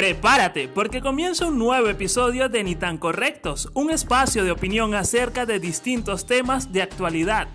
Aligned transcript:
Prepárate, 0.00 0.66
porque 0.66 1.02
comienza 1.02 1.44
un 1.44 1.58
nuevo 1.58 1.88
episodio 1.88 2.48
de 2.48 2.64
Ni 2.64 2.74
tan 2.74 2.96
Correctos, 2.96 3.68
un 3.74 3.90
espacio 3.90 4.44
de 4.44 4.50
opinión 4.50 4.94
acerca 4.94 5.44
de 5.44 5.60
distintos 5.60 6.24
temas 6.24 6.72
de 6.72 6.80
actualidad. 6.80 7.48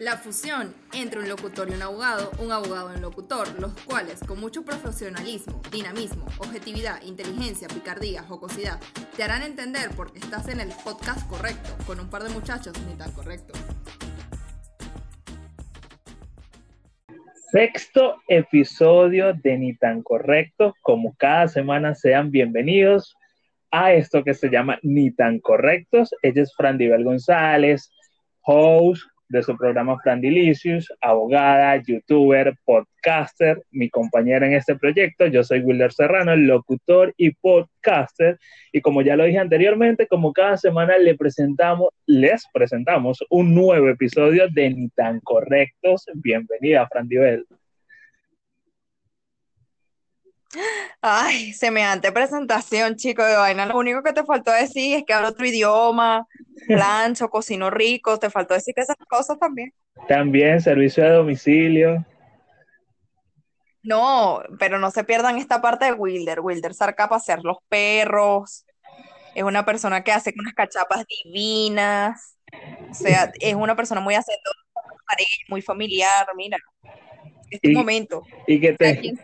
La 0.00 0.18
fusión 0.18 0.74
entre 0.92 1.20
un 1.20 1.28
locutor 1.28 1.70
y 1.70 1.74
un 1.74 1.82
abogado, 1.82 2.32
un 2.40 2.50
abogado 2.50 2.92
y 2.92 2.96
un 2.96 3.02
locutor, 3.02 3.48
los 3.60 3.74
cuales 3.84 4.18
con 4.26 4.40
mucho 4.40 4.64
profesionalismo, 4.64 5.62
dinamismo, 5.70 6.26
objetividad, 6.38 7.00
inteligencia, 7.02 7.68
picardía, 7.68 8.24
jocosidad, 8.24 8.80
te 9.16 9.22
harán 9.22 9.42
entender 9.42 9.90
por 9.90 10.12
qué 10.12 10.18
estás 10.18 10.48
en 10.48 10.58
el 10.58 10.72
podcast 10.82 11.24
correcto, 11.28 11.76
con 11.86 12.00
un 12.00 12.10
par 12.10 12.24
de 12.24 12.30
muchachos 12.30 12.74
ni 12.88 12.96
tan 12.96 13.12
correctos. 13.12 13.56
Sexto 17.54 18.16
episodio 18.26 19.32
de 19.32 19.56
Ni 19.56 19.76
tan 19.76 20.02
Correcto. 20.02 20.74
Como 20.82 21.14
cada 21.16 21.46
semana, 21.46 21.94
sean 21.94 22.32
bienvenidos 22.32 23.16
a 23.70 23.92
esto 23.92 24.24
que 24.24 24.34
se 24.34 24.50
llama 24.50 24.80
Ni 24.82 25.12
tan 25.12 25.38
Correctos. 25.38 26.12
Ella 26.22 26.42
es 26.42 26.52
Fran 26.56 26.78
Dibel 26.78 27.04
González, 27.04 27.92
host 28.42 29.04
de 29.34 29.42
su 29.42 29.56
programa 29.56 29.98
Fran 29.98 30.20
Delicious, 30.20 30.92
abogada, 31.00 31.76
youtuber, 31.76 32.54
podcaster, 32.64 33.62
mi 33.72 33.90
compañera 33.90 34.46
en 34.46 34.54
este 34.54 34.76
proyecto. 34.76 35.26
Yo 35.26 35.42
soy 35.42 35.60
Wilder 35.60 35.92
Serrano, 35.92 36.36
locutor 36.36 37.12
y 37.16 37.32
podcaster. 37.32 38.38
Y 38.72 38.80
como 38.80 39.02
ya 39.02 39.16
lo 39.16 39.24
dije 39.24 39.38
anteriormente, 39.38 40.06
como 40.06 40.32
cada 40.32 40.56
semana 40.56 40.96
le 40.98 41.16
presentamos, 41.16 41.88
les 42.06 42.44
presentamos 42.52 43.24
un 43.28 43.54
nuevo 43.54 43.88
episodio 43.88 44.48
de 44.48 44.70
Ni 44.70 44.88
tan 44.90 45.20
Correctos. 45.20 46.06
Bienvenida, 46.14 46.86
Fran 46.88 47.08
Dibel. 47.08 47.44
Ay, 51.00 51.52
semejante 51.52 52.12
presentación, 52.12 52.96
chico 52.96 53.24
de 53.24 53.36
vaina. 53.36 53.66
Lo 53.66 53.78
único 53.78 54.02
que 54.02 54.12
te 54.12 54.24
faltó 54.24 54.52
decir 54.52 54.96
es 54.96 55.04
que 55.04 55.12
hablo 55.12 55.28
otro 55.28 55.46
idioma, 55.46 56.26
plancho, 56.66 57.28
cocino 57.28 57.70
rico. 57.70 58.18
Te 58.18 58.30
faltó 58.30 58.54
decir 58.54 58.74
que 58.74 58.82
esas 58.82 58.96
cosas 59.08 59.38
también. 59.38 59.72
También 60.08 60.60
servicio 60.60 61.04
de 61.04 61.10
domicilio. 61.10 62.04
No, 63.82 64.42
pero 64.58 64.78
no 64.78 64.90
se 64.90 65.04
pierdan 65.04 65.36
esta 65.36 65.60
parte 65.60 65.84
de 65.84 65.92
Wilder. 65.92 66.40
Wilder 66.40 66.74
saca 66.74 67.04
a 67.04 67.08
pasear 67.08 67.40
los 67.42 67.58
perros. 67.68 68.64
Es 69.34 69.42
una 69.42 69.64
persona 69.64 70.02
que 70.02 70.12
hace 70.12 70.32
unas 70.38 70.54
cachapas 70.54 71.04
divinas. 71.24 72.38
O 72.90 72.94
sea, 72.94 73.32
es 73.40 73.54
una 73.54 73.76
persona 73.76 74.00
muy 74.00 74.14
hacedora, 74.14 74.58
muy 75.48 75.60
familiar. 75.60 76.26
Mira, 76.36 76.56
este 77.50 77.72
momento. 77.72 78.22
Y 78.46 78.60
que 78.60 78.72
te, 78.72 79.14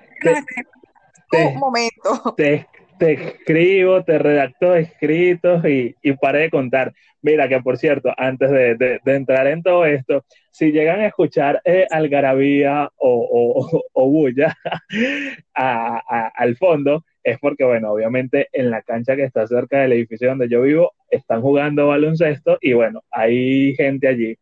un 1.32 1.58
momento. 1.58 2.34
Te, 3.00 3.14
escribo, 3.14 4.04
te 4.04 4.18
redacto 4.18 4.74
escritos 4.74 5.64
y, 5.64 5.96
y 6.02 6.12
paré 6.12 6.40
de 6.40 6.50
contar. 6.50 6.92
Mira 7.22 7.48
que 7.48 7.60
por 7.60 7.76
cierto, 7.78 8.12
antes 8.16 8.50
de, 8.50 9.00
entrar 9.06 9.46
en 9.46 9.62
todo 9.62 9.86
esto, 9.86 10.24
si 10.50 10.70
llegan 10.72 11.00
a 11.00 11.06
escuchar 11.06 11.62
eh, 11.64 11.86
algarabía 11.90 12.90
o, 12.96 13.82
o, 13.92 14.06
bulla 14.10 14.54
al 15.54 16.56
fondo, 16.56 17.04
es 17.22 17.38
porque, 17.38 17.64
bueno, 17.64 17.92
obviamente 17.92 18.48
en 18.52 18.70
la 18.70 18.82
cancha 18.82 19.16
que 19.16 19.24
está 19.24 19.46
cerca 19.46 19.80
del 19.80 19.92
edificio 19.92 20.28
donde 20.28 20.48
yo 20.48 20.62
vivo, 20.62 20.92
están 21.10 21.42
jugando 21.42 21.88
baloncesto 21.88 22.58
y 22.60 22.72
bueno, 22.72 23.02
hay 23.10 23.74
gente 23.76 24.08
allí 24.08 24.36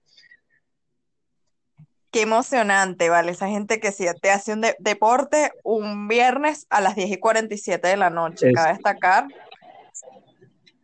Qué 2.10 2.22
emocionante, 2.22 3.10
¿vale? 3.10 3.32
Esa 3.32 3.48
gente 3.48 3.80
que 3.80 3.92
si 3.92 4.06
te 4.22 4.30
hace 4.30 4.54
un 4.54 4.62
deporte 4.78 5.50
un 5.62 6.08
viernes 6.08 6.66
a 6.70 6.80
las 6.80 6.96
10 6.96 7.10
y 7.10 7.16
47 7.18 7.86
de 7.86 7.96
la 7.98 8.08
noche, 8.08 8.50
cabe 8.52 8.72
destacar. 8.72 9.26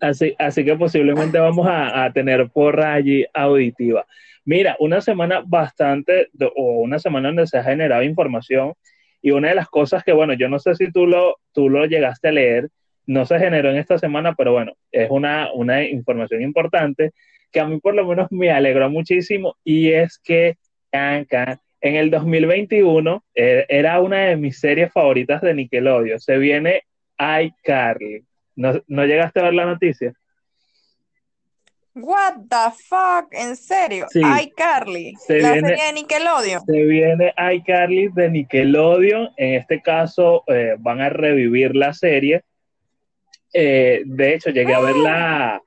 Así, 0.00 0.34
así 0.39 0.64
que 0.64 0.77
posiblemente 0.77 1.39
vamos 1.39 1.66
a, 1.69 2.11
tener 2.12 2.50
porra 2.50 2.92
allí 2.92 3.25
auditiva. 3.33 4.05
Mira, 4.44 4.77
una 4.78 5.00
semana 5.00 5.43
bastante, 5.47 6.28
o 6.56 6.82
una 6.82 6.99
semana 6.99 7.28
donde 7.28 7.47
se 7.47 7.56
ha 7.56 7.65
generado 7.65 8.03
información, 8.03 8.75
y 9.22 9.31
una 9.31 9.49
de 9.49 9.54
las 9.54 9.69
cosas 9.69 10.04
que, 10.04 10.12
bueno, 10.12 10.34
yo 10.34 10.50
no 10.50 10.59
sé 10.59 10.75
si 10.75 10.93
tú 10.93 11.06
lo, 11.06 11.38
tú 11.53 11.70
lo 11.70 11.87
llegaste 11.87 12.28
a 12.28 12.32
leer, 12.32 12.69
no 13.06 13.25
se 13.25 13.38
generó 13.38 13.70
en 13.70 13.76
esta 13.76 13.99
semana, 13.99 14.34
pero 14.34 14.53
bueno, 14.53 14.72
es 14.93 15.10
una, 15.10 15.50
una 15.54 15.82
información 15.84 16.43
importante 16.43 17.12
que 17.50 17.60
a 17.60 17.66
mí 17.66 17.78
por 17.81 17.94
lo 17.94 18.06
menos 18.06 18.31
me 18.31 18.50
alegró 18.50 18.91
muchísimo, 18.91 19.56
y 19.65 19.93
es 19.93 20.19
que 20.19 20.59
en 20.94 21.97
el 21.97 22.10
2021 22.10 23.25
eh, 23.34 23.66
era 23.69 24.00
una 24.00 24.19
de 24.27 24.37
mis 24.37 24.59
series 24.59 24.93
favoritas 24.93 25.43
de 25.43 25.55
Nickelodeon. 25.55 26.21
Se 26.21 26.38
viene 26.38 26.82
iCarly. 27.19 28.25
¿No, 28.56 28.81
¿No 28.87 29.05
llegaste 29.05 29.41
a 29.41 29.44
ver 29.44 29.55
la 29.55 29.66
noticia? 29.66 30.15
What 31.97 32.34
the 32.49 32.75
fuck, 32.88 33.32
¿en 33.32 33.55
serio? 33.55 34.06
iCarly, 34.15 35.12
la 35.28 35.55
serie 35.55 35.84
de 35.87 35.93
Nickelodeon. 35.93 36.65
Se 36.66 36.84
viene 36.84 37.32
iCarly 37.53 38.09
de 38.09 38.31
Nickelodeon. 38.31 39.31
En 39.37 39.55
este 39.55 39.81
caso 39.81 40.43
eh, 40.49 40.75
van 40.78 41.00
a 41.00 41.09
revivir 41.09 41.76
la 41.76 41.93
serie. 41.93 42.43
Eh, 43.53 44.03
de 44.06 44.34
hecho, 44.34 44.50
llegué 44.50 44.75
a 44.75 44.81
ver 44.81 44.97
la, 44.97 45.62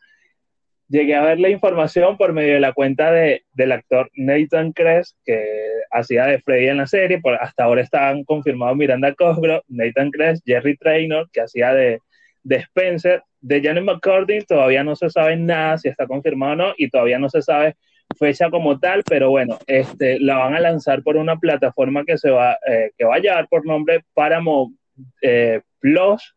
llegué 0.89 1.15
a 1.15 1.23
ver 1.23 1.39
la 1.39 1.49
información 1.49 2.17
por 2.17 2.33
medio 2.33 2.53
de 2.53 2.59
la 2.59 2.73
cuenta 2.73 3.11
de, 3.11 3.43
del 3.53 3.71
actor 3.71 4.09
Nathan 4.15 4.71
Kress, 4.73 5.15
que 5.25 5.43
hacía 5.91 6.25
de 6.25 6.39
Freddy 6.39 6.67
en 6.67 6.77
la 6.77 6.87
serie. 6.87 7.19
Por, 7.19 7.35
hasta 7.35 7.63
ahora 7.63 7.81
están 7.81 8.23
confirmados 8.23 8.77
Miranda 8.77 9.13
Cosgrove, 9.13 9.61
Nathan 9.67 10.11
Kress, 10.11 10.41
Jerry 10.45 10.77
Traynor, 10.77 11.29
que 11.31 11.41
hacía 11.41 11.73
de, 11.73 11.99
de 12.43 12.55
Spencer. 12.57 13.23
De 13.39 13.61
Janet 13.61 13.83
McCordy 13.83 14.41
todavía 14.45 14.83
no 14.83 14.95
se 14.95 15.09
sabe 15.09 15.35
nada 15.35 15.77
si 15.77 15.89
está 15.89 16.07
confirmado 16.07 16.53
o 16.53 16.55
no, 16.55 16.73
y 16.77 16.89
todavía 16.89 17.19
no 17.19 17.29
se 17.29 17.41
sabe 17.41 17.75
fecha 18.17 18.49
como 18.49 18.79
tal, 18.79 19.03
pero 19.03 19.29
bueno, 19.29 19.59
este, 19.67 20.19
la 20.19 20.37
van 20.37 20.55
a 20.55 20.59
lanzar 20.59 21.03
por 21.03 21.17
una 21.17 21.37
plataforma 21.37 22.03
que 22.05 22.17
se 22.17 22.31
va, 22.31 22.57
eh, 22.65 22.91
que 22.97 23.05
va 23.05 23.15
a 23.15 23.19
llevar 23.19 23.47
por 23.47 23.65
nombre 23.65 24.01
Paramount 24.13 24.75
eh, 25.21 25.61
Plus, 25.79 26.35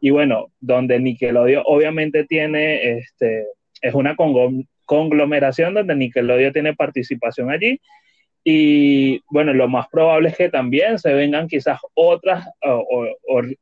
y 0.00 0.10
bueno, 0.10 0.46
donde 0.58 0.98
Nickelodeon 0.98 1.62
obviamente 1.66 2.24
tiene 2.24 2.98
este, 2.98 3.46
es 3.82 3.94
una 3.94 4.16
conglomeración 4.86 5.74
donde 5.74 5.96
Nickelodeon 5.96 6.52
tiene 6.52 6.74
participación 6.74 7.50
allí. 7.50 7.80
Y 8.44 9.20
bueno, 9.30 9.52
lo 9.52 9.68
más 9.68 9.86
probable 9.88 10.30
es 10.30 10.36
que 10.36 10.48
también 10.48 10.98
se 10.98 11.14
vengan 11.14 11.46
quizás 11.46 11.78
otras 11.94 12.48
o, 12.62 13.06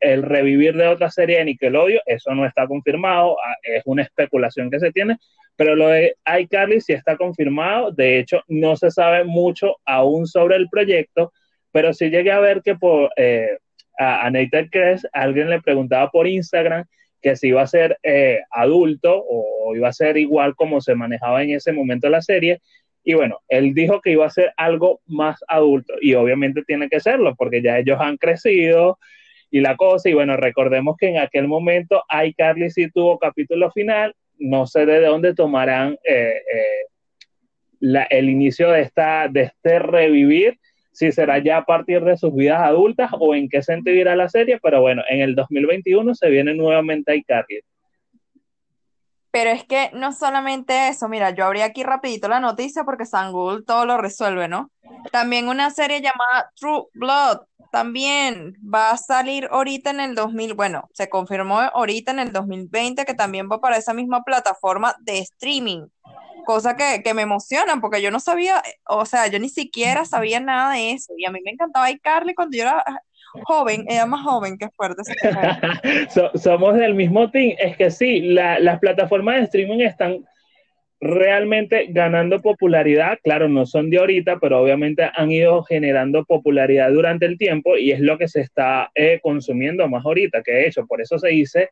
el 0.01 0.23
revivir 0.23 0.75
de 0.75 0.87
otra 0.87 1.11
serie 1.11 1.39
de 1.39 1.47
Nickelodeon. 1.47 2.01
Eso 2.07 2.35
no 2.35 2.47
está 2.47 2.67
confirmado, 2.67 3.37
ah, 3.45 3.57
es 3.63 3.83
una 3.85 4.03
especulación 4.03 4.71
que 4.71 4.81
se 4.81 4.93
tiene, 4.93 5.17
pero 5.57 5.75
lo 5.75 5.89
de 5.89 6.17
iCarly 6.41 6.81
sí 6.81 6.93
está 6.93 7.17
confirmado. 7.17 7.91
De 7.93 8.19
hecho, 8.19 8.43
no 8.49 8.77
se 8.77 8.91
sabe 8.91 9.25
mucho 9.25 9.77
aún 9.85 10.27
sobre 10.27 10.57
el 10.57 10.69
proyecto, 10.71 11.33
pero 11.73 11.93
sí 11.93 12.09
llegué 12.09 12.33
a 12.33 12.41
ver 12.41 12.63
que 12.63 12.75
por, 12.75 13.11
eh, 13.17 13.59
a, 13.99 14.27
a 14.27 14.31
Nathan 14.31 14.71
alguien 15.13 15.51
le 15.51 15.61
preguntaba 15.61 16.11
por 16.11 16.27
Instagram 16.27 16.85
que 17.21 17.37
si 17.37 17.49
iba 17.49 17.63
a 17.63 17.67
ser 17.67 17.99
eh, 18.03 18.41
adulto 18.51 19.25
o 19.29 19.75
iba 19.75 19.89
a 19.89 19.93
ser 19.93 20.17
igual 20.17 20.55
como 20.55 20.81
se 20.81 20.95
manejaba 20.95 21.43
en 21.43 21.51
ese 21.51 21.73
momento 21.73 22.09
la 22.09 22.23
serie. 22.23 22.61
Y 23.05 23.15
bueno, 23.15 23.41
él 23.49 23.75
dijo 23.75 24.01
que 24.01 24.13
iba 24.13 24.27
a 24.27 24.31
ser 24.31 24.53
algo 24.57 25.01
más 25.07 25.43
adulto 25.49 25.95
y 26.01 26.15
obviamente 26.15 26.63
tiene 26.65 26.89
que 26.89 27.01
serlo 27.01 27.35
porque 27.35 27.63
ya 27.63 27.79
ellos 27.79 27.99
han 28.01 28.17
crecido 28.17 28.99
y 29.51 29.61
la 29.61 29.77
cosa. 29.77 30.09
Y 30.09 30.15
bueno, 30.15 30.37
recordemos 30.37 30.97
que 30.99 31.09
en 31.09 31.19
aquel 31.19 31.49
momento 31.49 32.05
iCarly 32.25 32.71
sí 32.71 32.91
tuvo 32.91 33.19
capítulo 33.19 33.71
final. 33.71 34.15
No 34.39 34.67
sé 34.67 34.87
de 34.87 35.01
dónde 35.01 35.35
tomarán 35.35 35.99
eh, 36.09 36.43
eh, 36.55 38.07
el 38.11 38.29
inicio 38.29 38.71
de, 38.71 38.83
esta, 38.83 39.29
de 39.29 39.43
este 39.43 39.79
revivir 39.79 40.59
si 40.93 41.13
será 41.13 41.39
ya 41.39 41.59
a 41.59 41.65
partir 41.65 42.03
de 42.05 42.17
sus 42.17 42.35
vidas 42.35 42.61
adultas 42.61 43.11
o 43.19 43.35
en 43.35 43.49
qué 43.49 43.63
sentido 43.63 43.97
irá 43.97 44.17
la 44.17 44.29
serie, 44.29 44.59
pero 44.63 44.81
bueno, 44.81 45.03
en 45.09 45.21
el 45.21 45.35
2021 45.35 46.15
se 46.15 46.29
viene 46.29 46.55
nuevamente 46.55 47.17
iCarly. 47.17 47.61
Pero 49.33 49.51
es 49.51 49.65
que 49.65 49.91
no 49.93 50.13
solamente 50.13 50.89
eso, 50.89 51.09
mira, 51.09 51.31
yo 51.31 51.45
abrí 51.45 51.61
aquí 51.61 51.85
rapidito 51.85 52.29
la 52.29 52.41
noticia 52.41 52.83
porque 52.83 53.07
San 53.07 53.31
Google 53.31 53.63
todo 53.65 53.87
lo 53.87 53.97
resuelve, 53.97 54.49
¿no? 54.49 54.73
También 55.13 55.49
una 55.49 55.71
serie 55.71 56.01
llamada 56.01 56.51
True 56.57 56.87
Blood, 56.95 57.39
también 57.71 58.55
va 58.63 58.91
a 58.91 58.97
salir 58.97 59.47
ahorita 59.51 59.91
en 59.91 60.01
el 60.01 60.15
2000, 60.17 60.55
bueno, 60.55 60.89
se 60.93 61.09
confirmó 61.09 61.61
ahorita 61.61 62.11
en 62.11 62.19
el 62.19 62.33
2020 62.33 63.05
que 63.05 63.15
también 63.15 63.49
va 63.51 63.61
para 63.61 63.77
esa 63.77 63.95
misma 63.95 64.25
plataforma 64.25 64.97
de 65.01 65.21
streaming 65.21 65.87
cosa 66.45 66.77
que, 66.77 67.03
que, 67.03 67.15
me 67.15 67.23
emocionan 67.23 67.81
porque 67.81 68.03
yo 68.03 68.11
no 68.11 68.21
sabía, 68.21 68.63
o 68.89 69.07
sea, 69.07 69.27
yo 69.29 69.39
ni 69.39 69.49
siquiera 69.49 70.05
sabía 70.05 70.41
nada 70.41 70.75
de 70.75 70.93
eso 70.93 71.13
y 71.17 71.25
a 71.27 71.31
mí 71.31 71.41
me 71.45 71.53
encantaba 71.53 71.91
iCarly 71.91 72.35
cuando 72.35 72.57
yo 72.57 72.63
era 72.65 72.85
joven, 73.45 73.85
era 73.89 74.07
más 74.07 74.23
joven 74.23 74.59
que 74.59 74.69
fuerte. 74.71 75.03
somos 76.35 76.75
del 76.75 76.95
mismo 76.95 77.31
team, 77.31 77.57
es 77.59 77.77
que 77.77 77.91
sí, 77.91 78.21
las 78.21 78.79
plataformas 78.81 79.37
de 79.37 79.43
streaming 79.45 79.81
están 79.81 80.25
realmente 81.01 81.87
ganando 81.89 82.43
popularidad, 82.43 83.19
claro, 83.23 83.49
no 83.49 83.65
son 83.65 83.89
de 83.89 83.99
ahorita, 83.99 84.39
pero 84.39 84.61
obviamente 84.61 85.09
han 85.15 85.31
ido 85.31 85.63
generando 85.63 86.25
popularidad 86.25 86.91
durante 86.93 87.25
el 87.25 87.39
tiempo 87.39 87.79
y 87.79 87.93
es 87.93 88.01
lo 88.01 88.19
que 88.19 88.29
se 88.29 88.41
está 88.41 88.91
eh, 88.95 89.19
consumiendo 89.23 89.89
más 89.89 90.05
ahorita, 90.05 90.43
que 90.43 90.53
de 90.53 90.67
hecho, 90.67 90.87
por 90.87 91.01
eso 91.01 91.19
se 91.19 91.29
dice, 91.29 91.71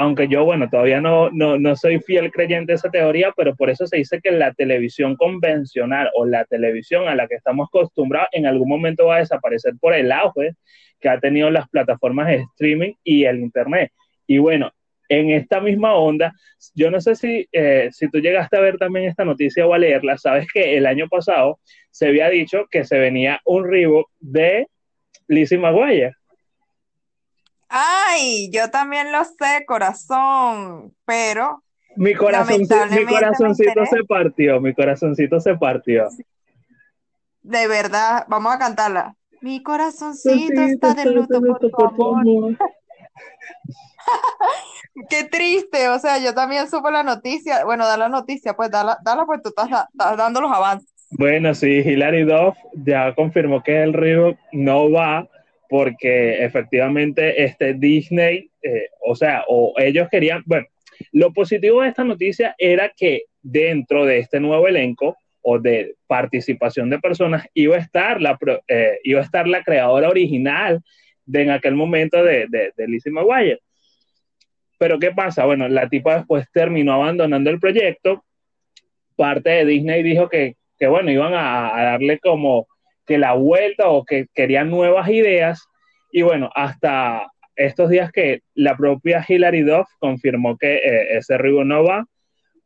aunque 0.00 0.28
yo, 0.28 0.46
bueno, 0.46 0.70
todavía 0.70 0.98
no, 1.02 1.28
no, 1.30 1.58
no 1.58 1.76
soy 1.76 2.00
fiel 2.00 2.32
creyente 2.32 2.72
de 2.72 2.76
esa 2.76 2.90
teoría, 2.90 3.34
pero 3.36 3.54
por 3.54 3.68
eso 3.68 3.86
se 3.86 3.98
dice 3.98 4.18
que 4.22 4.30
la 4.30 4.54
televisión 4.54 5.14
convencional 5.14 6.08
o 6.14 6.24
la 6.24 6.46
televisión 6.46 7.06
a 7.06 7.14
la 7.14 7.28
que 7.28 7.34
estamos 7.34 7.68
acostumbrados 7.68 8.30
en 8.32 8.46
algún 8.46 8.66
momento 8.66 9.08
va 9.08 9.16
a 9.16 9.18
desaparecer 9.18 9.74
por 9.78 9.92
el 9.92 10.10
auge 10.10 10.54
que 11.00 11.10
ha 11.10 11.20
tenido 11.20 11.50
las 11.50 11.68
plataformas 11.68 12.28
de 12.28 12.36
streaming 12.36 12.94
y 13.04 13.24
el 13.24 13.40
Internet. 13.40 13.92
Y 14.26 14.38
bueno, 14.38 14.72
en 15.10 15.32
esta 15.32 15.60
misma 15.60 15.92
onda, 15.92 16.32
yo 16.74 16.90
no 16.90 16.98
sé 17.02 17.14
si, 17.14 17.46
eh, 17.52 17.90
si 17.92 18.08
tú 18.08 18.20
llegaste 18.20 18.56
a 18.56 18.60
ver 18.60 18.78
también 18.78 19.04
esta 19.04 19.26
noticia 19.26 19.66
o 19.66 19.74
a 19.74 19.78
leerla, 19.78 20.16
sabes 20.16 20.46
que 20.50 20.78
el 20.78 20.86
año 20.86 21.08
pasado 21.10 21.60
se 21.90 22.08
había 22.08 22.30
dicho 22.30 22.64
que 22.70 22.84
se 22.84 22.98
venía 22.98 23.42
un 23.44 23.70
reboot 23.70 24.06
de 24.18 24.66
Lizzie 25.28 25.58
McGuire. 25.58 26.14
Ay, 27.70 28.50
yo 28.52 28.68
también 28.70 29.12
lo 29.12 29.24
sé, 29.24 29.64
corazón, 29.64 30.92
pero 31.04 31.62
mi, 31.96 32.14
corazoncito, 32.14 32.86
mi 32.86 33.06
corazoncito 33.06 33.86
se 33.86 34.04
partió, 34.04 34.60
mi 34.60 34.74
corazoncito 34.74 35.38
se 35.38 35.56
partió. 35.56 36.08
De 37.42 37.68
verdad, 37.68 38.24
vamos 38.28 38.52
a 38.52 38.58
cantarla. 38.58 39.14
Mi 39.40 39.62
corazoncito 39.62 40.60
está 40.62 40.94
de 40.94 41.04
luto 41.06 41.40
por 41.40 41.60
tu 41.60 41.70
amor. 41.84 42.56
Qué 45.08 45.22
triste, 45.24 45.88
o 45.88 45.98
sea, 46.00 46.18
yo 46.18 46.34
también 46.34 46.68
supo 46.68 46.90
la 46.90 47.04
noticia, 47.04 47.64
bueno, 47.64 47.86
da 47.86 47.96
la 47.96 48.08
noticia, 48.08 48.54
pues 48.54 48.70
dala, 48.70 48.98
dala 49.04 49.24
pues 49.24 49.40
tú 49.42 49.50
estás, 49.50 49.68
dando 49.94 50.40
los 50.40 50.50
avances. 50.50 50.90
Bueno, 51.12 51.54
sí, 51.54 51.68
Hilary 51.68 52.24
Duff 52.24 52.56
ya 52.74 53.14
confirmó 53.14 53.62
que 53.62 53.82
el 53.82 53.92
río 53.92 54.36
no 54.52 54.90
va 54.90 55.28
porque 55.70 56.44
efectivamente 56.44 57.44
este 57.44 57.74
Disney, 57.74 58.50
eh, 58.60 58.88
o 59.06 59.14
sea, 59.14 59.44
o 59.46 59.72
ellos 59.78 60.08
querían, 60.10 60.42
bueno, 60.44 60.66
lo 61.12 61.32
positivo 61.32 61.80
de 61.80 61.88
esta 61.88 62.02
noticia 62.02 62.56
era 62.58 62.92
que 62.94 63.22
dentro 63.40 64.04
de 64.04 64.18
este 64.18 64.40
nuevo 64.40 64.66
elenco 64.66 65.16
o 65.42 65.60
de 65.60 65.94
participación 66.08 66.90
de 66.90 66.98
personas 66.98 67.46
iba 67.54 67.76
a 67.76 67.78
estar 67.78 68.20
la, 68.20 68.36
eh, 68.66 68.98
iba 69.04 69.20
a 69.20 69.22
estar 69.22 69.46
la 69.46 69.62
creadora 69.62 70.08
original 70.08 70.82
de 71.24 71.42
en 71.42 71.50
aquel 71.50 71.76
momento 71.76 72.22
de, 72.24 72.48
de, 72.48 72.88
Lizzie 72.88 73.12
McGuire. 73.12 73.60
Pero 74.76 74.98
¿qué 74.98 75.12
pasa? 75.12 75.44
Bueno, 75.44 75.68
la 75.68 75.88
tipa 75.88 76.16
después 76.16 76.46
terminó 76.52 76.94
abandonando 76.94 77.48
el 77.48 77.60
proyecto. 77.60 78.24
Parte 79.14 79.50
de 79.50 79.66
Disney 79.66 80.02
dijo 80.02 80.28
que, 80.28 80.56
bueno, 80.80 81.12
iban 81.12 81.32
a, 81.34 81.80
darle 81.84 82.18
como 82.18 82.66
que 83.10 83.18
la 83.18 83.32
vuelta 83.32 83.88
o 83.88 84.04
que 84.04 84.28
querían 84.32 84.70
nuevas 84.70 85.08
ideas. 85.08 85.66
Y 86.12 86.22
bueno, 86.22 86.48
hasta 86.54 87.26
estos 87.56 87.90
días 87.90 88.12
que 88.12 88.42
la 88.54 88.76
propia 88.76 89.26
Hilary 89.28 89.62
Duff 89.62 89.88
confirmó 89.98 90.56
que 90.56 90.76
eh, 90.76 91.16
ese 91.18 91.36
reboot 91.36 91.66
no 91.66 91.82
va, 91.82 92.06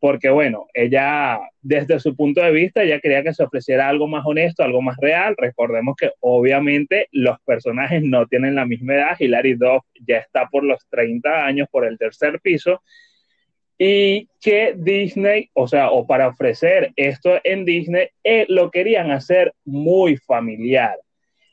porque 0.00 0.28
bueno, 0.28 0.66
ella 0.74 1.40
desde 1.62 1.98
su 1.98 2.14
punto 2.14 2.42
de 2.42 2.50
vista, 2.50 2.82
ella 2.82 3.00
quería 3.00 3.22
que 3.22 3.32
se 3.32 3.42
ofreciera 3.42 3.88
algo 3.88 4.06
más 4.06 4.26
honesto, 4.26 4.62
algo 4.62 4.82
más 4.82 4.98
real. 4.98 5.34
Recordemos 5.38 5.96
que 5.96 6.10
obviamente 6.20 7.08
los 7.10 7.40
personajes 7.46 8.02
no 8.02 8.26
tienen 8.26 8.54
la 8.54 8.66
misma 8.66 8.96
edad, 8.96 9.16
Hilary 9.18 9.54
Duff 9.54 9.82
ya 10.06 10.18
está 10.18 10.46
por 10.50 10.62
los 10.62 10.86
30 10.90 11.46
años, 11.46 11.68
por 11.70 11.86
el 11.86 11.96
tercer 11.96 12.38
piso, 12.42 12.82
y 13.78 14.28
que 14.40 14.74
Disney, 14.76 15.50
o 15.54 15.66
sea, 15.66 15.90
o 15.90 16.06
para 16.06 16.28
ofrecer 16.28 16.92
esto 16.96 17.40
en 17.44 17.64
Disney, 17.64 18.08
eh, 18.22 18.46
lo 18.48 18.70
querían 18.70 19.10
hacer 19.10 19.52
muy 19.64 20.16
familiar. 20.16 20.96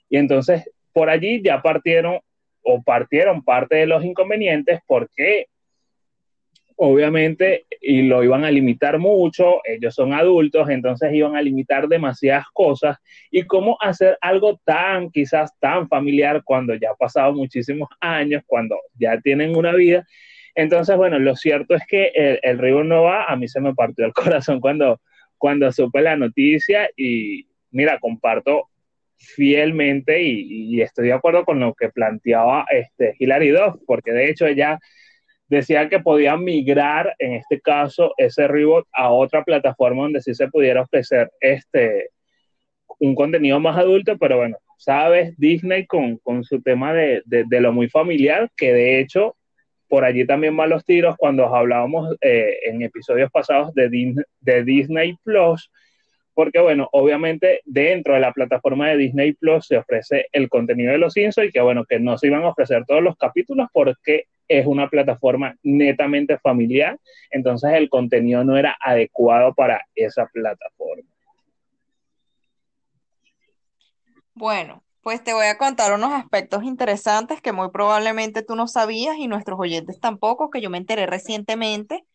Y 0.09 0.18
entonces 0.18 0.69
por 0.94 1.09
allí 1.09 1.41
ya 1.41 1.62
partieron 1.62 2.19
o 2.63 2.81
partieron 2.83 3.44
parte 3.44 3.75
de 3.75 3.88
los 3.88 4.03
inconvenientes 4.03 4.79
porque 4.85 5.47
obviamente, 6.83 7.68
y 7.79 8.01
lo 8.01 8.24
iban 8.24 8.44
a 8.44 8.50
limitar 8.50 8.97
mucho, 8.97 9.62
ellos 9.65 9.94
son 9.94 10.13
adultos, 10.13 10.67
entonces 10.67 11.13
iban 11.13 11.35
a 11.35 11.41
limitar 11.44 11.88
demasiadas 11.88 12.45
cosas, 12.53 12.97
y 13.29 13.44
cómo 13.44 13.77
hacer 13.81 14.17
algo 14.19 14.59
tan, 14.65 15.12
quizás 15.12 15.51
tan 15.59 15.88
familiar 15.88 16.41
cuando 16.44 16.74
ya 16.74 16.89
ha 16.89 16.95
pasado 16.95 17.33
muchísimos 17.33 17.88
años, 18.00 18.41
cuando 18.47 18.77
ya 18.95 19.19
tienen 19.21 19.56
una 19.56 19.74
vida. 19.74 20.07
Entonces, 20.56 20.95
bueno, 20.98 21.19
lo 21.19 21.36
cierto 21.36 21.75
es 21.75 21.83
que 21.88 22.12
el, 22.13 22.39
el 22.44 22.88
no 22.88 23.03
va, 23.03 23.25
a 23.25 23.36
mí 23.36 23.48
se 23.48 23.62
me 23.62 23.74
partió 23.74 24.06
el 24.06 24.13
corazón 24.13 24.59
cuando, 24.59 25.00
cuando 25.38 25.71
supe 25.71 26.01
la 26.01 26.15
noticia 26.15 26.89
y 26.95 27.48
mira, 27.71 28.00
comparto 28.00 28.69
fielmente 29.18 30.21
y, 30.21 30.81
estoy 30.81 31.07
de 31.07 31.13
acuerdo 31.13 31.45
con 31.45 31.59
lo 31.59 31.74
que 31.74 31.89
planteaba 31.89 32.65
este 32.71 33.15
Hilary 33.19 33.50
Duff, 33.50 33.75
porque 33.86 34.12
de 34.12 34.30
hecho 34.30 34.48
ella 34.48 34.80
decía 35.48 35.89
que 35.89 36.00
podían 36.00 36.44
migrar, 36.44 37.13
en 37.19 37.33
este 37.33 37.59
caso, 37.62 38.13
ese 38.18 38.48
reboot 38.48 38.88
a 38.94 39.12
otra 39.12 39.44
plataforma 39.44 40.03
donde 40.03 40.21
sí 40.21 40.33
se 40.33 40.48
pudiera 40.48 40.81
ofrecer 40.81 41.30
este, 41.39 42.09
un 43.00 43.15
contenido 43.15 43.59
más 43.59 43.77
adulto, 43.77 44.18
pero 44.18 44.38
bueno, 44.38 44.57
sabes, 44.77 45.38
Disney 45.38 45.86
con, 45.86 46.18
con 46.18 46.44
su 46.44 46.62
tema 46.62 46.94
de, 46.94 47.21
de, 47.25 47.62
lo 47.62 47.74
muy 47.74 47.89
familiar, 47.89 48.50
que 48.56 48.74
de 48.74 49.00
hecho 49.00 49.36
por 49.91 50.05
allí 50.05 50.25
también 50.25 50.55
van 50.55 50.69
los 50.69 50.85
tiros 50.85 51.17
cuando 51.17 51.53
hablábamos 51.53 52.15
eh, 52.21 52.59
en 52.63 52.81
episodios 52.81 53.29
pasados 53.29 53.73
de, 53.73 54.15
de 54.39 54.63
Disney 54.63 55.17
Plus, 55.21 55.69
porque 56.33 56.61
bueno, 56.61 56.88
obviamente 56.93 57.59
dentro 57.65 58.13
de 58.13 58.21
la 58.21 58.31
plataforma 58.31 58.88
de 58.88 58.95
Disney 58.95 59.33
Plus 59.33 59.67
se 59.67 59.75
ofrece 59.75 60.27
el 60.31 60.47
contenido 60.47 60.93
de 60.93 60.97
los 60.97 61.11
Simpsons 61.11 61.49
y 61.49 61.51
que 61.51 61.59
bueno, 61.59 61.83
que 61.83 61.99
no 61.99 62.17
se 62.17 62.27
iban 62.27 62.43
a 62.43 62.47
ofrecer 62.47 62.85
todos 62.85 63.03
los 63.03 63.17
capítulos 63.17 63.67
porque 63.73 64.27
es 64.47 64.65
una 64.65 64.88
plataforma 64.88 65.57
netamente 65.61 66.38
familiar, 66.38 66.97
entonces 67.29 67.73
el 67.73 67.89
contenido 67.89 68.45
no 68.45 68.55
era 68.55 68.77
adecuado 68.79 69.53
para 69.53 69.85
esa 69.93 70.25
plataforma. 70.27 71.09
Bueno, 74.35 74.81
pues 75.01 75.24
te 75.24 75.33
voy 75.33 75.48
a 75.48 75.57
contar 75.57 75.94
unos 75.94 76.12
aspectos 76.13 76.63
interesantes 76.63 77.42
que 77.42 77.51
muy 77.51 77.69
probablemente 77.69 78.44
tú 78.44 78.56
no 78.56 78.68
sabías 78.68 79.18
y 79.18 79.27
nuestros 79.27 79.59
oyentes 79.59 80.00
tampoco, 80.00 80.50
que 80.50 80.62
yo 80.62 80.69
me 80.69 80.77
enteré 80.77 81.06
recientemente 81.06 82.06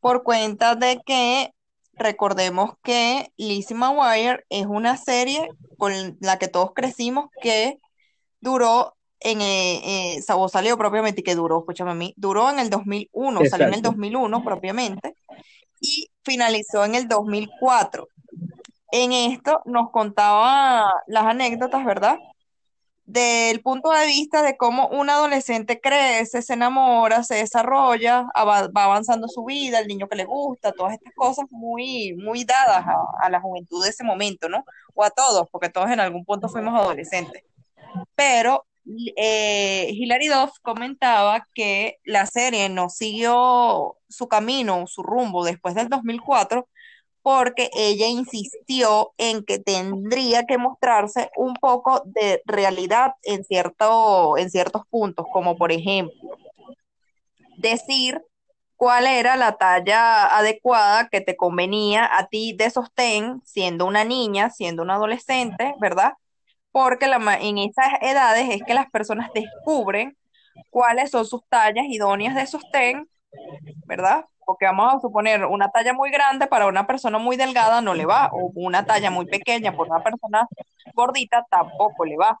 por 0.00 0.22
cuenta 0.22 0.74
de 0.74 1.00
que 1.04 1.52
recordemos 1.94 2.72
que 2.82 3.30
Lizzie 3.36 3.76
McGuire 3.76 4.44
es 4.48 4.66
una 4.66 4.96
serie 4.96 5.48
con 5.76 6.16
la 6.20 6.38
que 6.38 6.48
todos 6.48 6.72
crecimos 6.74 7.26
que 7.42 7.78
duró 8.40 8.96
en, 9.20 9.42
eh, 9.42 10.16
eh, 10.16 10.22
salió 10.50 10.78
propiamente, 10.78 11.22
que 11.22 11.34
duró, 11.34 11.58
escúchame 11.58 11.90
a 11.90 11.94
mí, 11.94 12.14
duró 12.16 12.50
en 12.50 12.58
el 12.58 12.70
2001, 12.70 13.44
salió 13.50 13.66
en 13.68 13.74
el 13.74 13.82
2001 13.82 14.42
propiamente, 14.42 15.14
y 15.78 16.08
finalizó 16.24 16.84
en 16.86 16.94
el 16.94 17.06
2004. 17.06 18.08
En 18.92 19.12
esto 19.12 19.62
nos 19.66 19.90
contaba 19.90 20.92
las 21.06 21.24
anécdotas, 21.24 21.84
¿verdad? 21.84 22.18
Del 23.04 23.60
punto 23.62 23.90
de 23.90 24.06
vista 24.06 24.42
de 24.42 24.56
cómo 24.56 24.88
un 24.88 25.10
adolescente 25.10 25.80
crece, 25.80 26.42
se 26.42 26.54
enamora, 26.54 27.24
se 27.24 27.36
desarrolla, 27.36 28.26
va 28.36 28.70
avanzando 28.74 29.26
su 29.28 29.44
vida, 29.44 29.80
el 29.80 29.88
niño 29.88 30.08
que 30.08 30.16
le 30.16 30.24
gusta, 30.24 30.72
todas 30.72 30.94
estas 30.94 31.12
cosas 31.14 31.46
muy, 31.50 32.14
muy 32.14 32.44
dadas 32.44 32.84
a, 33.20 33.30
la 33.30 33.40
juventud 33.40 33.82
de 33.82 33.90
ese 33.90 34.04
momento, 34.04 34.48
¿no? 34.48 34.64
O 34.94 35.04
a 35.04 35.10
todos, 35.10 35.48
porque 35.50 35.68
todos 35.70 35.90
en 35.90 36.00
algún 36.00 36.24
punto 36.24 36.48
fuimos 36.48 36.78
adolescentes. 36.78 37.42
Pero 38.14 38.66
eh, 39.16 39.90
Hilary 39.92 40.28
Duff 40.28 40.58
comentaba 40.62 41.46
que 41.54 41.98
la 42.04 42.26
serie 42.26 42.68
no 42.68 42.88
siguió 42.90 43.96
su 44.08 44.28
camino, 44.28 44.86
su 44.86 45.02
rumbo 45.02 45.44
después 45.44 45.74
del 45.74 45.88
2004, 45.88 46.68
porque 47.22 47.70
ella 47.74 48.06
insistió 48.06 49.12
en 49.18 49.44
que 49.44 49.58
tendría 49.58 50.46
que 50.46 50.58
mostrarse 50.58 51.30
un 51.36 51.54
poco 51.54 52.02
de 52.06 52.42
realidad 52.46 53.14
en, 53.22 53.44
cierto, 53.44 54.38
en 54.38 54.50
ciertos 54.50 54.82
puntos, 54.88 55.26
como 55.32 55.56
por 55.56 55.72
ejemplo, 55.72 56.14
decir 57.58 58.22
cuál 58.76 59.06
era 59.06 59.36
la 59.36 59.58
talla 59.58 60.26
adecuada 60.26 61.08
que 61.08 61.20
te 61.20 61.36
convenía 61.36 62.08
a 62.16 62.28
ti 62.28 62.54
de 62.56 62.70
sostén, 62.70 63.42
siendo 63.44 63.84
una 63.86 64.04
niña, 64.04 64.50
siendo 64.50 64.82
una 64.82 64.94
adolescente, 64.94 65.74
¿verdad? 65.80 66.14
porque 66.72 67.06
la, 67.06 67.18
en 67.40 67.58
esas 67.58 67.86
edades 68.00 68.48
es 68.50 68.62
que 68.62 68.74
las 68.74 68.90
personas 68.90 69.30
descubren 69.34 70.16
cuáles 70.70 71.10
son 71.10 71.26
sus 71.26 71.42
tallas 71.48 71.86
idóneas 71.88 72.34
de 72.34 72.46
sostén, 72.46 73.08
¿verdad? 73.86 74.24
Porque 74.50 74.64
vamos 74.66 74.94
a 74.94 74.98
suponer 74.98 75.44
una 75.44 75.70
talla 75.70 75.92
muy 75.92 76.10
grande 76.10 76.48
para 76.48 76.66
una 76.66 76.84
persona 76.84 77.18
muy 77.18 77.36
delgada 77.36 77.80
no 77.82 77.94
le 77.94 78.04
va, 78.04 78.30
o 78.32 78.50
una 78.56 78.84
talla 78.84 79.08
muy 79.08 79.26
pequeña 79.26 79.76
por 79.76 79.86
una 79.86 80.02
persona 80.02 80.48
gordita 80.92 81.46
tampoco 81.48 82.04
le 82.04 82.16
va. 82.16 82.36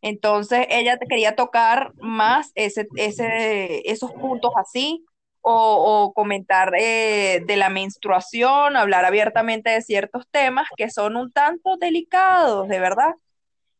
Entonces 0.00 0.66
ella 0.70 0.98
quería 0.98 1.36
tocar 1.36 1.92
más 1.96 2.52
ese, 2.54 2.88
ese, 2.96 3.82
esos 3.84 4.12
puntos 4.12 4.50
así, 4.56 5.04
o, 5.42 6.14
comentar 6.14 6.72
eh, 6.74 7.42
de 7.46 7.56
la 7.56 7.68
menstruación, 7.68 8.74
hablar 8.74 9.04
abiertamente 9.04 9.68
de 9.68 9.82
ciertos 9.82 10.26
temas 10.30 10.66
que 10.74 10.88
son 10.88 11.16
un 11.16 11.32
tanto 11.32 11.76
delicados, 11.76 12.66
de 12.66 12.80
verdad. 12.80 13.12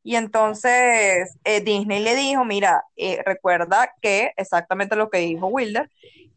Y 0.03 0.17
entonces 0.17 1.39
eh, 1.45 1.61
Disney 1.61 2.03
le 2.03 2.17
dijo, 2.17 2.45
mira, 2.45 2.85
eh, 2.97 3.23
recuerda 3.25 3.93
que 4.01 4.33
exactamente 4.37 4.97
lo 4.97 5.11
que 5.11 5.19
dijo 5.19 5.47
Wilder, 5.47 5.91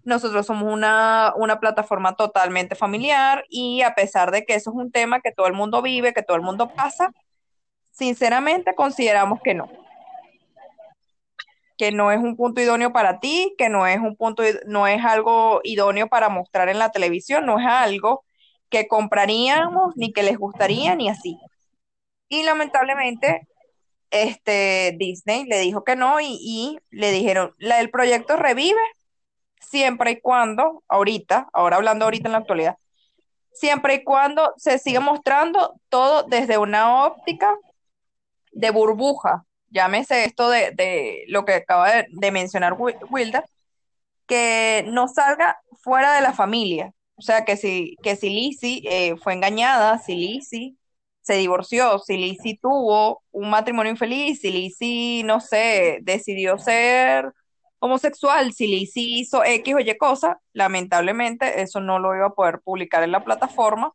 nosotros 0.03 0.45
somos 0.45 0.71
una, 0.71 1.33
una, 1.35 1.59
plataforma 1.59 2.15
totalmente 2.15 2.75
familiar 2.75 3.43
y 3.49 3.81
a 3.81 3.95
pesar 3.95 4.29
de 4.31 4.45
que 4.45 4.53
eso 4.53 4.69
es 4.69 4.75
un 4.75 4.91
tema 4.91 5.19
que 5.21 5.31
todo 5.31 5.47
el 5.47 5.53
mundo 5.53 5.81
vive, 5.81 6.13
que 6.13 6.21
todo 6.21 6.37
el 6.37 6.43
mundo 6.43 6.69
pasa, 6.69 7.11
sinceramente 7.91 8.75
consideramos 8.75 9.39
que 9.41 9.55
no 9.55 9.67
que 11.77 11.91
no 11.91 12.11
es 12.11 12.19
un 12.19 12.35
punto 12.35 12.61
idóneo 12.61 12.93
para 12.93 13.19
ti, 13.19 13.53
que 13.57 13.69
no 13.69 13.85
es 13.85 13.99
un 13.99 14.15
punto, 14.15 14.43
no 14.65 14.87
es 14.87 15.03
algo 15.03 15.61
idóneo 15.63 16.07
para 16.07 16.29
mostrar 16.29 16.69
en 16.69 16.79
la 16.79 16.91
televisión, 16.91 17.45
no 17.45 17.59
es 17.59 17.65
algo 17.65 18.23
que 18.69 18.87
compraríamos, 18.87 19.95
ni 19.95 20.13
que 20.13 20.23
les 20.23 20.37
gustaría, 20.37 20.95
ni 20.95 21.09
así. 21.09 21.37
Y 22.29 22.43
lamentablemente, 22.43 23.47
este 24.23 24.95
Disney 24.97 25.45
le 25.45 25.59
dijo 25.59 25.83
que 25.83 25.95
no, 25.95 26.19
y, 26.21 26.79
le 26.89 27.11
dijeron, 27.11 27.53
la, 27.57 27.79
el 27.79 27.89
proyecto 27.89 28.35
revive 28.35 28.81
siempre 29.59 30.11
y 30.11 30.21
cuando, 30.21 30.83
ahorita, 30.87 31.49
ahora 31.53 31.77
hablando 31.77 32.05
ahorita 32.05 32.27
en 32.27 32.31
la 32.33 32.37
actualidad, 32.39 32.77
siempre 33.53 33.95
y 33.95 34.03
cuando 34.03 34.53
se 34.57 34.77
siga 34.79 34.99
mostrando 34.99 35.79
todo 35.89 36.23
desde 36.23 36.57
una 36.57 37.05
óptica 37.05 37.55
de 38.51 38.71
burbuja, 38.71 39.45
llámese 39.69 40.25
esto 40.25 40.49
de, 40.49 41.25
lo 41.27 41.45
que 41.45 41.55
acaba 41.55 41.91
de, 42.07 42.31
mencionar 42.31 42.75
Wilder, 42.77 43.43
que 44.27 44.85
no 44.87 45.07
salga 45.07 45.59
fuera 45.81 46.13
de 46.13 46.21
la 46.21 46.33
familia. 46.33 46.93
O 47.15 47.21
sea, 47.21 47.45
que 47.45 47.55
si, 47.55 47.95
que 48.03 48.15
si 48.15 48.29
Lizzie 48.29 48.81
eh, 48.85 49.15
fue 49.17 49.33
engañada, 49.33 49.99
si 49.99 50.15
Lizzie 50.15 50.75
se 51.25 51.33
divorció, 51.33 51.97
si 51.97 52.17
Lizzie 52.17 52.59
tuvo 52.61 53.23
un 53.31 53.49
matrimonio 53.49 53.91
infeliz, 53.91 54.41
si 54.41 54.51
Lizzie, 54.51 55.23
no 55.23 55.39
sé, 55.39 55.97
decidió 56.03 56.59
ser 56.59 57.31
homosexual, 57.79 58.53
si 58.53 58.67
Lizzie 58.67 59.21
hizo 59.21 59.43
X 59.43 59.73
o 59.73 59.79
Y 59.79 59.97
cosa, 59.97 60.39
lamentablemente 60.53 61.61
eso 61.61 61.79
no 61.79 61.97
lo 61.97 62.15
iba 62.15 62.27
a 62.27 62.33
poder 62.33 62.59
publicar 62.63 63.01
en 63.01 63.11
la 63.11 63.23
plataforma, 63.23 63.91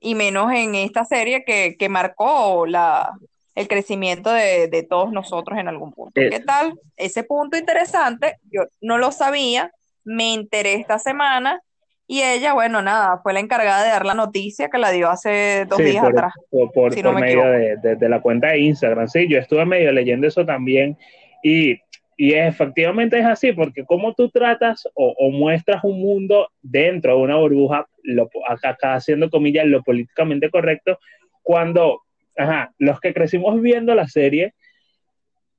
y 0.00 0.16
menos 0.16 0.52
en 0.52 0.74
esta 0.74 1.04
serie 1.04 1.44
que, 1.44 1.76
que 1.78 1.88
marcó 1.88 2.66
la, 2.66 3.12
el 3.54 3.68
crecimiento 3.68 4.32
de, 4.32 4.86
todos 4.88 5.12
nosotros 5.12 5.58
en 5.58 5.68
algún 5.68 5.92
punto. 5.92 6.20
¿Qué 6.20 6.40
tal? 6.40 6.78
Ese 6.96 7.22
punto 7.22 7.56
interesante, 7.56 8.38
yo 8.50 8.64
no 8.80 8.98
lo 8.98 9.12
sabía, 9.12 9.70
me 10.04 10.34
enteré 10.34 10.74
esta 10.74 10.98
semana 10.98 11.62
y 12.08 12.22
ella, 12.22 12.52
bueno, 12.52 12.82
nada, 12.82 13.18
fue 13.22 13.32
la 13.32 13.40
encargada 13.40 13.82
de 13.82 13.90
dar 13.90 14.06
la 14.06 14.14
noticia 14.14 14.68
que 14.68 14.78
la 14.78 14.90
dio 14.92 15.10
hace 15.10 15.66
dos 15.68 15.78
días 15.78 16.04
atrás. 16.04 16.32
Por, 16.50 17.14
medio 17.14 17.44
de, 17.82 18.08
la 18.08 18.20
cuenta 18.20 18.48
de 18.48 18.60
Instagram, 18.60 19.08
sí, 19.08 19.26
yo 19.28 19.38
estuve 19.38 19.64
medio 19.64 19.90
leyendo 19.90 20.26
eso 20.26 20.46
también 20.46 20.96
y, 21.42 21.80
efectivamente 22.18 23.18
es 23.18 23.26
así, 23.26 23.52
porque 23.52 23.84
como 23.84 24.14
tú 24.14 24.30
tratas 24.30 24.88
o, 24.94 25.30
muestras 25.30 25.84
un 25.84 26.00
mundo 26.00 26.48
dentro 26.62 27.16
de 27.16 27.22
una 27.22 27.36
burbuja, 27.36 27.86
lo, 28.04 28.30
acá 28.48 28.94
haciendo 28.94 29.28
comillas, 29.28 29.66
lo 29.66 29.82
políticamente 29.82 30.48
correcto, 30.48 30.98
cuando 31.42 32.02
ajá, 32.36 32.72
los 32.78 33.00
que 33.00 33.12
crecimos 33.12 33.60
viendo 33.60 33.94
la 33.94 34.06
serie, 34.06 34.54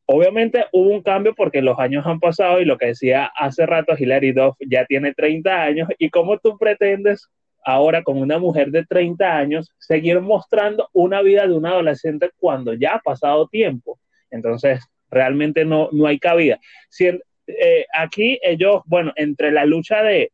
obviamente 0.07 0.65
hubo 0.71 0.89
un 0.89 1.03
cambio 1.03 1.35
porque 1.35 1.61
los 1.61 1.77
años 1.77 2.05
han 2.05 2.19
pasado 2.19 2.59
y 2.59 2.65
lo 2.65 2.77
que 2.77 2.87
decía 2.87 3.25
hace 3.35 3.65
rato 3.65 3.93
Hilary 3.97 4.31
Duff 4.31 4.55
ya 4.59 4.85
tiene 4.85 5.13
30 5.13 5.61
años 5.61 5.89
y 5.99 6.09
cómo 6.09 6.39
tú 6.39 6.57
pretendes 6.57 7.29
ahora 7.63 8.01
con 8.03 8.17
una 8.17 8.39
mujer 8.39 8.71
de 8.71 8.85
30 8.85 9.37
años 9.37 9.73
seguir 9.77 10.21
mostrando 10.21 10.89
una 10.93 11.21
vida 11.21 11.45
de 11.45 11.53
un 11.53 11.65
adolescente 11.65 12.31
cuando 12.37 12.73
ya 12.73 12.95
ha 12.95 12.99
pasado 12.99 13.49
tiempo. 13.49 13.99
Entonces, 14.31 14.79
realmente 15.09 15.65
no, 15.65 15.89
no 15.91 16.07
hay 16.07 16.17
cabida. 16.17 16.59
Si, 16.89 17.07
eh, 17.07 17.85
aquí 17.93 18.39
ellos, 18.41 18.83
bueno, 18.85 19.11
entre 19.17 19.51
la 19.51 19.65
lucha 19.65 20.01
de, 20.01 20.31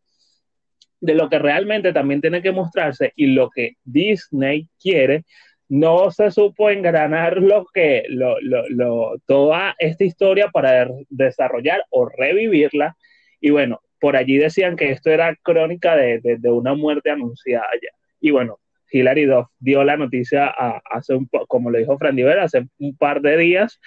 de 1.01 1.15
lo 1.15 1.27
que 1.27 1.39
realmente 1.39 1.91
también 1.91 2.21
tiene 2.21 2.43
que 2.43 2.51
mostrarse 2.51 3.13
y 3.15 3.27
lo 3.27 3.49
que 3.49 3.77
Disney 3.83 4.67
quiere, 4.79 5.25
no 5.69 6.11
se 6.11 6.31
supo 6.31 6.69
engranar 6.69 7.37
lo 7.37 7.65
que, 7.73 8.03
lo, 8.09 8.35
lo, 8.41 9.15
toda 9.25 9.75
esta 9.79 10.03
historia 10.03 10.49
para 10.49 10.87
desarrollar 11.09 11.83
o 11.89 12.07
revivirla. 12.07 12.95
Y 13.39 13.49
bueno, 13.51 13.81
por 13.99 14.17
allí 14.17 14.37
decían 14.37 14.75
que 14.75 14.91
esto 14.91 15.09
era 15.09 15.35
crónica 15.41 15.95
de, 15.95 16.39
una 16.43 16.73
muerte 16.75 17.09
anunciada 17.09 17.67
ya. 17.81 17.89
Y 18.19 18.31
bueno, 18.31 18.59
Hilary 18.91 19.25
Duff 19.25 19.47
dio 19.59 19.83
la 19.83 19.97
noticia 19.97 20.47
hace 20.47 21.15
un, 21.15 21.27
como 21.47 21.71
lo 21.71 21.77
dijo 21.77 21.97
Fran 21.97 22.15
Diver, 22.15 22.39
hace 22.39 22.67
un 22.79 22.97
par 22.97 23.21
de 23.21 23.37
días. 23.37 23.79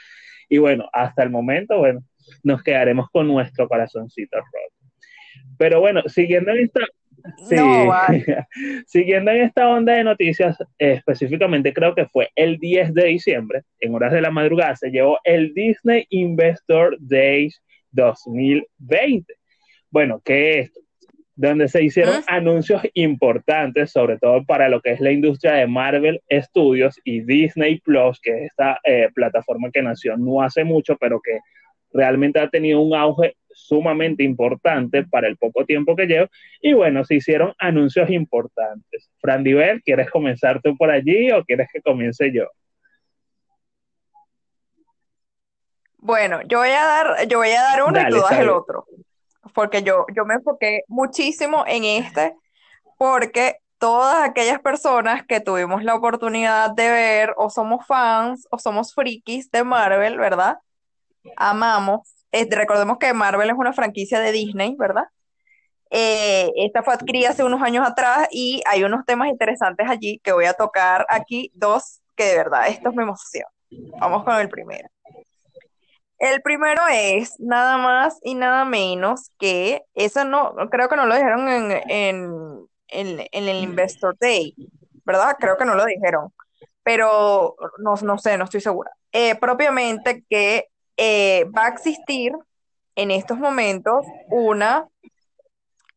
Y 0.49 0.59
bueno, 0.59 0.89
hasta 0.93 1.23
el 1.23 1.31
momento, 1.31 1.79
bueno, 1.79 2.01
nos 2.43 2.63
quedaremos 2.63 3.09
con 3.11 3.29
nuestro 3.29 3.69
corazoncito 3.69 4.39
roto. 4.39 4.76
Pero 5.59 5.81
bueno, 5.81 6.03
siguiendo 6.07 6.53
en 6.53 6.65
esta, 6.65 6.81
Sí, 7.49 7.57
siguiendo 8.87 9.31
en 9.31 9.43
esta 9.43 9.69
onda 9.69 9.95
de 9.95 10.05
noticias, 10.05 10.57
específicamente 10.79 11.73
creo 11.73 11.95
que 11.95 12.07
fue 12.07 12.31
el 12.35 12.59
10 12.59 12.95
de 12.95 13.05
diciembre, 13.07 13.63
en 13.81 13.95
horas 13.95 14.13
de 14.13 14.21
la 14.21 14.31
madrugada, 14.31 14.77
se 14.77 14.91
llevó 14.91 15.19
el 15.25 15.53
Disney 15.55 16.07
Investor 16.11 16.97
Days 17.01 17.61
2020. 17.93 19.35
Bueno, 19.91 20.21
¿qué 20.25 20.61
es 20.61 20.67
esto? 20.67 20.81
Donde 21.39 21.69
se 21.69 21.83
hicieron 21.83 22.23
anuncios 22.29 22.83
importantes, 22.95 23.93
sobre 23.93 24.19
todo 24.19 24.43
para 24.45 24.71
lo 24.71 24.81
que 24.81 24.93
es 24.93 25.01
la 25.01 25.13
industria 25.13 25.53
de 25.53 25.67
Marvel 25.67 26.23
Studios 26.31 26.99
y 27.05 27.21
Disney 27.21 27.79
Plus, 27.81 28.19
que 28.21 28.31
es 28.31 28.43
esta 28.51 28.79
eh, 28.85 29.11
plataforma 29.15 29.71
que 29.71 29.83
nació 29.83 30.17
no 30.17 30.41
hace 30.41 30.65
mucho, 30.65 30.97
pero 30.97 31.21
que 31.21 31.41
realmente 31.93 32.41
ha 32.41 32.49
tenido 32.49 32.81
un 32.81 32.95
auge 32.95 33.37
sumamente 33.57 34.23
importante 34.23 35.05
para 35.05 35.27
el 35.29 35.37
poco 35.37 35.65
tiempo 35.65 35.97
que 35.97 36.07
llevo. 36.07 36.29
Y 36.61 36.75
bueno, 36.75 37.05
se 37.05 37.17
hicieron 37.17 37.55
anuncios 37.59 38.11
importantes. 38.11 39.11
Fran 39.19 39.43
Diver, 39.43 39.83
¿quieres 39.83 40.11
comenzar 40.11 40.61
tú 40.63 40.77
por 40.77 40.91
allí 40.91 41.33
o 41.33 41.45
quieres 41.45 41.69
que 41.73 41.81
comience 41.81 42.31
yo? 42.33 42.45
Bueno, 45.97 46.41
yo 46.47 46.59
voy 46.59 46.69
a 46.69 46.85
dar, 46.85 47.29
yo 47.29 47.39
voy 47.39 47.51
a 47.51 47.63
dar 47.63 47.83
uno 47.83 48.01
y 48.01 48.09
tú 48.11 48.21
das 48.21 48.39
el 48.39 48.51
otro. 48.51 48.87
Porque 49.55 49.83
yo, 49.83 50.07
yo 50.15 50.25
me 50.25 50.35
enfoqué 50.35 50.83
muchísimo 50.87 51.65
en 51.67 51.85
este, 51.85 52.35
porque 52.99 53.57
todas 53.79 54.29
aquellas 54.29 54.61
personas 54.61 55.25
que 55.27 55.41
tuvimos 55.41 55.83
la 55.83 55.95
oportunidad 55.95 56.71
de 56.73 56.91
ver 56.91 57.35
o 57.37 57.49
somos 57.49 57.87
fans 57.87 58.47
o 58.51 58.59
somos 58.59 58.95
frikis 58.95 59.51
de 59.51 59.65
Marvel, 59.65 60.19
¿verdad? 60.19 60.59
Amamos 61.37 62.16
recordemos 62.51 62.99
que 62.99 63.13
Marvel 63.15 63.51
es 63.51 63.57
una 63.57 63.73
franquicia 63.73 64.21
de 64.21 64.33
Disney, 64.33 64.77
¿verdad? 64.79 65.05
Eh, 65.91 66.53
esta 66.57 66.83
fue 66.83 66.95
adquirida 66.95 67.31
hace 67.31 67.45
unos 67.45 67.63
años 67.63 67.87
atrás 67.87 68.29
y 68.31 68.63
hay 68.67 68.83
unos 68.85 69.05
temas 69.05 69.29
interesantes 69.29 69.89
allí 69.89 70.21
que 70.23 70.33
voy 70.33 70.47
a 70.47 70.55
tocar 70.55 71.07
aquí, 71.09 71.53
dos 71.55 72.01
que 72.17 72.25
de 72.25 72.37
verdad 72.37 72.69
estos 72.69 72.95
me 72.95 73.05
emocionan. 73.05 73.51
Vamos 74.01 74.25
con 74.25 74.37
el 74.37 74.49
primero. 74.49 74.89
El 76.19 76.41
primero 76.41 76.83
es 76.91 77.39
nada 77.39 77.77
más 77.77 78.19
y 78.23 78.35
nada 78.35 78.65
menos 78.65 79.31
que, 79.39 79.83
eso 79.95 80.25
no, 80.25 80.55
creo 80.71 80.89
que 80.89 80.97
no 80.97 81.07
lo 81.07 81.15
dijeron 81.15 81.49
en, 81.49 82.69
el 82.89 83.49
Investor 83.49 84.17
Day, 84.19 84.55
¿verdad? 85.05 85.37
Creo 85.39 85.59
que 85.59 85.67
no 85.67 85.75
lo 85.75 85.85
dijeron, 85.85 86.33
pero 86.83 87.55
no, 87.79 87.95
no 88.03 88.19
sé, 88.19 88.39
no 88.39 88.45
estoy 88.45 88.63
segura. 88.63 88.91
Eh, 89.13 89.35
propiamente 89.35 90.25
que 90.29 90.69
eh, 90.97 91.45
va 91.57 91.67
a 91.67 91.69
existir 91.69 92.33
en 92.95 93.11
estos 93.11 93.39
momentos 93.39 94.07
una, 94.29 94.89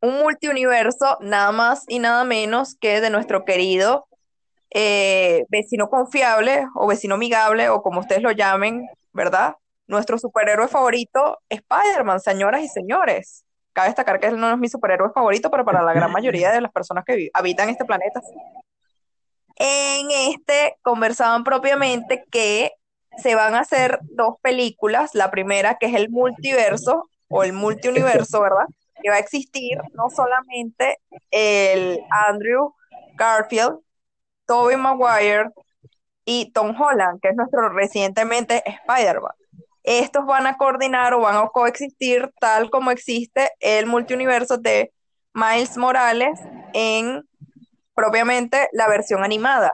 un 0.01 0.19
multiuniverso 0.19 1.17
nada 1.21 1.51
más 1.51 1.85
y 1.87 1.99
nada 1.99 2.23
menos 2.23 2.75
que 2.75 3.01
de 3.01 3.09
nuestro 3.09 3.45
querido 3.45 4.07
eh, 4.71 5.45
vecino 5.49 5.89
confiable 5.89 6.67
o 6.75 6.87
vecino 6.87 7.15
amigable 7.15 7.69
o 7.69 7.81
como 7.81 8.01
ustedes 8.01 8.21
lo 8.21 8.31
llamen, 8.31 8.87
¿verdad? 9.13 9.55
Nuestro 9.87 10.19
superhéroe 10.19 10.67
favorito, 10.67 11.39
Spider-Man, 11.49 12.19
señoras 12.19 12.61
y 12.61 12.67
señores. 12.67 13.45
Cabe 13.73 13.89
destacar 13.89 14.19
que 14.19 14.27
él 14.27 14.39
no 14.39 14.51
es 14.51 14.57
mi 14.57 14.69
superhéroe 14.69 15.11
favorito, 15.13 15.49
pero 15.49 15.65
para 15.65 15.81
la 15.81 15.93
gran 15.93 16.11
mayoría 16.11 16.51
de 16.51 16.61
las 16.61 16.71
personas 16.71 17.03
que 17.05 17.29
habitan 17.33 17.69
este 17.69 17.85
planeta. 17.85 18.21
En 19.55 20.11
este 20.11 20.77
conversaban 20.81 21.43
propiamente 21.43 22.23
que 22.31 22.71
se 23.17 23.35
van 23.35 23.55
a 23.55 23.61
hacer 23.61 23.99
dos 24.03 24.35
películas. 24.41 25.11
La 25.13 25.31
primera, 25.31 25.75
que 25.75 25.87
es 25.87 25.95
el 25.95 26.09
multiverso 26.09 27.09
o 27.27 27.43
el 27.43 27.53
multiuniverso, 27.53 28.41
¿verdad? 28.41 28.65
Que 29.01 29.09
va 29.09 29.15
a 29.15 29.19
existir 29.19 29.77
no 29.93 30.09
solamente 30.09 30.99
el 31.31 31.99
Andrew 32.27 32.73
Garfield, 33.15 33.79
Tobey 34.45 34.77
Maguire 34.77 35.49
y 36.25 36.51
Tom 36.51 36.79
Holland, 36.79 37.19
que 37.21 37.29
es 37.29 37.35
nuestro 37.35 37.69
recientemente 37.69 38.63
Spider-Man. 38.65 39.33
estos 39.83 40.25
van 40.25 40.45
a 40.47 40.57
coordinar 40.57 41.13
o 41.13 41.21
van 41.21 41.37
a 41.37 41.47
coexistir 41.47 42.31
tal 42.39 42.69
como 42.69 42.91
existe 42.91 43.51
el 43.59 43.85
multiuniverso 43.85 44.57
de 44.57 44.91
Miles 45.33 45.77
Morales 45.77 46.39
en 46.73 47.23
propiamente 47.95 48.69
la 48.71 48.87
versión 48.87 49.23
animada, 49.23 49.73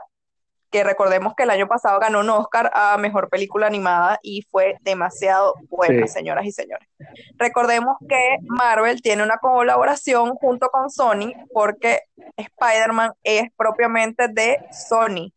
que 0.70 0.84
recordemos 0.84 1.34
que 1.34 1.44
el 1.44 1.50
año 1.50 1.68
pasado 1.68 1.98
ganó 2.00 2.20
un 2.20 2.30
Oscar 2.30 2.70
a 2.74 2.96
Mejor 2.98 3.28
Película 3.28 3.66
Animada 3.66 4.18
y 4.22 4.42
fue 4.50 4.76
demasiado 4.80 5.54
buena, 5.68 6.06
señoras 6.06 6.44
y 6.46 6.52
señores. 6.52 6.88
Recordemos 7.36 7.96
que 8.08 8.38
Marvel 8.42 9.02
tiene 9.02 9.22
una 9.22 9.38
colaboración 9.38 10.34
junto 10.36 10.68
con 10.68 10.90
Sony 10.90 11.32
porque 11.52 12.00
Spider-Man 12.36 13.12
es 13.22 13.50
propiamente 13.56 14.28
de 14.28 14.58
Sony, 14.72 15.32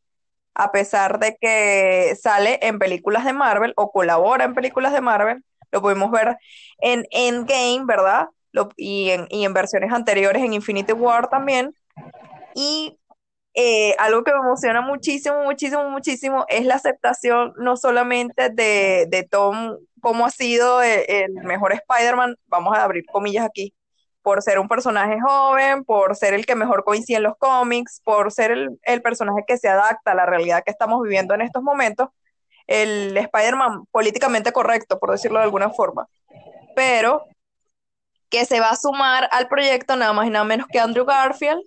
a 0.56 0.72
pesar 0.72 1.20
de 1.20 1.38
que 1.40 2.16
sale 2.20 2.60
en 2.62 2.80
películas 2.80 3.26
de 3.26 3.34
Marvel 3.34 3.74
o 3.78 3.92
colabora 3.92 4.46
en 4.46 4.56
películas 4.56 4.94
de 4.94 5.02
Marvel, 5.02 5.44
lo 5.72 5.82
pudimos 5.82 6.10
ver 6.12 6.38
en 6.80 7.06
Endgame, 7.12 7.86
¿verdad? 7.86 8.28
y, 8.76 9.10
en, 9.10 9.28
y 9.30 9.46
en 9.46 9.54
versiones 9.54 9.92
anteriores 9.92 10.44
en 10.44 10.54
Infinity 10.54 10.94
War 10.94 11.30
también 11.30 11.74
y 12.56 12.98
eh, 13.54 13.96
algo 13.98 14.24
que 14.24 14.32
me 14.32 14.40
emociona 14.40 14.82
muchísimo, 14.82 15.44
muchísimo, 15.44 15.90
muchísimo 15.90 16.46
es 16.50 16.66
la 16.66 16.76
aceptación 16.76 17.54
no 17.58 17.78
solamente 17.78 18.50
de, 18.50 19.28
Tom 19.30 19.78
como 20.02 20.26
ha 20.26 20.30
sido 20.30 20.82
el, 20.82 21.34
mejor 21.44 21.74
Spider-Man, 21.74 22.36
vamos 22.48 22.78
a 22.78 22.84
abrir 22.84 23.06
comillas 23.12 23.46
aquí, 23.46 23.74
por 24.22 24.42
ser 24.42 24.60
un 24.60 24.68
personaje 24.68 25.20
joven, 25.20 25.84
por 25.84 26.16
ser 26.16 26.34
el 26.34 26.46
que 26.46 26.56
mejor 26.56 26.84
coincide 26.84 27.18
en 27.18 27.24
los 27.24 27.38
cómics, 27.38 28.02
por 28.04 28.32
ser 28.32 28.52
el, 28.52 28.80
el 28.84 29.02
personaje 29.02 29.44
que 29.48 29.58
se 29.58 29.68
adapta 29.68 30.12
a 30.12 30.16
la 30.16 30.26
realidad 30.26 30.64
que 30.64 30.72
estamos 30.72 31.02
viviendo 31.02 31.34
en 31.34 31.42
estos 31.42 31.64
momentos, 31.64 32.10
el 32.68 33.18
Spider-Man 33.18 33.86
políticamente 33.92 34.52
correcto, 34.52 35.00
por 35.00 35.12
decirlo 35.12 35.40
de 35.40 35.46
alguna 35.46 35.72
forma. 35.72 36.08
Pero 36.76 37.26
que 38.30 38.46
se 38.46 38.60
va 38.60 38.70
a 38.70 38.76
sumar 38.76 39.28
al 39.32 39.48
proyecto 39.48 39.96
nada 39.96 40.14
más 40.14 40.28
y 40.28 40.30
nada 40.30 40.46
menos 40.46 40.68
que 40.68 40.80
Andrew 40.80 41.06
Garfield, 41.06 41.64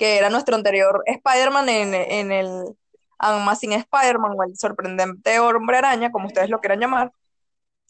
que 0.00 0.16
era 0.16 0.30
nuestro 0.30 0.56
anterior 0.56 1.02
Spider-Man 1.04 1.68
en, 1.68 1.94
en 1.94 2.32
el 2.32 2.74
Amazing 3.18 3.74
Spider-Man 3.74 4.32
o 4.34 4.44
el 4.44 4.56
sorprendente 4.56 5.38
hombre 5.40 5.76
araña, 5.76 6.10
como 6.10 6.26
ustedes 6.26 6.48
lo 6.48 6.60
quieran 6.60 6.80
llamar, 6.80 7.12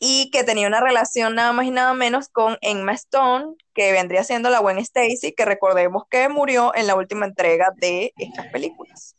y 0.00 0.28
que 0.32 0.42
tenía 0.42 0.66
una 0.66 0.80
relación 0.80 1.36
nada 1.36 1.52
más 1.52 1.66
y 1.66 1.70
nada 1.70 1.94
menos 1.94 2.28
con 2.28 2.58
Emma 2.62 2.94
Stone, 2.94 3.54
que 3.74 3.92
vendría 3.92 4.24
siendo 4.24 4.50
la 4.50 4.58
buena 4.58 4.80
Stacy, 4.80 5.32
que 5.36 5.44
recordemos 5.44 6.02
que 6.10 6.28
murió 6.28 6.74
en 6.74 6.88
la 6.88 6.96
última 6.96 7.26
entrega 7.26 7.72
de 7.76 8.12
estas 8.16 8.48
películas. 8.48 9.14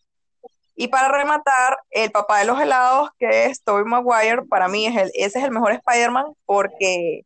Y 0.76 0.90
para 0.90 1.08
rematar, 1.08 1.78
el 1.92 2.12
papá 2.12 2.40
de 2.40 2.46
los 2.46 2.60
helados, 2.60 3.12
que 3.18 3.46
es 3.46 3.64
Tobey 3.64 3.86
Maguire, 3.86 4.42
para 4.50 4.68
mí 4.68 4.88
es 4.88 4.98
el, 4.98 5.12
ese 5.14 5.40
es 5.40 5.46
el 5.46 5.52
mejor 5.52 5.72
Spider-Man 5.72 6.26
porque 6.46 7.22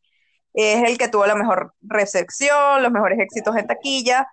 es 0.54 0.88
el 0.88 1.00
que 1.00 1.08
tuvo 1.08 1.26
la 1.26 1.34
mejor 1.34 1.74
recepción, 1.82 2.84
los 2.84 2.92
mejores 2.92 3.18
éxitos 3.20 3.56
en 3.56 3.66
taquilla, 3.66 4.28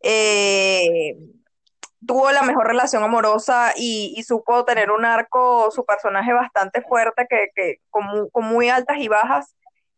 eh, 0.00 1.16
tuvo 2.06 2.30
la 2.32 2.42
mejor 2.42 2.66
relación 2.66 3.02
amorosa 3.02 3.72
y, 3.76 4.22
supo 4.26 4.64
tener 4.64 4.90
un 4.90 5.04
arco, 5.04 5.70
su 5.70 5.84
personaje 5.84 6.32
bastante 6.32 6.82
fuerte, 6.82 7.26
que, 7.28 7.80
con, 7.90 8.30
muy 8.34 8.68
altas 8.68 8.98
y 8.98 9.08
bajas, 9.08 9.54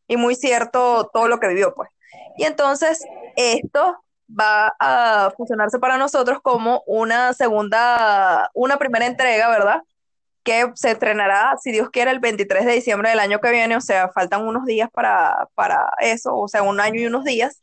y 0.08 0.16
muy 0.16 0.34
cierto 0.34 1.08
todo 1.12 1.28
lo 1.28 1.38
que 1.38 1.48
vivió, 1.48 1.74
pues. 1.74 1.90
Y 2.36 2.44
entonces, 2.44 3.04
esto 3.36 4.02
va 4.28 4.74
a 4.80 5.32
funcionarse 5.36 5.78
para 5.78 5.98
nosotros 5.98 6.40
como 6.42 6.82
una 6.86 7.32
segunda, 7.32 8.50
una 8.54 8.78
primera 8.78 9.06
entrega, 9.06 9.48
¿verdad? 9.48 9.82
Que 10.42 10.70
se 10.74 10.92
estrenará, 10.92 11.56
si 11.62 11.70
Dios 11.70 11.90
quiere, 11.90 12.10
el 12.10 12.20
23 12.20 12.64
de 12.64 12.72
diciembre 12.72 13.10
del 13.10 13.20
año 13.20 13.40
que 13.40 13.50
viene, 13.50 13.76
o 13.76 13.80
sea, 13.80 14.08
faltan 14.08 14.46
unos 14.46 14.64
días 14.64 14.88
para, 14.92 15.48
para 15.54 15.90
eso, 16.00 16.36
o 16.36 16.48
sea, 16.48 16.62
un 16.62 16.80
año 16.80 17.00
y 17.00 17.06
unos 17.06 17.24
días. 17.24 17.62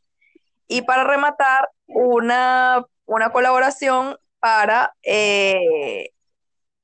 Y 0.67 0.81
para 0.81 1.03
rematar, 1.03 1.69
una, 1.87 2.85
una 3.05 3.29
colaboración 3.31 4.17
para 4.39 4.93
eh, 5.03 6.09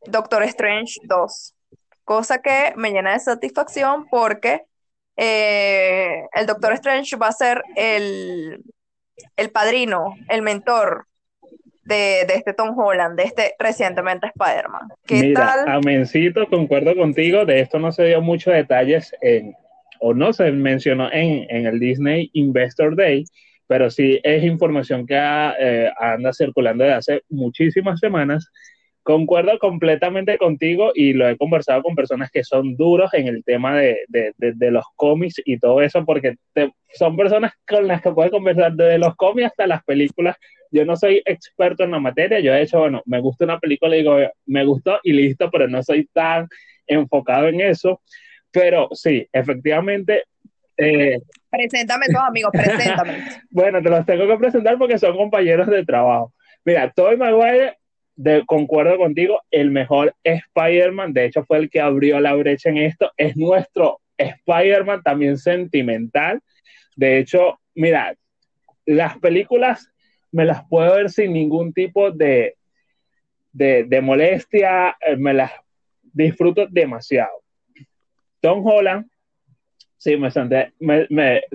Doctor 0.06 0.44
Strange 0.44 1.00
2, 1.04 1.56
cosa 2.04 2.42
que 2.42 2.74
me 2.76 2.92
llena 2.92 3.14
de 3.14 3.20
satisfacción 3.20 4.08
porque 4.10 4.64
eh, 5.16 6.24
el 6.34 6.46
Doctor 6.46 6.74
Strange 6.74 7.16
va 7.16 7.28
a 7.28 7.34
ser 7.34 7.64
el, 7.76 8.64
el 9.36 9.52
padrino, 9.52 10.16
el 10.30 10.42
mentor 10.42 11.08
de, 11.84 12.22
este 12.22 12.54
Tom 12.54 12.78
Holland, 12.78 13.18
de 13.18 13.24
este 13.24 13.56
recientemente 13.60 14.28
Spider-Man. 14.28 14.90
¿Qué 15.06 15.22
Mira, 15.22 15.46
tal? 15.46 15.70
Amencito, 15.70 16.48
concuerdo 16.48 16.96
contigo, 16.96 17.46
de 17.46 17.60
esto 17.60 17.78
no 17.78 17.92
se 17.92 18.06
dio 18.06 18.22
muchos 18.22 18.54
detalles 18.54 19.14
en, 19.22 19.54
o 20.00 20.14
no 20.14 20.34
se 20.34 20.52
mencionó 20.52 21.12
en, 21.12 21.46
en 21.50 21.66
el 21.66 21.80
Disney 21.80 22.30
Investor 22.34 22.96
Day, 22.96 23.26
pero 23.74 23.90
sí 23.90 24.20
es 24.22 24.44
información 24.44 25.08
que 25.08 25.16
eh, 25.18 25.90
anda 25.98 26.32
circulando 26.32 26.84
desde 26.84 26.96
hace 26.96 27.24
muchísimas 27.28 28.00
semanas. 28.00 28.52
Concuerdo 29.02 29.58
completamente 29.58 30.38
contigo 30.38 30.92
y 30.94 31.14
lo 31.14 31.28
he 31.28 31.36
conversado 31.36 31.82
con 31.82 31.96
personas 31.96 32.30
que 32.30 32.44
son 32.44 32.76
duros 32.76 33.12
en 33.16 33.28
el 33.28 33.44
tema 33.44 33.76
de, 33.76 33.98
los 34.70 34.86
cómics 34.96 35.42
y 35.44 35.58
todo 35.58 35.82
eso, 35.82 36.06
porque 36.06 36.36
son 36.94 37.18
personas 37.18 37.54
con 37.68 37.88
las 37.88 38.04
que 38.04 38.12
puedes 38.12 38.32
conversar 38.32 38.74
desde 38.74 39.00
los 39.00 39.16
cómics 39.16 39.48
hasta 39.48 39.66
las 39.66 39.84
películas. 39.86 40.38
Yo 40.70 40.86
no 40.86 40.96
soy 40.96 41.24
experto 41.26 41.84
en 41.84 41.90
la 41.90 42.00
materia, 42.00 42.42
yo 42.42 42.54
he 42.54 42.62
hecho, 42.62 42.78
bueno, 42.78 43.02
me 43.08 43.22
gusta 43.22 43.46
una 43.46 43.58
película 43.58 43.96
y 43.96 44.02
digo, 44.02 44.18
me 44.46 44.64
gustó 44.66 45.00
y 45.02 45.14
listo, 45.14 45.50
pero 45.50 45.68
no 45.68 45.82
soy 45.82 46.08
tan 46.14 46.48
enfocado 46.86 47.48
en 47.48 47.60
eso. 47.60 48.00
Pero 48.52 48.90
sí, 48.92 49.28
efectivamente, 49.34 50.26
eh, 50.78 51.20
preséntame 51.50 52.08
todos, 52.08 52.28
amigos, 52.28 52.52
preséntame. 52.52 53.24
bueno, 53.52 53.82
te 53.82 53.90
los 53.90 54.06
tengo 54.06 54.28
que 54.28 54.38
presentar 54.38 54.78
porque 54.78 54.98
son 54.98 55.16
compañeros 55.16 55.68
de 55.68 55.86
trabajo. 55.86 56.34
Mira, 56.66 56.92
Tobey 56.92 57.18
Maguire, 57.18 57.78
de, 58.16 58.46
concuerdo 58.46 58.98
contigo, 58.98 59.42
el 59.52 59.72
mejor 59.72 60.16
Spider-Man, 60.24 61.14
de 61.14 61.26
hecho 61.26 61.44
fue 61.46 61.58
el 61.58 61.70
que 61.70 61.82
abrió 61.82 62.20
la 62.20 62.34
brecha 62.34 62.70
en 62.70 62.78
esto, 62.78 63.12
es 63.18 63.36
nuestro 63.36 64.00
Spider-Man 64.18 65.02
también 65.04 65.38
sentimental. 65.38 66.42
De 66.96 67.18
hecho, 67.18 67.60
mira, 67.76 68.16
las 68.86 69.18
películas 69.18 69.90
me 70.32 70.46
las 70.46 70.64
puedo 70.68 70.96
ver 70.96 71.10
sin 71.10 71.34
ningún 71.34 71.74
tipo 71.74 72.12
de, 72.12 72.56
de, 73.52 73.84
de 73.84 74.02
molestia, 74.02 74.98
eh, 75.02 75.16
me 75.18 75.34
las 75.34 75.52
disfruto 76.02 76.68
demasiado. 76.68 77.44
Tom 78.40 78.66
Holland 78.66 79.08
Sí, 80.04 80.18
me 80.18 80.32
senté. 80.32 80.74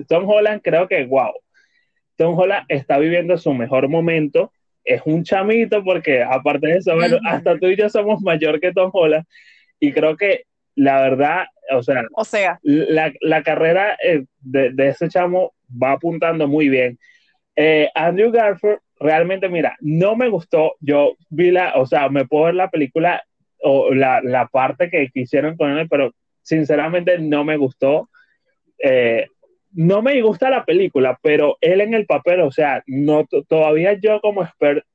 Tom 0.07 0.27
Holland, 0.27 0.61
creo 0.63 0.87
que, 0.87 1.05
wow. 1.05 1.33
Tom 2.15 2.35
Holland 2.35 2.65
está 2.67 2.97
viviendo 2.97 3.37
su 3.37 3.53
mejor 3.53 3.87
momento. 3.89 4.51
Es 4.83 5.03
un 5.05 5.23
chamito, 5.23 5.83
porque 5.83 6.23
aparte 6.23 6.65
de 6.65 6.77
eso, 6.77 6.95
bueno, 6.95 7.19
hasta 7.27 7.59
tú 7.59 7.67
y 7.67 7.75
yo 7.75 7.89
somos 7.89 8.21
mayor 8.21 8.59
que 8.59 8.73
Tom 8.73 8.89
Holland. 8.91 9.23
Y 9.79 9.91
creo 9.91 10.17
que 10.17 10.45
la 10.73 10.99
verdad, 10.99 11.45
o 11.71 11.83
sea, 11.83 12.01
o 12.15 12.25
sea. 12.25 12.59
La, 12.63 13.43
carrera 13.43 13.95
eh, 14.03 14.25
de, 14.39 14.73
ese 14.87 15.09
chamo 15.09 15.53
va 15.71 15.91
apuntando 15.91 16.47
muy 16.47 16.69
bien. 16.69 16.97
Eh, 17.55 17.87
Andrew 17.93 18.31
Garfield, 18.31 18.79
realmente, 18.99 19.47
mira, 19.47 19.77
no 19.79 20.15
me 20.15 20.27
gustó. 20.27 20.73
Yo 20.79 21.17
vi 21.29 21.51
la, 21.51 21.73
o 21.75 21.85
sea, 21.85 22.09
me 22.09 22.25
puedo 22.25 22.45
ver 22.45 22.55
la 22.55 22.71
película 22.71 23.23
o 23.61 23.93
la, 23.93 24.21
la 24.23 24.47
parte 24.47 24.89
que 24.89 25.09
quisieron 25.09 25.55
con 25.55 25.77
él, 25.77 25.87
pero 25.87 26.15
sinceramente 26.41 27.19
no 27.19 27.43
me 27.43 27.55
gustó. 27.55 28.09
Eh, 28.83 29.27
no 29.71 30.01
me 30.01 30.19
gusta 30.21 30.49
la 30.49 30.65
película, 30.65 31.19
pero 31.21 31.57
él 31.61 31.81
en 31.81 31.93
el 31.93 32.05
papel, 32.05 32.41
o 32.41 32.51
sea, 32.51 32.83
no 32.87 33.25
todavía 33.47 33.93
yo 33.93 34.19
como 34.19 34.47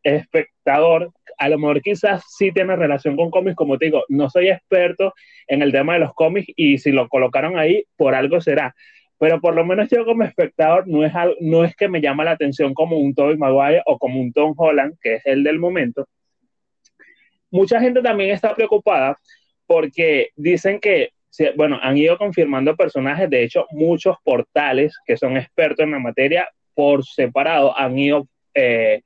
espectador, 0.02 1.12
a 1.38 1.48
lo 1.48 1.58
mejor 1.58 1.80
quizás 1.80 2.24
sí 2.36 2.50
tiene 2.52 2.74
relación 2.74 3.16
con 3.16 3.30
cómics, 3.30 3.56
como 3.56 3.78
te 3.78 3.86
digo, 3.86 4.04
no 4.08 4.28
soy 4.30 4.48
experto 4.48 5.14
en 5.46 5.62
el 5.62 5.72
tema 5.72 5.94
de 5.94 6.00
los 6.00 6.14
cómics 6.14 6.52
y 6.56 6.78
si 6.78 6.90
lo 6.90 7.08
colocaron 7.08 7.56
ahí, 7.56 7.84
por 7.96 8.14
algo 8.14 8.40
será. 8.40 8.74
Pero 9.18 9.40
por 9.40 9.54
lo 9.54 9.64
menos 9.64 9.88
yo 9.90 10.04
como 10.04 10.24
espectador 10.24 10.88
no 10.88 11.04
es, 11.04 11.12
no 11.40 11.64
es 11.64 11.76
que 11.76 11.88
me 11.88 12.00
llama 12.00 12.24
la 12.24 12.32
atención 12.32 12.74
como 12.74 12.98
un 12.98 13.14
Tobey 13.14 13.36
Maguire 13.36 13.82
o 13.86 13.98
como 13.98 14.20
un 14.20 14.32
Tom 14.32 14.54
Holland, 14.56 14.96
que 15.00 15.14
es 15.14 15.26
el 15.26 15.44
del 15.44 15.60
momento. 15.60 16.06
Mucha 17.50 17.80
gente 17.80 18.02
también 18.02 18.30
está 18.30 18.54
preocupada 18.54 19.18
porque 19.66 20.30
dicen 20.34 20.80
que 20.80 21.10
bueno, 21.56 21.78
han 21.82 21.96
ido 21.96 22.16
confirmando 22.16 22.76
personajes, 22.76 23.28
de 23.28 23.42
hecho, 23.42 23.66
muchos 23.70 24.16
portales 24.22 24.96
que 25.06 25.16
son 25.16 25.36
expertos 25.36 25.84
en 25.84 25.92
la 25.92 25.98
materia 25.98 26.48
por 26.74 27.04
separado 27.04 27.76
han 27.76 27.98
ido, 27.98 28.28
eh, 28.54 29.02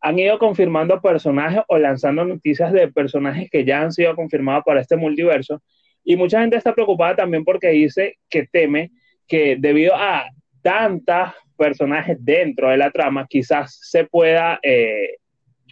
han 0.00 0.18
ido 0.18 0.38
confirmando 0.38 1.00
personajes 1.00 1.62
o 1.68 1.78
lanzando 1.78 2.24
noticias 2.24 2.72
de 2.72 2.88
personajes 2.88 3.48
que 3.50 3.64
ya 3.64 3.82
han 3.82 3.92
sido 3.92 4.14
confirmados 4.14 4.64
para 4.64 4.80
este 4.80 4.96
multiverso. 4.96 5.62
Y 6.04 6.16
mucha 6.16 6.40
gente 6.40 6.56
está 6.56 6.74
preocupada 6.74 7.16
también 7.16 7.44
porque 7.44 7.68
dice 7.68 8.16
que 8.28 8.46
teme 8.46 8.90
que 9.28 9.56
debido 9.58 9.94
a 9.94 10.24
tantos 10.62 11.30
personajes 11.56 12.16
dentro 12.20 12.70
de 12.70 12.76
la 12.76 12.90
trama, 12.90 13.26
quizás 13.28 13.78
se 13.80 14.04
pueda, 14.04 14.58
eh, 14.62 15.16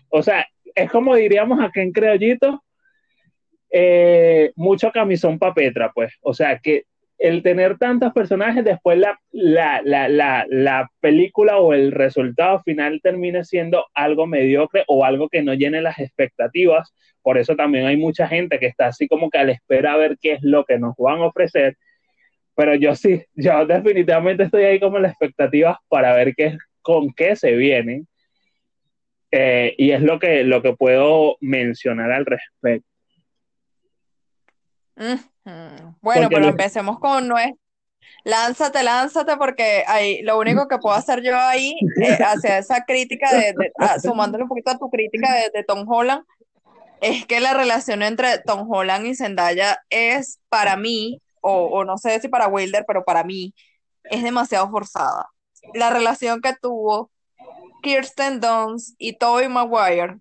o 0.09 0.23
sea, 0.23 0.47
es 0.75 0.91
como 0.91 1.15
diríamos 1.17 1.61
aquí 1.61 1.81
en 1.81 1.93
Creollito, 1.93 2.63
eh, 3.71 4.53
mucho 4.57 4.91
camisón 4.93 5.39
papetra, 5.39 5.93
pues. 5.95 6.15
O 6.23 6.35
sea, 6.35 6.59
que 6.59 6.85
el 7.21 7.43
tener 7.43 7.77
tantos 7.77 8.13
personajes, 8.15 8.65
después 8.65 8.99
la, 8.99 9.21
la, 9.31 9.83
la, 9.85 10.47
la, 10.49 10.91
película 11.01 11.59
o 11.59 11.75
el 11.75 11.93
resultado 11.93 12.63
final 12.63 13.01
termine 13.03 13.45
siendo 13.45 13.85
algo 13.95 14.27
mediocre 14.27 14.85
o 14.87 15.05
algo 15.05 15.29
que 15.29 15.43
no 15.43 15.53
llene 15.53 15.83
las 15.83 15.99
expectativas. 15.99 16.95
Por 17.23 17.37
eso 17.37 17.55
también 17.57 17.87
hay 17.87 17.99
mucha 17.99 18.27
gente 18.27 18.59
que 18.59 18.67
está 18.67 18.87
así 18.87 19.07
como 19.07 19.29
que 19.29 19.37
a 19.39 19.45
la 19.45 19.53
espera 19.53 19.93
a 19.93 19.97
ver 19.99 20.17
qué 20.21 20.33
es 20.33 20.43
lo 20.43 20.65
que 20.65 20.79
nos 20.79 20.95
van 20.97 21.19
a 21.19 21.27
ofrecer. 21.27 21.77
Pero 22.57 22.75
yo 22.75 22.95
sí, 22.95 23.23
yo 23.35 23.67
definitivamente 23.67 24.45
estoy 24.45 24.65
ahí 24.65 24.81
como 24.81 24.97
en 24.97 25.05
las 25.05 25.13
expectativas 25.13 25.77
para 25.89 26.15
ver 26.15 26.35
qué, 26.35 26.57
con 26.81 27.13
qué 27.13 27.37
se 27.37 27.53
vienen. 27.53 28.09
Eh, 29.31 29.75
y 29.77 29.91
es 29.93 30.03
lo 30.03 30.19
que, 30.19 30.43
lo 30.43 30.63
que 30.63 30.73
puedo 30.75 31.37
mencionar 31.41 32.13
al 32.13 32.25
respecto. 32.27 32.90
Bueno, 36.01 36.29
pero 36.29 36.49
empecemos 36.49 36.99
con 36.99 37.29
nuestro. 37.29 37.59
Lánzate, 38.25 38.83
lánzate, 38.83 39.37
porque 39.37 39.85
ahí, 39.87 40.23
lo 40.23 40.39
único 40.39 40.69
que 40.69 40.79
puedo 40.79 40.95
hacer 40.95 41.23
yo 41.23 41.39
ahí, 41.39 41.75
eh, 42.03 42.19
hacia 42.23 42.59
esa 42.59 42.85
crítica, 42.85 43.33
de, 43.33 43.55
ah, 43.79 43.99
sumándole 43.99 44.43
un 44.43 44.49
poquito 44.49 44.71
a 44.71 44.79
tu 44.79 44.91
crítica 44.91 45.35
de, 45.53 45.65
Tom 45.65 45.89
Holland, 45.89 46.25
es 47.01 47.25
que 47.27 47.41
la 47.41 47.55
relación 47.55 48.03
entre 48.03 48.39
Tom 48.39 48.71
Holland 48.71 49.07
y 49.07 49.15
Zendaya 49.15 49.79
es 49.89 50.39
para 50.51 50.77
mí, 50.77 51.23
o, 51.41 51.65
o 51.65 51.85
no 51.85 51.97
sé 51.97 52.21
si 52.21 52.29
para 52.29 52.49
Wilder, 52.49 52.85
pero 52.87 53.05
para 53.05 53.25
mí, 53.25 53.55
es 54.05 54.23
demasiado 54.23 54.71
forzada. 54.71 55.31
La 55.73 55.89
relación 55.91 56.43
que 56.43 56.55
tuvo 56.61 57.11
Kirsten 57.83 58.41
Dunst 58.41 58.97
y 58.99 59.15
Tobey 59.15 59.49
Maguire 59.49 60.19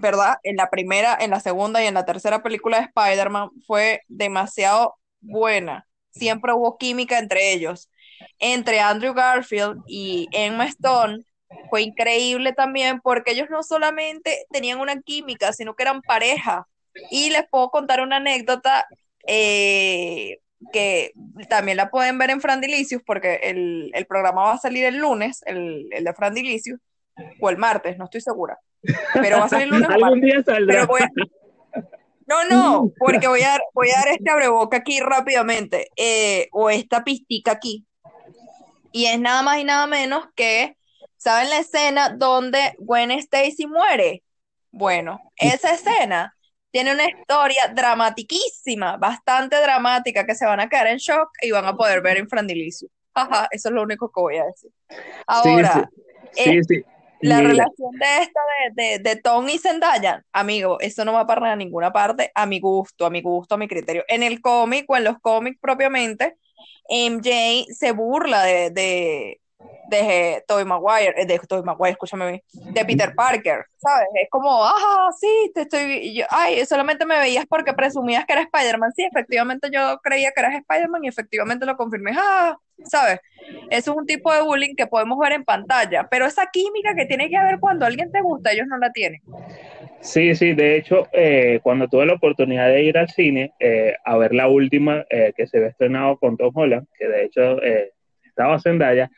¿verdad? 0.00 0.38
En 0.42 0.56
la 0.56 0.70
primera, 0.70 1.16
en 1.20 1.30
la 1.30 1.40
segunda 1.40 1.82
y 1.82 1.86
en 1.86 1.94
la 1.94 2.04
tercera 2.04 2.42
película 2.42 2.78
de 2.78 2.84
Spider-Man 2.86 3.50
fue 3.66 4.02
demasiado 4.08 4.96
buena. 5.20 5.86
Siempre 6.10 6.52
hubo 6.52 6.78
química 6.78 7.18
entre 7.18 7.52
ellos. 7.52 7.90
Entre 8.38 8.80
Andrew 8.80 9.14
Garfield 9.14 9.82
y 9.86 10.28
Emma 10.32 10.66
Stone 10.66 11.24
fue 11.68 11.82
increíble 11.82 12.52
también 12.52 13.00
porque 13.00 13.32
ellos 13.32 13.48
no 13.50 13.62
solamente 13.62 14.44
tenían 14.50 14.80
una 14.80 15.00
química, 15.00 15.52
sino 15.52 15.74
que 15.74 15.82
eran 15.84 16.02
pareja. 16.02 16.66
Y 17.10 17.30
les 17.30 17.44
puedo 17.50 17.70
contar 17.70 18.00
una 18.00 18.16
anécdota 18.16 18.86
eh, 19.26 20.38
que 20.72 21.12
también 21.48 21.76
la 21.76 21.90
pueden 21.90 22.18
ver 22.18 22.30
en 22.30 22.40
Frandilicious 22.40 23.02
porque 23.04 23.40
el, 23.44 24.06
programa 24.08 24.42
va 24.42 24.52
a 24.54 24.58
salir 24.58 24.84
el 24.84 24.98
lunes, 24.98 25.42
el, 25.46 25.88
el 25.92 26.04
de 26.04 26.14
Frandilicious, 26.14 26.80
o 27.40 27.50
el 27.50 27.56
martes, 27.56 27.98
no 27.98 28.04
estoy 28.04 28.20
segura. 28.20 28.58
Pero 29.14 29.38
va 29.38 29.44
a 29.44 29.48
salir 29.48 29.68
lunes. 29.68 29.88
Algún 29.88 30.20
día 30.20 30.42
saldrá. 30.42 30.88
No, 32.26 32.44
no, 32.44 32.92
porque 32.96 33.26
voy 33.26 33.42
a, 33.42 33.58
voy 33.74 33.88
a 33.90 33.98
dar 33.98 34.08
este 34.08 34.30
abreboca 34.30 34.76
aquí 34.76 35.00
rápidamente, 35.00 35.88
eh, 35.96 36.48
o 36.52 36.70
esta 36.70 37.02
pistica 37.02 37.52
aquí. 37.52 37.84
Y 38.92 39.06
es 39.06 39.18
nada 39.18 39.42
más 39.42 39.58
y 39.58 39.64
nada 39.64 39.88
menos 39.88 40.26
que, 40.36 40.76
¿saben 41.16 41.50
la 41.50 41.58
escena 41.58 42.10
donde 42.10 42.76
Gwen 42.78 43.10
Stacy 43.10 43.66
muere? 43.66 44.22
Bueno, 44.70 45.20
esa 45.36 45.74
escena 45.74 46.36
tiene 46.70 46.92
una 46.92 47.08
historia 47.08 47.72
dramatiquísima, 47.74 48.96
bastante 48.96 49.60
dramática, 49.60 50.24
que 50.24 50.36
se 50.36 50.46
van 50.46 50.60
a 50.60 50.68
quedar 50.68 50.86
en 50.86 50.98
shock 50.98 51.30
y 51.42 51.50
van 51.50 51.66
a 51.66 51.74
poder 51.74 52.00
ver 52.00 52.16
en 52.18 52.28
Frandilicio. 52.28 52.88
Ajá, 53.12 53.48
eso 53.50 53.70
es 53.70 53.74
lo 53.74 53.82
único 53.82 54.08
que 54.08 54.20
voy 54.20 54.36
a 54.36 54.44
decir. 54.44 54.70
Ahora, 55.26 55.90
sí, 56.32 56.44
sí. 56.44 56.62
sí. 56.62 56.84
La 57.20 57.40
relación 57.40 57.90
de 57.92 58.22
esta 58.22 58.40
de, 58.74 58.98
de, 58.98 59.16
Tom 59.16 59.48
y 59.48 59.58
Zendaya, 59.58 60.24
amigo, 60.32 60.80
eso 60.80 61.04
no 61.04 61.12
va 61.12 61.26
para 61.26 61.54
ninguna 61.54 61.92
parte 61.92 62.32
a 62.34 62.46
mi 62.46 62.60
gusto, 62.60 63.04
a 63.04 63.10
mi 63.10 63.20
gusto, 63.20 63.54
a 63.54 63.58
mi 63.58 63.68
criterio. 63.68 64.04
En 64.08 64.22
el 64.22 64.40
cómic 64.40 64.86
o 64.88 64.96
en 64.96 65.04
los 65.04 65.18
cómics 65.20 65.58
propiamente, 65.60 66.36
MJ 66.88 67.66
se 67.72 67.92
burla 67.92 68.42
de, 68.42 68.70
de, 68.70 69.40
de 69.90 70.42
Tobey 70.46 70.64
Maguire, 70.64 71.14
eh, 71.16 71.26
de 71.26 71.38
Tobey 71.40 71.64
Maguire, 71.64 71.92
escúchame, 71.92 72.42
de 72.52 72.84
Peter 72.84 73.12
Parker, 73.14 73.64
¿sabes? 73.76 74.08
Es 74.14 74.30
como, 74.30 74.64
ah, 74.64 75.10
sí, 75.18 75.50
te 75.54 75.62
estoy, 75.62 76.14
yo, 76.14 76.24
ay, 76.30 76.64
solamente 76.64 77.04
me 77.04 77.18
veías 77.18 77.44
porque 77.46 77.72
presumías 77.72 78.24
que 78.24 78.32
era 78.32 78.42
Spider-Man. 78.42 78.92
Sí, 78.94 79.02
efectivamente 79.02 79.68
yo 79.72 79.98
creía 80.02 80.32
que 80.32 80.40
eras 80.40 80.54
Spider-Man 80.54 81.04
y 81.04 81.08
efectivamente 81.08 81.66
lo 81.66 81.76
confirmé, 81.76 82.12
ah, 82.16 82.56
¿sabes? 82.84 83.20
Eso 83.70 83.90
es 83.90 83.96
un 83.96 84.06
tipo 84.06 84.32
de 84.32 84.42
bullying 84.42 84.74
que 84.76 84.86
podemos 84.86 85.18
ver 85.18 85.32
en 85.32 85.44
pantalla, 85.44 86.06
pero 86.08 86.26
esa 86.26 86.46
química 86.50 86.94
que 86.94 87.06
tiene 87.06 87.28
que 87.28 87.36
haber 87.36 87.58
cuando 87.58 87.84
alguien 87.84 88.10
te 88.12 88.22
gusta, 88.22 88.52
ellos 88.52 88.66
no 88.68 88.78
la 88.78 88.92
tienen. 88.92 89.20
Sí, 90.00 90.34
sí, 90.34 90.54
de 90.54 90.76
hecho, 90.76 91.08
eh, 91.12 91.60
cuando 91.62 91.88
tuve 91.88 92.06
la 92.06 92.14
oportunidad 92.14 92.68
de 92.68 92.84
ir 92.84 92.96
al 92.96 93.10
cine 93.10 93.52
eh, 93.60 93.96
a 94.04 94.16
ver 94.16 94.34
la 94.34 94.48
última 94.48 95.04
que 95.10 95.46
se 95.46 95.58
había 95.58 95.70
estrenado 95.70 96.16
con 96.16 96.36
Tom 96.36 96.52
Holland, 96.54 96.86
que 96.98 97.06
de 97.06 97.24
hecho 97.24 97.58
estaba 98.24 98.58
Zendaya, 98.60 99.10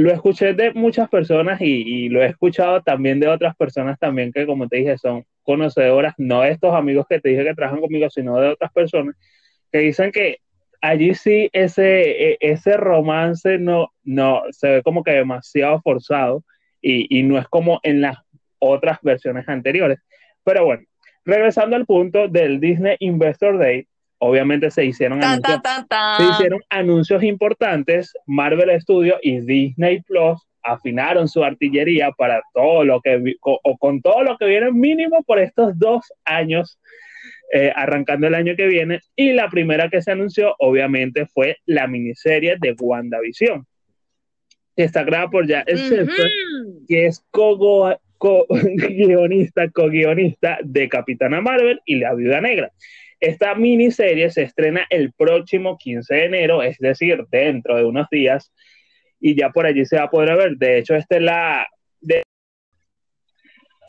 lo 0.00 0.12
escuché 0.12 0.54
de 0.54 0.72
muchas 0.72 1.08
personas 1.08 1.60
y, 1.60 2.08
lo 2.08 2.22
he 2.22 2.26
escuchado 2.26 2.82
también 2.82 3.20
de 3.20 3.28
otras 3.28 3.54
personas 3.56 3.98
también 3.98 4.32
que, 4.32 4.46
como 4.46 4.68
te 4.68 4.78
dije, 4.78 4.96
son 4.98 5.24
conocedoras, 5.42 6.14
no 6.18 6.42
de 6.42 6.50
estos 6.50 6.74
amigos 6.74 7.06
que 7.08 7.20
te 7.20 7.30
dije 7.30 7.44
que 7.44 7.54
trabajan 7.54 7.80
conmigo, 7.80 8.08
sino 8.10 8.38
de 8.38 8.48
otras 8.48 8.72
personas 8.72 9.14
que 9.70 9.78
dicen 9.78 10.10
que 10.10 10.38
allí 10.80 11.14
sí 11.14 11.50
ese, 11.52 12.32
e, 12.32 12.36
ese 12.40 12.76
romance 12.76 13.58
no, 13.58 13.92
no 14.02 14.42
se 14.50 14.68
ve 14.68 14.82
como 14.82 15.04
que 15.04 15.12
demasiado 15.12 15.80
forzado 15.82 16.44
y, 16.80 17.18
y 17.18 17.22
no 17.22 17.38
es 17.38 17.46
como 17.48 17.80
en 17.82 18.00
las 18.00 18.16
otras 18.58 18.98
versiones 19.02 19.48
anteriores. 19.48 19.98
Pero 20.44 20.64
bueno, 20.64 20.84
regresando 21.24 21.76
al 21.76 21.86
punto 21.86 22.28
del 22.28 22.60
Disney 22.60 22.96
Investor 23.00 23.58
Day, 23.58 23.86
obviamente 24.20 24.70
se 24.70 24.84
hicieron, 24.84 25.24
anuncios, 25.24 25.60
se 26.16 26.24
hicieron 26.24 26.60
anuncios 26.68 27.22
importantes, 27.22 28.12
Marvel 28.26 28.78
Studios 28.80 29.18
y 29.22 29.40
Disney 29.40 30.02
Plus 30.02 30.38
afinaron 30.62 31.26
su 31.26 31.42
artillería 31.42 32.12
para 32.12 32.42
todo 32.52 32.84
lo 32.84 33.00
que, 33.00 33.36
o 33.42 33.78
con 33.78 34.02
todo 34.02 34.22
lo 34.22 34.36
que 34.36 34.44
viene 34.44 34.70
mínimo 34.72 35.22
por 35.22 35.38
estos 35.38 35.78
dos 35.78 36.12
años, 36.24 36.78
eh, 37.52 37.72
arrancando 37.74 38.26
el 38.26 38.34
año 38.34 38.54
que 38.56 38.66
viene, 38.66 39.00
y 39.16 39.32
la 39.32 39.48
primera 39.48 39.88
que 39.88 40.02
se 40.02 40.12
anunció 40.12 40.54
obviamente 40.58 41.26
fue 41.26 41.56
la 41.64 41.86
miniserie 41.86 42.56
de 42.60 42.76
WandaVision, 42.78 43.64
que 44.76 44.84
está 44.84 45.04
creada 45.04 45.30
por 45.30 45.48
ya 45.48 45.64
el 45.66 46.10
que 46.86 47.06
es 47.06 47.24
co-guionista, 47.30 49.68
co-guionista 49.74 50.58
de 50.62 50.88
Capitana 50.88 51.40
Marvel 51.40 51.80
y 51.86 51.96
la 51.96 52.14
Viuda 52.14 52.42
Negra. 52.42 52.70
Esta 53.20 53.54
miniserie 53.54 54.30
se 54.30 54.42
estrena 54.42 54.86
el 54.88 55.12
próximo 55.12 55.76
15 55.76 56.14
de 56.14 56.24
enero, 56.24 56.62
es 56.62 56.78
decir, 56.78 57.26
dentro 57.30 57.76
de 57.76 57.84
unos 57.84 58.08
días, 58.10 58.50
y 59.20 59.36
ya 59.36 59.50
por 59.50 59.66
allí 59.66 59.84
se 59.84 59.98
va 59.98 60.04
a 60.04 60.10
poder 60.10 60.36
ver. 60.36 60.56
De 60.56 60.78
hecho, 60.78 60.94
esta 60.94 61.16
es 61.16 61.22
la... 61.22 61.66
De... 62.00 62.22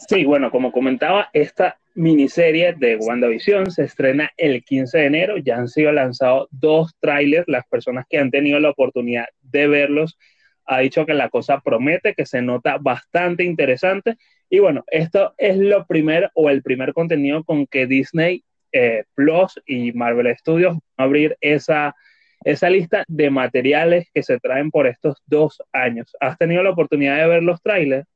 Sí, 0.10 0.26
bueno, 0.26 0.52
como 0.52 0.72
comentaba, 0.72 1.30
esta 1.32 1.80
miniserie 1.96 2.74
de 2.74 2.98
WandaVision 2.98 3.72
se 3.72 3.84
estrena 3.84 4.32
el 4.36 4.63
15 4.63 4.98
de 4.98 5.06
enero. 5.06 5.38
Ya 5.38 5.58
han 5.58 5.67
sido 5.70 5.91
lanzados 5.91 6.48
dos 6.52 6.96
trailers. 7.00 7.48
Las 7.48 7.65
personas 7.67 8.06
que 8.10 8.17
han 8.17 8.32
tenido 8.32 8.60
la 8.60 8.72
oportunidad 8.72 9.26
de 9.41 9.67
verlos 9.67 10.17
ha 10.65 10.80
dicho 10.80 11.06
que 11.06 11.13
la 11.13 11.30
cosa 11.30 11.60
promete, 11.60 12.13
que 12.13 12.26
se 12.26 12.41
nota 12.41 12.78
bastante 12.80 13.44
interesante. 13.44 14.17
Y 14.50 14.60
bueno, 14.60 14.84
esto 14.88 15.34
es 15.38 15.58
lo 15.58 15.86
primero 15.86 16.30
o 16.34 16.50
el 16.50 16.62
primer 16.62 16.94
contenido 16.94 17.44
con 17.44 17.67
que 17.67 17.88
Disney 17.88 18.44
eh, 18.72 19.04
Plus 19.16 19.60
y 19.66 19.92
Marvel 19.94 20.36
Studios 20.38 20.74
van 20.74 20.82
a 20.98 21.04
abrir 21.04 21.38
esa, 21.42 21.96
esa 22.44 22.70
lista 22.70 23.04
de 23.08 23.30
materiales 23.30 24.08
que 24.14 24.24
se 24.24 24.40
traen 24.40 24.72
por 24.72 24.88
estos 24.88 25.22
dos 25.26 25.62
años. 25.72 26.16
¿Has 26.20 26.38
tenido 26.38 26.64
la 26.64 26.72
oportunidad 26.72 27.18
de 27.18 27.28
ver 27.28 27.44
los 27.44 27.62
trailers? 27.62 28.08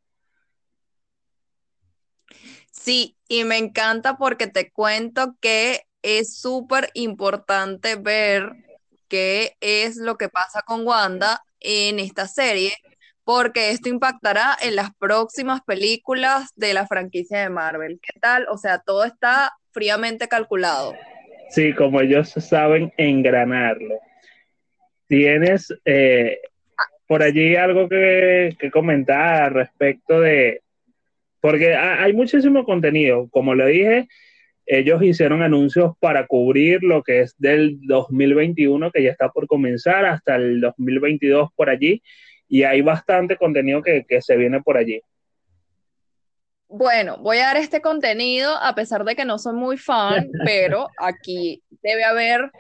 Sí, 2.72 3.18
y 3.28 3.46
me 3.46 3.58
encanta 3.58 4.18
porque 4.18 4.48
te 4.48 4.72
cuento 4.72 5.36
que 5.42 5.82
es 6.02 6.38
súper 6.40 6.92
importante 6.94 7.96
ver 7.96 8.52
qué 9.08 9.56
es 9.60 9.98
lo 9.98 10.18
que 10.18 10.30
pasa 10.30 10.62
con 10.62 10.86
Wanda 10.86 11.42
en 11.60 12.00
esta 12.00 12.28
serie, 12.28 12.76
porque 13.24 13.72
esto 13.72 13.90
impactará 13.90 14.56
en 14.62 14.76
las 14.76 14.90
próximas 15.00 15.62
películas 15.62 16.52
de 16.56 16.76
la 16.76 16.86
franquicia 16.86 17.40
de 17.42 17.50
Marvel. 17.50 18.00
¿Qué 18.02 18.20
tal? 18.20 18.46
O 18.50 18.58
sea, 18.58 18.80
todo 18.80 19.04
está 19.04 19.52
fríamente 19.76 20.30
calculado. 20.30 20.96
Sí, 21.50 21.74
como 21.74 22.00
ellos 22.00 22.30
saben 22.30 22.94
engranarlo. 22.98 24.00
¿Tienes 25.08 25.72
eh, 25.84 26.40
por 27.08 27.22
allí 27.22 27.58
algo 27.58 27.90
que, 27.90 28.56
comentar 28.72 29.54
respecto 29.54 30.22
de... 30.22 30.62
Porque 31.42 31.76
hay 31.76 32.14
muchísimo 32.14 32.64
contenido. 32.64 33.28
Como 33.30 33.54
lo 33.54 33.68
dije, 33.68 34.08
ellos 34.66 35.04
hicieron 35.04 35.44
anuncios 35.44 35.92
para 36.00 36.26
cubrir 36.26 36.82
lo 36.82 37.04
que 37.04 37.20
es 37.20 37.36
del 37.38 37.78
2021, 37.82 38.92
que 38.92 39.04
ya 39.04 39.12
está 39.12 39.30
por 39.30 39.46
comenzar, 39.46 40.06
hasta 40.06 40.38
el 40.38 40.62
2022 40.62 41.50
por 41.54 41.70
allí. 41.70 42.02
Y 42.48 42.64
hay 42.64 42.82
bastante 42.82 43.36
contenido 43.36 43.84
que, 43.84 44.06
que 44.08 44.22
se 44.22 44.38
viene 44.38 44.62
por 44.62 44.78
allí. 44.78 45.02
Bueno, 46.78 47.18
voy 47.20 47.38
a 47.38 47.48
dar 47.48 47.58
este 47.58 47.82
contenido 47.82 48.54
a 48.58 48.76
pesar 48.76 49.06
de 49.06 49.16
que 49.16 49.24
no 49.24 49.40
soy 49.40 49.54
muy 49.54 49.78
fan, 49.78 50.30
pero 50.46 50.90
aquí 50.98 51.64
debe 51.82 52.04
haber 52.04 52.52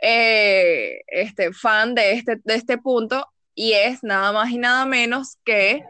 eh, 0.00 1.02
este 1.06 1.52
fan 1.52 1.94
de 1.94 2.12
este, 2.12 2.40
de 2.42 2.54
este 2.54 2.78
punto 2.78 3.26
y 3.54 3.72
es 3.72 4.02
nada 4.02 4.32
más 4.32 4.50
y 4.50 4.58
nada 4.58 4.86
menos 4.86 5.38
que 5.44 5.84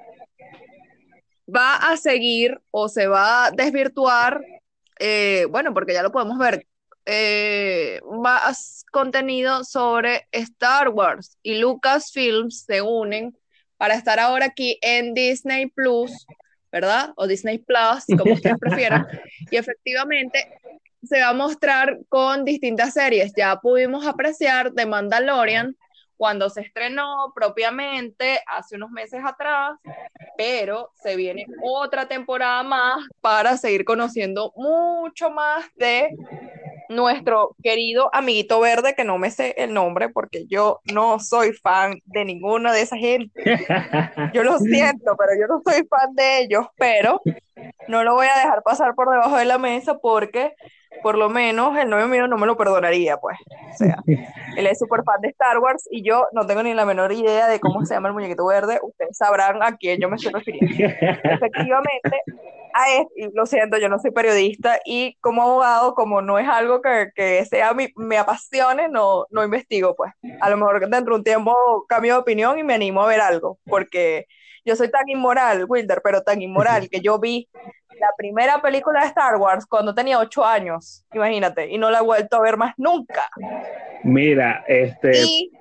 va 1.48 1.76
a 1.76 1.96
seguir 1.96 2.60
o 2.70 2.88
se 2.88 3.06
va 3.06 3.46
a 3.46 3.50
desvirtuar, 3.50 4.42
eh, 4.98 5.46
bueno, 5.50 5.72
porque 5.72 5.94
ya 5.94 6.02
lo 6.02 6.12
podemos 6.12 6.38
ver, 6.38 6.66
eh, 7.06 8.00
más 8.20 8.84
contenido 8.92 9.64
sobre 9.64 10.26
Star 10.32 10.90
Wars 10.90 11.38
y 11.42 11.58
Lucasfilms 11.58 12.64
se 12.64 12.82
unen 12.82 13.36
para 13.78 13.94
estar 13.94 14.20
ahora 14.20 14.46
aquí 14.46 14.78
en 14.82 15.14
Disney 15.14 15.66
Plus, 15.66 16.26
¿verdad? 16.74 17.12
O 17.14 17.28
Disney 17.28 17.58
Plus, 17.58 18.04
como 18.18 18.34
ustedes 18.34 18.58
prefieran. 18.60 19.06
Y 19.48 19.56
efectivamente 19.56 20.58
se 21.04 21.20
va 21.20 21.28
a 21.28 21.32
mostrar 21.32 22.00
con 22.08 22.44
distintas 22.44 22.94
series. 22.94 23.32
Ya 23.36 23.60
pudimos 23.60 24.04
apreciar 24.04 24.72
The 24.72 24.84
Mandalorian, 24.84 25.76
cuando 26.16 26.50
se 26.50 26.62
estrenó 26.62 27.32
propiamente 27.32 28.40
hace 28.48 28.74
unos 28.74 28.90
meses 28.90 29.20
atrás, 29.24 29.78
pero 30.36 30.90
se 31.00 31.14
viene 31.14 31.46
otra 31.62 32.08
temporada 32.08 32.64
más 32.64 33.04
para 33.20 33.56
seguir 33.56 33.84
conociendo 33.84 34.52
mucho 34.56 35.30
más 35.30 35.66
de 35.76 36.08
nuestro 36.88 37.56
querido 37.62 38.10
amiguito 38.12 38.60
verde, 38.60 38.94
que 38.94 39.04
no 39.04 39.18
me 39.18 39.30
sé 39.30 39.54
el 39.58 39.72
nombre 39.72 40.08
porque 40.08 40.46
yo 40.46 40.80
no 40.92 41.18
soy 41.18 41.52
fan 41.52 42.00
de 42.04 42.24
ninguna 42.24 42.72
de 42.72 42.82
esa 42.82 42.96
gente. 42.96 43.42
Yo 44.32 44.42
lo 44.42 44.58
siento, 44.60 45.16
pero 45.16 45.32
yo 45.38 45.46
no 45.46 45.62
soy 45.64 45.86
fan 45.86 46.14
de 46.14 46.40
ellos, 46.40 46.66
pero 46.76 47.20
no 47.88 48.04
lo 48.04 48.14
voy 48.14 48.26
a 48.26 48.38
dejar 48.38 48.62
pasar 48.62 48.94
por 48.94 49.10
debajo 49.10 49.36
de 49.36 49.44
la 49.44 49.58
mesa 49.58 49.98
porque 49.98 50.54
por 51.02 51.18
lo 51.18 51.28
menos 51.28 51.76
el 51.76 51.90
novio 51.90 52.08
mío 52.08 52.26
no 52.28 52.38
me 52.38 52.46
lo 52.46 52.56
perdonaría, 52.56 53.16
pues. 53.16 53.36
O 53.72 53.76
sea, 53.76 53.96
él 54.56 54.66
es 54.66 54.78
súper 54.78 55.02
fan 55.04 55.20
de 55.20 55.28
Star 55.28 55.58
Wars 55.58 55.88
y 55.90 56.02
yo 56.02 56.26
no 56.32 56.46
tengo 56.46 56.62
ni 56.62 56.72
la 56.74 56.84
menor 56.84 57.12
idea 57.12 57.48
de 57.48 57.60
cómo 57.60 57.84
se 57.84 57.94
llama 57.94 58.08
el 58.08 58.14
muñequito 58.14 58.46
verde. 58.46 58.78
Ustedes 58.82 59.16
sabrán 59.16 59.62
a 59.62 59.76
quién 59.76 60.00
yo 60.00 60.08
me 60.08 60.16
estoy 60.16 60.32
refiriendo. 60.32 60.74
Efectivamente, 61.24 62.22
a 62.74 63.02
y 63.16 63.30
lo 63.32 63.46
siento, 63.46 63.78
yo 63.78 63.88
no 63.88 63.98
soy 63.98 64.10
periodista 64.10 64.80
y 64.84 65.16
como 65.20 65.42
abogado, 65.42 65.94
como 65.94 66.20
no 66.22 66.38
es 66.38 66.48
algo 66.48 66.82
que, 66.82 67.10
que 67.14 67.44
sea 67.46 67.72
mi, 67.72 67.88
me 67.96 68.18
apasione, 68.18 68.88
no, 68.88 69.26
no 69.30 69.44
investigo, 69.44 69.94
pues. 69.94 70.12
A 70.40 70.50
lo 70.50 70.56
mejor 70.56 70.80
dentro 70.88 71.14
de 71.14 71.18
un 71.18 71.24
tiempo 71.24 71.86
cambio 71.88 72.14
de 72.14 72.20
opinión 72.20 72.58
y 72.58 72.62
me 72.64 72.74
animo 72.74 73.02
a 73.02 73.06
ver 73.06 73.20
algo, 73.20 73.58
porque 73.64 74.26
yo 74.64 74.76
soy 74.76 74.90
tan 74.90 75.08
inmoral, 75.08 75.64
Wilder, 75.68 76.00
pero 76.02 76.22
tan 76.22 76.42
inmoral 76.42 76.88
que 76.90 77.00
yo 77.00 77.18
vi 77.18 77.48
la 78.00 78.08
primera 78.16 78.60
película 78.60 79.00
de 79.00 79.06
Star 79.06 79.36
Wars 79.36 79.66
cuando 79.66 79.94
tenía 79.94 80.18
ocho 80.18 80.44
años, 80.44 81.04
imagínate, 81.12 81.68
y 81.70 81.78
no 81.78 81.90
la 81.90 81.98
he 81.98 82.02
vuelto 82.02 82.36
a 82.36 82.42
ver 82.42 82.56
más 82.56 82.74
nunca. 82.76 83.28
Mira, 84.02 84.64
este, 84.66 85.12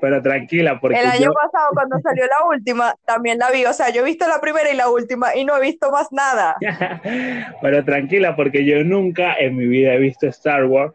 pero 0.01 0.21
tranquila, 0.21 0.79
porque 0.79 0.99
el 0.99 1.07
año 1.07 1.31
pasado 1.31 1.69
cuando 1.73 1.97
salió 2.03 2.25
la 2.25 2.45
última, 2.47 2.95
también 3.05 3.37
la 3.37 3.51
vi, 3.51 3.65
o 3.65 3.73
sea, 3.73 3.89
yo 3.89 4.01
he 4.01 4.05
visto 4.05 4.27
la 4.27 4.41
primera 4.41 4.69
y 4.71 4.75
la 4.75 4.89
última 4.89 5.35
y 5.35 5.45
no 5.45 5.55
he 5.57 5.61
visto 5.61 5.91
más 5.91 6.11
nada. 6.11 6.57
pero 7.61 7.85
tranquila, 7.85 8.35
porque 8.35 8.65
yo 8.65 8.83
nunca 8.83 9.35
en 9.35 9.55
mi 9.55 9.65
vida 9.67 9.93
he 9.93 9.99
visto 9.99 10.27
Star 10.27 10.65
Wars, 10.65 10.93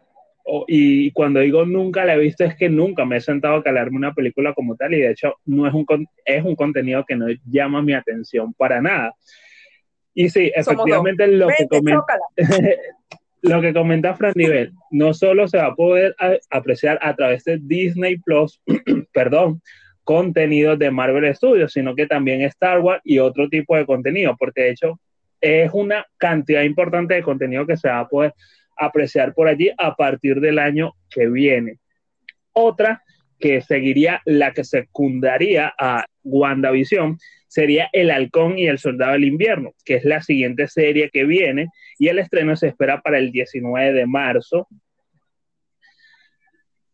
y 0.67 1.11
cuando 1.11 1.39
digo 1.39 1.65
nunca 1.65 2.05
la 2.05 2.15
he 2.15 2.19
visto 2.19 2.43
es 2.43 2.55
que 2.55 2.69
nunca 2.69 3.05
me 3.05 3.17
he 3.17 3.21
sentado 3.21 3.55
a 3.55 3.63
calarme 3.63 3.97
una 3.97 4.13
película 4.13 4.53
como 4.53 4.75
tal, 4.75 4.93
y 4.93 5.01
de 5.01 5.11
hecho 5.11 5.35
no 5.45 5.67
es 5.67 5.73
un, 5.73 5.85
es 6.25 6.43
un 6.43 6.55
contenido 6.55 7.05
que 7.05 7.15
no 7.15 7.27
llama 7.45 7.81
mi 7.81 7.93
atención 7.93 8.53
para 8.53 8.81
nada. 8.81 9.13
Y 10.13 10.29
sí, 10.29 10.51
efectivamente 10.53 11.27
lo 11.27 11.47
que, 11.47 11.67
comenta, 11.67 12.17
lo 13.41 13.61
que 13.61 13.73
comenta 13.73 14.15
Fran 14.15 14.33
Nivel, 14.35 14.73
no 14.91 15.13
solo 15.13 15.47
se 15.47 15.57
va 15.57 15.67
a 15.67 15.75
poder 15.75 16.15
apreciar 16.49 16.99
a 17.01 17.15
través 17.15 17.43
de 17.43 17.59
Disney 17.61 18.17
Plus, 18.17 18.61
perdón, 19.13 19.61
contenido 20.03 20.75
de 20.75 20.89
Marvel 20.89 21.33
Studios, 21.35 21.71
sino 21.71 21.95
que 21.95 22.07
también 22.07 22.41
Star 22.41 22.79
Wars 22.79 23.01
y 23.03 23.19
otro 23.19 23.47
tipo 23.47 23.75
de 23.77 23.85
contenido, 23.85 24.35
porque 24.37 24.63
de 24.63 24.71
hecho 24.71 24.99
es 25.39 25.71
una 25.73 26.05
cantidad 26.17 26.63
importante 26.63 27.13
de 27.13 27.23
contenido 27.23 27.65
que 27.65 27.77
se 27.77 27.87
va 27.87 27.99
a 27.99 28.07
poder 28.07 28.33
apreciar 28.79 29.33
por 29.33 29.47
allí 29.47 29.71
a 29.77 29.95
partir 29.95 30.39
del 30.39 30.59
año 30.59 30.93
que 31.09 31.27
viene. 31.27 31.79
Otra 32.53 33.03
que 33.39 33.61
seguiría 33.61 34.21
la 34.25 34.53
que 34.53 34.63
secundaría 34.63 35.73
a 35.77 36.05
WandaVision 36.23 37.17
sería 37.47 37.89
El 37.93 38.11
Halcón 38.11 38.57
y 38.59 38.67
el 38.67 38.77
Soldado 38.79 39.13
del 39.13 39.23
Invierno, 39.25 39.71
que 39.83 39.95
es 39.95 40.05
la 40.05 40.21
siguiente 40.21 40.67
serie 40.67 41.09
que 41.09 41.23
viene 41.25 41.67
y 41.97 42.07
el 42.07 42.19
estreno 42.19 42.55
se 42.55 42.67
espera 42.67 43.01
para 43.01 43.17
el 43.17 43.31
19 43.31 43.93
de 43.93 44.05
marzo. 44.05 44.67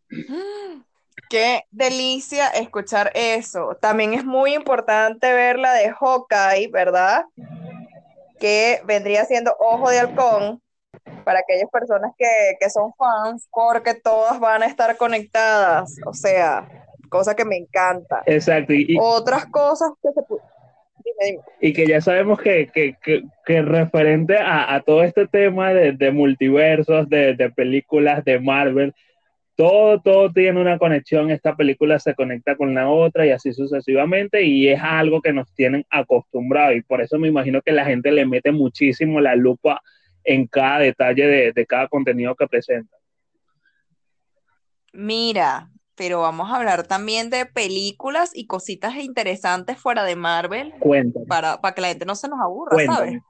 Qué 1.29 1.63
delicia 1.71 2.47
escuchar 2.49 3.11
eso. 3.15 3.77
También 3.81 4.13
es 4.13 4.23
muy 4.23 4.53
importante 4.53 5.33
ver 5.33 5.57
la 5.57 5.73
de 5.73 5.91
Hawkeye, 5.91 6.69
¿verdad? 6.71 7.25
Que 8.39 8.81
vendría 8.85 9.25
siendo 9.25 9.55
Ojo 9.59 9.89
de 9.89 9.99
Halcón 9.99 10.61
para 11.23 11.39
aquellas 11.39 11.69
personas 11.71 12.11
que, 12.17 12.25
que 12.59 12.69
son 12.69 12.93
fans, 12.93 13.47
porque 13.51 13.93
todas 13.93 14.39
van 14.39 14.63
a 14.63 14.67
estar 14.67 14.95
conectadas. 14.97 15.95
O 16.05 16.13
sea, 16.13 16.67
cosa 17.09 17.35
que 17.35 17.45
me 17.45 17.57
encanta. 17.57 18.23
Exacto. 18.25 18.73
Y, 18.73 18.97
Otras 18.99 19.45
cosas 19.47 19.91
que 20.01 20.09
se 20.11 21.39
Y 21.61 21.73
que 21.73 21.87
ya 21.87 22.01
sabemos 22.01 22.39
que, 22.39 22.69
que, 22.73 22.95
que, 23.45 23.61
referente 23.61 24.37
a, 24.37 24.75
a, 24.75 24.81
todo 24.81 25.03
este 25.03 25.27
tema 25.27 25.73
de, 25.73 25.93
de 25.93 26.11
multiversos, 26.11 27.09
de, 27.09 27.35
de, 27.35 27.49
películas 27.51 28.23
de 28.25 28.39
Marvel, 28.39 28.93
todo, 29.55 30.01
todo 30.01 30.31
tiene 30.33 30.59
una 30.59 30.77
conexión, 30.77 31.31
esta 31.31 31.55
película 31.55 31.97
se 31.99 32.13
conecta 32.13 32.55
con 32.55 32.73
la 32.73 32.89
otra 32.89 33.25
y 33.25 33.31
así 33.31 33.53
sucesivamente, 33.53 34.43
y 34.43 34.67
es 34.67 34.81
algo 34.81 35.21
que 35.21 35.31
nos 35.31 35.53
tienen 35.53 35.85
acostumbrados, 35.89 36.75
y 36.75 36.81
por 36.81 37.01
eso 37.01 37.17
me 37.17 37.29
imagino 37.29 37.61
que 37.61 37.71
la 37.71 37.85
gente 37.85 38.11
le 38.11 38.25
mete 38.25 38.51
muchísimo 38.51 39.21
la 39.21 39.35
lupa 39.35 39.81
en 40.25 40.47
cada 40.47 40.79
detalle 40.79 41.25
de, 41.25 41.51
de 41.53 41.65
cada 41.65 41.87
contenido 41.87 42.35
que 42.35 42.47
presenta. 42.47 42.97
Mira, 44.91 45.69
pero 45.95 46.21
vamos 46.21 46.51
a 46.51 46.57
hablar 46.57 46.87
también 46.87 47.29
de 47.29 47.45
películas 47.45 48.31
y 48.33 48.47
cositas 48.47 48.95
interesantes 48.95 49.77
fuera 49.77 50.03
de 50.03 50.15
Marvel. 50.15 50.73
Para, 51.27 51.61
para 51.61 51.75
que 51.75 51.81
la 51.81 51.87
gente 51.89 52.05
no 52.05 52.15
se 52.15 52.27
nos 52.27 52.39
aburra, 52.39 52.77
¿sabes? 52.85 53.21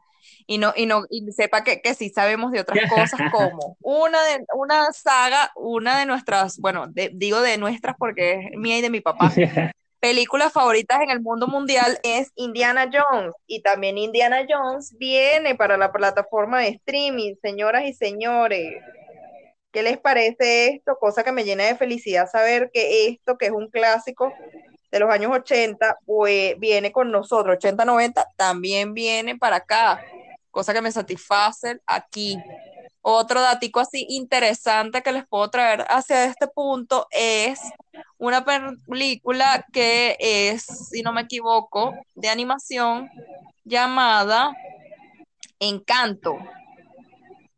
Y 0.47 0.57
no, 0.57 0.73
y 0.75 0.85
no, 0.85 1.03
y 1.09 1.31
sepa 1.31 1.63
que, 1.63 1.81
que 1.81 1.93
sí 1.93 2.09
sabemos 2.09 2.51
de 2.51 2.59
otras 2.59 2.89
cosas 2.89 3.19
como 3.31 3.77
una 3.81 4.21
de 4.23 4.45
una 4.55 4.91
saga, 4.91 5.51
una 5.55 5.99
de 5.99 6.05
nuestras, 6.05 6.59
bueno, 6.59 6.87
digo 7.13 7.41
de 7.41 7.57
nuestras 7.57 7.95
porque 7.97 8.33
es 8.33 8.57
mía 8.57 8.79
y 8.79 8.81
de 8.81 8.89
mi 8.89 9.01
papá. 9.01 9.31
Películas 10.05 10.53
favoritas 10.53 11.01
en 11.01 11.09
el 11.09 11.19
mundo 11.19 11.47
mundial 11.47 11.97
es 12.03 12.31
Indiana 12.35 12.87
Jones. 12.93 13.33
Y 13.47 13.63
también 13.63 13.97
Indiana 13.97 14.45
Jones 14.47 14.95
viene 14.99 15.55
para 15.55 15.77
la 15.77 15.91
plataforma 15.91 16.59
de 16.59 16.67
streaming, 16.67 17.33
señoras 17.41 17.85
y 17.85 17.93
señores. 17.93 18.83
¿Qué 19.71 19.81
les 19.81 19.97
parece 19.97 20.67
esto? 20.67 20.95
Cosa 20.99 21.23
que 21.23 21.31
me 21.31 21.43
llena 21.43 21.63
de 21.63 21.75
felicidad 21.75 22.29
saber 22.29 22.69
que 22.71 23.07
esto, 23.07 23.35
que 23.35 23.47
es 23.47 23.51
un 23.51 23.67
clásico 23.71 24.31
de 24.91 24.99
los 24.99 25.09
años 25.09 25.31
80, 25.31 25.97
pues, 26.05 26.53
viene 26.59 26.91
con 26.91 27.09
nosotros, 27.09 27.57
80-90, 27.57 28.27
también 28.37 28.93
viene 28.93 29.35
para 29.35 29.55
acá. 29.55 30.05
Cosa 30.51 30.71
que 30.71 30.83
me 30.83 30.91
satisface 30.91 31.79
aquí. 31.87 32.37
Otro 33.07 33.39
datico 33.39 33.79
así 33.79 34.07
interesante 34.09 35.03
que 35.03 35.11
les 35.11 35.27
puedo 35.27 35.47
traer 35.51 35.85
hacia 35.89 36.25
este 36.25 36.47
punto 36.47 37.07
es 37.11 37.59
una 38.17 38.43
película 38.43 39.63
que 39.71 40.17
es, 40.19 40.63
si 40.63 41.03
no 41.03 41.13
me 41.13 41.21
equivoco, 41.21 41.93
de 42.15 42.29
animación 42.29 43.11
llamada 43.63 44.55
Encanto 45.59 46.39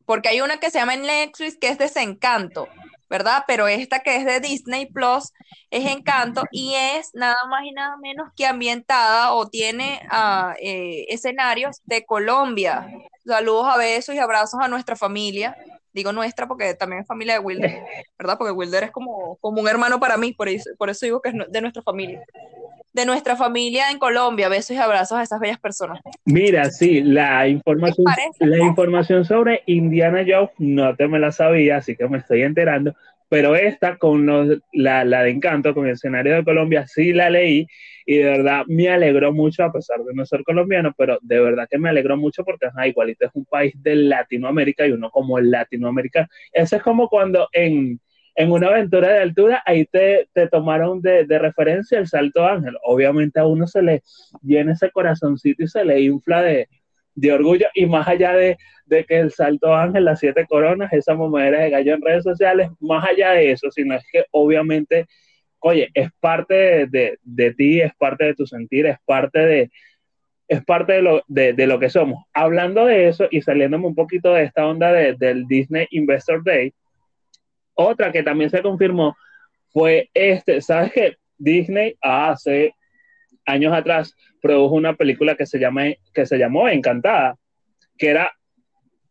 porque 0.07 0.29
hay 0.29 0.41
una 0.41 0.57
que 0.57 0.71
se 0.71 0.79
llama 0.79 0.95
Netflix 0.95 1.57
que 1.57 1.67
es 1.67 1.77
Desencanto, 1.77 2.69
¿verdad? 3.09 3.43
Pero 3.47 3.67
esta 3.67 3.99
que 3.99 4.17
es 4.17 4.25
de 4.25 4.39
Disney 4.39 4.85
Plus 4.85 5.31
es 5.69 5.85
Encanto 5.85 6.43
y 6.51 6.73
es 6.75 7.11
nada 7.13 7.37
más 7.49 7.63
y 7.63 7.71
nada 7.71 7.97
menos 7.97 8.31
que 8.35 8.45
ambientada 8.45 9.33
o 9.33 9.47
tiene 9.47 10.01
uh, 10.11 10.53
eh, 10.59 11.05
escenarios 11.09 11.81
de 11.85 12.05
Colombia. 12.05 12.87
Saludos 13.25 13.67
a 13.67 13.77
besos 13.77 14.15
y 14.15 14.19
abrazos 14.19 14.59
a 14.61 14.67
nuestra 14.67 14.95
familia. 14.95 15.57
Digo 15.93 16.11
nuestra 16.11 16.47
porque 16.47 16.75
también 16.75 17.01
es 17.01 17.07
familia 17.07 17.33
de 17.35 17.39
Wilder, 17.39 17.83
¿verdad? 18.19 18.37
Porque 18.37 18.51
Wilder 18.51 18.83
es 18.83 18.91
como, 18.91 19.37
como 19.37 19.61
un 19.61 19.67
hermano 19.67 19.99
para 19.99 20.17
mí, 20.17 20.31
por 20.31 20.47
eso, 20.47 20.69
por 20.77 20.89
eso 20.89 21.05
digo 21.05 21.21
que 21.21 21.29
es 21.29 21.35
de 21.49 21.61
nuestra 21.61 21.81
familia 21.81 22.23
de 22.97 23.05
nuestra 23.05 23.35
familia 23.35 23.91
en 23.91 23.99
Colombia. 23.99 24.49
Besos 24.49 24.75
y 24.75 24.79
abrazos 24.79 25.19
a 25.19 25.23
esas 25.23 25.39
bellas 25.39 25.59
personas. 25.59 26.01
Mira, 26.25 26.71
sí, 26.71 27.01
la 27.01 27.47
información, 27.47 28.05
la 28.39 28.57
información 28.57 29.23
sobre 29.23 29.61
Indiana 29.67 30.25
Jones 30.27 30.49
no 30.57 30.95
te 30.95 31.07
me 31.07 31.19
la 31.19 31.31
sabía, 31.31 31.77
así 31.77 31.95
que 31.95 32.07
me 32.09 32.17
estoy 32.17 32.41
enterando. 32.41 32.95
pero 33.29 33.55
esta 33.55 33.97
con 33.97 34.25
la, 34.73 35.05
la, 35.05 35.23
de 35.23 35.29
Encanto, 35.29 35.75
con 35.75 35.85
el 35.85 35.93
escenario 35.93 36.35
de 36.35 36.43
Colombia, 36.43 36.87
sí 36.87 37.13
la 37.13 37.29
leí 37.29 37.67
y 38.05 38.17
de 38.17 38.23
verdad 38.23 38.63
me 38.67 38.89
alegró 38.89 39.31
mucho, 39.31 39.63
a 39.63 39.71
pesar 39.71 39.99
de 39.99 40.13
no 40.15 40.25
ser 40.25 40.43
colombiano, 40.43 40.93
pero 40.97 41.19
de 41.21 41.39
verdad 41.39 41.67
que 41.69 41.77
me 41.77 41.89
alegró 41.89 42.17
mucho 42.17 42.43
porque 42.43 42.65
ajá, 42.65 42.87
igualito 42.87 43.25
es 43.25 43.31
un 43.35 43.45
país 43.45 43.73
de 43.83 43.95
Latinoamérica 43.95 44.87
y 44.87 44.91
uno 44.91 45.11
como 45.11 45.37
el 45.37 45.51
Latinoamérica, 45.51 46.27
eso 46.51 46.77
es 46.77 46.81
como 46.81 47.09
cuando 47.09 47.47
en, 47.51 47.99
en 48.37 48.51
una 48.51 48.67
aventura 48.67 49.13
de 49.13 49.19
altura, 49.19 49.63
ahí 49.65 49.85
te, 49.85 50.29
te 50.31 50.47
tomaron 50.47 51.01
de, 51.01 51.25
de, 51.25 51.39
referencia 51.39 51.97
el 51.97 52.07
Salto 52.07 52.45
Ángel. 52.45 52.77
Obviamente 52.83 53.39
a 53.39 53.47
uno 53.47 53.65
se 53.65 53.81
le 53.81 54.03
llena 54.43 54.73
ese 54.73 54.91
corazoncito 54.91 55.63
y 55.63 55.67
se 55.67 55.83
le 55.83 56.01
infla 56.01 56.43
de, 56.43 56.69
de 57.15 57.33
orgullo 57.33 57.65
y 57.73 57.87
más 57.87 58.07
allá 58.07 58.33
de, 58.33 58.57
de, 58.85 59.05
que 59.05 59.17
el 59.17 59.31
Salto 59.31 59.73
Ángel, 59.75 60.05
las 60.05 60.19
siete 60.19 60.45
coronas, 60.45 60.93
esa 60.93 61.15
momadera 61.15 61.61
de 61.61 61.71
gallo 61.71 61.95
en 61.95 62.01
redes 62.03 62.23
sociales, 62.23 62.69
más 62.79 63.09
allá 63.09 63.31
de 63.31 63.51
eso, 63.51 63.71
sino 63.71 63.95
es 63.95 64.05
que 64.11 64.25
obviamente, 64.29 65.07
oye, 65.57 65.89
es 65.95 66.11
parte 66.19 66.85
de, 66.85 67.17
de, 67.23 67.53
ti, 67.55 67.81
es 67.81 67.95
parte 67.95 68.25
de 68.25 68.35
tu 68.35 68.45
sentir, 68.45 68.85
es 68.85 68.97
parte 69.03 69.39
de 69.39 69.71
es 70.47 70.63
parte 70.63 70.93
de 70.93 71.01
lo, 71.01 71.23
de, 71.27 71.53
de 71.53 71.67
lo 71.67 71.79
que 71.79 71.89
somos. 71.89 72.23
Hablando 72.33 72.85
de 72.85 73.07
eso 73.09 73.27
y 73.31 73.41
saliéndome 73.41 73.87
un 73.87 73.95
poquito 73.95 74.33
de 74.33 74.43
esta 74.43 74.65
onda 74.65 74.93
del 74.93 75.45
Disney 75.47 75.87
Investor 75.89 76.41
Day, 76.43 76.73
otra 77.77 78.11
que 78.11 78.23
también 78.23 78.49
se 78.49 78.61
confirmó 78.61 79.15
fue 79.69 80.09
este, 80.13 80.61
¿sabes 80.61 80.91
qué? 80.91 81.15
Disney 81.37 81.95
hace 82.01 82.73
años 83.45 83.73
atrás 83.73 84.13
produjo 84.41 84.75
una 84.75 84.93
película 84.95 85.35
que 85.35 85.45
se, 85.45 85.59
llama, 85.59 85.83
que 86.13 86.25
se 86.25 86.37
llamó 86.37 86.67
Encantada, 86.67 87.37
que 87.97 88.09
era 88.09 88.31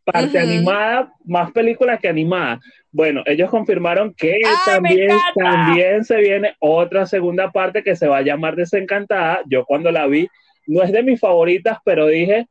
parte 0.05 0.39
animada, 0.39 1.13
más 1.25 1.51
película 1.53 1.99
que 1.99 2.09
animada. 2.09 2.61
Bueno, 2.93 3.23
ellos 3.27 3.51
confirmaron 3.51 4.15
que 4.15 4.39
también, 4.65 5.17
también 5.35 6.05
se 6.05 6.19
viene 6.19 6.55
otra 6.61 7.07
segunda 7.07 7.51
parte 7.51 7.83
que 7.83 7.97
se 7.97 8.07
va 8.07 8.19
a 8.19 8.23
llamar 8.23 8.55
Desencantada. 8.57 9.43
Yo 9.47 9.65
cuando 9.65 9.91
la 9.91 10.07
vi, 10.07 10.29
no 10.67 10.83
es 10.83 10.93
de 10.93 11.03
mis 11.03 11.21
favoritas, 11.21 11.79
pero 11.85 12.07
dije, 12.07 12.47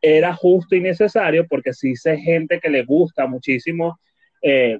era 0.00 0.34
justo 0.34 0.76
y 0.76 0.80
necesario 0.80 1.46
porque 1.48 1.72
sí 1.72 1.96
sé 1.96 2.16
gente 2.16 2.60
que 2.60 2.70
le 2.70 2.84
gusta 2.84 3.26
muchísimo, 3.26 3.98
eh, 4.40 4.78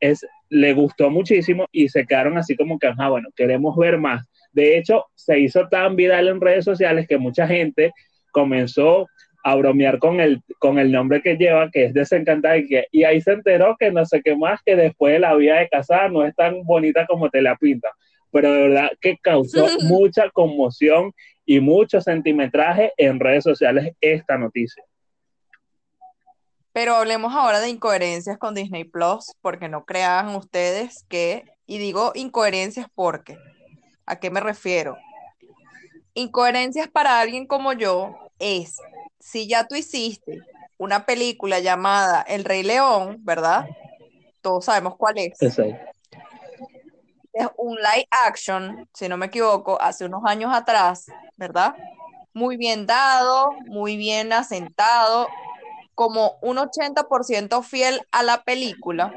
es, 0.00 0.26
le 0.48 0.72
gustó 0.72 1.10
muchísimo 1.10 1.66
y 1.72 1.88
se 1.88 2.06
quedaron 2.06 2.38
así 2.38 2.56
como 2.56 2.78
que, 2.78 2.92
ah, 2.96 3.08
bueno, 3.08 3.28
queremos 3.36 3.76
ver 3.76 3.98
más. 3.98 4.24
De 4.52 4.76
hecho, 4.76 5.04
se 5.14 5.38
hizo 5.38 5.68
tan 5.68 5.96
viral 5.96 6.28
en 6.28 6.40
redes 6.40 6.64
sociales 6.64 7.06
que 7.08 7.18
mucha 7.18 7.46
gente 7.46 7.92
comenzó 8.32 9.06
a 9.44 9.54
bromear 9.56 9.98
con 9.98 10.20
el, 10.20 10.40
con 10.58 10.78
el 10.78 10.92
nombre 10.92 11.20
que 11.20 11.36
lleva, 11.36 11.70
que 11.70 11.86
es 11.86 11.94
Desencantada, 11.94 12.58
y, 12.58 12.68
que, 12.68 12.86
y 12.92 13.04
ahí 13.04 13.20
se 13.20 13.32
enteró 13.32 13.76
que 13.78 13.90
no 13.90 14.04
sé 14.04 14.22
qué 14.22 14.36
más, 14.36 14.60
que 14.64 14.76
después 14.76 15.14
de 15.14 15.20
la 15.20 15.34
vida 15.34 15.58
de 15.58 15.68
casada 15.68 16.08
no 16.08 16.24
es 16.24 16.34
tan 16.34 16.62
bonita 16.64 17.06
como 17.06 17.28
te 17.28 17.42
la 17.42 17.56
pinta. 17.56 17.88
Pero 18.30 18.52
de 18.52 18.68
verdad 18.68 18.90
que 19.00 19.18
causó 19.18 19.66
mucha 19.88 20.30
conmoción 20.30 21.12
y 21.44 21.60
mucho 21.60 22.00
sentimetraje 22.00 22.92
en 22.96 23.18
redes 23.18 23.44
sociales 23.44 23.92
esta 24.00 24.38
noticia. 24.38 24.84
Pero 26.72 26.96
hablemos 26.96 27.34
ahora 27.34 27.60
de 27.60 27.68
incoherencias 27.68 28.38
con 28.38 28.54
Disney 28.54 28.84
Plus, 28.84 29.32
porque 29.40 29.68
no 29.68 29.84
crean 29.84 30.34
ustedes 30.34 31.04
que, 31.08 31.44
y 31.66 31.78
digo 31.78 32.12
incoherencias 32.14 32.86
porque 32.94 33.38
¿A 34.06 34.16
qué 34.16 34.30
me 34.30 34.40
refiero? 34.40 34.96
Incoherencias 36.14 36.88
para 36.88 37.20
alguien 37.20 37.46
como 37.46 37.72
yo 37.72 38.14
es, 38.38 38.78
si 39.18 39.48
ya 39.48 39.66
tú 39.66 39.74
hiciste 39.74 40.40
una 40.76 41.06
película 41.06 41.60
llamada 41.60 42.22
El 42.22 42.44
Rey 42.44 42.62
León, 42.62 43.18
¿verdad? 43.20 43.66
Todos 44.40 44.64
sabemos 44.64 44.96
cuál 44.96 45.18
es. 45.18 45.40
Es 45.40 45.58
un 47.56 47.76
live 47.76 48.08
action, 48.10 48.88
si 48.92 49.08
no 49.08 49.16
me 49.16 49.26
equivoco, 49.26 49.80
hace 49.80 50.04
unos 50.04 50.22
años 50.26 50.52
atrás, 50.52 51.06
¿verdad? 51.36 51.74
Muy 52.34 52.56
bien 52.56 52.84
dado, 52.84 53.52
muy 53.66 53.96
bien 53.96 54.32
asentado, 54.32 55.28
como 55.94 56.38
un 56.42 56.56
80% 56.56 57.62
fiel 57.62 58.00
a 58.10 58.22
la 58.22 58.42
película 58.44 59.12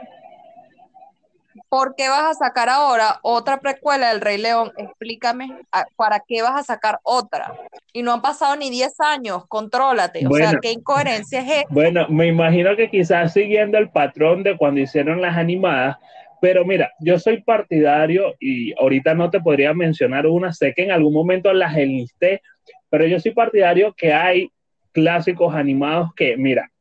¿por 1.70 1.96
qué 1.96 2.10
vas 2.10 2.24
a 2.24 2.34
sacar 2.34 2.70
ahora 2.70 3.20
otra 3.22 3.60
precuela 3.60 4.10
del 4.10 4.22
Rey 4.22 4.38
León? 4.38 4.72
Explícame, 4.78 5.50
¿para 5.96 6.22
qué 6.26 6.42
vas 6.42 6.60
a 6.60 6.64
sacar 6.64 7.00
otra? 7.04 7.54
Y 7.94 8.04
no 8.04 8.14
han 8.14 8.22
pasado 8.22 8.56
ni 8.56 8.70
10 8.70 9.00
años, 9.00 9.46
contrólate. 9.48 10.26
o 10.28 10.32
sea, 10.32 10.54
¿qué 10.62 10.72
incoherencia 10.72 11.40
es 11.42 11.48
esta? 11.48 11.74
Bueno, 11.74 12.08
me 12.10 12.28
imagino 12.28 12.76
que 12.76 12.90
quizás 12.90 13.34
siguiendo 13.34 13.78
el 13.78 13.90
patrón 13.90 14.44
de 14.44 14.58
cuando 14.58 14.82
hicieron 14.82 15.22
las 15.22 15.38
animadas, 15.38 15.98
pero 16.42 16.66
mira, 16.66 16.92
yo 17.00 17.18
soy 17.18 17.42
partidario 17.42 18.36
y 18.40 18.74
ahorita 18.80 19.14
no 19.14 19.30
te 19.30 19.40
podría 19.40 19.74
mencionar 19.74 20.28
una, 20.28 20.54
sé 20.54 20.74
que 20.74 20.84
en 20.84 20.92
algún 20.92 21.14
momento 21.14 21.52
las 21.54 21.76
enlisté, 21.76 22.42
pero 22.90 23.06
yo 23.06 23.20
soy 23.20 23.34
partidario 23.34 23.94
que 23.94 24.14
hay 24.14 24.50
clásicos 24.96 25.54
animados 25.54 26.14
que, 26.16 26.38
mira, 26.38 26.72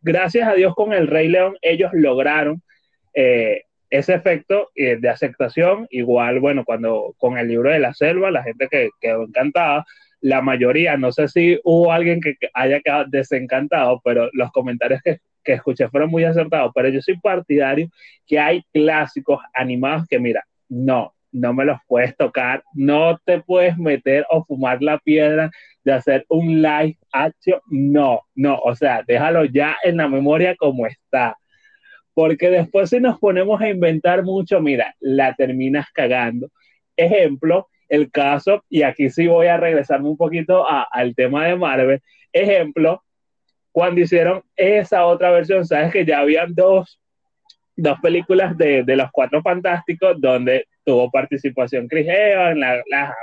gracias 0.00 0.48
a 0.48 0.54
Dios 0.54 0.74
con 0.74 0.94
el 0.94 1.06
Rey 1.06 1.28
León 1.28 1.56
ellos 1.60 1.90
lograron 1.92 2.62
eh, 3.12 3.64
ese 3.90 4.14
efecto 4.14 4.70
eh, 4.74 4.96
de 4.98 5.08
aceptación, 5.10 5.86
igual, 5.90 6.40
bueno, 6.40 6.64
cuando 6.64 7.14
con 7.18 7.36
el 7.36 7.48
libro 7.48 7.70
de 7.70 7.78
la 7.78 7.92
selva, 7.92 8.30
la 8.30 8.42
gente 8.42 8.68
que 8.68 8.88
quedó 9.00 9.24
encantada, 9.24 9.84
la 10.22 10.40
mayoría, 10.40 10.96
no 10.96 11.12
sé 11.12 11.28
si 11.28 11.60
hubo 11.62 11.92
alguien 11.92 12.22
que, 12.22 12.36
haya 12.54 12.80
quedado 12.80 13.04
desencantado, 13.08 14.00
pero 14.02 14.30
los 14.32 14.50
comentarios 14.50 15.02
que, 15.02 15.18
que 15.44 15.52
escuché 15.52 15.88
fueron 15.88 16.10
muy 16.10 16.24
acertados, 16.24 16.72
pero 16.74 16.88
yo 16.88 17.02
soy 17.02 17.18
partidario 17.20 17.88
que 18.26 18.40
hay 18.40 18.64
clásicos 18.72 19.40
animados 19.52 20.08
que, 20.08 20.18
mira, 20.18 20.42
no, 20.70 21.14
no 21.32 21.52
me 21.52 21.66
los 21.66 21.78
puedes 21.86 22.16
tocar, 22.16 22.64
no 22.72 23.18
te 23.24 23.40
puedes 23.40 23.76
meter 23.76 24.24
o 24.30 24.42
fumar 24.44 24.82
la 24.82 24.98
piedra 24.98 25.50
de 25.86 25.94
hacer 25.94 26.26
un 26.28 26.60
live 26.60 26.98
action, 27.12 27.60
no, 27.70 28.20
no, 28.34 28.58
o 28.58 28.74
sea, 28.74 29.02
déjalo 29.06 29.46
ya 29.46 29.76
en 29.82 29.96
la 29.96 30.08
memoria 30.08 30.54
como 30.56 30.86
está 30.86 31.38
porque 32.16 32.48
después 32.48 32.88
si 32.88 32.98
nos 32.98 33.18
ponemos 33.18 33.60
a 33.60 33.68
inventar 33.68 34.22
mucho, 34.22 34.58
mira, 34.58 34.96
la 35.00 35.34
terminas 35.34 35.88
cagando. 35.92 36.48
Ejemplo, 36.96 37.68
el 37.90 38.10
caso, 38.10 38.64
y 38.70 38.84
aquí 38.84 39.10
sí 39.10 39.26
voy 39.26 39.48
a 39.48 39.58
regresarme 39.58 40.08
un 40.08 40.16
poquito 40.16 40.64
al 40.66 41.14
tema 41.14 41.44
de 41.44 41.56
Marvel, 41.56 42.00
ejemplo, 42.32 43.02
cuando 43.70 44.00
hicieron 44.00 44.42
esa 44.56 45.04
otra 45.04 45.30
versión, 45.30 45.66
sabes 45.66 45.92
que 45.92 46.06
ya 46.06 46.20
habían 46.20 46.54
dos, 46.54 46.98
dos 47.76 48.00
películas 48.00 48.56
de, 48.56 48.82
de, 48.82 48.96
los 48.96 49.10
Cuatro 49.12 49.42
Fantásticos 49.42 50.18
donde 50.18 50.64
tuvo 50.86 51.10
participación 51.10 51.86
Chris 51.86 52.06
Evans, 52.08 52.56
la, 52.58 52.82
la, 52.88 53.14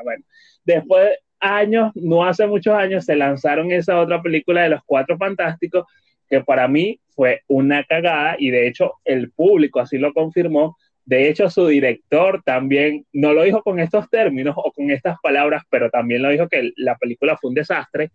después 0.66 1.18
años, 1.44 1.92
no 1.96 2.24
hace 2.24 2.48
muchos 2.48 2.74
años, 2.74 3.06
se 3.06 3.16
lanzaron 3.16 3.72
esa 3.72 4.00
otra 4.00 4.22
película 4.22 4.64
de 4.64 4.70
los 4.70 4.82
Cuatro 4.86 5.18
Fantásticos 5.18 5.86
que 6.30 6.42
para 6.42 6.68
mí 6.68 7.00
fue 7.10 7.42
una 7.48 7.84
cagada 7.84 8.36
y 8.40 8.50
de 8.50 8.68
hecho 8.68 8.94
el 9.06 9.32
público 9.32 9.80
así 9.80 9.98
lo 9.98 10.14
confirmó. 10.14 10.78
De 11.06 11.28
hecho, 11.28 11.50
su 11.50 11.68
director 11.68 12.42
también 12.44 13.06
no 13.12 13.34
lo 13.34 13.44
dijo 13.44 13.62
con 13.62 13.80
estos 13.80 14.10
términos 14.10 14.56
o 14.58 14.72
con 14.72 14.90
estas 14.90 15.18
palabras, 15.22 15.64
pero 15.70 15.90
también 15.90 16.22
lo 16.22 16.30
dijo 16.30 16.48
que 16.48 16.72
la 16.78 16.96
película 16.98 17.38
fue 17.38 17.50
un 17.50 17.56
desastre. 17.56 18.12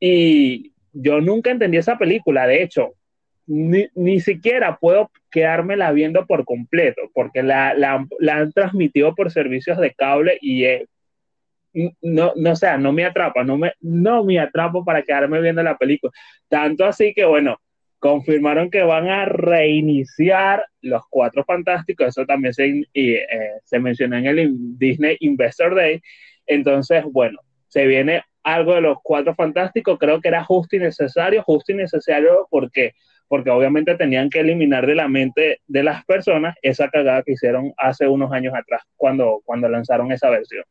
Y 0.00 0.72
yo 0.92 1.20
nunca 1.20 1.50
entendí 1.50 1.76
esa 1.76 1.98
película. 1.98 2.46
De 2.46 2.62
hecho, 2.62 2.94
ni, 3.46 3.88
ni 3.94 4.20
siquiera 4.20 4.78
puedo 4.78 5.10
quedármela 5.30 5.92
viendo 5.92 6.26
por 6.26 6.44
completo, 6.44 7.02
porque 7.12 7.42
la, 7.42 7.74
la, 7.74 8.06
han 8.32 8.52
transmitido 8.52 9.14
por 9.14 9.30
servicios 9.30 9.78
de 9.78 9.92
cable 9.92 10.38
y 10.40 10.64
no, 12.02 12.32
no, 12.36 12.56
sea, 12.56 12.78
no 12.78 12.92
me 12.92 13.04
atrapa, 13.04 13.44
no 13.44 13.56
me, 13.56 13.72
no 13.80 14.24
me 14.24 14.38
atrapo 14.38 14.84
para 14.84 15.02
quedarme 15.02 15.40
viendo 15.40 15.62
la 15.62 15.76
película. 15.76 16.12
Tanto 16.48 16.84
así 16.84 17.12
que, 17.14 17.24
bueno, 17.24 17.58
confirmaron 17.98 18.70
que 18.70 18.82
van 18.82 19.08
a 19.08 19.26
reiniciar 19.26 20.64
los 20.80 21.02
Cuatro 21.10 21.44
Fantásticos, 21.44 22.08
eso 22.08 22.26
también 22.26 22.54
se, 22.54 22.84
eh, 22.94 23.26
se 23.64 23.78
mencionó 23.78 24.16
en 24.16 24.26
el 24.26 24.78
Disney 24.78 25.16
Investor 25.20 25.74
Day. 25.74 26.00
Entonces, 26.46 27.04
bueno, 27.04 27.38
se 27.68 27.86
viene 27.86 28.22
algo 28.42 28.74
de 28.74 28.80
los 28.80 28.98
Cuatro 29.02 29.34
Fantásticos, 29.34 29.98
creo 29.98 30.20
que 30.20 30.28
era 30.28 30.44
justo 30.44 30.76
y 30.76 30.80
necesario, 30.80 31.42
justo 31.42 31.72
y 31.72 31.76
necesario 31.76 32.48
porque 32.50 32.94
porque 33.30 33.50
obviamente 33.50 33.94
tenían 33.94 34.28
que 34.28 34.40
eliminar 34.40 34.88
de 34.88 34.96
la 34.96 35.06
mente 35.06 35.60
de 35.68 35.84
las 35.84 36.04
personas 36.04 36.56
esa 36.62 36.88
cagada 36.88 37.22
que 37.22 37.34
hicieron 37.34 37.72
hace 37.76 38.08
unos 38.08 38.32
años 38.32 38.52
atrás 38.56 38.82
cuando, 38.96 39.40
cuando 39.44 39.68
lanzaron 39.68 40.10
esa 40.10 40.30
versión. 40.30 40.64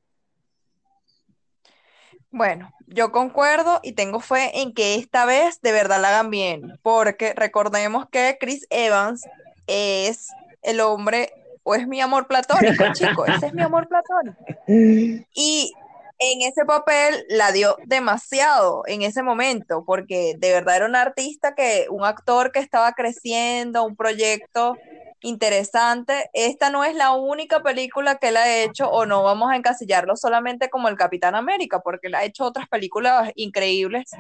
Bueno, 2.32 2.72
yo 2.88 3.12
concuerdo 3.12 3.80
y 3.82 3.94
tengo 3.94 4.20
fe 4.20 4.62
en 4.62 4.74
que 4.74 4.96
esta 4.96 5.26
vez 5.26 5.62
de 5.62 5.72
verdad 5.72 6.02
la 6.02 6.10
hagan 6.10 6.30
bien, 6.30 6.80
porque 6.84 7.34
recordemos 7.36 8.08
que 8.10 8.38
Chris 8.40 8.68
Evans 8.70 9.26
es 9.68 10.30
el 10.62 10.80
hombre, 10.80 11.34
o 11.64 11.76
es 11.76 11.88
mi 11.88 12.02
amor 12.02 12.28
platónico, 12.28 12.84
chico, 12.94 13.26
ese 13.26 13.48
es 13.48 13.54
mi 13.54 13.62
amor 13.62 13.88
platónico. 13.88 14.38
Y 15.34 15.74
en 16.20 16.42
ese 16.42 16.66
papel 16.66 17.26
la 17.30 17.52
dio 17.54 17.78
demasiado 17.86 18.84
en 18.88 19.02
ese 19.02 19.24
momento, 19.24 19.84
porque 19.86 20.36
de 20.38 20.52
verdad 20.52 20.76
era 20.76 20.86
un 20.86 20.96
artista 20.96 21.56
que, 21.56 21.88
un 21.90 22.04
actor 22.04 22.52
que 22.52 22.60
estaba 22.60 22.92
creciendo, 22.92 23.86
un 23.86 23.96
proyecto 23.96 24.76
interesante. 25.22 26.30
Esta 26.34 26.70
no 26.70 26.84
es 26.84 26.94
la 26.96 27.14
única 27.14 27.62
película 27.64 28.18
que 28.18 28.30
él 28.30 28.38
ha 28.38 28.54
hecho, 28.58 28.90
o 28.90 29.06
no 29.06 29.24
vamos 29.24 29.50
a 29.50 29.56
encasillarlo 29.56 30.18
solamente 30.18 30.70
como 30.70 30.90
el 30.90 30.98
Capitán 30.98 31.36
América, 31.36 31.80
porque 31.80 32.08
él 32.08 32.16
ha 32.16 32.26
hecho 32.26 32.46
otras 32.46 32.68
películas 32.68 33.32
increíbles. 33.36 34.12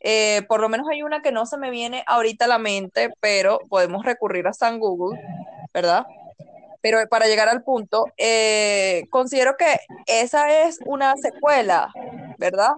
Eh, 0.00 0.42
por 0.48 0.60
lo 0.60 0.68
menos 0.68 0.86
hay 0.90 1.02
una 1.02 1.22
que 1.22 1.32
no 1.32 1.46
se 1.46 1.56
me 1.56 1.70
viene 1.70 2.04
ahorita 2.06 2.44
a 2.44 2.48
la 2.48 2.58
mente, 2.58 3.10
pero 3.20 3.58
podemos 3.70 4.04
recurrir 4.04 4.46
a 4.46 4.52
San 4.52 4.78
Google, 4.78 5.18
¿verdad? 5.72 6.06
Pero 6.80 6.98
para 7.08 7.26
llegar 7.26 7.48
al 7.48 7.62
punto, 7.62 8.06
eh, 8.16 9.04
considero 9.10 9.56
que 9.56 9.78
esa 10.06 10.62
es 10.62 10.78
una 10.86 11.16
secuela, 11.16 11.92
¿verdad? 12.38 12.72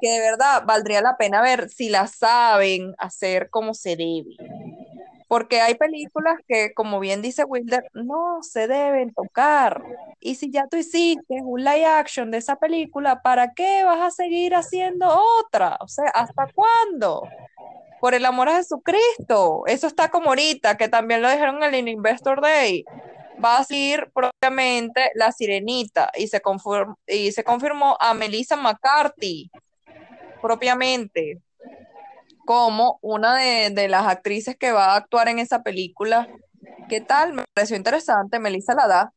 Que 0.00 0.10
de 0.10 0.20
verdad 0.20 0.64
valdría 0.66 1.00
la 1.00 1.16
pena 1.16 1.40
ver 1.42 1.68
si 1.70 1.88
la 1.88 2.06
saben 2.06 2.94
hacer 2.98 3.48
como 3.50 3.74
se 3.74 3.96
debe. 3.96 4.36
Porque 5.32 5.62
hay 5.62 5.76
películas 5.76 6.34
que, 6.46 6.74
como 6.74 7.00
bien 7.00 7.22
dice 7.22 7.44
Wilder, 7.44 7.88
no 7.94 8.42
se 8.42 8.68
deben 8.68 9.14
tocar. 9.14 9.82
Y 10.20 10.34
si 10.34 10.50
ya 10.50 10.66
tú 10.68 10.76
hiciste 10.76 11.40
un 11.42 11.64
live 11.64 11.86
action 11.86 12.30
de 12.30 12.36
esa 12.36 12.56
película, 12.56 13.22
¿para 13.22 13.54
qué 13.54 13.82
vas 13.82 14.02
a 14.02 14.10
seguir 14.10 14.54
haciendo 14.54 15.08
otra? 15.40 15.78
O 15.80 15.88
sea, 15.88 16.10
¿hasta 16.12 16.48
cuándo? 16.54 17.26
Por 17.98 18.12
el 18.12 18.26
amor 18.26 18.50
a 18.50 18.56
Jesucristo. 18.56 19.62
Eso 19.66 19.86
está 19.86 20.10
como 20.10 20.28
ahorita, 20.28 20.76
que 20.76 20.90
también 20.90 21.22
lo 21.22 21.30
dijeron 21.30 21.62
en 21.62 21.74
el 21.76 21.88
Investor 21.88 22.42
Day. 22.42 22.84
Va 23.42 23.58
a 23.58 23.64
seguir 23.64 24.10
propiamente 24.14 25.10
La 25.14 25.32
Sirenita 25.32 26.10
y 26.16 26.28
se, 26.28 26.40
y 27.06 27.32
se 27.32 27.44
confirmó 27.44 27.96
a 28.00 28.14
Melissa 28.14 28.56
McCarthy 28.56 29.50
propiamente 30.40 31.40
como 32.44 32.98
una 33.02 33.36
de, 33.36 33.88
las 33.88 34.06
actrices 34.06 34.56
que 34.56 34.72
va 34.72 34.92
a 34.92 34.96
actuar 34.96 35.28
en 35.28 35.38
esa 35.38 35.62
película. 35.62 36.28
¿Qué 36.88 37.00
tal? 37.00 37.32
Me 37.32 37.44
pareció 37.54 37.76
interesante, 37.76 38.38
Melissa 38.38 38.74
la 38.74 38.86
da. 38.86 39.12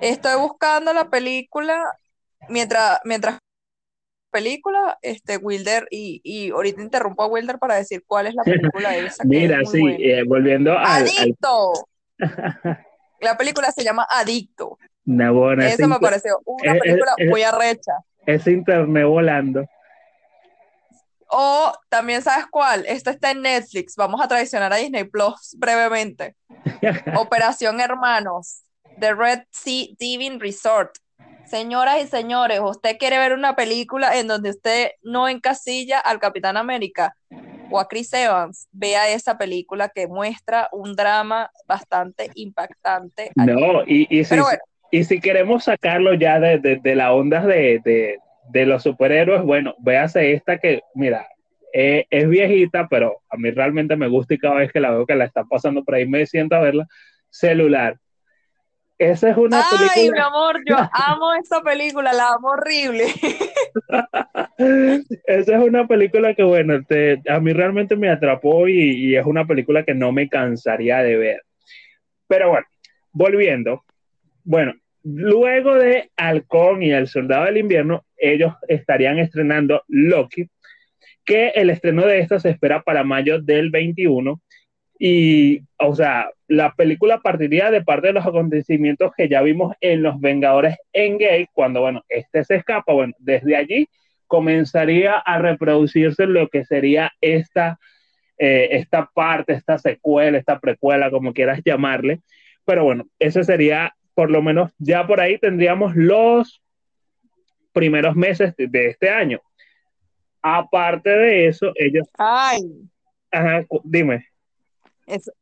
Estoy 0.00 0.38
buscando 0.38 0.92
la 0.92 1.08
película 1.08 1.82
mientras, 2.48 3.00
mientras 3.04 3.38
película, 4.30 4.98
este 5.00 5.38
Wilder, 5.38 5.88
y, 5.90 6.20
y 6.22 6.50
ahorita 6.50 6.82
interrumpo 6.82 7.22
a 7.22 7.26
Wilder 7.26 7.58
para 7.58 7.76
decir 7.76 8.04
cuál 8.06 8.26
es 8.26 8.34
la 8.34 8.44
película 8.44 8.96
esa. 8.96 9.24
Mira, 9.26 9.64
sí, 9.64 9.82
eh, 9.98 10.22
volviendo 10.24 10.78
al... 10.78 11.04
¡Adicto! 11.04 11.72
la 13.20 13.36
película 13.36 13.70
se 13.72 13.84
llama 13.84 14.06
Adicto. 14.10 14.78
Eso 15.04 15.88
me 15.88 15.98
pareció 15.98 16.38
una 16.44 16.74
película 16.74 17.14
muy 17.28 17.42
arrecha. 17.42 17.92
Es 18.26 18.46
internet 18.46 19.06
volando. 19.06 19.64
O 21.30 21.72
también 21.88 22.22
sabes 22.22 22.46
cuál, 22.50 22.84
esta 22.86 23.10
está 23.10 23.30
en 23.30 23.42
Netflix, 23.42 23.96
vamos 23.96 24.20
a 24.20 24.28
traicionar 24.28 24.72
a 24.72 24.76
Disney 24.76 25.04
Plus 25.04 25.54
brevemente. 25.58 26.34
Operación 27.16 27.80
Hermanos, 27.80 28.62
The 28.98 29.14
Red 29.14 29.40
Sea 29.50 29.88
Diving 29.98 30.40
Resort. 30.40 30.90
Señoras 31.46 32.02
y 32.02 32.06
señores, 32.06 32.60
usted 32.62 32.96
quiere 32.98 33.18
ver 33.18 33.32
una 33.32 33.56
película 33.56 34.18
en 34.18 34.26
donde 34.26 34.50
usted 34.50 34.90
no 35.02 35.28
encasilla 35.28 35.98
al 35.98 36.18
Capitán 36.18 36.58
América 36.58 37.14
o 37.70 37.80
a 37.80 37.88
Chris 37.88 38.12
Evans, 38.12 38.68
vea 38.72 39.08
esa 39.10 39.38
película 39.38 39.88
que 39.88 40.06
muestra 40.06 40.68
un 40.72 40.94
drama 40.94 41.50
bastante 41.66 42.30
impactante. 42.34 43.30
No, 43.36 43.84
y, 43.86 44.06
y, 44.10 44.24
si, 44.24 44.36
y 44.90 45.04
si 45.04 45.20
queremos 45.20 45.64
sacarlo 45.64 46.14
ya 46.14 46.40
de, 46.40 46.58
de, 46.82 46.94
la 46.94 47.12
onda 47.12 47.44
de, 47.44 48.18
de 48.50 48.66
los 48.66 48.82
superhéroes, 48.82 49.42
bueno, 49.42 49.74
véase 49.78 50.32
esta 50.32 50.58
que, 50.58 50.82
mira, 50.94 51.26
eh, 51.72 52.06
es 52.10 52.28
viejita, 52.28 52.88
pero 52.88 53.20
a 53.28 53.36
mí 53.36 53.50
realmente 53.50 53.96
me 53.96 54.08
gusta 54.08 54.34
y 54.34 54.38
cada 54.38 54.56
vez 54.56 54.72
que 54.72 54.80
la 54.80 54.90
veo 54.90 55.06
que 55.06 55.14
la 55.14 55.24
están 55.24 55.48
pasando 55.48 55.84
por 55.84 55.94
ahí 55.94 56.06
me 56.06 56.26
siento 56.26 56.56
a 56.56 56.60
verla, 56.60 56.86
celular. 57.30 57.98
Esa 58.98 59.30
es 59.30 59.36
una 59.36 59.62
película. 59.70 59.92
Ay, 59.94 60.10
mi 60.10 60.18
amor, 60.18 60.60
yo 60.66 60.76
amo 60.92 61.32
esta 61.34 61.62
película, 61.62 62.12
la 62.12 62.30
amo 62.32 62.48
horrible. 62.48 63.04
Esa 65.26 65.56
es 65.56 65.62
una 65.62 65.86
película 65.86 66.34
que, 66.34 66.42
bueno, 66.42 66.80
a 67.28 67.40
mí 67.40 67.52
realmente 67.52 67.94
me 67.96 68.10
atrapó 68.10 68.66
y, 68.66 69.10
y 69.10 69.16
es 69.16 69.24
una 69.24 69.46
película 69.46 69.84
que 69.84 69.94
no 69.94 70.10
me 70.10 70.28
cansaría 70.28 70.98
de 70.98 71.16
ver. 71.16 71.42
Pero 72.26 72.50
bueno, 72.50 72.66
volviendo, 73.12 73.84
bueno, 74.44 74.74
luego 75.04 75.74
de 75.76 76.10
Halcón 76.16 76.82
y 76.82 76.90
El 76.90 77.06
Soldado 77.06 77.44
del 77.44 77.58
Invierno, 77.58 78.04
ellos 78.16 78.54
estarían 78.66 79.18
estrenando 79.18 79.82
Loki, 79.88 80.50
que 81.24 81.48
el 81.50 81.70
estreno 81.70 82.06
de 82.06 82.20
esta 82.20 82.40
se 82.40 82.50
espera 82.50 82.82
para 82.82 83.04
mayo 83.04 83.40
del 83.40 83.70
21. 83.70 84.40
Y, 84.98 85.62
o 85.78 85.94
sea, 85.94 86.30
la 86.48 86.74
película 86.74 87.20
partiría 87.20 87.70
de 87.70 87.84
parte 87.84 88.08
de 88.08 88.14
los 88.14 88.26
acontecimientos 88.26 89.12
que 89.16 89.28
ya 89.28 89.42
vimos 89.42 89.76
en 89.80 90.02
Los 90.02 90.20
Vengadores 90.20 90.76
Endgame, 90.92 91.48
cuando, 91.52 91.80
bueno, 91.80 92.02
este 92.08 92.42
se 92.44 92.56
escapa, 92.56 92.92
bueno, 92.92 93.14
desde 93.18 93.56
allí 93.56 93.88
comenzaría 94.26 95.18
a 95.18 95.38
reproducirse 95.38 96.26
lo 96.26 96.48
que 96.48 96.64
sería 96.64 97.12
esta, 97.20 97.78
eh, 98.38 98.68
esta 98.72 99.10
parte, 99.12 99.54
esta 99.54 99.78
secuela, 99.78 100.38
esta 100.38 100.60
precuela, 100.60 101.10
como 101.10 101.32
quieras 101.32 101.60
llamarle. 101.64 102.20
Pero 102.64 102.84
bueno, 102.84 103.06
ese 103.18 103.42
sería, 103.42 103.94
por 104.14 104.30
lo 104.30 104.42
menos, 104.42 104.70
ya 104.78 105.06
por 105.06 105.20
ahí 105.20 105.38
tendríamos 105.38 105.96
los 105.96 106.62
primeros 107.72 108.14
meses 108.14 108.54
de, 108.56 108.88
este 108.88 109.08
año. 109.10 109.40
Aparte 110.42 111.10
de 111.10 111.46
eso, 111.46 111.72
ellos... 111.74 112.08
Ay. 112.18 112.60
Ajá, 113.30 113.64
dime. 113.84 114.26
Eso, 115.08 115.32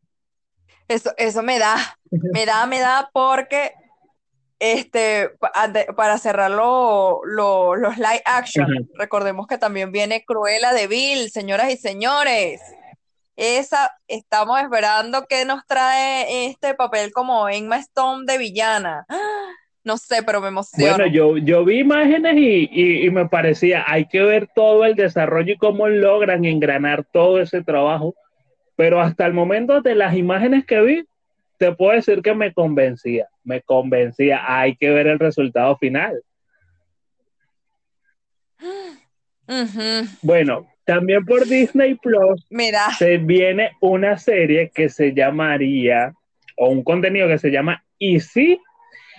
eso, 0.89 1.13
eso 1.17 1.43
me 1.43 1.59
da, 1.59 1.77
me 2.11 2.47
da, 2.47 2.67
me 2.67 2.81
da 2.81 3.11
porque 3.13 3.73
este, 4.59 5.31
para 5.97 6.19
cerrar 6.19 6.51
los 6.51 7.97
live 7.99 8.23
action, 8.25 8.89
recordemos 8.95 9.47
que 9.47 9.59
también 9.59 9.93
viene 9.93 10.25
Cruella 10.25 10.73
de 10.73 10.87
Vil, 10.87 11.31
señoras 11.31 11.71
y 11.71 11.77
señores. 11.77 12.61
Esa, 13.37 13.91
estamos 14.09 14.59
esperando 14.63 15.27
que 15.27 15.45
nos 15.45 15.67
trae 15.67 16.47
este 16.47 16.75
papel 16.75 17.13
como 17.13 17.49
Emma 17.51 17.77
Stone 17.77 18.25
de 18.27 18.39
villana. 18.39 19.05
¡Ah! 19.09 19.53
no 19.87 19.97
sé, 19.97 20.25
pero 20.25 20.41
me 20.41 20.49
emociona. 20.49 20.97
Bueno, 20.97 21.13
yo, 21.13 21.39
yo 21.39 21.65
vi 21.65 21.79
imágenes 21.79 22.35
y, 22.37 23.09
me 23.11 23.29
parecía, 23.29 23.85
hay 23.87 24.07
que 24.07 24.21
ver 24.21 24.49
todo 24.53 24.85
el 24.85 24.97
desarrollo 24.97 25.55
y 25.55 25.57
cómo 25.57 25.87
logran 25.87 26.45
engranar 26.45 27.07
todo 27.13 27.41
ese 27.41 27.63
trabajo, 27.63 28.13
pero 28.77 29.01
hasta 29.01 29.27
el 29.27 29.33
momento 29.33 29.81
de 29.81 29.95
las 29.95 30.17
imágenes 30.17 30.65
que 30.65 30.81
vi, 30.81 31.05
te 31.59 31.73
puedo 31.73 31.93
decir 31.93 32.23
que 32.23 32.35
me 32.35 32.53
convencía, 32.53 33.27
me 33.43 33.63
convencía, 33.63 34.43
hay 34.47 34.77
que 34.77 34.91
ver 34.91 35.07
el 35.07 35.19
resultado 35.19 35.77
final. 35.79 36.23
Bueno, 40.23 40.67
también 40.85 41.25
por 41.25 41.47
Disney 41.47 41.95
Plus 41.95 42.47
Mira. 42.51 42.91
se 42.99 43.19
viene 43.19 43.71
una 43.81 44.19
serie 44.19 44.71
que 44.75 44.89
se 44.89 45.15
llamaría, 45.15 46.13
o 46.57 46.69
un 46.69 46.83
contenido 46.83 47.29
que 47.29 47.39
se 47.39 47.51
llama 47.51 47.83
Easy 47.99 48.61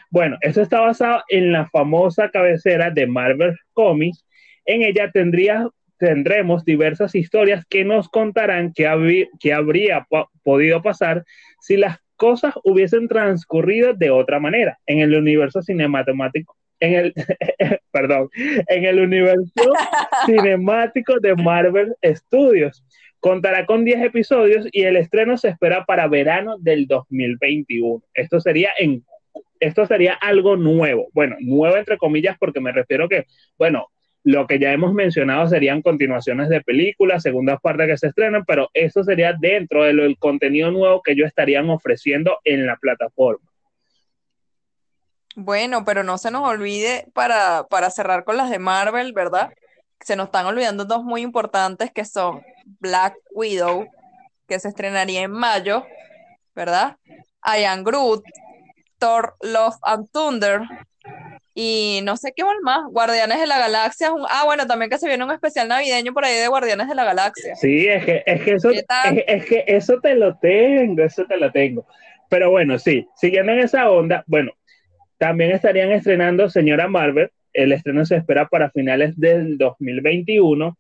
bueno, 0.10 0.38
eso 0.42 0.62
está 0.62 0.80
basado 0.80 1.24
en 1.28 1.52
la 1.52 1.68
famosa 1.68 2.30
cabecera 2.30 2.90
de 2.90 3.08
Marvel 3.08 3.58
Comics. 3.74 4.26
En 4.66 4.82
ella 4.82 5.12
tendría, 5.12 5.68
tendremos 5.98 6.64
diversas 6.64 7.16
historias 7.16 7.66
que 7.70 7.84
nos 7.84 8.10
contarán 8.10 8.74
qué, 8.74 8.88
habría 8.88 10.08
podido 10.44 10.82
pasar 10.82 11.24
si 11.60 11.78
las 11.78 12.00
cosas 12.16 12.54
hubiesen 12.64 13.08
transcurrido 13.08 13.94
de 13.94 14.10
otra 14.10 14.40
manera 14.40 14.80
en 14.86 15.00
el 15.00 15.16
universo 15.16 15.62
cinematográfico 15.62 16.56
en 16.80 16.94
el, 16.94 17.14
perdón, 17.92 18.30
en 18.36 18.86
el 18.86 19.00
universo 19.00 19.52
cinemático 20.26 21.20
de 21.20 21.36
Marvel 21.36 21.96
Studios. 22.04 22.84
Contará 23.20 23.66
con 23.66 23.84
10 23.84 24.04
episodios 24.04 24.68
y 24.72 24.84
el 24.84 24.96
estreno 24.96 25.38
se 25.38 25.50
espera 25.50 25.86
para 25.86 26.08
verano 26.08 26.58
del 26.60 26.86
2021. 26.86 28.04
Esto 28.14 28.40
sería 28.40 28.70
en 28.78 29.04
esto 29.60 29.88
sería 29.88 30.14
algo 30.14 30.56
nuevo. 30.56 31.08
Bueno, 31.14 31.36
nuevo 31.40 31.78
entre 31.78 31.98
comillas 31.98 32.38
porque 32.40 32.60
me 32.60 32.72
refiero 32.72 33.10
que, 33.10 33.26
bueno, 33.58 33.88
lo 34.28 34.46
que 34.46 34.60
ya 34.60 34.74
hemos 34.74 34.94
mencionado 34.94 35.48
serían 35.48 35.82
continuaciones 35.82 36.50
de 36.50 36.60
películas, 36.60 37.24
segundas 37.24 37.62
partes 37.62 37.88
que 37.88 37.98
se 37.98 38.08
estrenan, 38.08 38.44
pero 38.44 38.70
eso 38.74 39.02
sería 39.02 39.32
dentro 39.32 39.86
del 39.86 40.18
contenido 40.20 40.70
nuevo 40.70 41.02
que 41.02 41.14
ellos 41.14 41.28
estarían 41.28 41.70
ofreciendo 41.70 42.38
en 42.44 42.66
la 42.66 42.76
plataforma. 42.76 43.50
Bueno, 45.38 45.86
pero 45.86 46.04
no 46.04 46.18
se 46.18 46.30
nos 46.30 46.46
olvide 46.46 47.08
para, 47.14 47.68
para 47.70 47.90
cerrar 47.90 48.26
con 48.26 48.36
las 48.36 48.50
de 48.50 48.60
Marvel, 48.60 49.14
¿verdad? 49.14 49.54
Se 50.02 50.18
nos 50.18 50.26
están 50.26 50.46
olvidando 50.46 50.84
dos 50.84 51.06
muy 51.06 51.22
importantes 51.22 51.90
que 51.94 52.04
son 52.04 52.44
Black 52.66 53.16
Widow, 53.32 53.88
que 54.46 54.60
se 54.60 54.68
estrenaría 54.68 55.22
en 55.22 55.32
mayo, 55.32 55.86
¿verdad? 56.54 56.98
Ian 57.46 57.86
Groot, 57.86 58.26
Thor, 58.98 59.38
Love 59.42 59.78
and 59.84 60.12
Thunder. 60.12 60.64
Y 61.60 62.02
no 62.04 62.18
sé 62.18 62.34
qué 62.36 62.44
más, 62.62 62.88
Guardianes 62.92 63.40
de 63.40 63.48
la 63.48 63.58
Galaxia. 63.58 64.12
Ah, 64.30 64.44
bueno, 64.46 64.68
también 64.68 64.92
que 64.92 65.00
se 65.00 65.08
viene 65.08 65.24
un 65.24 65.32
especial 65.32 65.68
navideño 65.68 66.14
por 66.14 66.24
ahí 66.24 66.36
de 66.36 66.48
Guardianes 66.48 66.88
de 66.88 66.94
la 66.94 67.04
Galaxia. 67.04 67.56
Sí, 67.56 67.88
es 67.88 68.06
que, 68.06 68.22
es 68.28 68.44
que, 68.44 68.52
eso, 68.52 68.70
es, 68.70 69.46
que 69.48 69.64
eso 69.66 70.00
te 70.00 70.14
lo 70.14 70.38
tengo, 70.38 71.02
eso 71.02 71.26
te 71.26 71.36
lo 71.36 71.52
tengo. 71.52 71.88
pero 72.30 72.52
bueno, 72.52 72.78
sí, 72.78 73.08
siguiendo 73.16 73.54
en 73.54 73.62
esa 73.62 73.90
onda, 73.90 74.24
bueno, 74.28 74.52
también 75.18 75.50
estarían 75.50 75.92
estrenando 75.92 76.48
Señora 76.48 76.88
Marvel. 76.88 77.32
El 77.54 77.72
estreno 77.72 78.06
se 78.06 78.18
espera 78.18 78.48
para 78.48 78.70
finales 78.70 79.20
del 79.20 79.58
2021. 79.58 80.78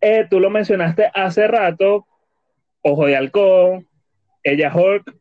Eh, 0.00 0.26
tú 0.30 0.40
lo 0.40 0.48
mencionaste 0.48 1.10
hace 1.12 1.46
rato, 1.48 2.06
Ojo 2.80 3.04
de 3.04 3.14
Halcón, 3.14 3.86
Ella 4.42 4.74
Hulk, 4.74 5.14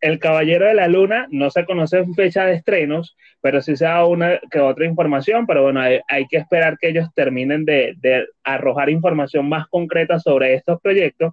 El 0.00 0.18
Caballero 0.18 0.66
de 0.66 0.74
la 0.74 0.88
Luna, 0.88 1.26
no 1.30 1.50
se 1.50 1.64
conoce 1.64 2.04
fecha 2.14 2.44
de 2.44 2.54
estrenos, 2.54 3.16
pero 3.40 3.62
sí 3.62 3.76
se 3.76 3.84
da 3.84 4.04
una 4.04 4.40
que 4.50 4.60
otra 4.60 4.84
información, 4.84 5.46
pero 5.46 5.62
bueno, 5.62 5.80
hay, 5.80 6.26
que 6.28 6.36
esperar 6.36 6.76
que 6.78 6.88
ellos 6.88 7.08
terminen 7.14 7.64
de, 7.64 7.94
de 7.98 8.26
arrojar 8.44 8.90
información 8.90 9.48
más 9.48 9.66
concreta 9.68 10.18
sobre 10.18 10.54
estos 10.54 10.80
proyectos 10.80 11.32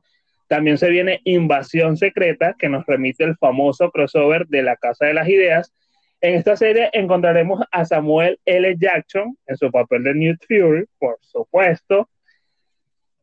también 0.53 0.77
se 0.77 0.89
viene 0.89 1.21
Invasión 1.23 1.97
Secreta, 1.97 2.55
que 2.57 2.69
nos 2.69 2.85
remite 2.85 3.23
el 3.23 3.35
famoso 3.37 3.89
crossover 3.89 4.45
de 4.47 4.61
la 4.61 4.75
Casa 4.75 5.05
de 5.05 5.15
las 5.15 5.27
Ideas. 5.27 5.73
En 6.21 6.35
esta 6.35 6.55
serie 6.55 6.89
encontraremos 6.93 7.61
a 7.71 7.85
Samuel 7.85 8.39
L. 8.45 8.75
Jackson 8.77 9.35
en 9.47 9.57
su 9.57 9.71
papel 9.71 10.03
de 10.03 10.13
Newt 10.13 10.45
Fury, 10.47 10.85
por 10.99 11.17
supuesto. 11.21 12.07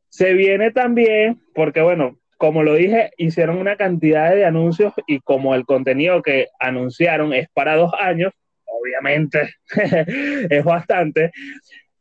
Se 0.08 0.32
viene 0.32 0.72
también, 0.72 1.40
porque 1.54 1.80
bueno, 1.80 2.18
como 2.40 2.62
lo 2.62 2.72
dije, 2.72 3.10
hicieron 3.18 3.58
una 3.58 3.76
cantidad 3.76 4.34
de 4.34 4.46
anuncios 4.46 4.94
y 5.06 5.20
como 5.20 5.54
el 5.54 5.66
contenido 5.66 6.22
que 6.22 6.48
anunciaron 6.58 7.34
es 7.34 7.50
para 7.52 7.76
dos 7.76 7.92
años, 8.00 8.32
obviamente 8.64 9.56
es 10.48 10.64
bastante. 10.64 11.32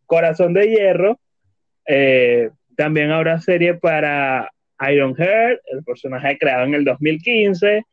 Corazón 0.06 0.54
de 0.54 0.70
Hierro, 0.70 1.20
eh, 1.86 2.52
también 2.78 3.12
habrá 3.12 3.42
serie 3.42 3.74
para 3.74 4.50
Ironheart, 4.80 5.60
el 5.74 5.84
personaje 5.84 6.38
creado 6.38 6.64
en 6.64 6.74
el 6.74 6.86
2015. 6.86 7.84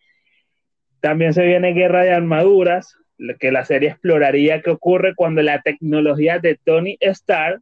También 1.00 1.34
se 1.34 1.44
viene 1.44 1.72
Guerra 1.72 2.04
de 2.04 2.12
Armaduras, 2.12 2.94
que 3.40 3.50
la 3.50 3.64
serie 3.64 3.88
exploraría 3.88 4.62
qué 4.62 4.70
ocurre 4.70 5.16
cuando 5.16 5.42
la 5.42 5.62
tecnología 5.62 6.38
de 6.38 6.56
Tony 6.62 6.96
Stark 7.00 7.60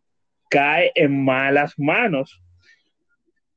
cae 0.50 0.92
en 0.94 1.24
malas 1.24 1.72
manos. 1.78 2.43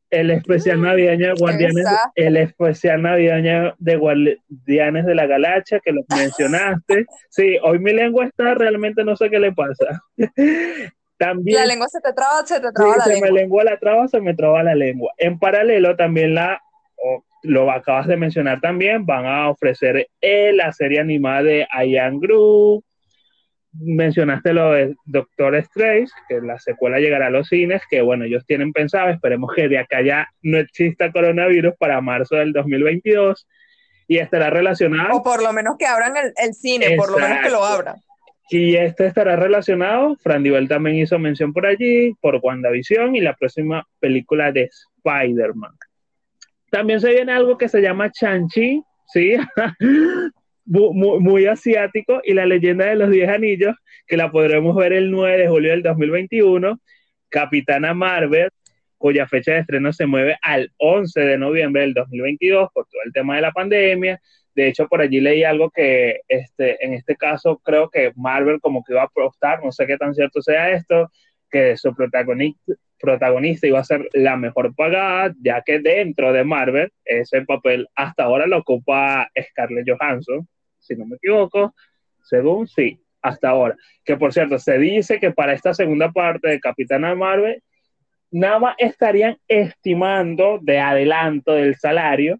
El 0.09 0.31
especial 0.31 0.81
navideño 0.81 1.27
de 1.27 1.33
Guardianes, 1.33 1.85
el 2.15 2.37
especial 2.37 3.01
navideño 3.01 3.75
de 3.77 3.95
Guardianes 3.97 5.05
de 5.05 5.15
la 5.15 5.25
Galaxia 5.25 5.79
que 5.79 5.91
lo 5.91 6.01
mencionaste. 6.09 7.05
Sí, 7.29 7.57
hoy 7.61 7.77
mi 7.79 7.93
lengua 7.93 8.25
está 8.25 8.55
realmente 8.55 9.03
no 9.03 9.15
sé 9.15 9.29
qué 9.29 9.39
le 9.39 9.51
pasa. 9.51 10.01
También, 11.19 11.59
la 11.61 11.65
lengua 11.65 11.87
se 11.87 11.99
te 11.99 12.13
traba, 12.13 12.45
se 12.45 12.59
te 12.59 12.71
traba 12.71 12.97
la 12.97 13.03
se 13.03 13.09
lengua. 13.11 13.27
me 13.27 13.33
lengua 13.33 13.63
la 13.63 13.77
traba, 13.77 14.07
se 14.07 14.21
me 14.21 14.35
traba 14.35 14.63
la 14.63 14.75
lengua. 14.75 15.11
En 15.17 15.39
paralelo, 15.39 15.95
también 15.95 16.35
la, 16.35 16.61
lo 17.43 17.71
acabas 17.71 18.07
de 18.07 18.17
mencionar 18.17 18.59
también, 18.61 19.05
van 19.05 19.25
a 19.25 19.49
ofrecer 19.49 20.07
eh, 20.21 20.51
la 20.53 20.71
serie 20.73 20.99
animada 20.99 21.43
de 21.43 21.67
Ian 21.85 22.19
Group. 22.19 22.83
Mencionaste 23.79 24.53
lo 24.53 24.71
de 24.71 24.95
Doctor 25.05 25.55
Strange, 25.55 26.11
que 26.27 26.41
la 26.41 26.57
secuela 26.59 26.99
llegará 26.99 27.27
a 27.27 27.31
los 27.31 27.47
cines, 27.47 27.81
que 27.89 28.01
bueno, 28.01 28.25
ellos 28.25 28.45
tienen 28.45 28.73
pensado, 28.73 29.09
esperemos 29.09 29.53
que 29.55 29.67
de 29.67 29.79
acá 29.79 30.01
ya 30.01 30.27
no 30.41 30.57
exista 30.57 31.11
coronavirus 31.11 31.75
para 31.77 32.01
marzo 32.01 32.35
del 32.35 32.53
2022 32.53 33.47
y 34.07 34.17
estará 34.17 34.49
relacionado. 34.49 35.17
O 35.17 35.23
por 35.23 35.43
lo 35.43 35.53
menos 35.53 35.75
que 35.77 35.85
abran 35.85 36.15
el, 36.17 36.33
el 36.37 36.53
cine, 36.53 36.95
por 36.95 37.11
lo 37.11 37.19
menos 37.19 37.39
que 37.43 37.49
lo 37.49 37.63
abran. 37.63 37.95
Y 38.49 38.77
este 38.77 39.07
estará 39.07 39.35
relacionado, 39.35 40.15
Fran 40.17 40.41
Divel 40.41 40.69
también 40.69 40.97
hizo 40.97 41.19
mención 41.19 41.51
por 41.51 41.65
allí, 41.65 42.13
por 42.21 42.39
WandaVision 42.41 43.15
y 43.15 43.19
la 43.19 43.35
próxima 43.35 43.85
película 43.99 44.53
de 44.53 44.69
Spider-Man. 45.03 45.73
También 46.71 47.01
se 47.01 47.11
viene 47.11 47.33
algo 47.33 47.57
que 47.57 47.67
se 47.67 47.81
llama 47.81 48.11
Chanchi, 48.11 48.81
¿sí? 49.07 49.35
muy, 50.67 51.19
muy, 51.19 51.45
asiático, 51.47 52.21
y 52.23 52.33
la 52.33 52.45
leyenda 52.45 52.85
de 52.85 52.95
los 52.95 53.09
10 53.09 53.29
anillos, 53.29 53.75
que 54.05 54.17
la 54.17 54.31
podremos 54.31 54.75
ver 54.75 54.93
el 54.93 55.11
9 55.11 55.37
de 55.37 55.47
julio 55.47 55.71
del 55.71 55.83
2021. 55.83 56.79
Capitana 57.29 57.93
Marvel, 57.93 58.49
cuya 58.97 59.27
fecha 59.27 59.53
de 59.53 59.59
estreno 59.59 59.93
se 59.93 60.05
mueve 60.05 60.37
al 60.41 60.71
11 60.77 61.19
de 61.19 61.37
noviembre 61.37 61.81
del 61.81 61.93
2022 61.93 62.69
por 62.73 62.87
todo 62.87 63.01
el 63.05 63.13
tema 63.13 63.35
de 63.35 63.41
la 63.41 63.51
pandemia. 63.51 64.19
De 64.55 64.67
hecho, 64.67 64.87
por 64.87 65.01
allí 65.01 65.19
leí 65.19 65.43
algo 65.43 65.69
que 65.69 66.21
este, 66.27 66.83
en 66.83 66.93
este 66.93 67.15
caso 67.15 67.59
creo 67.63 67.89
que 67.89 68.11
Marvel 68.15 68.59
como 68.59 68.83
que 68.83 68.93
iba 68.93 69.01
a 69.01 69.05
apostar, 69.05 69.63
no 69.63 69.71
sé 69.71 69.85
qué 69.85 69.97
tan 69.97 70.15
cierto 70.15 70.41
sea 70.41 70.71
esto, 70.71 71.11
que 71.51 71.77
su 71.77 71.93
protagonista, 71.93 72.73
protagonista 72.99 73.67
iba 73.67 73.79
a 73.79 73.83
ser 73.83 74.07
la 74.13 74.35
mejor 74.35 74.73
pagada, 74.75 75.33
ya 75.41 75.61
que 75.61 75.79
dentro 75.79 76.33
de 76.33 76.43
Marvel 76.43 76.91
ese 77.05 77.43
papel 77.43 77.87
hasta 77.95 78.23
ahora 78.23 78.47
lo 78.47 78.57
ocupa 78.57 79.29
Scarlett 79.39 79.87
Johansson, 79.87 80.47
si 80.87 80.95
no 80.95 81.05
me 81.05 81.17
equivoco, 81.17 81.73
según 82.23 82.67
sí, 82.67 82.99
hasta 83.21 83.49
ahora. 83.49 83.75
Que 84.03 84.17
por 84.17 84.33
cierto, 84.33 84.57
se 84.59 84.77
dice 84.77 85.19
que 85.19 85.31
para 85.31 85.53
esta 85.53 85.73
segunda 85.73 86.11
parte 86.11 86.47
de 86.47 86.59
Capitana 86.59 87.15
Marvel, 87.15 87.61
nada 88.31 88.59
más 88.59 88.75
estarían 88.77 89.37
estimando 89.47 90.59
de 90.61 90.79
adelanto 90.79 91.53
del 91.53 91.75
salario 91.75 92.39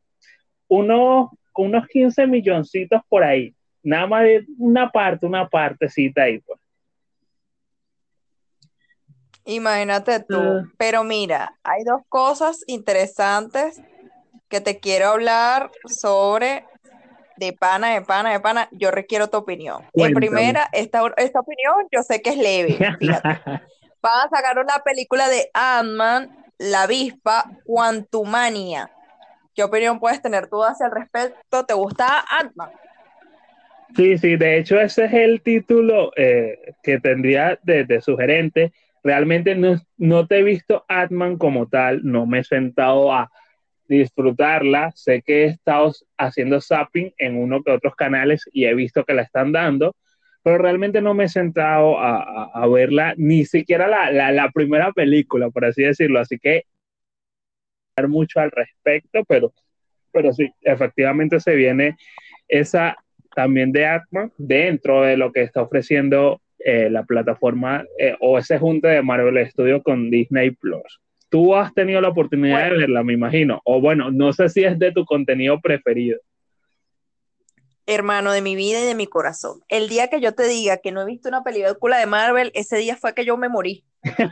unos 0.67 1.29
unos 1.57 1.87
15 1.87 2.27
milloncitos 2.27 3.01
por 3.09 3.23
ahí. 3.23 3.53
Nada 3.83 4.07
más 4.07 4.23
de 4.23 4.45
una 4.57 4.91
parte, 4.91 5.25
una 5.25 5.47
partecita 5.47 6.23
ahí, 6.23 6.39
pues. 6.39 6.59
Imagínate 9.45 10.19
tú. 10.19 10.39
Ah. 10.39 10.63
Pero 10.77 11.03
mira, 11.03 11.57
hay 11.63 11.83
dos 11.83 12.01
cosas 12.09 12.63
interesantes 12.67 13.81
que 14.49 14.61
te 14.61 14.79
quiero 14.79 15.07
hablar 15.07 15.71
sobre 15.85 16.65
de 17.37 17.53
pana, 17.53 17.93
de 17.93 18.01
pana, 18.01 18.31
de 18.31 18.39
pana. 18.39 18.67
Yo 18.71 18.91
requiero 18.91 19.29
tu 19.29 19.37
opinión. 19.37 19.83
En 19.93 20.13
primera, 20.13 20.69
esta, 20.73 21.01
esta 21.17 21.39
opinión 21.39 21.87
yo 21.91 22.03
sé 22.03 22.21
que 22.21 22.31
es 22.31 22.37
leve. 22.37 22.73
Fíjate. 22.99 23.17
Van 24.01 24.27
a 24.27 24.29
sacar 24.29 24.59
una 24.59 24.79
película 24.83 25.27
de 25.27 25.49
Ant-Man, 25.53 26.45
la 26.59 26.83
avispa, 26.83 27.51
Quantumania. 27.65 28.91
¿Qué 29.55 29.63
opinión 29.63 29.99
puedes 29.99 30.21
tener 30.21 30.47
tú 30.47 30.63
hacia 30.63 30.85
el 30.85 30.91
respecto? 30.91 31.65
¿Te 31.65 31.73
gusta 31.73 32.23
Ant-Man? 32.29 32.69
Sí, 33.95 34.17
sí, 34.17 34.35
de 34.35 34.57
hecho 34.57 34.79
ese 34.79 35.05
es 35.05 35.13
el 35.13 35.41
título 35.41 36.11
eh, 36.15 36.75
que 36.83 36.99
tendría 36.99 37.59
de, 37.63 38.01
sugerente. 38.01 38.73
Realmente 39.03 39.55
no, 39.55 39.79
no, 39.97 40.27
te 40.27 40.39
he 40.39 40.43
visto 40.43 40.85
Ant-Man 40.87 41.37
como 41.37 41.67
tal, 41.67 42.01
no 42.03 42.25
me 42.25 42.39
he 42.39 42.43
sentado 42.43 43.11
a 43.11 43.31
disfrutarla. 43.87 44.91
Sé 44.95 45.21
que 45.21 45.43
he 45.43 45.45
estado 45.45 45.91
haciendo 46.17 46.61
zapping 46.61 47.13
en 47.17 47.37
uno 47.37 47.63
que 47.63 47.71
otros 47.71 47.95
canales 47.95 48.49
y 48.51 48.65
he 48.65 48.73
visto 48.73 49.03
que 49.05 49.13
la 49.13 49.23
están 49.23 49.51
dando, 49.51 49.95
pero 50.43 50.57
realmente 50.57 51.01
no 51.01 51.13
me 51.13 51.25
he 51.25 51.29
sentado 51.29 51.99
a, 51.99 52.67
verla, 52.67 53.13
ni 53.17 53.45
siquiera 53.45 53.87
la, 53.87 54.11
la, 54.11 54.31
la, 54.31 54.49
primera 54.51 54.91
película, 54.93 55.49
por 55.49 55.65
así 55.65 55.83
decirlo. 55.83 56.19
Así 56.19 56.39
que 56.39 56.63
mucho 58.07 58.39
al 58.39 58.51
respecto, 58.51 59.23
pero, 59.27 59.53
pero 60.11 60.31
sí, 60.31 60.49
efectivamente 60.61 61.39
se 61.39 61.55
viene 61.55 61.97
esa 62.47 62.95
también 63.35 63.71
de 63.71 63.85
Atman 63.85 64.31
dentro 64.37 65.01
de 65.01 65.17
lo 65.17 65.31
que 65.31 65.41
está 65.41 65.61
ofreciendo 65.61 66.41
eh, 66.59 66.89
la 66.89 67.03
plataforma 67.03 67.85
eh, 67.99 68.15
o 68.19 68.37
ese 68.37 68.57
junte 68.57 68.87
de 68.87 69.01
Marvel 69.01 69.47
Studios 69.49 69.83
con 69.83 70.09
Disney 70.09 70.51
Plus. 70.51 70.99
Tú 71.29 71.55
has 71.55 71.73
tenido 71.73 71.99
la 72.01 72.09
oportunidad 72.09 72.69
de 72.69 72.77
verla, 72.77 73.03
me 73.03 73.13
imagino, 73.13 73.61
o 73.65 73.81
bueno, 73.81 74.11
no 74.11 74.31
sé 74.33 74.49
si 74.49 74.63
es 74.63 74.77
de 74.79 74.91
tu 74.91 75.05
contenido 75.05 75.59
preferido. 75.59 76.19
Hermano 77.85 78.31
de 78.31 78.41
mi 78.41 78.55
vida 78.55 78.81
y 78.81 78.85
de 78.85 78.95
mi 78.95 79.07
corazón. 79.07 79.61
El 79.69 79.89
día 79.89 80.09
que 80.09 80.19
yo 80.19 80.33
te 80.33 80.47
diga 80.47 80.77
que 80.77 80.91
no 80.91 81.01
he 81.01 81.05
visto 81.05 81.29
una 81.29 81.43
película 81.43 81.97
de 81.97 82.05
Marvel, 82.05 82.51
ese 82.53 82.77
día 82.77 82.97
fue 82.97 83.13
que 83.13 83.25
yo 83.25 83.37
me 83.37 83.49
morí, 83.49 83.85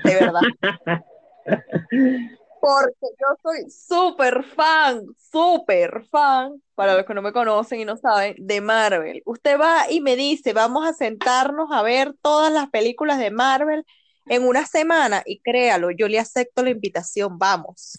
de 0.04 0.16
verdad. 0.16 0.42
porque 2.66 3.08
yo 3.20 3.38
soy 3.44 3.70
súper 3.70 4.44
fan, 4.44 5.04
súper 5.32 6.04
fan, 6.10 6.60
para 6.74 6.96
los 6.96 7.06
que 7.06 7.14
no 7.14 7.22
me 7.22 7.32
conocen 7.32 7.80
y 7.80 7.86
no 7.86 7.96
saben, 7.96 8.36
de 8.40 8.60
Marvel. 8.60 9.22
Usted 9.26 9.60
va 9.60 9.92
y 9.92 10.02
me 10.02 10.16
dice, 10.16 10.52
vamos 10.52 10.88
a 10.88 10.94
sentarnos 10.94 11.72
a 11.72 11.84
ver 11.84 12.16
todas 12.24 12.52
las 12.52 12.68
películas 12.72 13.20
de 13.20 13.30
Marvel 13.30 13.86
en 14.28 14.48
una 14.48 14.66
semana 14.66 15.24
y 15.26 15.40
créalo, 15.40 15.92
yo 15.92 16.08
le 16.08 16.20
acepto 16.20 16.64
la 16.64 16.72
invitación, 16.72 17.38
vamos. 17.38 17.96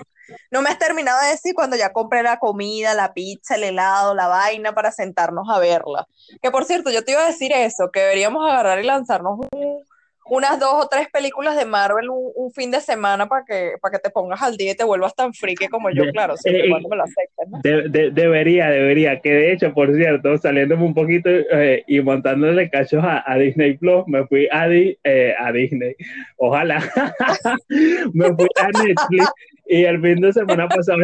No 0.50 0.60
me 0.60 0.70
has 0.70 0.78
terminado 0.78 1.20
de 1.22 1.28
decir 1.28 1.54
cuando 1.54 1.76
ya 1.76 1.92
compré 1.92 2.22
la 2.22 2.38
comida, 2.38 2.94
la 2.94 3.14
pizza, 3.14 3.54
el 3.54 3.64
helado, 3.64 4.14
la 4.14 4.26
vaina 4.26 4.74
para 4.74 4.90
sentarnos 4.90 5.48
a 5.48 5.58
verla. 5.58 6.06
Que 6.42 6.50
por 6.50 6.64
cierto, 6.64 6.90
yo 6.90 7.04
te 7.04 7.12
iba 7.12 7.22
a 7.22 7.28
decir 7.28 7.52
eso, 7.52 7.90
que 7.92 8.00
deberíamos 8.00 8.44
agarrar 8.44 8.80
y 8.80 8.86
lanzarnos 8.86 9.38
un, 9.38 9.84
unas 10.28 10.58
dos 10.58 10.84
o 10.84 10.88
tres 10.88 11.08
películas 11.10 11.56
de 11.56 11.64
Marvel 11.64 12.08
un, 12.10 12.50
fin 12.52 12.70
de 12.70 12.80
semana 12.80 13.26
para 13.28 13.44
que, 13.44 13.72
para 13.80 13.92
que 13.92 13.98
te 13.98 14.10
pongas 14.10 14.40
al 14.42 14.56
día 14.56 14.72
y 14.72 14.74
te 14.74 14.84
vuelvas 14.84 15.14
tan 15.14 15.32
friki 15.32 15.68
como 15.68 15.90
yo, 15.90 16.04
claro, 16.12 16.36
siempre 16.36 16.66
eh, 16.66 16.70
cuando 16.70 16.88
me 16.88 16.96
lo 16.96 17.04
aceptes. 17.04 17.48
¿no? 17.48 17.60
debería, 17.62 18.70
debería, 18.70 19.20
que 19.20 19.32
de 19.32 19.52
hecho, 19.52 19.72
por 19.72 19.94
cierto, 19.94 20.36
saliéndome 20.38 20.84
un 20.84 20.94
poquito 20.94 21.28
eh, 21.28 21.84
y 21.86 22.00
montándole 22.00 22.70
cachos 22.70 23.02
a, 23.04 23.36
Disney 23.36 23.76
Plus, 23.76 24.06
me 24.06 24.26
fui 24.26 24.48
a, 24.50 24.68
eh, 24.68 25.34
a 25.38 25.52
Disney, 25.52 25.94
ojalá, 26.36 26.80
me 28.14 28.34
fui 28.34 28.48
a 28.56 28.68
Netflix 28.68 29.30
Y 29.66 29.84
el 29.84 30.00
fin 30.00 30.20
de 30.20 30.32
semana 30.32 30.68
pasado, 30.68 30.98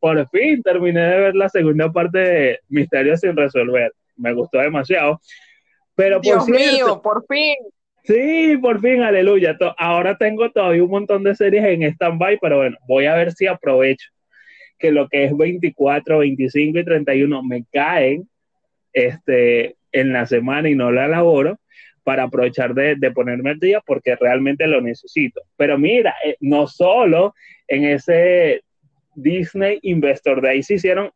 por 0.00 0.28
fin 0.30 0.62
terminé 0.62 1.00
de 1.00 1.20
ver 1.20 1.34
la 1.34 1.48
segunda 1.48 1.92
parte 1.92 2.18
de 2.18 2.60
Misterios 2.68 3.20
sin 3.20 3.36
resolver. 3.36 3.92
Me 4.16 4.32
gustó 4.32 4.58
demasiado. 4.58 5.20
Pero 5.94 6.20
Dios 6.20 6.48
mío, 6.48 7.00
por 7.02 7.24
fin. 7.26 7.56
Sí, 8.04 8.58
por 8.60 8.80
fin, 8.82 9.02
aleluya. 9.02 9.56
Ahora 9.78 10.18
tengo 10.18 10.50
todavía 10.50 10.84
un 10.84 10.90
montón 10.90 11.24
de 11.24 11.34
series 11.34 11.64
en 11.64 11.82
stand-by, 11.84 12.38
pero 12.38 12.58
bueno, 12.58 12.76
voy 12.86 13.06
a 13.06 13.14
ver 13.14 13.32
si 13.32 13.46
aprovecho 13.46 14.10
que 14.78 14.92
lo 14.92 15.08
que 15.08 15.24
es 15.24 15.36
24, 15.36 16.18
25 16.18 16.78
y 16.78 16.84
31 16.84 17.42
me 17.42 17.64
caen 17.72 18.28
este, 18.92 19.76
en 19.90 20.12
la 20.12 20.26
semana 20.26 20.68
y 20.68 20.74
no 20.74 20.92
la 20.92 21.06
elaboro 21.06 21.58
para 22.02 22.24
aprovechar 22.24 22.74
de, 22.74 22.96
ponerme 23.12 23.52
al 23.52 23.58
día 23.58 23.80
porque 23.80 24.16
realmente 24.16 24.66
lo 24.66 24.82
necesito. 24.82 25.40
Pero 25.56 25.78
mira, 25.78 26.14
eh, 26.26 26.36
no 26.40 26.66
solo 26.66 27.34
en 27.66 27.84
ese 27.84 28.62
Disney 29.14 29.78
Investor 29.80 30.42
Day 30.42 30.62
se 30.62 30.74
hicieron 30.74 31.10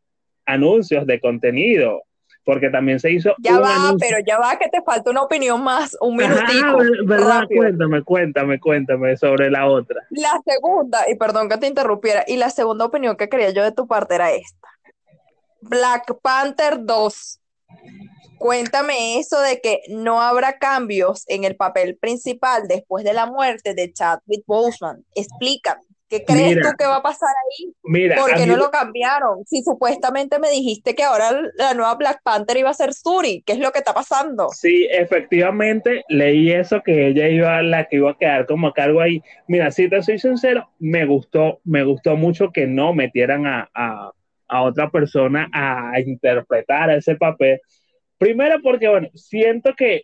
anuncios 0.47 1.05
de 1.05 1.19
contenido, 1.19 2.01
porque 2.43 2.69
también 2.69 2.99
se 2.99 3.11
hizo. 3.11 3.35
Ya 3.39 3.59
va, 3.59 3.93
pero 3.99 4.17
ya 4.25 4.39
va, 4.39 4.57
que 4.57 4.69
te 4.69 4.81
falta 4.81 5.11
una 5.11 5.21
opinión 5.21 5.63
más, 5.63 5.95
un 6.01 6.15
minutito. 6.15 6.77
¿verdad? 7.05 7.45
Cuéntame, 7.47 8.03
cuéntame, 8.03 8.59
cuéntame 8.59 9.17
sobre 9.17 9.51
la 9.51 9.67
otra. 9.67 10.01
La 10.09 10.39
segunda, 10.45 11.09
y 11.09 11.15
perdón 11.15 11.49
que 11.49 11.57
te 11.57 11.67
interrumpiera, 11.67 12.23
y 12.27 12.37
la 12.37 12.49
segunda 12.49 12.85
opinión 12.85 13.15
que 13.17 13.29
quería 13.29 13.51
yo 13.51 13.63
de 13.63 13.71
tu 13.71 13.87
parte 13.87 14.15
era 14.15 14.31
esta: 14.31 14.67
Black 15.61 16.19
Panther 16.21 16.85
2 16.85 17.39
Cuéntame 18.39 19.19
eso 19.19 19.37
de 19.41 19.59
que 19.59 19.81
no 19.89 20.21
habrá 20.21 20.59
cambios 20.59 21.25
en 21.27 21.43
el 21.43 21.57
papel 21.57 21.97
principal 21.97 22.69
después 22.69 23.03
de 23.03 23.13
la 23.13 23.25
muerte 23.25 23.73
de 23.73 23.91
Chadwick 23.91 24.45
Boseman. 24.47 25.05
Explícame. 25.13 25.81
¿Qué 26.09 26.25
crees 26.25 26.55
tú 26.55 26.69
que 26.77 26.85
va 26.85 26.97
a 26.97 27.01
pasar 27.01 27.29
ahí? 27.29 27.71
Mira, 27.83 28.15
¿Por 28.17 28.33
qué 28.33 28.45
no 28.45 28.57
lo 28.57 28.71
cambiaron? 28.71 29.45
Si 29.45 29.61
supuestamente 29.61 30.39
me 30.39 30.49
dijiste 30.49 30.95
que 30.95 31.03
ahora 31.03 31.39
la 31.55 31.73
nueva 31.73 31.95
Black 31.95 32.21
Panther 32.23 32.57
iba 32.57 32.69
a 32.69 32.73
ser 32.73 32.93
Suri, 32.93 33.43
¿qué 33.45 33.53
es 33.53 33.59
lo 33.59 33.71
que 33.71 33.79
está 33.79 33.93
pasando? 33.93 34.49
Sí, 34.49 34.87
efectivamente, 34.89 36.03
leí 36.09 36.51
eso, 36.51 36.81
que 36.81 37.07
ella 37.07 37.27
iba 37.29 37.61
la 37.61 37.85
que 37.85 37.97
iba 37.97 38.11
a 38.11 38.17
quedar 38.17 38.45
como 38.47 38.67
a 38.67 38.73
cargo 38.73 39.01
ahí. 39.01 39.21
Mira, 39.47 39.71
si 39.71 39.89
te 39.89 40.01
soy 40.01 40.19
sincero, 40.19 40.69
me 40.79 41.05
gustó, 41.05 41.59
me 41.63 41.83
gustó 41.83 42.15
mucho 42.15 42.51
que 42.51 42.65
no 42.65 42.93
metieran 42.93 43.45
a, 43.45 43.69
a, 43.73 44.11
a 44.47 44.61
otra 44.63 44.89
persona 44.89 45.49
a 45.53 45.99
interpretar 45.99 46.89
ese 46.89 47.15
papel, 47.15 47.61
Primero 48.19 48.61
porque, 48.61 48.89
bueno, 48.89 49.07
siento 49.15 49.73
que, 49.75 50.03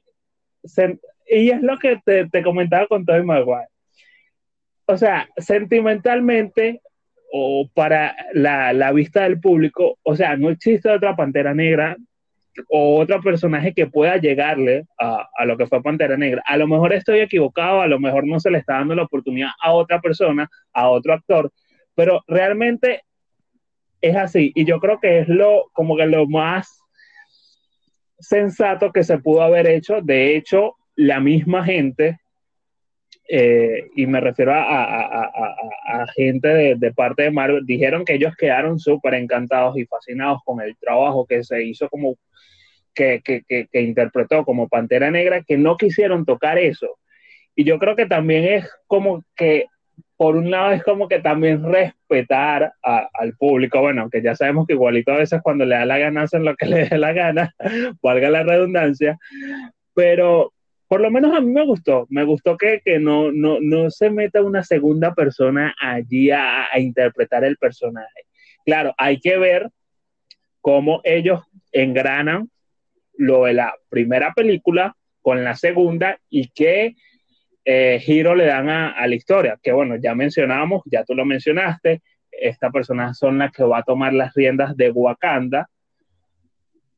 y 1.27 1.49
es 1.49 1.61
lo 1.61 1.77
que 1.77 1.99
te, 2.05 2.43
comentaba 2.43 2.87
con 2.87 3.05
Tobey 3.05 3.23
Maguire, 3.23 3.67
o 4.85 4.97
sea, 4.97 5.27
sentimentalmente 5.37 6.81
o 7.31 7.69
para 7.73 8.15
la, 8.33 8.91
vista 8.91 9.23
del 9.23 9.39
público, 9.39 9.97
o 10.03 10.15
sea, 10.15 10.37
no 10.37 10.49
existe 10.49 10.89
otra 10.89 11.15
Pantera 11.15 11.53
Negra 11.53 11.97
o 12.69 12.99
otro 12.99 13.21
personaje 13.21 13.73
que 13.73 13.87
pueda 13.87 14.17
llegarle 14.17 14.85
a, 14.97 15.27
a, 15.37 15.45
lo 15.45 15.57
que 15.57 15.67
fue 15.67 15.83
Pantera 15.83 16.15
Negra. 16.15 16.41
A 16.45 16.55
lo 16.55 16.67
mejor 16.67 16.93
estoy 16.93 17.19
equivocado, 17.19 17.81
a 17.81 17.87
lo 17.87 17.99
mejor 17.99 18.25
no 18.25 18.39
se 18.39 18.51
le 18.51 18.59
está 18.59 18.75
dando 18.75 18.95
la 18.95 19.03
oportunidad 19.03 19.49
a 19.61 19.73
otra 19.73 19.99
persona, 19.99 20.49
a 20.71 20.89
otro 20.89 21.13
actor, 21.13 21.51
pero 21.93 22.21
realmente 22.27 23.01
es 24.01 24.15
así. 24.15 24.51
Y 24.55 24.65
yo 24.65 24.79
creo 24.79 24.99
que 24.99 25.19
es 25.19 25.27
lo, 25.27 25.65
como 25.73 25.97
que 25.97 26.05
lo 26.05 26.27
más 26.27 26.85
sensato 28.19 28.91
que 28.91 29.03
se 29.03 29.17
pudo 29.17 29.41
haber 29.41 29.67
hecho. 29.67 30.01
De 30.01 30.35
hecho, 30.35 30.75
la 30.95 31.19
misma 31.19 31.63
gente, 31.63 32.19
eh, 33.27 33.89
y 33.95 34.05
me 34.05 34.19
refiero 34.21 34.53
a, 34.53 36.05
gente 36.15 36.75
de, 36.75 36.93
parte 36.93 37.23
de 37.23 37.31
Marvel, 37.31 37.65
dijeron 37.65 38.05
que 38.05 38.13
ellos 38.13 38.35
quedaron 38.37 38.79
súper 38.79 39.15
encantados 39.15 39.77
y 39.77 39.85
fascinados 39.85 40.39
con 40.45 40.61
el 40.61 40.75
trabajo 40.77 41.25
que 41.25 41.43
se 41.43 41.63
hizo 41.63 41.89
como 41.89 42.17
que, 42.93 43.21
que, 43.23 43.81
interpretó 43.81 44.45
como 44.45 44.69
Pantera 44.69 45.11
Negra, 45.11 45.43
que 45.43 45.57
no 45.57 45.75
quisieron 45.75 46.25
tocar 46.25 46.57
eso. 46.57 46.97
Y 47.55 47.63
yo 47.63 47.79
creo 47.79 47.95
que 47.95 48.05
también 48.05 48.45
es 48.45 48.69
como 48.87 49.23
que 49.35 49.65
por 50.17 50.35
un 50.35 50.49
lado 50.49 50.71
es 50.71 50.83
como 50.83 51.07
que 51.07 51.19
también 51.19 51.63
respetar 51.63 52.73
al 52.81 53.33
público, 53.37 53.81
bueno, 53.81 54.09
que 54.09 54.21
ya 54.21 54.35
sabemos 54.35 54.65
que 54.65 54.73
igualito 54.73 55.11
a 55.11 55.17
veces 55.17 55.41
cuando 55.43 55.65
le 55.65 55.75
da 55.75 55.85
la 55.85 55.97
gana 55.97 56.21
hacen 56.21 56.45
lo 56.45 56.55
que 56.55 56.65
le 56.67 56.87
dé 56.87 56.97
la 56.97 57.11
gana, 57.11 57.53
valga 58.01 58.29
la 58.29 58.43
redundancia, 58.43 59.17
pero 59.93 60.53
por 60.87 61.01
lo 61.01 61.09
menos 61.09 61.35
a 61.35 61.41
mí 61.41 61.51
me 61.51 61.65
gustó, 61.65 62.05
me 62.09 62.23
gustó 62.23 62.57
que, 62.57 62.81
no, 62.99 63.31
no, 63.31 63.89
se 63.89 64.09
meta 64.09 64.41
una 64.43 64.63
segunda 64.63 65.13
persona 65.15 65.75
allí 65.79 66.29
a, 66.31 66.67
interpretar 66.77 67.43
el 67.43 67.57
personaje. 67.57 68.25
Claro, 68.65 68.93
hay 68.97 69.19
que 69.19 69.37
ver 69.37 69.69
cómo 70.61 71.01
ellos 71.03 71.41
engranan 71.71 72.49
lo 73.17 73.45
de 73.45 73.53
la 73.53 73.73
primera 73.89 74.33
película 74.33 74.95
con 75.21 75.43
la 75.43 75.55
segunda 75.55 76.19
y 76.29 76.49
qué 76.49 76.95
eh, 77.63 77.99
giro 78.01 78.35
le 78.35 78.45
dan 78.45 78.69
a, 78.69 79.07
la 79.07 79.15
historia, 79.15 79.57
que 79.61 79.71
bueno, 79.71 79.95
ya 79.95 80.13
mencionábamos, 80.13 80.83
ya 80.85 81.03
tú 81.03 81.15
lo 81.15 81.25
mencionaste, 81.25 82.01
esta 82.31 82.69
persona 82.69 83.13
son 83.13 83.39
las 83.39 83.51
que 83.51 83.63
va 83.63 83.79
a 83.79 83.83
tomar 83.83 84.13
las 84.13 84.35
riendas 84.35 84.77
de 84.77 84.91
Wakanda, 84.91 85.67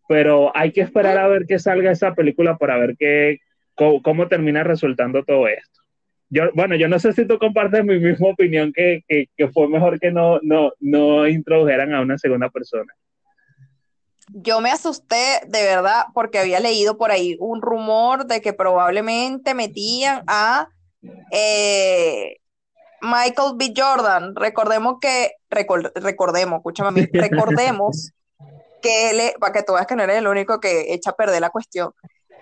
pero 0.09 0.51
hay 0.55 0.71
que 0.71 0.81
esperar 0.81 1.17
a 1.17 1.27
ver 1.27 1.45
que 1.45 1.59
salga 1.59 1.91
esa 1.91 2.15
película 2.15 2.57
para 2.57 2.77
ver 2.77 2.95
qué, 2.97 3.39
cómo, 3.78 4.28
termina 4.28 4.63
resultando 4.63 5.23
todo 5.23 5.47
esto. 5.47 5.82
Yo, 6.30 6.43
bueno, 6.53 6.75
yo 6.75 6.89
no 6.89 6.99
sé 6.99 7.13
si 7.13 7.25
tú 7.25 7.39
compartes 7.39 7.86
mi 7.86 7.99
misma 7.99 8.30
opinión 8.30 8.73
que, 8.73 9.03
que, 9.07 9.47
fue 9.53 9.69
mejor 9.69 9.97
que 9.99 10.11
no, 10.11 10.39
no, 10.41 10.73
no 10.82 11.25
introdujeran 11.28 11.93
a 11.93 12.01
una 12.01 12.17
segunda 12.17 12.49
persona 12.49 12.93
yo 14.30 14.59
me 14.59 14.71
asusté 14.71 15.41
de 15.47 15.63
verdad 15.63 16.07
porque 16.13 16.39
había 16.39 16.59
leído 16.59 16.97
por 16.97 17.11
ahí 17.11 17.38
un 17.39 17.61
rumor 17.61 18.25
de 18.25 18.41
que 18.41 18.53
probablemente 18.53 19.53
metían 19.53 20.23
a 20.28 20.67
eh, 21.32 22.38
Michael 23.01 23.53
B. 23.55 23.73
Jordan. 23.75 24.36
Recordemos 24.36 24.97
que, 24.99 25.34
recordemos, 25.49 26.57
escúchame 26.57 26.89
a 26.89 26.91
mí, 26.91 27.07
recordemos 27.13 28.11
que 28.82 29.09
él, 29.11 29.34
para 29.39 29.53
que 29.53 29.63
tú 29.63 29.73
veas 29.73 29.88
que 29.88 29.95
no 29.95 30.03
eres 30.03 30.17
el 30.17 30.28
único 30.28 30.59
que 30.59 30.93
echa 30.93 31.11
a 31.11 31.15
perder 31.15 31.41
la 31.41 31.49
cuestión, 31.49 31.91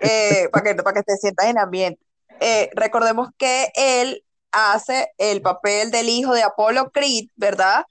eh, 0.00 0.48
para, 0.52 0.64
que, 0.64 0.74
para 0.82 0.94
que 0.94 1.02
te 1.02 1.16
sientas 1.16 1.46
en 1.46 1.58
ambiente. 1.58 2.00
Eh, 2.40 2.70
recordemos 2.74 3.30
que 3.38 3.70
él 3.74 4.24
hace 4.52 5.12
el 5.18 5.42
papel 5.42 5.90
del 5.90 6.08
hijo 6.08 6.34
de 6.34 6.42
Apollo 6.42 6.90
Creed, 6.90 7.28
¿verdad? 7.36 7.84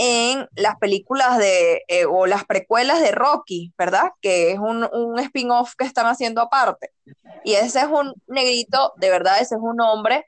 en 0.00 0.48
las 0.54 0.76
películas 0.76 1.38
de, 1.38 1.82
eh, 1.88 2.04
o 2.04 2.26
las 2.26 2.44
precuelas 2.44 3.00
de 3.00 3.10
Rocky, 3.10 3.74
¿verdad? 3.76 4.12
Que 4.22 4.52
es 4.52 4.58
un, 4.60 4.88
un 4.92 5.18
spin-off 5.18 5.74
que 5.76 5.84
están 5.84 6.06
haciendo 6.06 6.40
aparte. 6.40 6.92
Y 7.42 7.54
ese 7.54 7.80
es 7.80 7.86
un 7.86 8.14
negrito, 8.28 8.92
de 8.96 9.10
verdad, 9.10 9.40
ese 9.40 9.56
es 9.56 9.60
un 9.60 9.80
hombre. 9.80 10.24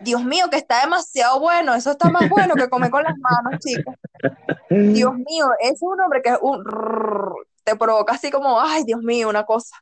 Dios 0.00 0.22
mío, 0.22 0.46
que 0.48 0.58
está 0.58 0.82
demasiado 0.82 1.40
bueno, 1.40 1.74
eso 1.74 1.90
está 1.90 2.08
más 2.08 2.28
bueno 2.28 2.54
que 2.54 2.68
comer 2.68 2.92
con 2.92 3.02
las 3.02 3.16
manos, 3.18 3.58
chicos. 3.58 3.96
Dios 4.70 5.12
mío, 5.14 5.48
es 5.58 5.78
un 5.80 6.00
hombre 6.00 6.22
que 6.22 6.30
es 6.30 6.38
un 6.40 6.62
te 7.68 7.76
provoca 7.76 8.14
así 8.14 8.30
como, 8.30 8.58
ay, 8.58 8.84
Dios 8.84 9.02
mío, 9.02 9.28
una 9.28 9.44
cosa. 9.44 9.76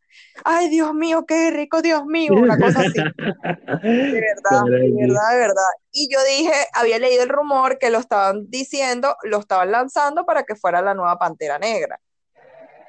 Ay, 0.44 0.68
Dios 0.68 0.92
mío, 0.92 1.24
qué 1.24 1.52
rico, 1.52 1.82
Dios 1.82 2.04
mío, 2.04 2.32
una 2.34 2.58
cosa 2.58 2.80
así. 2.80 2.98
De 2.98 3.12
verdad, 4.20 4.64
de 4.64 4.92
verdad, 4.92 5.30
de 5.30 5.38
verdad. 5.38 5.70
Y 5.92 6.08
yo 6.12 6.18
dije, 6.24 6.52
había 6.72 6.98
leído 6.98 7.22
el 7.22 7.28
rumor 7.28 7.78
que 7.78 7.90
lo 7.90 7.98
estaban 7.98 8.50
diciendo, 8.50 9.16
lo 9.22 9.38
estaban 9.38 9.70
lanzando 9.70 10.26
para 10.26 10.42
que 10.42 10.56
fuera 10.56 10.82
la 10.82 10.94
nueva 10.94 11.16
Pantera 11.16 11.60
Negra. 11.60 12.00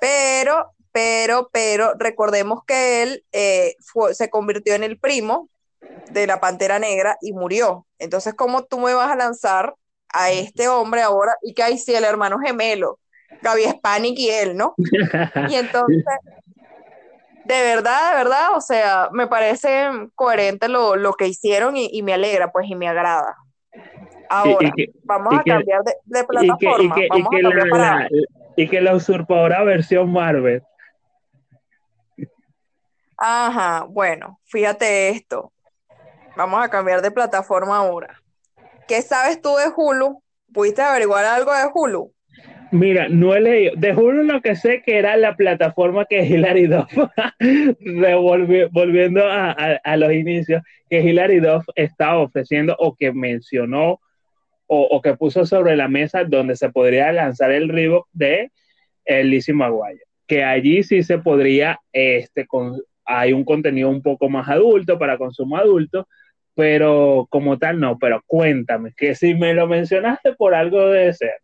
Pero, 0.01 0.73
pero, 0.91 1.49
pero, 1.53 1.93
recordemos 1.99 2.61
que 2.65 3.03
él 3.03 3.23
eh, 3.33 3.75
se 4.13 4.31
convirtió 4.31 4.73
en 4.73 4.83
el 4.83 4.99
primo 4.99 5.47
de 6.09 6.25
la 6.25 6.39
Pantera 6.39 6.79
Negra 6.79 7.19
y 7.21 7.33
murió. 7.33 7.85
Entonces, 7.99 8.33
¿cómo 8.33 8.63
tú 8.63 8.79
me 8.79 8.95
vas 8.95 9.11
a 9.11 9.15
lanzar 9.15 9.75
a 10.09 10.31
este 10.31 10.67
hombre 10.67 11.03
ahora? 11.03 11.35
Y 11.43 11.53
que 11.53 11.61
ahí 11.61 11.77
sí, 11.77 11.93
el 11.93 12.03
hermano 12.03 12.39
gemelo 12.39 12.97
Gaby 13.41 13.63
Spanik 13.63 14.19
y 14.19 14.29
él, 14.29 14.57
¿no? 14.57 14.75
Y 15.49 15.55
entonces, 15.55 16.03
de 17.45 17.61
verdad, 17.61 18.11
de 18.11 18.17
verdad, 18.17 18.55
o 18.55 18.61
sea, 18.61 19.09
me 19.11 19.27
parece 19.27 19.89
coherente 20.15 20.67
lo, 20.67 21.13
que 21.13 21.27
hicieron 21.27 21.75
y, 21.77 22.01
me 22.03 22.13
alegra, 22.13 22.51
pues, 22.51 22.69
y 22.69 22.75
me 22.75 22.87
agrada. 22.87 23.37
Ahora, 24.29 24.71
vamos 25.03 25.33
a 25.33 25.43
cambiar 25.43 25.81
de, 25.83 26.23
plataforma. 26.25 26.95
Y 28.57 28.67
que, 28.67 28.81
la, 28.81 28.95
usurpadora 28.95 29.63
versión 29.63 30.11
Marvel. 30.11 30.61
Ajá, 33.17 33.85
bueno, 33.87 34.39
fíjate 34.45 35.09
esto. 35.09 35.51
Vamos 36.35 36.63
a 36.63 36.69
cambiar 36.69 37.01
de 37.01 37.11
plataforma 37.11 37.77
ahora. 37.77 38.21
¿Qué 38.87 39.01
sabes 39.01 39.41
tú 39.41 39.55
de 39.55 39.71
Hulu? 39.75 40.21
¿Pudiste 40.53 40.81
averiguar 40.81 41.25
algo 41.25 41.53
de 41.53 41.69
Hulu? 41.73 42.13
Mira, 42.71 43.07
no 43.09 43.35
he 43.35 43.41
leído. 43.41 43.73
De 43.75 43.93
Hulu 43.93 44.23
lo 44.23 44.41
que 44.41 44.55
sé 44.55 44.81
que 44.81 44.97
era 44.97 45.15
la 45.17 45.35
plataforma 45.35 46.05
que 46.05 46.25
Hilary 46.25 46.67
Duff, 46.67 46.91
volviendo 48.71 49.21
a, 49.25 49.97
los 49.97 50.11
inicios, 50.13 50.61
que 50.89 51.01
Hilary 51.01 51.39
Duff 51.39 51.65
estaba 51.75 52.19
ofreciendo 52.19 52.75
o 52.79 52.95
que 52.95 53.11
mencionó 53.13 53.99
o, 54.69 55.01
que 55.01 55.15
puso 55.15 55.45
sobre 55.45 55.77
la 55.77 55.87
mesa 55.87 56.25
donde 56.25 56.57
se 56.57 56.69
podría 56.69 57.11
lanzar 57.13 57.51
el 57.51 57.69
Reebok 57.69 58.07
de 58.11 58.51
el 59.05 59.29
Lizzie 59.29 59.53
McGuire. 59.53 60.01
Que 60.27 60.43
allí 60.43 60.83
sí 60.83 61.03
se 61.03 61.19
podría, 61.19 61.79
este, 61.93 62.45
hay 63.05 63.31
un 63.31 63.45
contenido 63.45 63.89
un 63.89 64.01
poco 64.01 64.29
más 64.29 64.49
adulto 64.49 64.99
para 64.99 65.17
consumo 65.17 65.55
adulto, 65.55 66.07
pero 66.53 67.27
como 67.29 67.57
tal 67.57 67.79
no. 67.79 67.97
Pero 67.97 68.21
cuéntame, 68.27 68.91
que 68.97 69.15
si 69.15 69.35
me 69.35 69.53
lo 69.53 69.67
mencionaste 69.67 70.33
por 70.33 70.53
algo 70.53 70.89
debe 70.89 71.13
ser. 71.13 71.35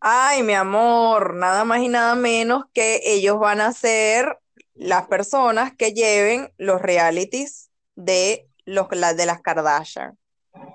Ay, 0.00 0.42
mi 0.42 0.54
amor, 0.54 1.34
nada 1.34 1.64
más 1.64 1.80
y 1.80 1.88
nada 1.88 2.14
menos 2.14 2.64
que 2.72 3.00
ellos 3.04 3.38
van 3.38 3.60
a 3.60 3.72
ser 3.72 4.38
las 4.74 5.06
personas 5.08 5.76
que 5.76 5.92
lleven 5.92 6.52
los 6.56 6.80
realities 6.80 7.70
de 7.96 8.48
los 8.64 8.88
de 8.88 9.26
las 9.26 9.42
Kardashian. 9.42 10.16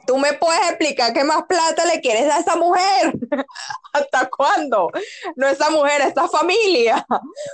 ¿Tú 0.06 0.18
me 0.18 0.34
puedes 0.34 0.62
explicar 0.70 1.12
qué 1.12 1.24
más 1.24 1.44
plata 1.48 1.86
le 1.86 2.02
quieres 2.02 2.32
a 2.32 2.40
esa 2.40 2.56
mujer? 2.56 3.14
¿Hasta 3.94 4.30
cuándo? 4.30 4.90
No 5.36 5.48
esa 5.48 5.72
mujer, 5.72 6.02
esa 6.02 6.28
familia. 6.28 7.04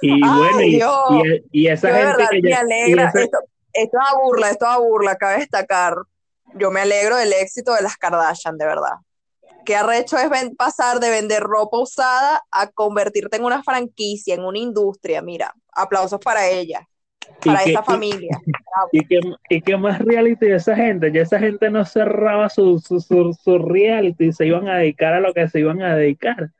Y 0.01 0.19
bueno, 0.21 0.61
y, 1.51 1.67
esa 1.67 1.89
gente 1.89 2.27
que 2.31 2.41
me 2.41 2.53
alegra. 2.53 3.11
Esto, 3.15 3.39
esto 3.71 3.97
es 3.97 4.11
a 4.11 4.17
burla, 4.17 4.49
esto 4.49 4.65
es 4.65 4.71
a 4.71 4.77
burla, 4.77 5.15
cabe 5.15 5.37
destacar. 5.37 5.95
Yo 6.55 6.69
me 6.69 6.81
alegro 6.81 7.15
del 7.15 7.31
éxito 7.31 7.73
de 7.73 7.81
las 7.81 7.95
Kardashian, 7.95 8.57
de 8.57 8.65
verdad. 8.65 8.95
Qué 9.65 9.75
arrecho 9.75 10.17
es 10.17 10.29
pasar 10.57 10.99
de 10.99 11.09
vender 11.09 11.43
ropa 11.43 11.77
usada 11.77 12.43
a 12.51 12.67
convertirte 12.67 13.37
en 13.37 13.45
una 13.45 13.63
franquicia, 13.63 14.35
en 14.35 14.43
una 14.43 14.59
industria. 14.59 15.21
Mira, 15.21 15.53
aplausos 15.73 16.19
para 16.19 16.47
ella 16.47 16.87
para 17.43 17.63
esa 17.63 17.83
familia. 17.83 18.39
Y, 18.91 19.05
qué 19.05 19.19
y 19.71 19.77
más 19.77 19.99
reality 19.99 20.47
de 20.47 20.55
esa 20.55 20.75
gente, 20.75 21.11
ya 21.11 21.21
esa 21.21 21.39
gente 21.39 21.69
no 21.69 21.85
cerraba 21.85 22.49
su, 22.49 22.79
su, 22.79 22.99
su, 22.99 23.57
reality, 23.59 24.31
se 24.31 24.47
iban 24.47 24.67
a 24.67 24.77
dedicar 24.77 25.13
a 25.13 25.19
lo 25.19 25.33
que 25.33 25.47
se 25.49 25.59
iban 25.59 25.81
a 25.81 25.95
dedicar. 25.95 26.51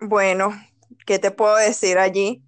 Bueno, 0.00 0.52
¿qué 1.06 1.18
te 1.18 1.30
puedo 1.30 1.56
decir 1.56 1.98
allí? 1.98 2.42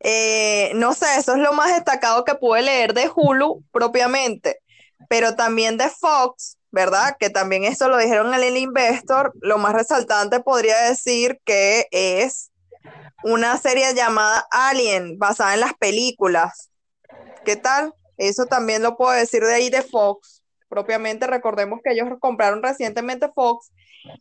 Eh, 0.00 0.72
no 0.74 0.94
sé, 0.94 1.06
eso 1.18 1.34
es 1.34 1.38
lo 1.38 1.52
más 1.52 1.74
destacado 1.74 2.24
que 2.24 2.34
pude 2.34 2.62
leer 2.62 2.92
de 2.92 3.08
Hulu 3.14 3.64
propiamente, 3.70 4.58
pero 5.08 5.36
también 5.36 5.76
de 5.76 5.88
Fox, 5.88 6.58
¿verdad? 6.72 7.16
Que 7.20 7.30
también 7.30 7.64
eso 7.64 7.88
lo 7.88 7.98
dijeron 7.98 8.34
en 8.34 8.42
el 8.42 8.56
Investor. 8.56 9.32
Lo 9.40 9.58
más 9.58 9.74
resaltante 9.74 10.40
podría 10.40 10.88
decir 10.88 11.38
que 11.44 11.86
es 11.92 12.50
una 13.22 13.56
serie 13.58 13.94
llamada 13.94 14.46
Alien, 14.50 15.18
basada 15.18 15.54
en 15.54 15.60
las 15.60 15.74
películas. 15.74 16.70
¿Qué 17.44 17.56
tal? 17.56 17.92
Eso 18.16 18.46
también 18.46 18.82
lo 18.82 18.96
puedo 18.96 19.12
decir 19.12 19.42
de 19.42 19.54
ahí 19.54 19.70
de 19.70 19.82
Fox. 19.82 20.42
Propiamente 20.68 21.26
recordemos 21.26 21.80
que 21.84 21.92
ellos 21.92 22.08
compraron 22.18 22.62
recientemente 22.62 23.28
Fox 23.34 23.70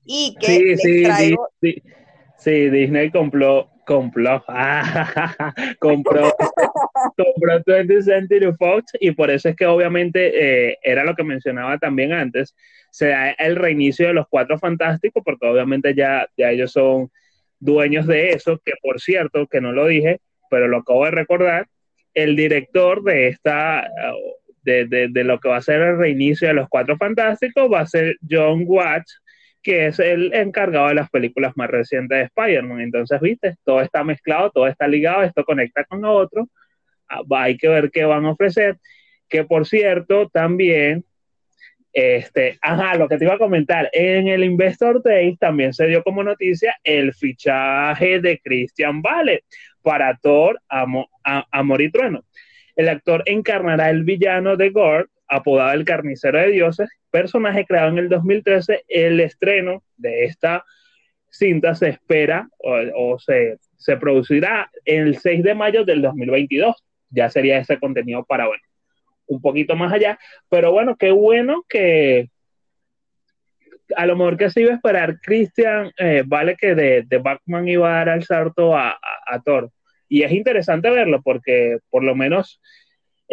y 0.06 0.36
que 0.40 0.78
sí, 0.78 0.78
sí, 0.78 1.36
sí, 1.62 1.82
sí, 2.38 2.70
Disney 2.70 3.12
compró, 3.12 3.70
compró, 3.92 4.44
compró, 5.80 6.34
compró 7.18 7.60
20th 7.66 8.04
Century 8.04 8.54
Fox 8.54 8.94
y 9.00 9.12
por 9.12 9.30
eso 9.30 9.50
es 9.50 9.56
que 9.56 9.66
obviamente 9.66 10.70
eh, 10.70 10.78
era 10.82 11.04
lo 11.04 11.14
que 11.14 11.24
mencionaba 11.24 11.78
también 11.78 12.14
antes, 12.14 12.56
se 12.90 13.08
da 13.08 13.32
el 13.32 13.58
reinicio 13.58 14.08
de 14.08 14.14
los 14.14 14.28
Cuatro 14.30 14.58
Fantásticos 14.58 15.22
porque 15.26 15.46
obviamente 15.46 15.94
ya, 15.94 16.26
ya 16.38 16.52
ellos 16.52 16.72
son 16.72 17.12
dueños 17.60 18.08
de 18.08 18.30
eso, 18.30 18.62
que 18.64 18.74
por 18.82 19.02
cierto, 19.02 19.48
que 19.48 19.60
no 19.60 19.74
lo 19.74 19.88
dije, 19.88 20.22
pero 20.50 20.70
lo 20.70 20.78
acabo 20.78 21.06
de 21.06 21.12
recordar, 21.12 21.68
el 22.14 22.36
director 22.36 23.04
de 23.04 23.28
esta, 23.28 23.90
de, 24.64 24.86
de, 25.10 25.24
lo 25.24 25.40
que 25.40 25.50
va 25.50 25.58
a 25.58 25.62
ser 25.62 25.82
el 25.82 25.98
reinicio 25.98 26.48
de 26.48 26.54
los 26.54 26.70
Cuatro 26.70 26.98
Fantásticos, 26.98 27.72
va 27.72 27.82
a 27.82 27.88
ser 27.88 28.16
John 28.30 28.64
Watts, 28.66 29.22
que 29.62 29.88
es 29.88 30.00
el 30.00 30.34
encargado 30.34 30.88
de 30.88 30.96
las 30.96 31.10
películas 31.10 31.54
más 31.56 31.70
recientes 31.70 32.18
de 32.18 32.24
Spider-Man. 32.26 32.82
Entonces, 32.82 33.20
viste, 33.22 33.56
todo 33.64 33.82
está 33.82 34.04
mezclado, 34.04 34.52
todo 34.52 34.68
está 34.68 34.88
ligado, 34.88 35.24
esto 35.24 35.44
conecta 35.44 35.84
con 35.86 36.02
lo 36.02 36.14
otro. 36.14 36.48
Ah, 37.10 37.22
hay 37.32 37.58
que 37.58 37.68
ver 37.68 37.92
qué 37.92 38.06
van 38.06 38.26
a 38.26 38.32
ofrecer. 38.32 38.78
Que 39.30 39.44
por 39.44 39.66
cierto, 39.68 40.30
también 40.30 41.06
este, 41.94 42.58
ajá, 42.62 42.96
lo 42.96 43.10
que 43.10 43.18
te 43.18 43.26
iba 43.26 43.34
a 43.34 43.40
comentar, 43.40 43.90
en 43.92 44.28
el 44.28 44.44
Investor 44.44 45.04
Day 45.04 45.36
también 45.36 45.74
se 45.74 45.88
dio 45.88 46.04
como 46.04 46.24
noticia 46.24 46.78
el 46.84 47.14
fichaje 47.14 48.22
de 48.22 48.40
Christian 48.40 49.02
Bale 49.02 49.44
para 49.82 50.16
Thor, 50.18 50.62
Amor 50.70 51.82
y 51.82 51.92
Trueno. 51.92 52.24
El 52.76 52.88
actor 52.88 53.24
encarnará 53.26 53.90
el 53.90 54.04
villano 54.04 54.56
de 54.56 54.70
Gore, 54.70 55.08
apodado 55.32 55.72
el 55.72 55.86
Carnicero 55.86 56.38
de 56.38 56.52
Dioses, 56.52 56.90
personaje 57.10 57.66
creado 57.66 57.90
en 57.90 57.98
el 57.98 58.10
2013. 58.10 58.84
El 58.88 59.20
estreno 59.22 59.84
de 59.98 60.26
esta 60.26 60.66
cinta 61.30 61.74
se 61.74 61.90
espera 61.90 62.50
o, 62.60 63.18
se, 63.18 63.58
se 63.78 63.98
producirá 63.98 64.70
el 64.84 65.18
6 65.18 65.44
de 65.44 65.56
mayo 65.56 65.86
del 65.86 66.02
2022. 66.02 66.84
Ya 67.10 67.30
sería 67.30 67.58
ese 67.58 67.80
contenido 67.80 68.26
para, 68.26 68.48
bueno, 68.48 68.64
un 69.28 69.42
poquito 69.42 69.76
más 69.76 69.94
allá, 69.94 70.20
pero 70.50 70.72
bueno, 70.72 70.98
qué 70.98 71.12
bueno 71.12 71.64
que 71.70 72.30
a 73.96 74.06
lo 74.06 74.16
mejor 74.16 74.38
que 74.38 74.50
se 74.50 74.62
iba 74.62 74.72
a 74.72 74.76
esperar 74.76 75.20
Christian, 75.22 75.92
eh, 75.98 76.24
vale 76.26 76.56
que 76.56 76.76
de, 76.76 77.04
de, 77.04 77.18
Batman 77.18 77.68
iba 77.68 77.90
a 77.90 77.98
dar 77.98 78.10
al 78.10 78.24
salto 78.24 78.76
a, 78.76 78.98
a, 79.26 79.42
Thor. 79.42 79.72
Y 80.08 80.24
es 80.24 80.32
interesante 80.32 80.90
verlo 80.90 81.22
porque 81.22 81.78
por 81.90 82.04
lo 82.04 82.16
menos 82.16 82.62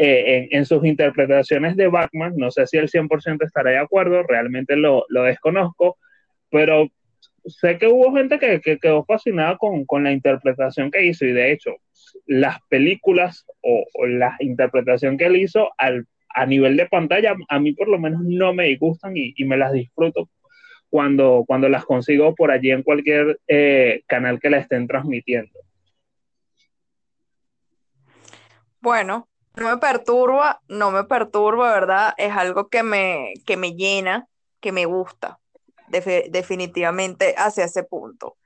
eh, 0.00 0.46
en, 0.52 0.64
sus 0.64 0.84
interpretaciones 0.84 1.74
de 1.76 1.88
Batman, 1.88 2.34
no 2.36 2.52
sé 2.52 2.68
si 2.68 2.76
el 2.76 2.88
100% 2.88 3.44
estará 3.44 3.72
de 3.72 3.78
acuerdo, 3.78 4.22
realmente 4.22 4.76
lo, 4.76 5.04
lo, 5.08 5.24
desconozco, 5.24 5.98
pero 6.50 6.86
sé 7.46 7.78
que 7.78 7.88
hubo 7.88 8.14
gente 8.14 8.38
que, 8.38 8.60
que 8.60 8.78
quedó 8.78 9.04
fascinada 9.04 9.56
con, 9.56 9.84
con, 9.86 10.04
la 10.04 10.12
interpretación 10.12 10.92
que 10.92 11.04
hizo 11.04 11.24
y 11.24 11.32
de 11.32 11.50
hecho 11.50 11.72
las 12.26 12.60
películas 12.68 13.44
o, 13.60 14.06
la 14.06 14.36
interpretación 14.38 15.18
que 15.18 15.26
él 15.26 15.36
hizo 15.36 15.70
al, 15.78 16.06
a 16.28 16.46
nivel 16.46 16.76
de 16.76 16.86
pantalla, 16.86 17.34
a 17.48 17.58
mí 17.58 17.72
por 17.72 17.88
lo 17.88 17.98
menos 17.98 18.22
no 18.22 18.54
me 18.54 18.72
gustan 18.76 19.14
y, 19.16 19.34
me 19.44 19.56
las 19.56 19.72
disfruto 19.72 20.30
cuando, 20.88 21.42
cuando 21.44 21.68
las 21.68 21.84
consigo 21.84 22.36
por 22.36 22.52
allí 22.52 22.70
en 22.70 22.84
cualquier 22.84 23.40
eh, 23.48 24.02
canal 24.06 24.38
que 24.38 24.50
la 24.50 24.58
estén 24.58 24.86
transmitiendo. 24.86 25.58
Bueno, 28.80 29.27
no 29.58 29.68
me 29.70 29.76
perturba, 29.78 30.60
no 30.68 30.90
me 30.90 31.04
perturba, 31.04 31.72
¿verdad? 31.72 32.14
Es 32.16 32.32
algo 32.32 32.68
que 32.68 32.82
me, 32.82 33.34
que 33.46 33.56
me 33.56 33.72
llena, 33.74 34.28
que 34.60 34.72
me 34.72 34.86
gusta, 34.86 35.38
definitivamente 35.88 37.34
hacia 37.36 37.64
ese 37.64 37.82
punto. 37.82 38.36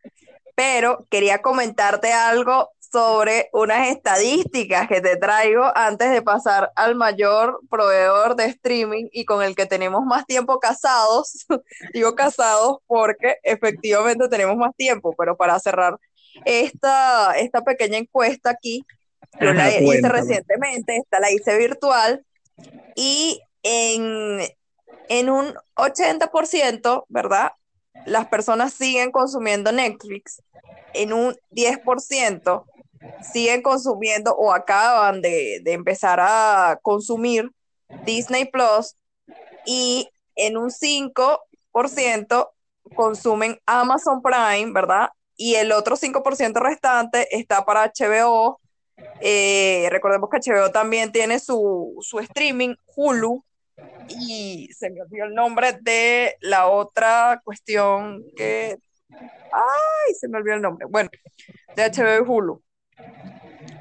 Pero 0.54 1.06
quería 1.10 1.40
comentarte 1.40 2.12
algo 2.12 2.70
sobre 2.92 3.48
unas 3.54 3.88
estadísticas 3.88 4.86
que 4.86 5.00
te 5.00 5.16
traigo 5.16 5.64
antes 5.74 6.10
de 6.10 6.20
pasar 6.20 6.70
al 6.76 6.94
mayor 6.94 7.60
proveedor 7.70 8.36
de 8.36 8.44
streaming 8.46 9.08
y 9.12 9.24
con 9.24 9.42
el 9.42 9.56
que 9.56 9.64
tenemos 9.64 10.04
más 10.04 10.26
tiempo 10.26 10.58
casados. 10.60 11.46
Digo 11.94 12.14
casados 12.14 12.78
porque 12.86 13.36
efectivamente 13.42 14.28
tenemos 14.28 14.56
más 14.56 14.76
tiempo, 14.76 15.14
pero 15.16 15.38
para 15.38 15.58
cerrar 15.58 15.98
esta, 16.44 17.32
esta 17.38 17.62
pequeña 17.62 17.96
encuesta 17.96 18.50
aquí, 18.50 18.84
yo 19.40 19.52
la 19.52 19.76
hice 19.76 20.08
recientemente, 20.08 20.96
esta 20.96 21.20
la 21.20 21.30
hice 21.30 21.56
virtual 21.56 22.24
y 22.94 23.40
en, 23.62 24.40
en 25.08 25.30
un 25.30 25.54
80%, 25.76 27.04
¿verdad? 27.08 27.52
Las 28.06 28.26
personas 28.26 28.74
siguen 28.74 29.10
consumiendo 29.10 29.72
Netflix, 29.72 30.42
en 30.94 31.12
un 31.12 31.36
10% 31.50 32.64
siguen 33.32 33.62
consumiendo 33.62 34.34
o 34.34 34.52
acaban 34.52 35.22
de, 35.22 35.62
empezar 35.66 36.20
a 36.20 36.78
consumir 36.82 37.50
Disney 38.04 38.46
Plus 38.46 38.96
y 39.66 40.08
en 40.36 40.56
un 40.56 40.70
5% 40.70 42.50
consumen 42.94 43.58
Amazon 43.66 44.22
Prime, 44.22 44.72
¿verdad? 44.72 45.10
Y 45.36 45.54
el 45.54 45.72
otro 45.72 45.96
5% 45.96 46.60
restante 46.60 47.36
está 47.36 47.64
para 47.64 47.92
HBO. 47.92 48.60
Eh, 49.20 49.88
recordemos 49.90 50.28
que 50.30 50.38
HBO 50.38 50.70
también 50.70 51.12
tiene 51.12 51.38
su, 51.38 51.96
su 52.00 52.18
streaming, 52.18 52.74
Hulu, 52.96 53.44
y 54.08 54.68
se 54.76 54.90
me 54.90 55.02
olvidó 55.02 55.24
el 55.24 55.34
nombre 55.34 55.78
de 55.80 56.36
la 56.40 56.68
otra 56.68 57.40
cuestión 57.44 58.24
que... 58.36 58.78
¡Ay! 59.10 60.14
Se 60.18 60.28
me 60.28 60.38
olvidó 60.38 60.56
el 60.56 60.62
nombre. 60.62 60.86
Bueno, 60.88 61.10
de 61.76 61.90
HBO 61.90 62.24
y 62.24 62.28
Hulu. 62.28 62.62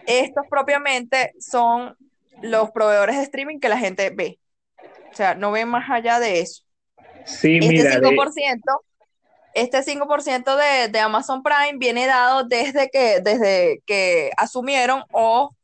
Estos 0.06 0.46
propiamente 0.50 1.34
son 1.40 1.96
los 2.42 2.72
proveedores 2.72 3.18
de 3.18 3.24
streaming 3.24 3.60
que 3.60 3.70
la 3.70 3.78
gente 3.78 4.10
ve. 4.10 4.40
O 5.12 5.16
sea, 5.16 5.36
no 5.36 5.52
ven 5.52 5.68
más 5.68 5.90
allá 5.90 6.20
de 6.20 6.40
eso. 6.40 6.64
Sí, 7.26 7.60
este 7.62 7.68
mira, 7.68 8.00
5%, 8.00 8.60
este 9.54 9.84
5% 9.84 10.56
de, 10.56 10.88
de, 10.90 11.00
Amazon 11.00 11.44
Prime 11.44 11.78
viene 11.78 12.08
dado 12.08 12.44
desde 12.44 12.90
que, 12.90 13.20
desde 13.22 13.82
que 13.86 14.32
asumieron 14.38 15.04
o 15.12 15.56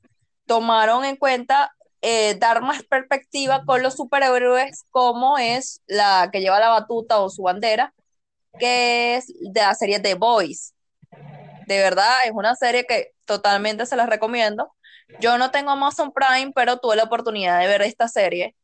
tomaron 0.45 1.05
en 1.05 1.15
cuenta 1.15 1.73
eh, 2.01 2.35
dar 2.35 2.61
más 2.61 2.83
perspectiva 2.83 3.63
con 3.65 3.81
los 3.81 3.95
superhéroes, 3.95 4.85
como 4.91 5.37
es 5.37 5.81
la 5.87 6.29
que 6.31 6.41
lleva 6.41 6.59
la 6.59 6.69
batuta 6.69 7.19
o 7.19 7.29
su 7.29 7.43
bandera, 7.43 7.93
que 8.59 9.15
es 9.15 9.27
de 9.27 9.61
la 9.61 9.73
serie 9.75 9.99
The 9.99 10.15
Boys. 10.15 10.73
De 11.67 11.79
verdad, 11.79 12.13
es 12.25 12.31
una 12.33 12.55
serie 12.55 12.85
que 12.85 13.13
totalmente 13.25 13.85
se 13.85 13.95
las 13.95 14.09
recomiendo. 14.09 14.73
Yo 15.19 15.37
no 15.37 15.51
tengo 15.51 15.71
Amazon 15.71 16.13
Prime, 16.13 16.51
pero 16.55 16.77
tuve 16.79 16.95
la 16.95 17.03
oportunidad 17.03 17.59
de 17.59 17.67
ver 17.67 17.81
esta 17.81 18.07
serie 18.07 18.55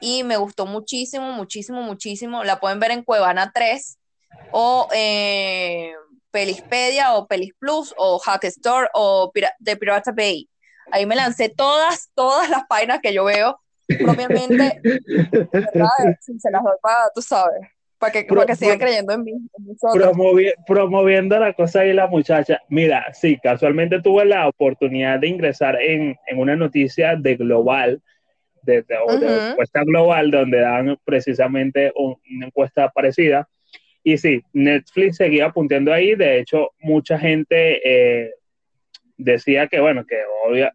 y 0.00 0.24
me 0.24 0.36
gustó 0.36 0.66
muchísimo, 0.66 1.32
muchísimo, 1.32 1.82
muchísimo. 1.82 2.44
La 2.44 2.60
pueden 2.60 2.80
ver 2.80 2.90
en 2.92 3.02
Cuevana 3.02 3.50
3 3.54 3.98
o 4.50 4.88
eh, 4.94 5.92
Pelispedia 6.30 7.14
o 7.14 7.26
Pelis 7.26 7.52
Plus 7.58 7.94
o 7.96 8.18
Hack 8.18 8.44
Store 8.44 8.88
o 8.94 9.32
The 9.62 9.76
Pirata 9.76 10.12
Bay. 10.12 10.48
Ahí 10.90 11.06
me 11.06 11.16
lancé 11.16 11.48
todas, 11.48 12.10
todas 12.14 12.50
las 12.50 12.64
páginas 12.68 13.00
que 13.02 13.12
yo 13.12 13.24
veo 13.24 13.58
propiamente, 13.86 14.80
¿verdad? 14.82 15.88
Se 16.20 16.50
las 16.50 16.62
doy 16.62 16.76
para, 16.82 17.10
tú 17.14 17.22
sabes, 17.22 17.60
para 17.98 18.12
que, 18.12 18.24
para 18.24 18.46
que 18.46 18.56
sigan 18.56 18.78
creyendo 18.78 19.12
en 19.12 19.24
mí. 19.24 19.32
promoviendo 20.66 21.38
la 21.38 21.52
cosa 21.52 21.80
ahí 21.80 21.92
la 21.92 22.06
muchacha. 22.06 22.60
Mira, 22.68 23.12
sí, 23.12 23.38
casualmente 23.42 24.00
tuve 24.02 24.24
la 24.24 24.48
oportunidad 24.48 25.20
de 25.20 25.28
ingresar 25.28 25.80
en, 25.80 26.16
en 26.26 26.38
una 26.38 26.56
noticia 26.56 27.16
de 27.16 27.36
Global, 27.36 28.02
de, 28.62 28.82
de, 28.82 29.50
encuesta 29.50 29.84
global, 29.84 30.30
donde 30.30 30.60
dan 30.60 30.98
precisamente 31.04 31.92
una 31.94 32.46
encuesta 32.46 32.88
parecida. 32.88 33.48
Y 34.04 34.18
sí, 34.18 34.42
Netflix 34.52 35.16
seguía 35.16 35.46
apuntando 35.46 35.92
ahí. 35.92 36.14
De 36.14 36.38
hecho, 36.38 36.70
mucha 36.80 37.18
gente 37.18 37.80
eh, 37.84 38.34
decía 39.16 39.66
que, 39.66 39.80
bueno, 39.80 40.04
que 40.06 40.16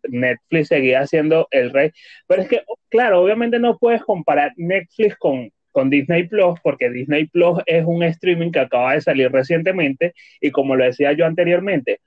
Netflix 0.09 0.69
seguía 0.69 1.05
siendo 1.05 1.47
el 1.51 1.71
rey. 1.71 1.91
Pero 2.27 2.41
es 2.41 2.49
que, 2.49 2.63
claro, 2.89 3.21
obviamente 3.21 3.59
no 3.59 3.77
puedes 3.77 4.03
comparar 4.03 4.51
Netflix 4.57 5.15
con, 5.17 5.51
con 5.71 5.91
Disney 5.91 6.27
Plus, 6.27 6.59
porque 6.63 6.89
Disney 6.89 7.27
Plus 7.27 7.59
es 7.67 7.85
un 7.85 8.01
streaming 8.01 8.51
que 8.51 8.59
acaba 8.61 8.93
de 8.93 9.01
salir 9.01 9.31
recientemente 9.31 10.13
y 10.41 10.49
como 10.49 10.75
lo 10.75 10.83
decía 10.83 11.13
yo 11.13 11.25
anteriormente, 11.25 11.99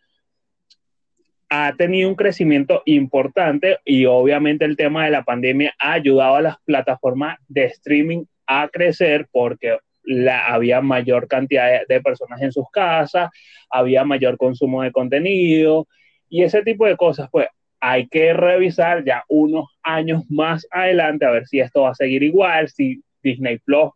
ha 1.48 1.74
tenido 1.76 2.08
un 2.08 2.14
crecimiento 2.14 2.82
importante 2.86 3.78
y 3.84 4.06
obviamente 4.06 4.64
el 4.64 4.76
tema 4.76 5.04
de 5.04 5.10
la 5.10 5.22
pandemia 5.22 5.74
ha 5.78 5.92
ayudado 5.92 6.36
a 6.36 6.42
las 6.42 6.56
plataformas 6.64 7.38
de 7.46 7.66
streaming 7.66 8.24
a 8.46 8.68
crecer 8.68 9.28
porque 9.30 9.78
la, 10.05 10.46
había 10.46 10.80
mayor 10.80 11.28
cantidad 11.28 11.86
de 11.88 12.00
personas 12.00 12.40
en 12.42 12.53
sus 12.53 12.64
casas, 12.72 13.30
había 13.70 14.05
mayor 14.05 14.36
consumo 14.36 14.82
de 14.82 14.92
contenido, 14.92 15.86
y 16.28 16.42
ese 16.42 16.62
tipo 16.62 16.86
de 16.86 16.96
cosas, 16.96 17.28
pues 17.30 17.46
hay 17.80 18.07
que 18.07 18.32
revisar 18.32 19.05
ya 19.05 19.24
unos 19.28 19.66
años 19.82 20.22
más 20.30 20.66
adelante 20.70 21.26
a 21.26 21.30
ver 21.30 21.46
si 21.46 21.61
esto 21.61 21.82
va 21.82 21.90
a 21.90 21.94
seguir 21.94 22.22
igual, 22.22 22.68
si 22.68 23.03
Disney 23.22 23.59
Plus 23.59 23.90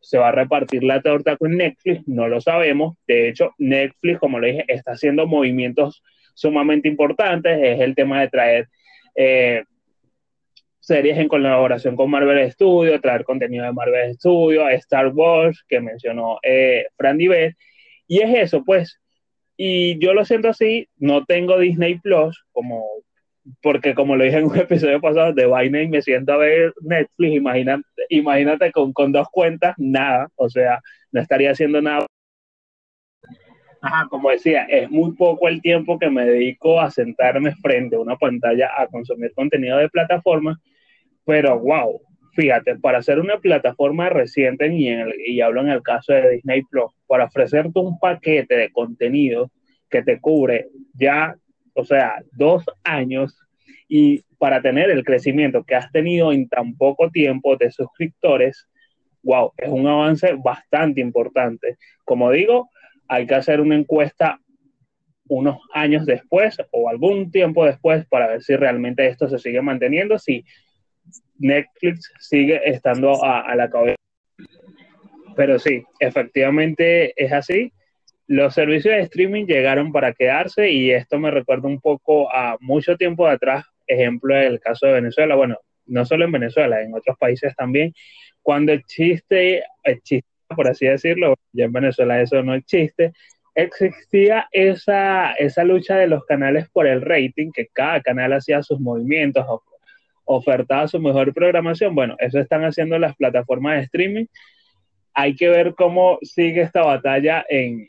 se 0.00 0.18
va 0.18 0.28
a 0.28 0.32
repartir 0.32 0.82
la 0.84 1.00
torta 1.00 1.36
con 1.36 1.56
Netflix, 1.56 2.06
no 2.06 2.28
lo 2.28 2.40
sabemos. 2.40 2.96
De 3.06 3.28
hecho, 3.28 3.52
Netflix, 3.58 4.18
como 4.18 4.38
le 4.38 4.48
dije, 4.48 4.64
está 4.68 4.92
haciendo 4.92 5.26
movimientos 5.26 6.02
sumamente 6.34 6.88
importantes. 6.88 7.58
Es 7.62 7.80
el 7.80 7.94
tema 7.94 8.20
de 8.20 8.28
traer 8.28 8.68
eh, 9.14 9.64
series 10.88 11.18
en 11.18 11.28
colaboración 11.28 11.96
con 11.96 12.10
Marvel 12.10 12.50
Studios, 12.50 13.02
traer 13.02 13.22
contenido 13.24 13.64
de 13.66 13.72
Marvel 13.72 14.14
Studios, 14.14 14.72
Star 14.72 15.08
Wars, 15.08 15.62
que 15.68 15.80
mencionó 15.80 16.38
eh, 16.42 16.86
Fran 16.96 17.18
Divet. 17.18 17.56
Y 18.06 18.20
es 18.22 18.34
eso, 18.34 18.64
pues, 18.64 18.98
y 19.54 19.98
yo 19.98 20.14
lo 20.14 20.24
siento 20.24 20.48
así, 20.48 20.88
no 20.96 21.26
tengo 21.26 21.58
Disney 21.58 21.98
Plus, 21.98 22.42
como, 22.52 22.86
porque 23.60 23.94
como 23.94 24.16
lo 24.16 24.24
dije 24.24 24.38
en 24.38 24.46
un 24.46 24.56
episodio 24.58 24.98
pasado 24.98 25.34
de 25.34 25.44
vaina 25.44 25.82
y 25.82 25.88
me 25.88 26.00
siento 26.00 26.32
a 26.32 26.38
ver 26.38 26.72
Netflix, 26.80 27.34
imagínate, 27.34 27.84
imagínate 28.08 28.72
con, 28.72 28.94
con 28.94 29.12
dos 29.12 29.28
cuentas, 29.30 29.74
nada, 29.76 30.28
o 30.36 30.48
sea, 30.48 30.80
no 31.12 31.20
estaría 31.20 31.50
haciendo 31.50 31.82
nada. 31.82 32.06
Ajá, 33.82 34.06
como 34.08 34.30
decía, 34.30 34.64
es 34.64 34.90
muy 34.90 35.12
poco 35.12 35.48
el 35.48 35.60
tiempo 35.60 35.98
que 35.98 36.08
me 36.08 36.24
dedico 36.24 36.80
a 36.80 36.90
sentarme 36.90 37.54
frente 37.56 37.96
a 37.96 38.00
una 38.00 38.16
pantalla 38.16 38.70
a 38.76 38.86
consumir 38.86 39.32
contenido 39.34 39.76
de 39.76 39.90
plataforma, 39.90 40.58
pero 41.28 41.60
wow, 41.60 42.00
fíjate, 42.32 42.76
para 42.76 43.00
hacer 43.00 43.20
una 43.20 43.36
plataforma 43.36 44.08
reciente, 44.08 44.66
y, 44.72 44.88
y 45.26 45.42
hablo 45.42 45.60
en 45.60 45.68
el 45.68 45.82
caso 45.82 46.14
de 46.14 46.30
Disney 46.30 46.62
Plus, 46.62 46.90
para 47.06 47.26
ofrecerte 47.26 47.78
un 47.78 47.98
paquete 47.98 48.56
de 48.56 48.72
contenido 48.72 49.50
que 49.90 50.02
te 50.02 50.18
cubre 50.20 50.68
ya, 50.94 51.36
o 51.74 51.84
sea, 51.84 52.22
dos 52.32 52.64
años 52.82 53.38
y 53.90 54.22
para 54.38 54.62
tener 54.62 54.88
el 54.88 55.04
crecimiento 55.04 55.64
que 55.64 55.74
has 55.74 55.92
tenido 55.92 56.32
en 56.32 56.48
tan 56.48 56.74
poco 56.78 57.10
tiempo 57.10 57.58
de 57.58 57.70
suscriptores, 57.72 58.66
wow, 59.22 59.52
es 59.58 59.68
un 59.68 59.86
avance 59.86 60.34
bastante 60.42 61.02
importante. 61.02 61.76
Como 62.06 62.30
digo, 62.30 62.70
hay 63.06 63.26
que 63.26 63.34
hacer 63.34 63.60
una 63.60 63.76
encuesta 63.76 64.40
unos 65.28 65.58
años 65.74 66.06
después 66.06 66.56
o 66.70 66.88
algún 66.88 67.30
tiempo 67.30 67.66
después 67.66 68.06
para 68.06 68.28
ver 68.28 68.42
si 68.42 68.56
realmente 68.56 69.06
esto 69.06 69.28
se 69.28 69.38
sigue 69.38 69.60
manteniendo, 69.60 70.18
si 70.18 70.46
Netflix 71.38 72.12
sigue 72.20 72.60
estando 72.64 73.24
a, 73.24 73.54
la 73.54 73.70
cabeza. 73.70 73.96
Pero 75.36 75.58
sí, 75.58 75.82
efectivamente 76.00 77.12
es 77.16 77.32
así. 77.32 77.72
Los 78.26 78.54
servicios 78.54 78.94
de 78.94 79.02
streaming 79.02 79.46
llegaron 79.46 79.92
para 79.92 80.12
quedarse 80.12 80.70
y 80.70 80.90
esto 80.90 81.18
me 81.18 81.30
recuerda 81.30 81.68
un 81.68 81.80
poco 81.80 82.30
a 82.30 82.56
mucho 82.60 82.96
tiempo 82.96 83.26
atrás, 83.26 83.64
ejemplo 83.86 84.36
el 84.36 84.60
caso 84.60 84.86
de 84.86 84.94
Venezuela, 84.94 85.34
bueno, 85.34 85.56
no 85.86 86.04
solo 86.04 86.26
en 86.26 86.32
Venezuela, 86.32 86.82
en 86.82 86.94
otros 86.94 87.16
países 87.16 87.56
también, 87.56 87.94
cuando 88.42 88.72
existe, 88.72 89.62
existe 89.82 90.28
por 90.54 90.68
así 90.68 90.86
decirlo, 90.86 91.34
ya 91.52 91.64
en 91.64 91.72
Venezuela 91.72 92.20
eso 92.20 92.42
no 92.42 92.54
existe, 92.54 93.12
existía 93.54 94.48
esa, 94.52 95.32
esa 95.32 95.64
lucha 95.64 95.96
de 95.96 96.06
los 96.06 96.24
canales 96.24 96.68
por 96.70 96.86
el 96.86 97.02
rating, 97.02 97.50
que 97.52 97.66
cada 97.72 98.00
canal 98.00 98.32
hacía 98.32 98.62
sus 98.62 98.80
movimientos, 98.80 99.44
ofertaba 100.28 100.86
su 100.86 101.00
mejor 101.00 101.32
programación. 101.32 101.94
Bueno, 101.94 102.14
eso 102.18 102.38
están 102.38 102.62
haciendo 102.64 102.98
las 102.98 103.16
plataformas 103.16 103.76
de 103.76 103.84
streaming. 103.84 104.26
Hay 105.14 105.34
que 105.34 105.48
ver 105.48 105.74
cómo 105.74 106.18
sigue 106.22 106.60
esta 106.60 106.82
batalla 106.82 107.44
en 107.48 107.88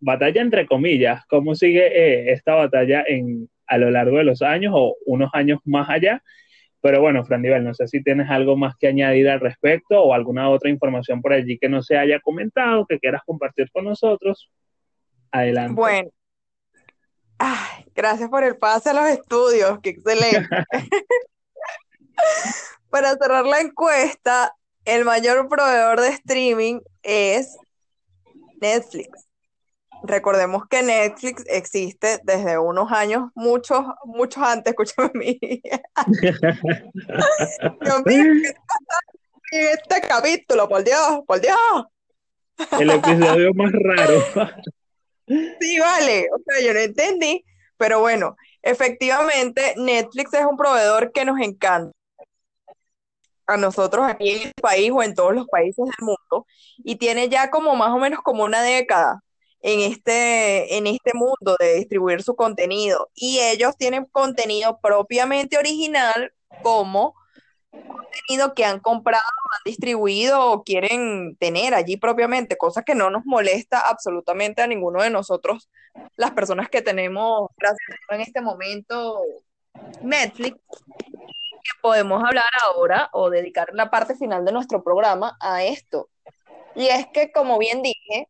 batalla 0.00 0.42
entre 0.42 0.66
comillas, 0.66 1.24
cómo 1.26 1.54
sigue 1.54 1.86
eh, 1.86 2.32
esta 2.32 2.54
batalla 2.54 3.04
en 3.06 3.48
a 3.68 3.78
lo 3.78 3.90
largo 3.90 4.18
de 4.18 4.24
los 4.24 4.42
años 4.42 4.72
o 4.76 4.96
unos 5.06 5.30
años 5.32 5.60
más 5.64 5.88
allá. 5.88 6.22
Pero 6.82 7.00
bueno, 7.00 7.24
Fran 7.24 7.42
Divel, 7.42 7.62
no 7.62 7.72
sé 7.72 7.86
si 7.86 8.02
tienes 8.02 8.28
algo 8.28 8.56
más 8.56 8.74
que 8.76 8.88
añadir 8.88 9.28
al 9.30 9.38
respecto 9.38 10.02
o 10.02 10.12
alguna 10.12 10.50
otra 10.50 10.68
información 10.68 11.22
por 11.22 11.32
allí 11.32 11.56
que 11.58 11.68
no 11.68 11.80
se 11.80 11.96
haya 11.96 12.18
comentado, 12.20 12.84
que 12.86 12.98
quieras 12.98 13.22
compartir 13.24 13.70
con 13.70 13.84
nosotros. 13.84 14.50
Adelante. 15.30 15.74
Bueno, 15.74 16.10
gracias 17.94 18.28
por 18.28 18.42
el 18.42 18.56
pase 18.56 18.90
a 18.90 18.94
los 18.94 19.06
estudios, 19.06 19.78
qué 19.80 19.90
excelente. 19.90 20.48
Para 22.90 23.16
cerrar 23.16 23.46
la 23.46 23.60
encuesta, 23.60 24.54
el 24.84 25.04
mayor 25.04 25.48
proveedor 25.48 26.00
de 26.00 26.08
streaming 26.08 26.80
es 27.02 27.56
Netflix. 28.60 29.28
Recordemos 30.04 30.64
que 30.68 30.82
Netflix 30.82 31.44
existe 31.46 32.18
desde 32.24 32.58
unos 32.58 32.90
años, 32.90 33.30
muchos, 33.34 33.84
muchos 34.04 34.42
antes, 34.42 34.74
escúchame 34.78 35.08
a 35.08 35.12
mí. 35.16 35.38
Dios 37.80 38.02
mío, 38.04 38.24
este 39.52 40.00
capítulo, 40.08 40.68
por 40.68 40.82
Dios, 40.82 41.20
por 41.26 41.40
Dios. 41.40 41.56
El 42.78 42.90
episodio 42.90 43.54
más 43.54 43.70
raro. 43.72 44.20
Sí, 45.60 45.78
vale, 45.78 46.28
o 46.34 46.38
sea, 46.44 46.60
yo 46.66 46.74
no 46.74 46.80
entendí, 46.80 47.44
pero 47.76 48.00
bueno, 48.00 48.36
efectivamente, 48.60 49.74
Netflix 49.76 50.34
es 50.34 50.44
un 50.44 50.56
proveedor 50.56 51.12
que 51.12 51.24
nos 51.24 51.40
encanta 51.40 51.96
a 53.52 53.56
nosotros 53.56 54.06
aquí 54.08 54.30
en 54.30 54.48
el 54.48 54.52
país 54.60 54.90
o 54.94 55.02
en 55.02 55.14
todos 55.14 55.34
los 55.34 55.46
países 55.48 55.84
del 55.84 56.06
mundo 56.06 56.46
y 56.78 56.96
tiene 56.96 57.28
ya 57.28 57.50
como 57.50 57.76
más 57.76 57.90
o 57.90 57.98
menos 57.98 58.20
como 58.22 58.44
una 58.44 58.62
década 58.62 59.20
en 59.62 59.80
este, 59.80 60.76
en 60.76 60.86
este 60.86 61.12
mundo 61.14 61.56
de 61.58 61.74
distribuir 61.74 62.22
su 62.22 62.34
contenido. 62.34 63.10
Y 63.14 63.40
ellos 63.40 63.76
tienen 63.76 64.06
contenido 64.06 64.78
propiamente 64.82 65.56
original 65.56 66.32
como 66.62 67.14
contenido 67.70 68.54
que 68.54 68.64
han 68.64 68.80
comprado, 68.80 69.22
han 69.52 69.62
distribuido 69.64 70.50
o 70.50 70.62
quieren 70.62 71.36
tener 71.36 71.74
allí 71.74 71.96
propiamente, 71.96 72.58
cosa 72.58 72.82
que 72.82 72.94
no 72.94 73.10
nos 73.10 73.24
molesta 73.24 73.80
absolutamente 73.80 74.62
a 74.62 74.66
ninguno 74.66 75.02
de 75.02 75.10
nosotros, 75.10 75.70
las 76.16 76.32
personas 76.32 76.68
que 76.68 76.82
tenemos, 76.82 77.50
en 78.10 78.20
este 78.20 78.40
momento, 78.40 79.20
Netflix, 80.02 80.58
que 81.62 81.80
podemos 81.80 82.22
hablar 82.24 82.44
ahora 82.64 83.08
o 83.12 83.30
dedicar 83.30 83.68
la 83.72 83.90
parte 83.90 84.14
final 84.14 84.44
de 84.44 84.52
nuestro 84.52 84.82
programa 84.82 85.36
a 85.40 85.62
esto. 85.64 86.08
Y 86.74 86.88
es 86.88 87.06
que, 87.12 87.32
como 87.32 87.58
bien 87.58 87.82
dije, 87.82 88.28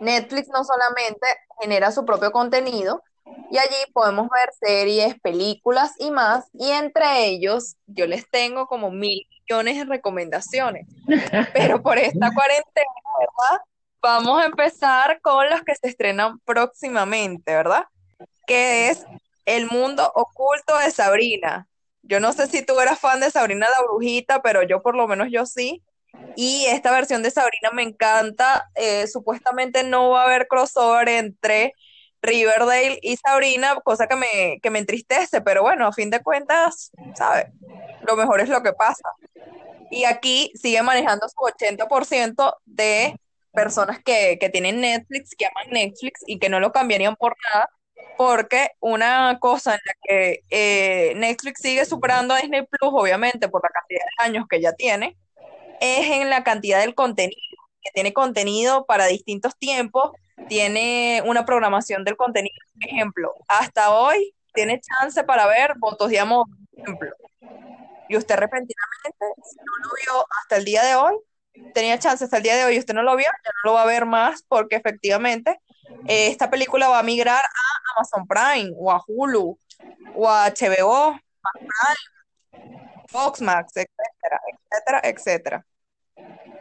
Netflix 0.00 0.48
no 0.48 0.64
solamente 0.64 1.26
genera 1.60 1.90
su 1.90 2.04
propio 2.04 2.32
contenido, 2.32 3.02
Y 3.50 3.58
allí 3.58 3.76
podemos 3.92 4.28
ver 4.28 4.50
series, 4.60 5.18
películas 5.20 5.92
y 5.98 6.10
más. 6.10 6.46
Y 6.52 6.70
entre 6.70 7.26
ellos, 7.26 7.76
yo 7.86 8.06
les 8.06 8.28
tengo 8.30 8.66
como 8.66 8.90
mil 8.90 9.26
millones 9.40 9.78
de 9.78 9.84
recomendaciones. 9.84 10.86
Pero 11.52 11.82
por 11.82 11.98
esta 11.98 12.30
cuarentena, 12.32 12.90
¿verdad? 13.18 13.64
Vamos 14.00 14.40
a 14.40 14.46
empezar 14.46 15.20
con 15.20 15.48
los 15.50 15.62
que 15.62 15.74
se 15.74 15.88
estrenan 15.88 16.38
próximamente, 16.40 17.54
¿verdad? 17.54 17.84
Que 18.46 18.90
es 18.90 19.04
El 19.44 19.66
mundo 19.66 20.10
oculto 20.14 20.76
de 20.78 20.90
Sabrina. 20.90 21.68
Yo 22.08 22.20
no 22.20 22.32
sé 22.32 22.46
si 22.46 22.64
tú 22.64 22.78
eras 22.80 22.98
fan 23.00 23.20
de 23.20 23.30
Sabrina 23.30 23.66
la 23.68 23.84
Brujita, 23.84 24.40
pero 24.42 24.62
yo 24.62 24.82
por 24.82 24.96
lo 24.96 25.08
menos 25.08 25.28
yo 25.30 25.44
sí. 25.44 25.82
Y 26.36 26.66
esta 26.66 26.92
versión 26.92 27.22
de 27.22 27.30
Sabrina 27.30 27.70
me 27.72 27.82
encanta. 27.82 28.70
Eh, 28.74 29.06
supuestamente 29.06 29.82
no 29.82 30.10
va 30.10 30.22
a 30.22 30.26
haber 30.26 30.46
crossover 30.46 31.08
entre 31.08 31.74
Riverdale 32.22 32.98
y 33.02 33.16
Sabrina, 33.16 33.76
cosa 33.84 34.06
que 34.06 34.16
me, 34.16 34.58
que 34.62 34.70
me 34.70 34.78
entristece, 34.78 35.40
pero 35.40 35.62
bueno, 35.62 35.86
a 35.86 35.92
fin 35.92 36.10
de 36.10 36.22
cuentas, 36.22 36.90
¿sabes? 37.14 37.46
Lo 38.06 38.16
mejor 38.16 38.40
es 38.40 38.48
lo 38.48 38.62
que 38.62 38.72
pasa. 38.72 39.08
Y 39.90 40.04
aquí 40.04 40.52
sigue 40.54 40.82
manejando 40.82 41.28
su 41.28 41.36
80% 41.36 42.54
de 42.64 43.16
personas 43.52 44.00
que, 44.02 44.38
que 44.40 44.48
tienen 44.48 44.80
Netflix, 44.80 45.34
que 45.36 45.46
aman 45.46 45.72
Netflix 45.72 46.22
y 46.26 46.38
que 46.38 46.48
no 46.48 46.60
lo 46.60 46.72
cambiarían 46.72 47.16
por 47.16 47.36
nada, 47.52 47.70
porque 48.16 48.70
una 48.80 49.38
cosa 49.40 49.74
en 49.74 49.80
la 49.84 49.94
que 50.02 50.44
eh, 50.50 51.14
Netflix 51.16 51.60
sigue 51.60 51.84
superando 51.84 52.34
a 52.34 52.38
Disney 52.38 52.66
Plus, 52.66 52.92
obviamente 52.92 53.48
por 53.48 53.62
la 53.62 53.68
cantidad 53.68 54.00
de 54.00 54.24
años 54.24 54.46
que 54.48 54.60
ya 54.60 54.72
tiene, 54.72 55.16
es 55.80 56.10
en 56.10 56.30
la 56.30 56.42
cantidad 56.44 56.80
del 56.80 56.94
contenido, 56.94 57.40
que 57.82 57.90
tiene 57.92 58.12
contenido 58.12 58.86
para 58.86 59.06
distintos 59.06 59.56
tiempos, 59.58 60.12
tiene 60.48 61.22
una 61.26 61.44
programación 61.44 62.04
del 62.04 62.16
contenido. 62.16 62.56
Por 62.74 62.90
ejemplo, 62.90 63.34
hasta 63.48 63.90
hoy 63.90 64.34
tiene 64.54 64.80
chance 64.80 65.22
para 65.24 65.46
ver 65.46 65.74
Votos 65.78 66.10
de 66.10 66.18
Amor, 66.18 66.46
ejemplo. 66.76 67.14
Y 68.08 68.16
usted 68.16 68.36
repentinamente, 68.36 69.26
si 69.44 69.56
no 69.56 69.72
lo 69.82 69.90
vio 69.96 70.26
hasta 70.40 70.56
el 70.56 70.64
día 70.64 70.84
de 70.84 70.94
hoy, 70.94 71.14
tenía 71.74 71.98
chance 71.98 72.24
hasta 72.24 72.36
el 72.36 72.42
día 72.42 72.56
de 72.56 72.64
hoy 72.64 72.78
usted 72.78 72.94
no 72.94 73.02
lo 73.02 73.16
vio, 73.16 73.26
ya 73.26 73.50
no 73.50 73.70
lo 73.70 73.74
va 73.74 73.82
a 73.82 73.86
ver 73.86 74.06
más 74.06 74.42
porque 74.48 74.76
efectivamente 74.76 75.60
eh, 76.06 76.28
esta 76.28 76.50
película 76.50 76.88
va 76.88 76.98
a 76.98 77.02
migrar 77.02 77.42
a 77.42 77.92
Amazon 77.96 78.26
Prime 78.26 78.72
o 78.76 78.90
a 78.90 79.02
Hulu 79.06 79.58
o 80.14 80.28
a 80.28 80.50
HBO, 80.50 81.18
Fox 83.08 83.40
Max, 83.40 83.72
etcétera, 83.76 84.40
etcétera, 84.70 85.00
etcétera. 85.04 85.66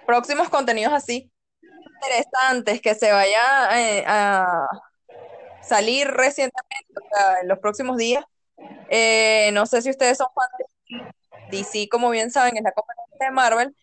Próximos 0.05 0.49
contenidos 0.49 0.93
así 0.93 1.31
interesantes 1.95 2.81
que 2.81 2.95
se 2.95 3.11
vaya 3.11 3.41
eh, 3.73 4.03
a 4.07 4.67
salir 5.61 6.07
recientemente, 6.07 6.93
o 6.95 7.15
sea, 7.15 7.41
en 7.41 7.47
los 7.47 7.59
próximos 7.59 7.97
días. 7.97 8.23
Eh, 8.89 9.49
no 9.53 9.65
sé 9.65 9.81
si 9.81 9.89
ustedes 9.89 10.17
son 10.17 10.27
fans 10.35 10.51
de 11.51 11.57
DC, 11.57 11.89
como 11.89 12.09
bien 12.09 12.31
saben, 12.31 12.57
es 12.57 12.63
la 12.63 12.71
competencia 12.71 13.27
de 13.27 13.31
Marvel. 13.31 13.75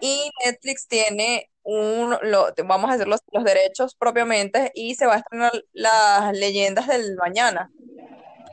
Y 0.00 0.30
Netflix 0.44 0.88
tiene 0.88 1.50
un, 1.62 2.16
lo, 2.22 2.52
vamos 2.64 2.90
a 2.90 2.94
decir 2.94 3.08
los, 3.08 3.20
los 3.32 3.44
derechos 3.44 3.94
propiamente, 3.94 4.72
y 4.74 4.94
se 4.94 5.06
va 5.06 5.14
a 5.14 5.18
estrenar 5.18 5.52
las 5.72 6.32
leyendas 6.36 6.86
del 6.86 7.16
mañana, 7.16 7.70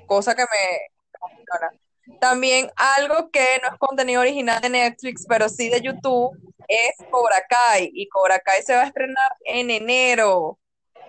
cosa 0.06 0.36
que 0.36 0.44
me 0.44 1.18
emociona. 1.18 1.72
También 2.20 2.70
algo 2.76 3.30
que 3.32 3.60
no 3.62 3.70
es 3.70 3.78
contenido 3.78 4.22
original 4.22 4.62
de 4.62 4.70
Netflix, 4.70 5.26
pero 5.28 5.48
sí 5.48 5.70
de 5.70 5.82
YouTube, 5.82 6.38
es 6.68 6.96
Cobra 7.10 7.44
Kai. 7.48 7.92
Y 7.94 8.08
Cobra 8.10 8.40
Kai 8.40 8.62
se 8.64 8.76
va 8.76 8.82
a 8.82 8.88
estrenar 8.88 9.32
en 9.46 9.70
enero. 9.70 10.60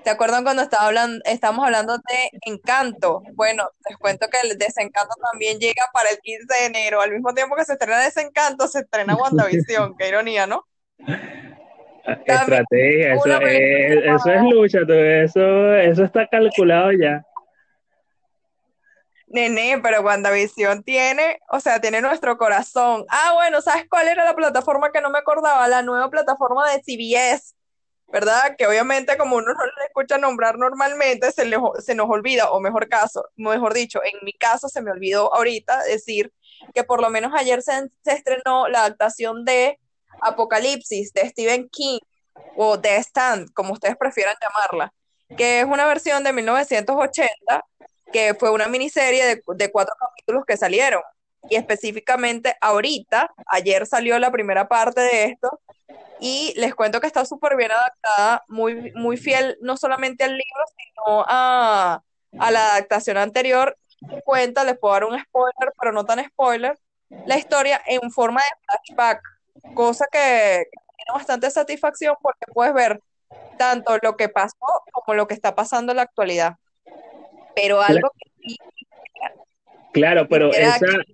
¿Se 0.04 0.10
acuerdan 0.10 0.44
cuando 0.44 0.62
estaba 0.62 0.86
hablando, 0.86 1.20
estábamos 1.26 1.64
hablando 1.64 1.98
de 1.98 2.30
Encanto? 2.46 3.22
Bueno, 3.34 3.68
les 3.88 3.98
cuento 3.98 4.28
que 4.28 4.38
el 4.48 4.56
Desencanto 4.56 5.14
también 5.30 5.58
llega 5.58 5.84
para 5.92 6.08
el 6.10 6.18
15 6.18 6.46
de 6.54 6.66
enero. 6.66 7.00
Al 7.02 7.12
mismo 7.12 7.34
tiempo 7.34 7.54
que 7.54 7.64
se 7.64 7.74
estrena 7.74 7.98
Desencanto, 7.98 8.66
se 8.66 8.80
estrena 8.80 9.14
WandaVision. 9.16 9.96
Qué 9.98 10.08
ironía, 10.08 10.46
¿no? 10.46 10.64
Estrategia, 12.04 13.14
eso 13.14 13.40
es, 13.40 14.04
eso 14.04 14.30
es 14.30 14.42
lucha, 14.42 14.78
eso, 14.88 15.74
eso 15.74 16.04
está 16.04 16.26
calculado 16.26 16.92
ya. 16.92 17.24
Nene, 19.30 19.78
pero 19.80 20.00
WandaVision 20.00 20.82
tiene, 20.82 21.38
o 21.50 21.60
sea, 21.60 21.80
tiene 21.80 22.00
nuestro 22.00 22.36
corazón. 22.36 23.04
Ah, 23.08 23.32
bueno, 23.34 23.62
¿sabes 23.62 23.86
cuál 23.88 24.08
era 24.08 24.24
la 24.24 24.34
plataforma 24.34 24.90
que 24.90 25.00
no 25.00 25.10
me 25.10 25.18
acordaba? 25.18 25.68
La 25.68 25.82
nueva 25.82 26.10
plataforma 26.10 26.68
de 26.68 26.82
CBS, 26.82 27.54
¿verdad? 28.08 28.56
Que 28.58 28.66
obviamente 28.66 29.16
como 29.16 29.36
uno 29.36 29.54
no 29.54 29.64
le 29.64 29.84
escucha 29.86 30.18
nombrar 30.18 30.58
normalmente, 30.58 31.30
se, 31.30 31.44
le, 31.44 31.58
se 31.78 31.94
nos 31.94 32.10
olvida, 32.10 32.50
o 32.50 32.60
mejor 32.60 32.88
caso, 32.88 33.28
mejor 33.36 33.72
dicho, 33.72 34.00
en 34.02 34.18
mi 34.22 34.32
caso 34.32 34.68
se 34.68 34.82
me 34.82 34.90
olvidó 34.90 35.32
ahorita 35.32 35.84
decir 35.84 36.32
que 36.74 36.82
por 36.82 37.00
lo 37.00 37.08
menos 37.08 37.32
ayer 37.34 37.62
se, 37.62 37.88
se 38.02 38.12
estrenó 38.12 38.68
la 38.68 38.80
adaptación 38.80 39.44
de 39.44 39.78
Apocalipsis 40.22 41.12
de 41.12 41.28
Stephen 41.28 41.68
King, 41.70 41.98
o 42.56 42.80
The 42.80 42.96
Stand, 42.96 43.52
como 43.52 43.72
ustedes 43.72 43.96
prefieran 43.96 44.34
llamarla, 44.40 44.92
que 45.36 45.60
es 45.60 45.66
una 45.66 45.86
versión 45.86 46.24
de 46.24 46.32
1980 46.32 47.64
que 48.12 48.34
fue 48.34 48.50
una 48.50 48.68
miniserie 48.68 49.24
de, 49.24 49.70
cuatro 49.70 49.94
capítulos 49.98 50.44
que 50.46 50.56
salieron. 50.56 51.02
Y 51.48 51.56
específicamente 51.56 52.54
ahorita, 52.60 53.32
ayer 53.46 53.86
salió 53.86 54.18
la 54.18 54.30
primera 54.30 54.68
parte 54.68 55.00
de 55.00 55.24
esto, 55.24 55.60
y 56.20 56.52
les 56.56 56.74
cuento 56.74 57.00
que 57.00 57.06
está 57.06 57.24
súper 57.24 57.56
bien 57.56 57.70
adaptada, 57.72 58.44
muy, 58.48 58.92
muy 58.92 59.16
fiel 59.16 59.56
no 59.62 59.76
solamente 59.78 60.24
al 60.24 60.32
libro, 60.32 60.64
sino 60.76 61.24
a, 61.26 62.02
a 62.38 62.50
la 62.50 62.72
adaptación 62.72 63.16
anterior. 63.16 63.76
Cuenta, 64.24 64.64
les 64.64 64.78
puedo 64.78 64.94
dar 64.94 65.04
un 65.04 65.18
spoiler, 65.18 65.72
pero 65.78 65.92
no 65.92 66.04
tan 66.04 66.22
spoiler, 66.24 66.78
la 67.26 67.38
historia 67.38 67.80
en 67.86 68.10
forma 68.10 68.40
de 68.40 68.66
flashback, 68.66 69.22
cosa 69.74 70.06
que, 70.10 70.64
que 70.70 70.94
tiene 70.96 71.12
bastante 71.14 71.50
satisfacción 71.50 72.16
porque 72.20 72.46
puedes 72.52 72.74
ver 72.74 73.00
tanto 73.58 73.96
lo 74.02 74.16
que 74.16 74.28
pasó 74.28 74.56
como 74.92 75.14
lo 75.14 75.26
que 75.26 75.34
está 75.34 75.54
pasando 75.54 75.92
en 75.92 75.96
la 75.96 76.02
actualidad 76.02 76.56
pero 77.54 77.80
algo 77.80 78.10
que 78.18 78.30
Claro, 79.92 80.28
pero 80.28 80.50
esa. 80.52 80.78
dale, 80.86 81.04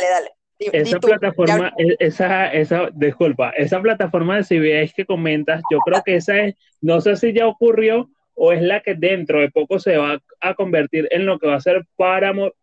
dale. 0.00 0.30
esa 0.58 0.98
plataforma, 0.98 1.72
e, 1.76 1.96
esa, 1.98 2.52
esa, 2.52 2.88
disculpa, 2.92 3.50
esa 3.50 3.80
plataforma 3.80 4.36
de 4.36 4.44
CBS 4.44 4.94
que 4.94 5.04
comentas, 5.04 5.62
yo 5.70 5.78
creo 5.80 6.02
que 6.02 6.16
esa 6.16 6.38
es, 6.38 6.54
no 6.80 7.00
sé 7.00 7.16
si 7.16 7.32
ya 7.32 7.46
ocurrió 7.46 8.08
o 8.34 8.52
es 8.52 8.62
la 8.62 8.80
que 8.80 8.94
dentro 8.94 9.40
de 9.40 9.50
poco 9.50 9.78
se 9.78 9.96
va 9.96 10.18
a 10.40 10.54
convertir 10.54 11.08
en 11.10 11.26
lo 11.26 11.38
que 11.38 11.48
va 11.48 11.56
a 11.56 11.60
ser 11.60 11.84
Paramount, 11.96 12.54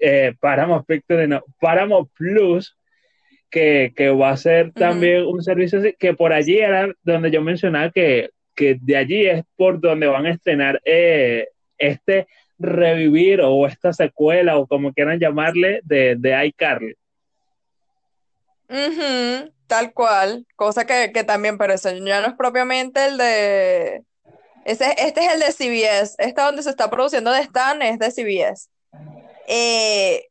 eh, 0.00 0.34
Paramount, 0.40 0.86
no, 1.28 1.44
Paramount 1.60 2.10
Plus, 2.14 2.76
que, 3.52 3.92
que, 3.94 4.08
va 4.08 4.30
a 4.30 4.36
ser 4.36 4.72
también 4.72 5.26
un 5.26 5.42
servicio 5.42 5.78
así, 5.78 5.94
que 5.98 6.14
por 6.14 6.32
allí 6.32 6.58
era 6.58 6.88
donde 7.02 7.30
yo 7.30 7.42
mencionaba 7.42 7.90
que, 7.90 8.30
que 8.54 8.78
de 8.80 8.96
allí 8.96 9.26
es 9.26 9.44
por 9.56 9.78
donde 9.78 10.06
van 10.06 10.24
a 10.24 10.30
estrenar 10.30 10.80
eh, 10.86 11.48
este 11.76 12.26
revivir 12.58 13.42
o 13.42 13.66
esta 13.66 13.92
secuela 13.92 14.56
o 14.56 14.66
como 14.66 14.92
quieran 14.92 15.20
llamarle 15.20 15.80
de, 15.84 16.16
de 16.18 16.46
iCarly. 16.46 16.96
tal 19.66 19.92
cual, 19.92 20.46
cosa 20.56 20.86
que, 20.86 21.10
también, 21.24 21.58
pero 21.58 21.74
eso 21.74 21.90
ya 21.90 22.20
no 22.22 22.28
es 22.28 22.34
propiamente 22.34 23.04
el 23.04 23.18
de... 23.18 24.02
Ese, 24.64 24.94
este 24.96 25.24
es 25.24 25.32
el 25.32 25.40
de 25.40 25.52
CBS, 25.52 26.14
este 26.18 26.40
donde 26.40 26.62
se 26.62 26.70
está 26.70 26.88
produciendo 26.88 27.32
de 27.32 27.40
Stan 27.40 27.82
es 27.82 27.98
de 27.98 28.10
CBS. 28.12 28.68
Eh, 29.48 30.28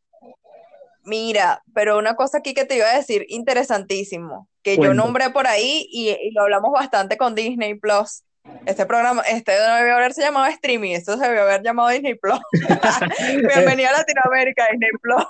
mira, 1.03 1.63
pero 1.73 1.97
una 1.97 2.15
cosa 2.15 2.39
aquí 2.39 2.53
que 2.53 2.65
te 2.65 2.75
iba 2.77 2.87
a 2.87 2.97
decir, 2.97 3.25
interesantísimo, 3.29 4.47
que 4.63 4.77
yo 4.77 4.93
nombré 4.93 5.29
por 5.29 5.47
ahí 5.47 5.87
y, 5.91 6.09
y, 6.09 6.31
lo 6.31 6.43
hablamos 6.43 6.71
bastante 6.71 7.17
con 7.17 7.35
Disney 7.35 7.75
Plus. 7.75 8.23
Este 8.65 8.85
programa, 8.85 9.21
este 9.21 9.51
no 9.67 9.75
debió 9.75 9.95
haberse 9.95 10.21
llamado 10.21 10.47
streaming, 10.47 10.91
esto 10.91 11.15
se 11.17 11.27
debió 11.27 11.43
haber 11.43 11.61
llamado 11.61 11.89
Disney 11.89 12.15
Plus. 12.15 12.39
Bienvenida 13.55 13.89
a 13.89 13.99
Latinoamérica, 13.99 14.67
Disney 14.71 14.89
Plus. 15.01 15.23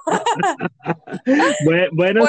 bueno, 1.92 2.26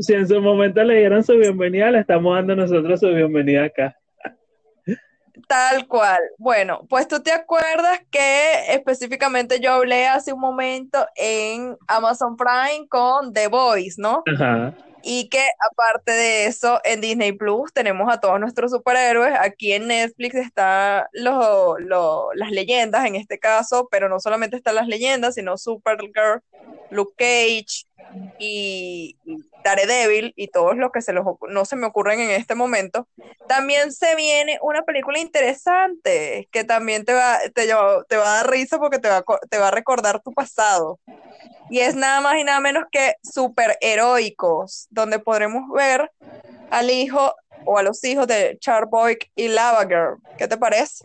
Si, 0.00 0.14
en 0.14 0.26
su, 0.26 0.40
momento 0.40 0.82
le 0.82 0.98
dieron 0.98 1.22
su 1.22 1.34
bienvenida, 1.34 1.90
le 1.90 2.00
estamos 2.00 2.34
dando 2.34 2.56
nosotros 2.56 3.00
su 3.00 3.08
bienvenida 3.08 3.64
acá. 3.64 3.96
Tal 5.48 5.86
cual. 5.88 6.20
Bueno, 6.38 6.86
pues 6.88 7.08
tú 7.08 7.22
te 7.22 7.32
acuerdas 7.32 8.00
que 8.10 8.72
específicamente 8.72 9.60
yo 9.60 9.72
hablé 9.72 10.06
hace 10.06 10.32
un 10.32 10.40
momento 10.40 11.06
en 11.16 11.76
Amazon 11.88 12.36
Prime 12.36 12.86
con 12.88 13.32
The 13.32 13.48
Voice, 13.48 14.00
¿no? 14.00 14.22
Ajá. 14.32 14.74
Y 15.06 15.28
que 15.28 15.46
aparte 15.70 16.12
de 16.12 16.46
eso, 16.46 16.80
en 16.82 17.02
Disney 17.02 17.32
Plus 17.32 17.72
tenemos 17.74 18.10
a 18.10 18.20
todos 18.20 18.40
nuestros 18.40 18.70
superhéroes. 18.70 19.34
Aquí 19.38 19.72
en 19.72 19.86
Netflix 19.86 20.34
están 20.34 21.04
las 21.12 22.50
leyendas 22.50 23.04
en 23.04 23.14
este 23.16 23.38
caso, 23.38 23.86
pero 23.90 24.08
no 24.08 24.18
solamente 24.18 24.56
están 24.56 24.76
las 24.76 24.88
leyendas, 24.88 25.34
sino 25.34 25.58
Supergirl, 25.58 26.40
Luke 26.90 27.14
Cage 27.18 27.86
y, 28.38 29.18
Daredevil 29.62 30.32
y 30.36 30.48
todos 30.48 30.76
los 30.76 30.90
que 30.90 31.02
se 31.02 31.12
los, 31.12 31.24
no 31.48 31.64
se 31.64 31.76
me 31.76 31.86
ocurren 31.86 32.20
en 32.20 32.30
este 32.30 32.54
momento, 32.54 33.06
también 33.46 33.92
se 33.92 34.14
viene 34.14 34.58
una 34.62 34.82
película 34.82 35.18
interesante 35.18 36.48
que 36.50 36.64
también 36.64 37.04
te 37.04 37.14
va, 37.14 37.38
te, 37.54 37.66
te 37.66 38.16
va 38.16 38.32
a 38.32 38.36
dar 38.36 38.50
risa 38.50 38.78
porque 38.78 38.98
te 38.98 39.08
va, 39.08 39.24
te 39.50 39.58
va 39.58 39.68
a 39.68 39.70
recordar 39.70 40.22
tu 40.22 40.32
pasado. 40.32 40.98
Y 41.70 41.80
es 41.80 41.96
nada 41.96 42.20
más 42.20 42.36
y 42.36 42.44
nada 42.44 42.60
menos 42.60 42.84
que 42.92 43.14
superheroicos, 43.22 44.86
donde 44.90 45.18
podremos 45.18 45.62
ver 45.74 46.10
al 46.70 46.90
hijo 46.90 47.34
o 47.64 47.78
a 47.78 47.82
los 47.82 48.02
hijos 48.04 48.26
de 48.26 48.58
Charboy 48.58 49.16
y 49.34 49.48
Lava 49.48 49.86
Girl. 49.86 50.18
¿Qué 50.36 50.46
te 50.46 50.56
parece? 50.56 51.04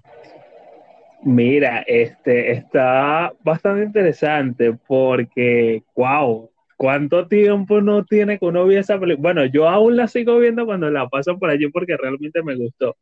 Mira, 1.21 1.83
este 1.85 2.51
está 2.51 3.33
bastante 3.43 3.83
interesante 3.83 4.73
porque, 4.87 5.83
wow, 5.95 6.49
¿cuánto 6.77 7.27
tiempo 7.27 7.81
no 7.81 8.05
tiene 8.05 8.39
que 8.39 8.45
uno 8.45 8.65
ver 8.65 8.79
esa 8.79 8.97
película? 8.97 9.33
Bueno, 9.33 9.45
yo 9.45 9.67
aún 9.67 9.97
la 9.97 10.07
sigo 10.07 10.39
viendo 10.39 10.65
cuando 10.65 10.89
la 10.89 11.09
paso 11.09 11.37
por 11.37 11.49
allí 11.49 11.67
porque 11.69 11.97
realmente 11.97 12.41
me 12.41 12.55
gustó. 12.55 12.95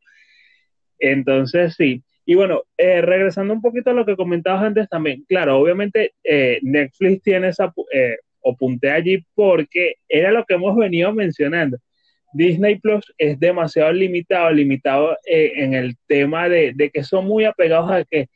Entonces, 1.00 1.76
sí. 1.76 2.04
Y 2.30 2.36
bueno, 2.36 2.64
eh, 2.78 3.02
regresando 3.02 3.54
un 3.54 3.62
poquito 3.62 3.92
a 3.92 3.94
lo 3.94 4.06
que 4.06 4.18
comentabas 4.18 4.62
antes 4.62 4.90
también, 4.90 5.24
claro, 5.30 5.58
obviamente 5.58 6.14
eh, 6.26 6.60
Netflix 6.62 7.22
tiene 7.24 7.48
esa, 7.48 7.74
eh, 7.94 8.18
o 8.42 8.56
allí 8.92 9.26
porque 9.34 9.96
era 10.10 10.32
lo 10.32 10.44
que 10.44 10.56
hemos 10.56 10.76
venido 10.76 11.14
mencionando. 11.14 11.78
Disney 12.34 12.80
Plus 12.80 13.14
es 13.18 13.40
demasiado 13.40 13.94
limitado, 13.94 14.52
limitado 14.52 15.18
eh, 15.26 15.54
en 15.56 15.74
el 15.74 15.96
tema 16.06 16.50
de, 16.50 16.92
que 16.94 17.04
son 17.04 17.26
muy 17.26 17.46
apegados 17.46 17.90
a 17.90 18.04
que 18.04 18.28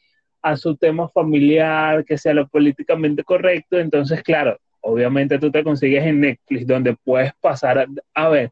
a 0.41 0.55
su 0.55 0.75
tema 0.77 1.09
familiar, 1.09 2.05
que 2.05 2.17
sea 2.17 2.33
lo 2.33 2.47
políticamente 2.47 3.25
correcto. 3.25 3.77
Entonces, 3.77 4.23
claro, 4.23 4.57
obviamente 4.79 5.37
tú 5.37 5.51
te 5.51 5.63
consigues 5.63 6.05
en 6.05 6.21
Netflix 6.21 6.65
donde 6.65 6.95
puedes 7.03 7.33
pasar 7.41 7.85
a, 8.13 8.29
ver 8.29 8.51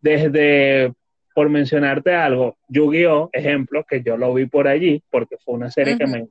desde, 0.00 0.92
por 1.34 1.50
mencionarte 1.50 2.14
algo, 2.14 2.56
Yu-Gi-Oh, 2.68 3.30
ejemplo, 3.32 3.84
que 3.84 4.02
yo 4.02 4.16
lo 4.16 4.32
vi 4.32 4.46
por 4.46 4.68
allí, 4.68 5.02
porque 5.10 5.36
fue 5.44 5.54
una 5.54 5.70
serie 5.70 5.98
que, 5.98 6.06
me, 6.06 6.28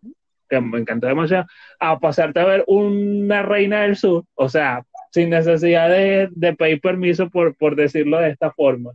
que 0.50 0.62
me 0.62 0.80
encantó 0.80 1.08
demasiado, 1.08 1.46
a 1.80 2.00
pasarte 2.00 2.40
a 2.40 2.46
ver 2.46 2.64
una 2.68 3.44
reina 3.44 3.82
del 3.82 3.98
sur, 3.98 4.24
o 4.36 4.48
sea, 4.48 4.86
sin 5.12 5.30
necesidad 5.30 5.90
de, 5.90 6.56
pedir 6.58 6.80
permiso, 6.80 7.30
por, 7.30 7.56
por 7.56 7.76
decirlo 7.76 8.18
de 8.20 8.30
esta 8.30 8.52
forma. 8.52 8.94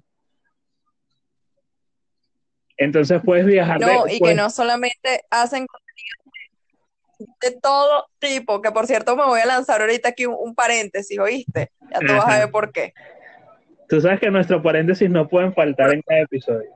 Entonces 2.78 3.20
puedes 3.24 3.44
viajar. 3.44 3.80
No, 3.80 4.08
y 4.08 4.18
que 4.18 4.34
no 4.34 4.50
solamente 4.50 5.24
hacen 5.30 5.66
de 7.18 7.50
todo 7.60 8.06
tipo, 8.18 8.62
que 8.62 8.70
por 8.70 8.86
cierto 8.86 9.16
me 9.16 9.24
voy 9.24 9.40
a 9.40 9.46
lanzar 9.46 9.80
ahorita 9.80 10.10
aquí 10.10 10.26
un, 10.26 10.54
paréntesis, 10.54 11.18
¿oíste? 11.18 11.72
Ya 11.92 11.98
tú 11.98 12.12
vas 12.14 12.26
a 12.28 12.38
ver 12.38 12.50
por 12.50 12.72
qué. 12.72 12.94
Tú 13.88 14.00
sabes 14.00 14.20
que 14.20 14.30
nuestros 14.30 14.62
paréntesis 14.62 15.08
no 15.08 15.28
pueden 15.28 15.54
faltar 15.54 15.92
en 15.92 16.02
cada 16.02 16.20
episodio. 16.20 16.70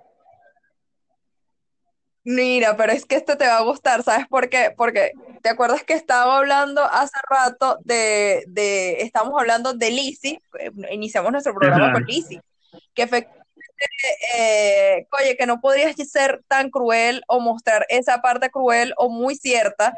Mira, 2.24 2.76
pero 2.76 2.92
es 2.92 3.04
que 3.04 3.16
este 3.16 3.34
te 3.36 3.46
va 3.46 3.58
a 3.58 3.62
gustar, 3.62 4.02
¿sabes 4.04 4.28
por 4.28 4.48
qué? 4.48 4.72
Porque 4.76 5.10
te 5.42 5.48
acuerdas 5.48 5.82
que 5.82 5.94
estaba 5.94 6.38
hablando 6.38 6.84
hace 6.84 7.18
rato 7.28 7.78
de, 7.84 8.44
de 8.46 9.02
estamos 9.02 9.34
hablando 9.38 9.74
de 9.74 9.90
Lizzie, 9.90 10.38
eh, 10.60 10.70
iniciamos 10.92 11.32
nuestro 11.32 11.52
programa 11.52 11.92
con 11.92 12.04
Lizzie, 12.04 12.40
que 12.94 13.02
efectivamente, 13.02 13.41
eh, 14.36 15.06
oye, 15.20 15.36
que 15.36 15.46
no 15.46 15.60
podrías 15.60 15.96
ser 16.08 16.42
tan 16.48 16.70
cruel 16.70 17.22
o 17.28 17.40
mostrar 17.40 17.86
esa 17.88 18.22
parte 18.22 18.50
cruel 18.50 18.94
o 18.96 19.08
muy 19.08 19.36
cierta 19.36 19.94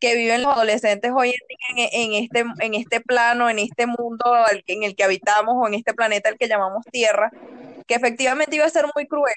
que 0.00 0.14
viven 0.14 0.42
los 0.42 0.52
adolescentes 0.52 1.12
hoy 1.14 1.30
en 1.30 1.74
día 1.76 1.88
en, 1.92 2.12
este, 2.14 2.44
en 2.64 2.74
este 2.74 3.00
plano, 3.00 3.50
en 3.50 3.58
este 3.58 3.86
mundo 3.86 4.24
en 4.66 4.82
el 4.82 4.94
que 4.94 5.04
habitamos 5.04 5.54
o 5.56 5.66
en 5.66 5.74
este 5.74 5.94
planeta 5.94 6.28
al 6.28 6.38
que 6.38 6.48
llamamos 6.48 6.84
Tierra, 6.90 7.30
que 7.86 7.94
efectivamente 7.94 8.56
iba 8.56 8.64
a 8.64 8.70
ser 8.70 8.86
muy 8.94 9.06
cruel 9.06 9.34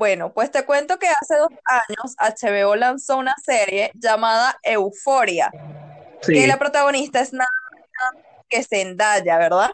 bueno, 0.00 0.32
pues 0.32 0.50
te 0.50 0.64
cuento 0.64 0.98
que 0.98 1.08
hace 1.08 1.36
dos 1.36 1.50
años 1.66 2.16
HBO 2.18 2.74
lanzó 2.74 3.18
una 3.18 3.34
serie 3.44 3.90
llamada 3.94 4.58
Euforia, 4.62 5.50
que 6.26 6.46
la 6.46 6.58
protagonista 6.58 7.20
es 7.20 7.34
nada 7.34 7.50
que 8.48 8.64
Zendaya, 8.64 9.36
¿verdad? 9.36 9.72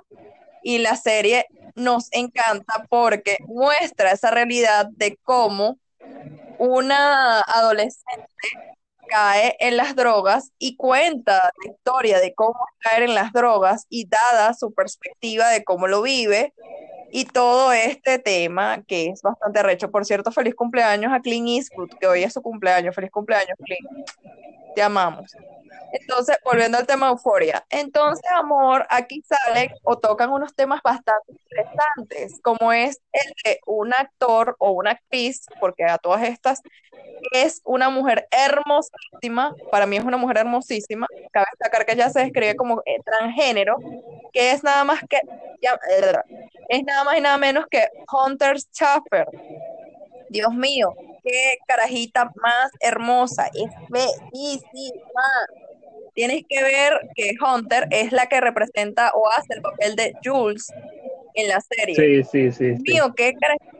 Y 0.64 0.78
la 0.78 0.96
serie 0.96 1.46
nos 1.76 2.08
encanta 2.12 2.86
porque 2.88 3.36
muestra 3.46 4.10
esa 4.10 4.30
realidad 4.30 4.88
de 4.92 5.18
cómo 5.22 5.78
una 6.58 7.40
adolescente 7.40 8.26
cae 9.08 9.56
en 9.60 9.76
las 9.76 9.94
drogas 9.94 10.50
y 10.58 10.76
cuenta 10.76 11.52
la 11.64 11.72
historia 11.72 12.18
de 12.18 12.34
cómo 12.34 12.58
caer 12.80 13.04
en 13.04 13.14
las 13.14 13.32
drogas 13.32 13.86
y 13.88 14.08
dada 14.08 14.54
su 14.54 14.74
perspectiva 14.74 15.48
de 15.50 15.62
cómo 15.62 15.86
lo 15.86 16.02
vive 16.02 16.52
y 17.12 17.24
todo 17.24 17.72
este 17.72 18.18
tema 18.18 18.82
que 18.86 19.06
es 19.06 19.22
bastante 19.22 19.62
recho. 19.62 19.90
Por 19.90 20.04
cierto, 20.04 20.32
feliz 20.32 20.54
cumpleaños 20.54 21.12
a 21.12 21.20
Clint 21.20 21.48
Eastwood, 21.48 21.90
que 22.00 22.06
hoy 22.06 22.24
es 22.24 22.32
su 22.32 22.42
cumpleaños. 22.42 22.94
Feliz 22.94 23.10
cumpleaños, 23.10 23.56
Clint. 23.64 24.08
Te 24.76 24.82
amamos. 24.82 25.34
Entonces, 25.90 26.36
volviendo 26.44 26.76
al 26.76 26.86
tema 26.86 27.08
euforia. 27.08 27.64
Entonces, 27.70 28.30
amor, 28.34 28.86
aquí 28.90 29.22
salen 29.22 29.70
o 29.84 29.96
tocan 29.96 30.30
unos 30.30 30.54
temas 30.54 30.82
bastante 30.82 31.32
interesantes, 31.32 32.38
como 32.42 32.74
es 32.74 33.00
el 33.10 33.32
de 33.42 33.60
un 33.64 33.94
actor 33.94 34.54
o 34.58 34.72
una 34.72 34.90
actriz, 34.90 35.46
porque 35.60 35.84
a 35.84 35.96
todas 35.96 36.24
estas 36.24 36.60
es 37.32 37.62
una 37.64 37.88
mujer 37.88 38.28
hermosísima, 38.30 39.54
para 39.70 39.86
mí 39.86 39.96
es 39.96 40.04
una 40.04 40.18
mujer 40.18 40.36
hermosísima, 40.36 41.06
cabe 41.32 41.46
destacar 41.52 41.86
que 41.86 41.92
ella 41.94 42.10
se 42.10 42.20
describe 42.20 42.54
como 42.54 42.82
eh, 42.84 42.98
transgénero, 43.02 43.76
que 44.34 44.50
es 44.50 44.62
nada 44.62 44.84
más 44.84 45.00
que, 45.08 45.20
es 46.68 46.84
nada 46.84 47.04
más 47.04 47.16
y 47.16 47.22
nada 47.22 47.38
menos 47.38 47.64
que 47.70 47.88
Hunter 48.12 48.58
Schaffer. 48.58 49.26
Dios 50.28 50.52
mío, 50.52 50.92
qué 51.26 51.58
carajita 51.66 52.30
más 52.36 52.70
hermosa, 52.80 53.50
es 53.52 53.70
bellísima. 53.88 55.28
Tienes 56.14 56.44
que 56.48 56.62
ver 56.62 57.10
que 57.14 57.34
Hunter 57.44 57.88
es 57.90 58.12
la 58.12 58.26
que 58.26 58.40
representa 58.40 59.10
o 59.14 59.28
hace 59.30 59.54
el 59.54 59.62
papel 59.62 59.96
de 59.96 60.14
Jules 60.24 60.72
en 61.34 61.48
la 61.48 61.60
serie. 61.60 61.94
Sí, 61.94 62.24
sí, 62.24 62.52
sí. 62.52 62.82
Mío, 62.82 63.12
qué 63.14 63.34
carajita 63.34 63.76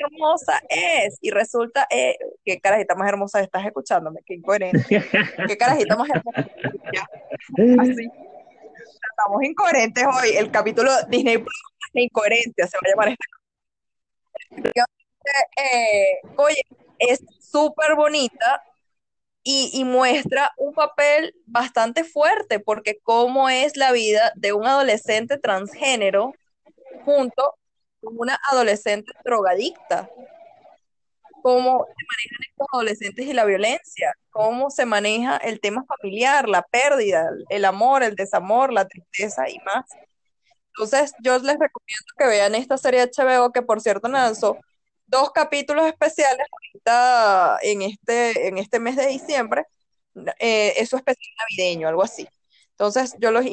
hermosa 0.00 0.62
es. 0.68 1.18
Y 1.20 1.30
resulta, 1.30 1.86
eh, 1.90 2.16
qué 2.44 2.58
carajita 2.60 2.94
más 2.94 3.08
hermosa 3.08 3.40
estás 3.40 3.66
escuchándome, 3.66 4.20
qué 4.24 4.34
incoherente. 4.34 4.84
qué 5.46 5.56
carajita 5.56 5.96
más 5.96 6.08
hermosa. 6.08 6.50
Así. 7.80 8.08
Estamos 9.10 9.42
incoherentes 9.42 10.04
hoy. 10.04 10.36
El 10.36 10.50
capítulo 10.50 10.90
Disney 11.08 11.38
Plus 11.38 11.62
de 11.92 12.02
incoherencia 12.02 12.66
se 12.66 12.76
va 12.76 12.82
a 12.84 12.90
llamar 12.90 13.08
esta. 13.08 13.24
Eh, 15.56 16.20
oye, 16.36 16.62
es 16.98 17.20
súper 17.40 17.94
bonita 17.94 18.62
y, 19.50 19.84
muestra 19.84 20.52
un 20.58 20.74
papel 20.74 21.34
bastante 21.46 22.04
fuerte, 22.04 22.60
porque 22.60 22.98
cómo 23.02 23.48
es 23.48 23.76
la 23.78 23.92
vida 23.92 24.32
de 24.36 24.52
un 24.52 24.66
adolescente 24.66 25.38
transgénero 25.38 26.34
junto 27.04 27.54
una 28.02 28.38
adolescente 28.50 29.10
drogadicta. 29.24 30.10
Cómo 31.42 31.86
se 31.86 32.04
manejan 32.04 32.40
estos 32.50 32.66
adolescentes 32.72 33.26
y 33.26 33.32
la 33.32 33.44
violencia, 33.46 34.12
cómo 34.30 34.70
se 34.70 34.84
maneja 34.84 35.38
el 35.38 35.60
tema 35.60 35.84
familiar, 35.86 36.48
la 36.48 36.62
pérdida, 36.62 37.30
el 37.48 37.64
amor, 37.64 38.02
el 38.02 38.16
desamor, 38.16 38.72
la 38.72 38.86
tristeza 38.86 39.48
y 39.48 39.58
más. 39.60 39.86
Entonces, 40.74 41.12
yo 41.22 41.38
les 41.38 41.58
recomiendo 41.58 42.12
que 42.18 42.26
vean 42.26 42.54
esta 42.54 42.76
serie 42.76 43.00
de 43.00 43.10
HBO, 43.16 43.52
que 43.52 43.62
por 43.62 43.80
cierto 43.80 44.08
lanzó 44.08 44.58
dos 45.08 45.32
capítulos 45.32 45.86
especiales 45.86 46.46
ahorita 46.52 47.58
en 47.62 47.82
este, 47.82 48.48
en 48.48 48.58
este 48.58 48.78
mes 48.78 48.96
de 48.96 49.06
diciembre. 49.08 49.64
Eh, 50.38 50.74
es 50.76 50.88
su 50.88 50.96
especial 50.96 51.34
navideño, 51.38 51.88
algo 51.88 52.02
así. 52.02 52.28
Entonces, 52.70 53.16
yo 53.18 53.32
los 53.32 53.44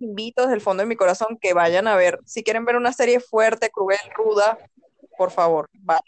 invito 0.00 0.42
desde 0.42 0.54
el 0.54 0.60
fondo 0.60 0.82
de 0.82 0.88
mi 0.88 0.96
corazón 0.96 1.38
que 1.40 1.54
vayan 1.54 1.86
a 1.86 1.94
ver. 1.94 2.18
Si 2.24 2.42
quieren 2.42 2.64
ver 2.64 2.76
una 2.76 2.92
serie 2.92 3.20
fuerte, 3.20 3.70
cruel, 3.70 3.98
ruda, 4.16 4.58
por 5.16 5.30
favor, 5.30 5.68
vayan. 5.72 6.02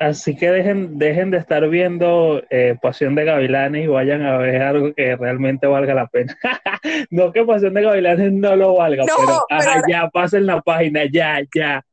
Así 0.00 0.36
que 0.36 0.50
dejen, 0.50 0.98
dejen 0.98 1.30
de 1.30 1.38
estar 1.38 1.68
viendo 1.68 2.42
eh, 2.50 2.76
Pasión 2.82 3.14
de 3.14 3.24
Gavilanes 3.24 3.84
y 3.84 3.86
vayan 3.86 4.22
a 4.22 4.38
ver 4.38 4.60
algo 4.60 4.92
que 4.94 5.16
realmente 5.16 5.68
valga 5.68 5.94
la 5.94 6.08
pena. 6.08 6.36
no 7.10 7.32
que 7.32 7.44
Pasión 7.44 7.74
de 7.74 7.82
Gavilanes 7.82 8.32
no 8.32 8.56
lo 8.56 8.74
valga, 8.74 9.04
pero, 9.04 9.46
pero... 9.48 10.10
pasen 10.10 10.46
la 10.46 10.60
página, 10.60 11.04
ya, 11.10 11.40
ya. 11.54 11.84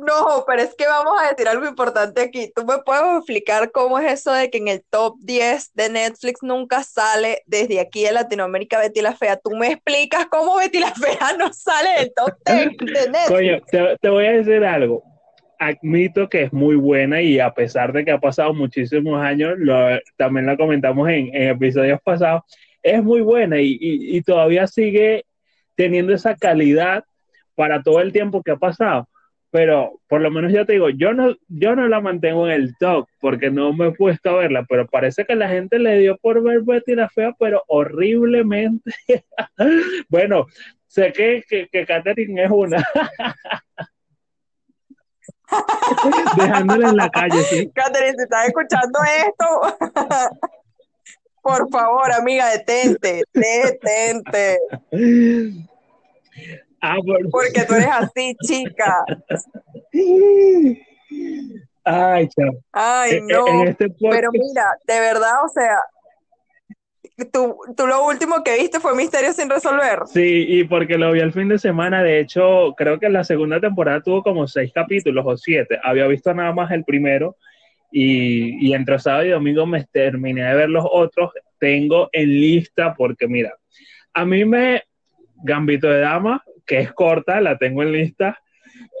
No, 0.00 0.44
pero 0.46 0.62
es 0.62 0.74
que 0.74 0.86
vamos 0.86 1.14
a 1.20 1.30
decir 1.30 1.46
algo 1.46 1.66
importante 1.66 2.22
aquí. 2.22 2.50
¿Tú 2.54 2.64
me 2.64 2.78
puedes 2.78 3.18
explicar 3.18 3.70
cómo 3.70 3.98
es 3.98 4.12
eso 4.12 4.32
de 4.32 4.48
que 4.48 4.58
en 4.58 4.68
el 4.68 4.82
top 4.88 5.16
10 5.20 5.74
de 5.74 5.90
Netflix 5.90 6.42
nunca 6.42 6.82
sale 6.82 7.42
desde 7.46 7.80
aquí 7.80 8.04
de 8.04 8.12
Latinoamérica 8.12 8.78
Betty 8.78 9.02
la 9.02 9.14
Fea? 9.14 9.36
¿Tú 9.36 9.50
me 9.50 9.72
explicas 9.72 10.26
cómo 10.26 10.56
Betty 10.56 10.78
la 10.78 10.94
Fea 10.94 11.36
no 11.38 11.52
sale 11.52 11.90
del 11.98 12.12
top 12.14 12.32
10 12.46 12.68
de 12.78 13.10
Netflix? 13.10 13.28
Coño, 13.28 13.98
te, 14.00 14.08
voy 14.08 14.26
a 14.26 14.32
decir 14.32 14.64
algo. 14.64 15.02
admito 15.58 16.28
que 16.28 16.44
es 16.44 16.52
muy 16.52 16.76
buena 16.76 17.20
y 17.20 17.38
a 17.38 17.52
pesar 17.52 17.92
de 17.92 18.04
que 18.04 18.12
ha 18.12 18.20
pasado 18.20 18.54
muchísimos 18.54 19.20
años, 19.22 19.54
también 20.16 20.46
la 20.46 20.56
comentamos 20.56 21.10
en, 21.10 21.34
episodios 21.34 22.00
pasados, 22.02 22.42
es 22.82 23.02
muy 23.02 23.20
buena 23.20 23.56
y, 23.60 24.22
todavía 24.22 24.66
sigue 24.66 25.26
teniendo 25.74 26.14
esa 26.14 26.34
calidad 26.36 27.04
para 27.54 27.82
todo 27.82 28.00
el 28.00 28.12
tiempo 28.12 28.42
que 28.42 28.52
ha 28.52 28.56
pasado. 28.56 29.08
Pero 29.50 30.00
por 30.08 30.20
lo 30.20 30.30
menos 30.30 30.52
ya 30.52 30.64
te 30.64 30.74
digo, 30.74 30.90
yo 30.90 31.12
no, 31.12 31.34
yo 31.48 31.74
no 31.74 31.88
la 31.88 32.00
mantengo 32.00 32.46
en 32.46 32.52
el 32.52 32.76
top 32.76 33.08
porque 33.20 33.50
no 33.50 33.72
me 33.72 33.88
he 33.88 33.92
puesto 33.92 34.30
a 34.30 34.36
verla, 34.36 34.64
pero 34.68 34.86
parece 34.86 35.24
que 35.24 35.34
la 35.34 35.48
gente 35.48 35.80
le 35.80 35.98
dio 35.98 36.16
por 36.18 36.40
ver 36.42 36.60
Betty 36.62 36.94
la 36.94 37.08
Fea, 37.08 37.34
pero 37.38 37.64
horriblemente. 37.66 38.92
bueno, 40.08 40.46
sé 40.86 41.12
que, 41.12 41.42
que, 41.48 41.68
que 41.68 41.84
Katherine 41.84 42.44
es 42.44 42.50
una. 42.50 42.84
Dejándola 46.36 46.90
en 46.90 46.96
la 46.96 47.10
calle, 47.10 47.42
sí. 47.42 47.70
Katherine, 47.74 48.14
si 48.16 48.22
estás 48.22 48.46
escuchando 48.46 49.00
esto, 49.26 49.76
por 51.42 51.68
favor, 51.70 52.12
amiga, 52.12 52.48
detente, 52.50 53.24
detente. 53.32 54.58
Ah, 56.80 56.96
Porque 57.30 57.64
tú 57.66 57.74
eres 57.74 57.88
así, 57.90 58.34
chica. 58.46 59.04
Ay, 61.84 62.28
chao. 62.28 62.52
Ay, 62.72 63.12
e, 63.12 63.16
e, 63.16 63.20
no. 63.20 63.64
Este 63.64 63.88
pero 63.98 64.30
mira, 64.32 64.64
de 64.86 65.00
verdad, 65.00 65.44
o 65.44 65.48
sea, 65.48 65.78
tú, 67.32 67.56
tú, 67.76 67.86
lo 67.86 68.06
último 68.06 68.42
que 68.42 68.56
viste 68.56 68.80
fue 68.80 68.94
Misterio 68.94 69.32
sin 69.32 69.50
resolver. 69.50 70.00
Sí, 70.06 70.46
y 70.48 70.64
porque 70.64 70.96
lo 70.96 71.12
vi 71.12 71.20
el 71.20 71.32
fin 71.32 71.48
de 71.48 71.58
semana, 71.58 72.02
de 72.02 72.20
hecho, 72.20 72.74
creo 72.76 72.98
que 72.98 73.08
la 73.08 73.24
segunda 73.24 73.60
temporada 73.60 74.02
tuvo 74.02 74.22
como 74.22 74.46
seis 74.46 74.72
capítulos 74.72 75.24
o 75.26 75.36
siete. 75.36 75.78
Había 75.82 76.06
visto 76.06 76.32
nada 76.32 76.52
más 76.52 76.70
el 76.70 76.84
primero 76.84 77.36
y, 77.90 78.68
y 78.68 78.72
entre 78.72 78.98
sábado 78.98 79.24
y 79.24 79.30
domingo 79.30 79.66
me 79.66 79.84
terminé 79.84 80.44
de 80.44 80.54
ver 80.54 80.70
los 80.70 80.86
otros. 80.90 81.32
Tengo 81.58 82.08
en 82.12 82.28
lista 82.28 82.94
porque, 82.94 83.26
mira, 83.28 83.54
a 84.14 84.24
mí 84.24 84.44
me, 84.44 84.82
Gambito 85.42 85.88
de 85.88 86.00
Dama, 86.00 86.42
que 86.66 86.80
es 86.80 86.92
corta, 86.92 87.40
la 87.40 87.58
tengo 87.58 87.82
en 87.82 87.92
lista. 87.92 88.38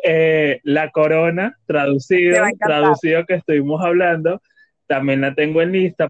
Eh, 0.02 0.60
la 0.64 0.90
Corona, 0.90 1.56
traducido, 1.66 2.44
traducido 2.58 3.24
que 3.24 3.34
estuvimos 3.34 3.82
hablando, 3.84 4.42
también 4.86 5.20
la 5.20 5.34
tengo 5.34 5.62
en 5.62 5.72
lista. 5.72 6.08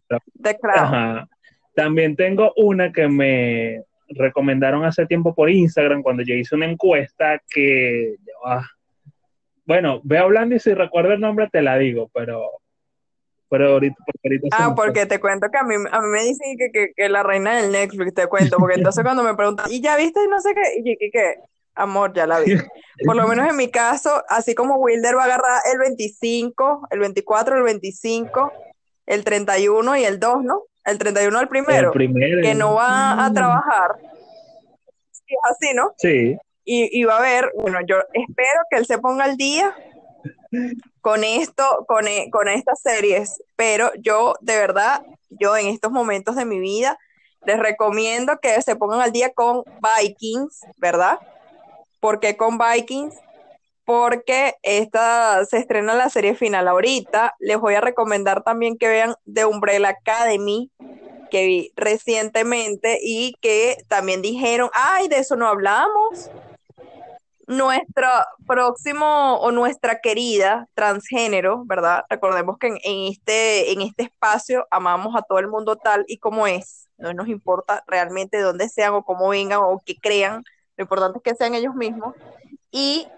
También 1.75 2.17
tengo 2.17 2.53
una 2.57 2.93
que 2.93 3.09
me 3.09 3.83
recomendaron 4.09 4.85
hace 4.85 5.07
tiempo 5.07 5.35
por 5.35 5.51
Instagram 5.51 6.03
cuando 6.03 6.23
yo 6.23 6.35
hice 6.35 6.55
una 6.55 6.67
encuesta 6.67 7.41
que, 7.49 8.17
bueno, 9.65 10.01
ve 10.03 10.19
hablando 10.19 10.55
y 10.57 10.59
si 10.59 10.75
recuerdo 10.75 11.13
el 11.13 11.21
nombre 11.21 11.49
te 11.51 11.63
la 11.63 11.79
digo, 11.79 12.11
pero, 12.13 12.60
pero 13.51 13.73
ahorita, 13.73 13.97
Ah, 14.53 14.75
porque 14.75 15.07
te 15.07 15.21
cuento 15.21 15.49
que 15.51 15.59
a 15.59 15.65
mí, 15.65 15.75
a 15.75 16.01
mí 16.01 16.07
me 16.09 16.23
dicen 16.23 16.57
que, 16.57 16.93
que, 16.97 17.09
la 17.09 17.23
reina 17.23 17.57
del 17.57 17.73
Netflix, 17.73 18.15
te 18.15 18.27
cuento, 18.27 18.57
porque 18.59 18.77
entonces 18.77 19.03
cuando 19.05 19.23
me 19.23 19.35
preguntan, 19.35 19.67
¿y 19.71 19.83
ya 19.83 19.97
viste? 19.97 20.21
No 20.29 20.41
sé 20.41 20.55
qué, 20.55 20.81
y 20.83 21.11
que, 21.11 21.35
amor, 21.75 22.13
ya 22.15 22.27
la 22.27 22.41
vi. 22.41 22.55
Por 23.05 23.17
lo 23.17 23.27
menos 23.27 23.49
en 23.49 23.57
mi 23.57 23.71
caso, 23.71 24.23
así 24.29 24.55
como 24.55 24.77
Wilder 24.77 25.17
va 25.17 25.23
a 25.23 25.27
agarrar 25.27 25.61
el 25.73 25.79
25, 25.79 26.89
el 26.91 27.01
24, 27.01 27.57
el 27.57 27.63
25, 27.65 28.53
el 29.07 29.25
31 29.25 29.97
y 29.97 30.05
el 30.05 30.21
2, 30.21 30.45
¿no? 30.45 30.65
el 30.85 30.99
31 30.99 31.39
al 31.39 31.49
primero, 31.49 31.93
que 31.93 32.55
no 32.55 32.75
va 32.75 33.25
a 33.25 33.33
trabajar. 33.33 33.97
Sí, 35.11 35.35
así, 35.51 35.75
¿no? 35.75 35.93
Sí. 35.99 36.37
Y, 36.65 37.03
va 37.03 37.19
a 37.19 37.21
ver, 37.21 37.51
bueno, 37.57 37.81
yo 37.85 37.97
espero 38.13 38.61
que 38.71 38.77
él 38.77 38.87
se 38.87 38.99
ponga 38.99 39.25
al 39.25 39.37
día 39.37 39.75
con 41.01 41.25
esto, 41.25 41.85
con, 41.87 42.07
e, 42.09 42.31
con 42.31 42.49
estas 42.49 42.81
series, 42.81 43.43
pero 43.57 43.91
yo 44.01 44.35
de 44.41 44.57
verdad, 44.57 45.03
yo 45.29 45.57
en 45.57 45.67
estos 45.67 45.93
momentos 45.93 46.37
de 46.37 46.45
mi 46.45 46.59
vida, 46.59 46.99
les 47.47 47.59
recomiendo 47.59 48.39
que 48.41 48.61
se 48.63 48.77
pongan 48.77 49.01
al 49.01 49.13
día 49.13 49.33
con 49.33 49.65
Vikings, 49.81 50.61
¿verdad? 50.77 51.19
porque 52.01 52.37
con 52.37 52.59
Vikings? 52.59 53.15
porque 53.85 54.55
esta 54.63 55.45
se 55.47 55.59
estrena 55.59 55.95
la 55.95 56.09
serie 56.11 56.37
final 56.37 56.69
ahorita. 56.69 57.35
Les 57.41 57.59
voy 57.59 57.75
a 57.75 57.81
recomendar 57.81 58.45
también 58.45 58.79
que 58.79 58.87
vean 58.87 59.17
The 59.33 59.47
Umbrella 59.47 59.89
Academy, 59.89 60.71
que 61.29 61.45
vi 61.45 61.73
recientemente 61.75 63.01
y 63.03 63.35
que 63.41 63.79
también 63.89 64.23
dijeron, 64.23 64.71
ay, 64.75 65.09
de 65.09 65.19
eso 65.19 65.35
no 65.35 65.49
hablamos. 65.49 66.31
Nuestro 67.51 68.07
próximo 68.47 69.41
o 69.41 69.51
nuestra 69.51 70.01
querida 70.01 70.69
transgénero, 70.75 71.65
¿verdad? 71.67 72.05
Recordemos 72.09 72.59
que 72.59 72.69
en, 72.69 72.79
este, 72.85 73.73
en 73.73 73.81
este 73.81 74.05
espacio 74.05 74.69
amamos 74.71 75.17
a 75.17 75.23
todo 75.23 75.41
el 75.41 75.49
mundo 75.49 75.75
tal 75.75 76.05
y 76.07 76.19
como 76.19 76.47
es. 76.47 76.89
No 76.97 77.13
nos 77.13 77.27
importa 77.27 77.83
realmente 77.89 78.37
de 78.37 78.45
dónde 78.45 78.69
sean 78.69 78.95
o 78.95 79.05
cómo 79.05 79.31
vengan 79.31 79.59
o 79.65 79.83
qué 79.85 79.97
crean. 79.97 80.45
Lo 80.77 80.83
importante 80.83 81.19
es 81.19 81.25
que 81.25 81.35
sean 81.35 81.57
ellos 81.57 81.75
mismos. 81.75 82.15
Y 82.71 83.09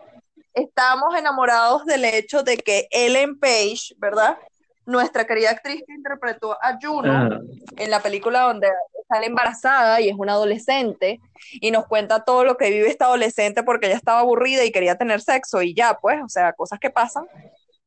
estamos 0.54 1.14
enamorados 1.14 1.84
del 1.84 2.06
hecho 2.06 2.42
de 2.42 2.56
que 2.56 2.88
Ellen 2.90 3.38
Page, 3.38 3.94
¿verdad? 3.98 4.38
Nuestra 4.84 5.26
querida 5.26 5.50
actriz 5.50 5.82
que 5.86 5.94
interpretó 5.94 6.52
a 6.52 6.78
Juno 6.80 7.12
ah. 7.12 7.40
en 7.76 7.90
la 7.90 8.00
película 8.00 8.40
donde 8.40 8.68
sale 9.08 9.26
embarazada 9.26 10.00
y 10.00 10.08
es 10.08 10.16
una 10.16 10.32
adolescente 10.32 11.20
y 11.52 11.70
nos 11.70 11.86
cuenta 11.86 12.24
todo 12.24 12.44
lo 12.44 12.56
que 12.56 12.70
vive 12.70 12.88
esta 12.88 13.06
adolescente 13.06 13.62
porque 13.62 13.86
ella 13.86 13.96
estaba 13.96 14.20
aburrida 14.20 14.64
y 14.64 14.72
quería 14.72 14.96
tener 14.96 15.20
sexo 15.20 15.62
y 15.62 15.74
ya, 15.74 15.98
pues, 16.00 16.20
o 16.24 16.28
sea, 16.28 16.52
cosas 16.52 16.78
que 16.80 16.90
pasan 16.90 17.26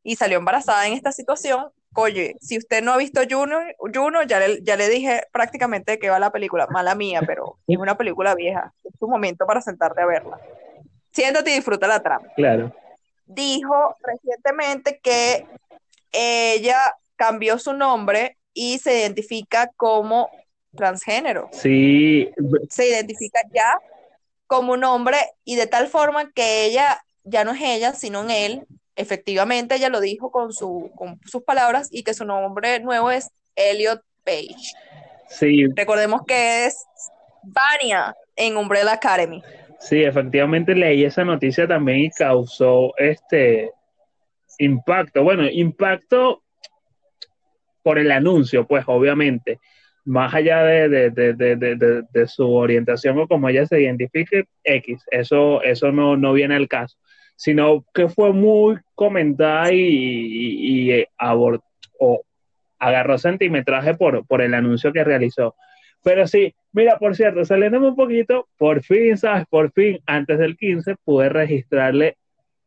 y 0.03 0.15
salió 0.15 0.37
embarazada 0.37 0.87
en 0.87 0.93
esta 0.93 1.11
situación. 1.11 1.69
Oye, 1.95 2.35
si 2.41 2.57
usted 2.57 2.83
no 2.83 2.93
ha 2.93 2.97
visto 2.97 3.21
Juno, 3.29 3.59
Juno 3.93 4.23
ya, 4.23 4.39
le, 4.39 4.61
ya 4.63 4.75
le 4.75 4.89
dije 4.89 5.23
prácticamente 5.31 5.97
que 5.97 6.09
va 6.09 6.19
la 6.19 6.31
película, 6.31 6.67
mala 6.67 6.93
mía, 6.93 7.21
pero 7.25 7.57
es 7.67 7.77
una 7.77 7.97
película 7.97 8.35
vieja, 8.35 8.73
es 8.83 8.97
tu 8.99 9.07
momento 9.07 9.45
para 9.45 9.61
sentarte 9.61 10.01
a 10.01 10.05
verla 10.05 10.39
siéntate 11.15 11.51
y 11.51 11.55
disfruta 11.55 11.87
la 11.87 12.01
trama. 12.01 12.27
Claro. 12.35 12.73
Dijo 13.25 13.95
recientemente 14.03 14.99
que 15.01 15.47
ella 16.15 16.77
cambió 17.15 17.59
su 17.59 17.73
nombre 17.73 18.37
y 18.53 18.79
se 18.79 18.99
identifica 18.99 19.71
como 19.75 20.29
transgénero. 20.75 21.49
Sí. 21.51 22.29
Se 22.69 22.89
identifica 22.89 23.41
ya 23.53 23.77
como 24.47 24.73
un 24.73 24.83
hombre 24.83 25.17
y 25.43 25.55
de 25.55 25.67
tal 25.67 25.87
forma 25.87 26.31
que 26.31 26.65
ella 26.65 27.01
ya 27.23 27.43
no 27.43 27.51
es 27.51 27.61
ella, 27.61 27.93
sino 27.93 28.21
en 28.23 28.31
él. 28.31 28.67
Efectivamente, 28.95 29.75
ella 29.75 29.89
lo 29.89 29.99
dijo 29.99 30.31
con, 30.31 30.53
su, 30.53 30.91
con 30.95 31.19
sus 31.25 31.43
palabras 31.43 31.89
y 31.91 32.03
que 32.03 32.13
su 32.13 32.25
nombre 32.25 32.79
nuevo 32.79 33.11
es 33.11 33.29
Elliot 33.55 34.01
Page. 34.23 34.73
Sí. 35.29 35.65
Recordemos 35.75 36.21
que 36.25 36.65
es 36.65 36.85
Vania 37.43 38.15
en 38.35 38.57
Umbrella 38.57 38.93
Academy. 38.93 39.43
Sí, 39.79 40.03
efectivamente 40.03 40.73
leí 40.73 41.03
esa 41.03 41.23
noticia 41.25 41.67
también 41.67 41.99
y 41.99 42.09
causó 42.09 42.95
este 42.97 43.71
impacto. 44.57 45.23
Bueno, 45.23 45.43
impacto 45.49 46.43
por 47.83 47.99
el 47.99 48.11
anuncio, 48.11 48.65
pues 48.65 48.83
obviamente, 48.87 49.59
más 50.05 50.33
allá 50.33 50.63
de, 50.63 52.05
su 52.27 52.51
orientación 52.51 53.19
o 53.19 53.27
como 53.27 53.49
ella 53.49 53.65
se 53.65 53.81
identifique, 53.81 54.45
X, 54.63 55.03
eso, 55.11 55.61
eso 55.61 55.91
no, 55.91 56.17
no 56.17 56.33
viene 56.33 56.55
al 56.55 56.67
caso, 56.67 56.97
sino 57.35 57.85
que 57.93 58.09
fue 58.09 58.33
muy 58.33 58.77
comentada 58.93 59.71
y, 59.71 59.79
y 60.89 61.05
o 61.99 62.23
agarró 62.79 63.17
centimetraje 63.17 63.95
por, 63.95 64.25
por 64.27 64.41
el 64.41 64.53
anuncio 64.53 64.93
que 64.93 65.03
realizó. 65.03 65.55
Pero 66.03 66.27
sí, 66.27 66.53
mira, 66.71 66.99
por 66.99 67.15
cierto, 67.15 67.45
saliéndome 67.45 67.87
un 67.87 67.95
poquito, 67.95 68.47
por 68.57 68.83
fin, 68.83 69.17
¿sabes? 69.17 69.45
Por 69.49 69.71
fin, 69.71 69.99
antes 70.05 70.37
del 70.37 70.55
15, 70.55 70.95
pude 71.03 71.29
registrarle 71.29 72.17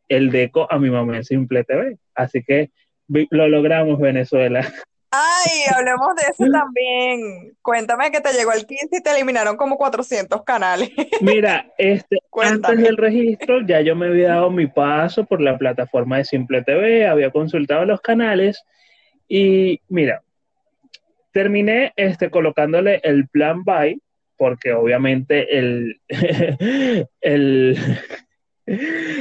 el 0.09 0.31
deco 0.31 0.71
a 0.71 0.79
mi 0.79 0.91
mamá 0.91 1.17
en 1.17 1.25
Simple 1.25 1.65
TV. 1.65 1.99
Así 2.15 2.43
que 2.43 2.71
lo 3.09 3.49
logramos, 3.49 3.99
Venezuela. 3.99 4.61
Ay, 5.11 5.63
hablemos 5.75 6.15
de 6.17 6.23
eso 6.31 6.53
también. 6.53 7.57
Cuéntame 7.63 8.11
que 8.11 8.21
te 8.21 8.33
llegó 8.35 8.53
el 8.53 8.67
15 8.67 8.89
y 8.93 9.03
te 9.03 9.11
eliminaron 9.11 9.57
como 9.57 9.79
400 9.79 10.43
canales. 10.45 10.91
Mira, 11.23 11.73
este, 11.79 12.19
antes 12.43 12.79
del 12.79 12.97
registro 12.97 13.67
ya 13.67 13.81
yo 13.81 13.97
me 13.97 14.09
había 14.09 14.29
dado 14.29 14.51
mi 14.51 14.67
paso 14.67 15.25
por 15.25 15.41
la 15.41 15.57
plataforma 15.57 16.19
de 16.19 16.25
Simple 16.25 16.63
TV, 16.63 17.07
había 17.07 17.31
consultado 17.31 17.87
los 17.87 18.01
canales 18.03 18.63
y 19.29 19.81
mira, 19.89 20.23
terminé 21.33 21.93
este, 21.97 22.31
colocándole 22.31 23.01
el 23.05 23.29
plan 23.29 23.63
buy, 23.63 24.01
porque 24.37 24.73
obviamente 24.73 25.59
el, 25.59 26.01
el, 27.21 27.79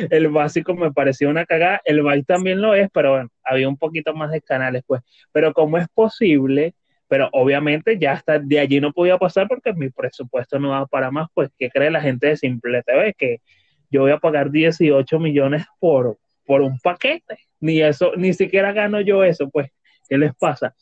el 0.10 0.28
básico 0.30 0.76
me 0.76 0.92
pareció 0.92 1.30
una 1.30 1.46
cagada, 1.46 1.82
el 1.86 2.02
buy 2.02 2.24
también 2.24 2.62
lo 2.62 2.76
es, 2.76 2.90
pero 2.94 3.12
bueno, 3.12 3.30
había 3.44 3.70
un 3.70 3.78
poquito 3.78 4.14
más 4.14 4.32
de 4.32 4.42
canales, 4.42 4.84
pues. 4.86 5.02
Pero 5.32 5.54
como 5.54 5.78
es 5.78 5.88
posible, 5.94 6.74
pero 7.08 7.30
obviamente 7.32 7.98
ya 7.98 8.14
hasta 8.14 8.40
de 8.40 8.60
allí 8.60 8.80
no 8.80 8.92
podía 8.92 9.18
pasar 9.18 9.48
porque 9.48 9.74
mi 9.74 9.90
presupuesto 9.90 10.60
no 10.60 10.70
va 10.70 10.86
para 10.86 11.12
más, 11.12 11.28
pues, 11.34 11.50
¿qué 11.58 11.70
cree 11.70 11.90
la 11.90 12.02
gente 12.02 12.28
de 12.28 12.38
Simple 12.38 12.84
TV? 12.84 13.14
Que 13.14 13.42
yo 13.90 14.02
voy 14.02 14.12
a 14.12 14.18
pagar 14.18 14.52
18 14.52 15.20
millones 15.20 15.66
por, 15.80 16.18
por 16.46 16.62
un 16.62 16.78
paquete. 16.80 17.40
Ni 17.60 17.82
eso, 17.82 18.12
ni 18.18 18.34
siquiera 18.34 18.74
gano 18.74 19.02
yo 19.02 19.24
eso, 19.24 19.50
pues, 19.50 19.72
¿qué 20.10 20.18
les 20.18 20.36
pasa? 20.36 20.76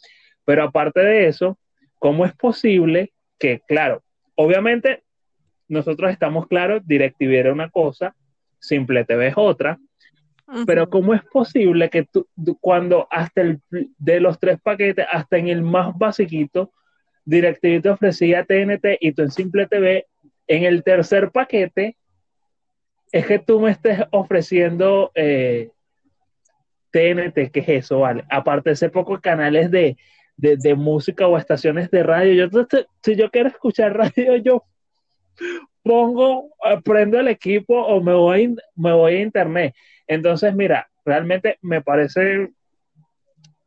Pero 0.44 0.64
aparte 0.64 1.02
de 1.02 1.28
eso, 1.28 1.58
¿cómo 2.00 2.26
es 2.26 2.34
posible 2.34 3.14
que, 3.38 3.62
claro, 3.68 4.04
obviamente 4.36 5.04
nosotros 5.68 6.12
estamos 6.12 6.48
claros, 6.48 6.86
DirecTV 6.86 7.34
era 7.34 7.54
una 7.54 7.70
cosa, 7.70 8.16
Simple 8.60 9.06
TV 9.06 9.28
es 9.28 9.34
otra, 9.38 9.80
pero 10.66 10.90
¿cómo 10.90 11.14
es 11.14 11.24
posible 11.24 11.90
que 11.90 12.04
tú, 12.04 12.28
cuando 12.62 13.08
hasta 13.10 13.42
el 13.42 13.62
de 13.70 14.20
los 14.20 14.40
tres 14.40 14.60
paquetes, 14.62 15.06
hasta 15.12 15.38
en 15.38 15.48
el 15.48 15.62
más 15.62 15.98
basiquito, 15.98 16.72
DirecTV 17.26 17.82
te 17.82 17.90
ofrecía 17.90 18.46
TNT 18.46 18.98
y 19.00 19.12
tú 19.14 19.24
en 19.24 19.32
Simple 19.32 19.68
TV, 19.68 20.06
en 20.48 20.64
el 20.64 20.84
tercer 20.84 21.32
paquete, 21.32 21.98
es 23.12 23.26
que 23.26 23.40
tú 23.40 23.60
me 23.60 23.72
estés 23.72 24.00
ofreciendo 24.12 25.12
eh, 25.16 25.72
TNT, 26.92 27.52
¿qué 27.52 27.60
es 27.62 27.70
eso? 27.70 28.00
Vale, 28.00 28.24
aparte 28.30 28.70
de 28.70 28.74
ese 28.76 28.90
pocos 28.90 29.22
canales 29.22 29.72
de, 29.72 29.98
de, 30.38 30.76
música 30.76 31.28
o 31.28 31.38
estaciones 31.38 31.90
de 31.90 32.04
radio, 32.04 32.48
yo, 32.48 32.68
si 33.02 33.16
yo 33.16 33.32
quiero 33.32 33.50
escuchar 33.50 33.98
radio, 33.98 34.36
yo 34.38 34.64
pongo, 35.86 36.50
eh, 36.66 36.82
prendo 36.84 37.20
el 37.20 37.28
equipo 37.28 37.80
o 37.80 38.02
me 38.02 38.14
voy, 38.14 38.56
me 38.76 38.92
voy 38.92 39.14
a 39.14 39.22
internet. 39.22 39.76
Entonces, 40.08 40.56
mira, 40.56 40.90
realmente 41.06 41.60
me 41.62 41.82
parece, 41.82 42.50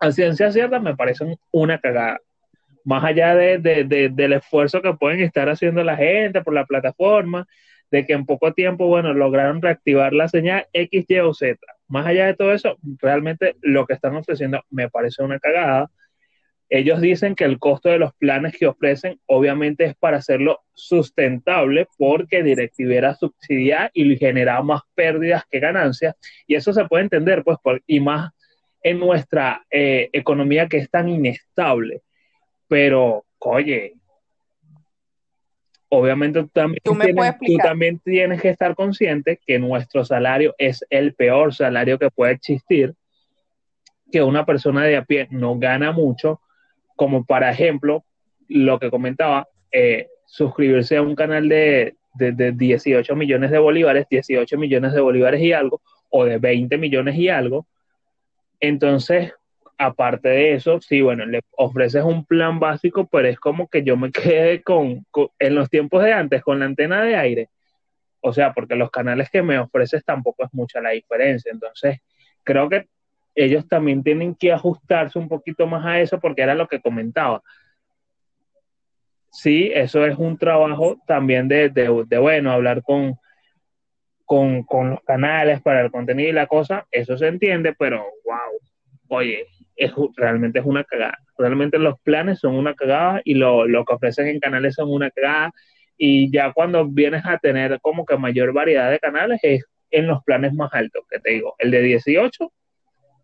a 0.00 0.10
ciencia 0.10 0.50
cierta, 0.50 0.80
me 0.80 0.96
parece 0.96 1.38
una 1.52 1.78
cagada. 1.78 2.18
Más 2.84 3.04
allá 3.04 3.36
de, 3.36 3.58
del 4.12 4.32
esfuerzo 4.32 4.82
que 4.82 4.94
pueden 4.94 5.20
estar 5.20 5.48
haciendo 5.48 5.84
la 5.84 5.96
gente 5.96 6.42
por 6.42 6.54
la 6.54 6.66
plataforma, 6.66 7.46
de 7.92 8.04
que 8.04 8.14
en 8.14 8.26
poco 8.26 8.52
tiempo, 8.52 8.88
bueno, 8.88 9.14
lograron 9.14 9.62
reactivar 9.62 10.12
la 10.12 10.28
señal 10.28 10.66
X, 10.72 11.04
Y 11.08 11.18
o 11.20 11.32
Z. 11.32 11.56
Más 11.86 12.04
allá 12.04 12.26
de 12.26 12.34
todo 12.34 12.52
eso, 12.52 12.78
realmente 13.00 13.54
lo 13.62 13.86
que 13.86 13.94
están 13.94 14.16
ofreciendo 14.16 14.60
me 14.70 14.90
parece 14.90 15.22
una 15.22 15.38
cagada. 15.38 15.88
Ellos 16.70 17.00
dicen 17.00 17.34
que 17.34 17.44
el 17.44 17.58
costo 17.58 17.88
de 17.88 17.98
los 17.98 18.12
planes 18.14 18.56
que 18.56 18.66
ofrecen 18.66 19.18
obviamente 19.26 19.84
es 19.84 19.94
para 19.96 20.18
hacerlo 20.18 20.60
sustentable 20.74 21.88
porque 21.96 22.42
DirecTV 22.42 22.92
era 22.92 23.14
subsidiar 23.14 23.90
y 23.94 24.16
generaba 24.16 24.62
más 24.62 24.82
pérdidas 24.94 25.44
que 25.50 25.60
ganancias 25.60 26.14
y 26.46 26.56
eso 26.56 26.74
se 26.74 26.84
puede 26.84 27.04
entender 27.04 27.42
pues 27.42 27.58
y 27.86 28.00
más 28.00 28.32
en 28.82 29.00
nuestra 29.00 29.64
eh, 29.70 30.10
economía 30.12 30.68
que 30.68 30.78
es 30.78 30.90
tan 30.90 31.08
inestable. 31.08 32.02
Pero, 32.68 33.24
oye, 33.38 33.94
obviamente 35.88 36.42
tú 36.42 36.48
también, 36.48 36.80
tú 36.84 37.56
también 37.56 37.98
tienes 37.98 38.42
que 38.42 38.50
estar 38.50 38.74
consciente 38.74 39.40
que 39.44 39.58
nuestro 39.58 40.04
salario 40.04 40.54
es 40.58 40.84
el 40.90 41.14
peor 41.14 41.54
salario 41.54 41.98
que 41.98 42.10
puede 42.10 42.32
existir, 42.32 42.94
que 44.12 44.22
una 44.22 44.44
persona 44.44 44.84
de 44.84 44.96
a 44.96 45.04
pie 45.04 45.28
no 45.30 45.58
gana 45.58 45.92
mucho 45.92 46.40
como 46.98 47.24
para 47.24 47.52
ejemplo, 47.52 48.04
lo 48.48 48.80
que 48.80 48.90
comentaba, 48.90 49.48
eh, 49.70 50.08
suscribirse 50.26 50.96
a 50.96 51.02
un 51.02 51.14
canal 51.14 51.48
de, 51.48 51.94
18 52.18 53.14
millones 53.14 53.52
de 53.52 53.58
bolívares, 53.58 54.06
18 54.10 54.58
millones 54.58 54.92
de 54.92 55.00
bolívares 55.00 55.40
y 55.40 55.52
algo, 55.52 55.80
o 56.10 56.24
de 56.24 56.38
20 56.38 56.76
millones 56.76 57.14
y 57.16 57.28
algo. 57.28 57.68
Entonces, 58.58 59.32
aparte 59.78 60.28
de 60.28 60.54
eso, 60.54 60.80
sí, 60.80 61.00
bueno, 61.00 61.24
le 61.24 61.40
ofreces 61.52 62.02
un 62.02 62.24
plan 62.24 62.58
básico, 62.58 63.06
pero 63.06 63.28
es 63.28 63.38
como 63.38 63.68
que 63.68 63.84
yo 63.84 63.96
me 63.96 64.10
quede 64.12 64.62
con, 64.62 65.06
en 65.38 65.54
los 65.54 65.70
tiempos 65.70 66.02
de 66.02 66.12
antes, 66.12 66.42
con 66.42 66.58
la 66.58 66.64
antena 66.64 67.00
de 67.04 67.14
aire. 67.14 67.48
O 68.20 68.32
sea, 68.32 68.52
porque 68.52 68.74
los 68.74 68.90
canales 68.90 69.30
que 69.30 69.42
me 69.42 69.56
ofreces 69.60 70.04
tampoco 70.04 70.44
es 70.44 70.52
mucha 70.52 70.80
la 70.80 70.90
diferencia. 70.90 71.52
Entonces, 71.52 72.00
creo 72.42 72.68
que 72.68 72.88
ellos 73.44 73.68
también 73.68 74.02
tienen 74.02 74.34
que 74.34 74.52
ajustarse 74.52 75.18
un 75.18 75.28
poquito 75.28 75.66
más 75.66 75.86
a 75.86 76.00
eso 76.00 76.18
porque 76.18 76.42
era 76.42 76.54
lo 76.54 76.66
que 76.66 76.80
comentaba. 76.80 77.42
Sí, 79.30 79.70
eso 79.72 80.04
es 80.04 80.18
un 80.18 80.36
trabajo 80.38 81.00
también 81.06 81.46
de, 81.46 81.68
bueno, 82.18 82.50
hablar 82.50 82.82
con, 82.82 83.16
con, 84.24 84.90
los 84.90 85.02
canales 85.04 85.62
para 85.62 85.82
el 85.82 85.92
contenido 85.92 86.30
y 86.30 86.32
la 86.32 86.48
cosa, 86.48 86.86
eso 86.90 87.16
se 87.16 87.28
entiende, 87.28 87.74
pero 87.78 87.98
wow, 88.24 89.18
oye, 89.18 89.46
es, 89.76 89.92
realmente 90.16 90.58
es 90.58 90.64
una 90.64 90.82
cagada. 90.82 91.18
Realmente 91.36 91.78
los 91.78 92.00
planes 92.00 92.40
son 92.40 92.56
una 92.56 92.74
cagada 92.74 93.20
y 93.24 93.34
lo, 93.34 93.66
lo 93.68 93.84
que 93.84 93.94
ofrecen 93.94 94.26
en 94.26 94.40
canales 94.40 94.74
son 94.74 94.90
una 94.90 95.10
cagada. 95.10 95.52
Y 95.96 96.32
ya 96.32 96.52
cuando 96.52 96.86
vienes 96.88 97.24
a 97.24 97.38
tener 97.38 97.80
como 97.80 98.04
que 98.04 98.16
mayor 98.16 98.52
variedad 98.52 98.90
de 98.90 98.98
canales 98.98 99.38
es 99.42 99.64
en 99.90 100.08
los 100.08 100.24
planes 100.24 100.52
más 100.54 100.72
altos, 100.74 101.04
que 101.08 101.20
te 101.20 101.30
digo, 101.30 101.54
el 101.58 101.70
de 101.70 101.82
18 101.82 102.52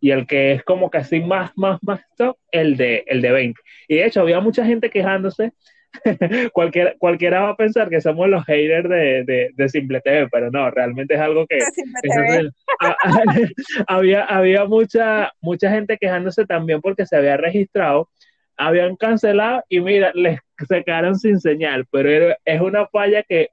y 0.04 0.10
el 0.10 0.26
que 0.26 0.52
es 0.52 0.62
como 0.64 0.90
que 0.90 0.98
así 0.98 1.18
más, 1.20 1.52
más, 1.56 1.82
más 1.82 2.02
top, 2.18 2.36
el 2.52 2.76
de, 2.76 3.04
el 3.06 3.22
de 3.22 3.32
20. 3.32 3.58
Y 3.88 3.96
de 3.96 4.04
hecho, 4.04 4.20
había 4.20 4.38
mucha 4.38 4.62
gente 4.62 4.90
quejándose. 4.90 5.54
cualquiera, 6.52 6.92
cualquiera 6.98 7.40
va 7.40 7.48
a 7.50 7.56
pensar 7.56 7.88
que 7.88 8.02
somos 8.02 8.28
los 8.28 8.44
haters 8.44 8.86
de, 8.86 9.50
de, 9.56 9.68
Simple 9.70 10.02
TV, 10.02 10.28
pero 10.30 10.50
no, 10.50 10.70
realmente 10.70 11.14
es 11.14 11.20
algo 11.20 11.46
que... 11.46 11.58
había 13.86 14.24
había 14.24 14.66
mucha, 14.66 15.32
mucha 15.40 15.70
gente 15.70 15.96
quejándose 15.96 16.44
también 16.44 16.82
porque 16.82 17.06
se 17.06 17.16
había 17.16 17.38
registrado, 17.38 18.10
habían 18.58 18.96
cancelado 18.96 19.64
y 19.70 19.80
mira, 19.80 20.12
les 20.14 20.38
se 20.68 20.84
quedaron 20.84 21.18
sin 21.18 21.40
señal, 21.40 21.86
pero 21.90 22.36
es 22.44 22.60
una 22.60 22.86
falla 22.88 23.22
que 23.22 23.48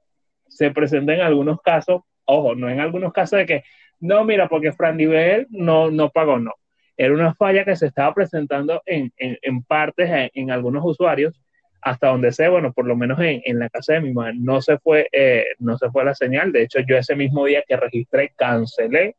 se 0.48 0.70
presenta 0.70 1.14
en 1.14 1.22
algunos 1.22 1.62
casos, 1.62 2.02
ojo, 2.26 2.54
no 2.54 2.68
en 2.68 2.78
algunos 2.80 3.14
casos 3.14 3.38
de 3.38 3.46
que 3.46 3.64
no, 4.02 4.24
mira, 4.24 4.48
porque 4.48 4.72
Fran 4.72 4.96
Nivel 4.96 5.46
no, 5.50 5.88
no 5.92 6.10
pagó, 6.10 6.36
no. 6.36 6.52
Era 6.96 7.14
una 7.14 7.34
falla 7.34 7.64
que 7.64 7.76
se 7.76 7.86
estaba 7.86 8.12
presentando 8.12 8.82
en, 8.84 9.12
en, 9.16 9.62
partes, 9.62 10.30
en, 10.34 10.50
algunos 10.50 10.82
usuarios, 10.84 11.40
hasta 11.80 12.08
donde 12.08 12.32
sé, 12.32 12.48
bueno, 12.48 12.72
por 12.72 12.84
lo 12.84 12.96
menos 12.96 13.20
en, 13.20 13.58
la 13.60 13.68
casa 13.70 13.94
de 13.94 14.00
mi 14.00 14.12
madre, 14.12 14.34
no 14.36 14.60
se 14.60 14.76
fue, 14.78 15.06
eh, 15.12 15.44
no 15.60 15.78
se 15.78 15.88
fue 15.90 16.04
la 16.04 16.16
señal. 16.16 16.50
De 16.50 16.64
hecho, 16.64 16.80
yo 16.80 16.96
ese 16.96 17.14
mismo 17.14 17.44
día 17.44 17.62
que 17.66 17.76
registré, 17.76 18.32
cancelé. 18.36 19.14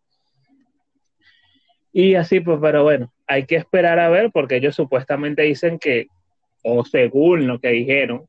Y 1.94 2.16
así, 2.16 2.42
pues, 2.42 2.60
pero 2.62 2.84
bueno, 2.84 3.14
hay 3.26 3.46
que 3.46 3.56
esperar 3.56 4.00
a 4.00 4.10
ver, 4.10 4.32
porque 4.32 4.58
ellos 4.58 4.76
supuestamente 4.76 5.44
dicen 5.44 5.80
que, 5.80 6.08
o 6.62 6.84
según 6.84 7.48
lo 7.48 7.60
que 7.60 7.70
dijeron, 7.70 8.26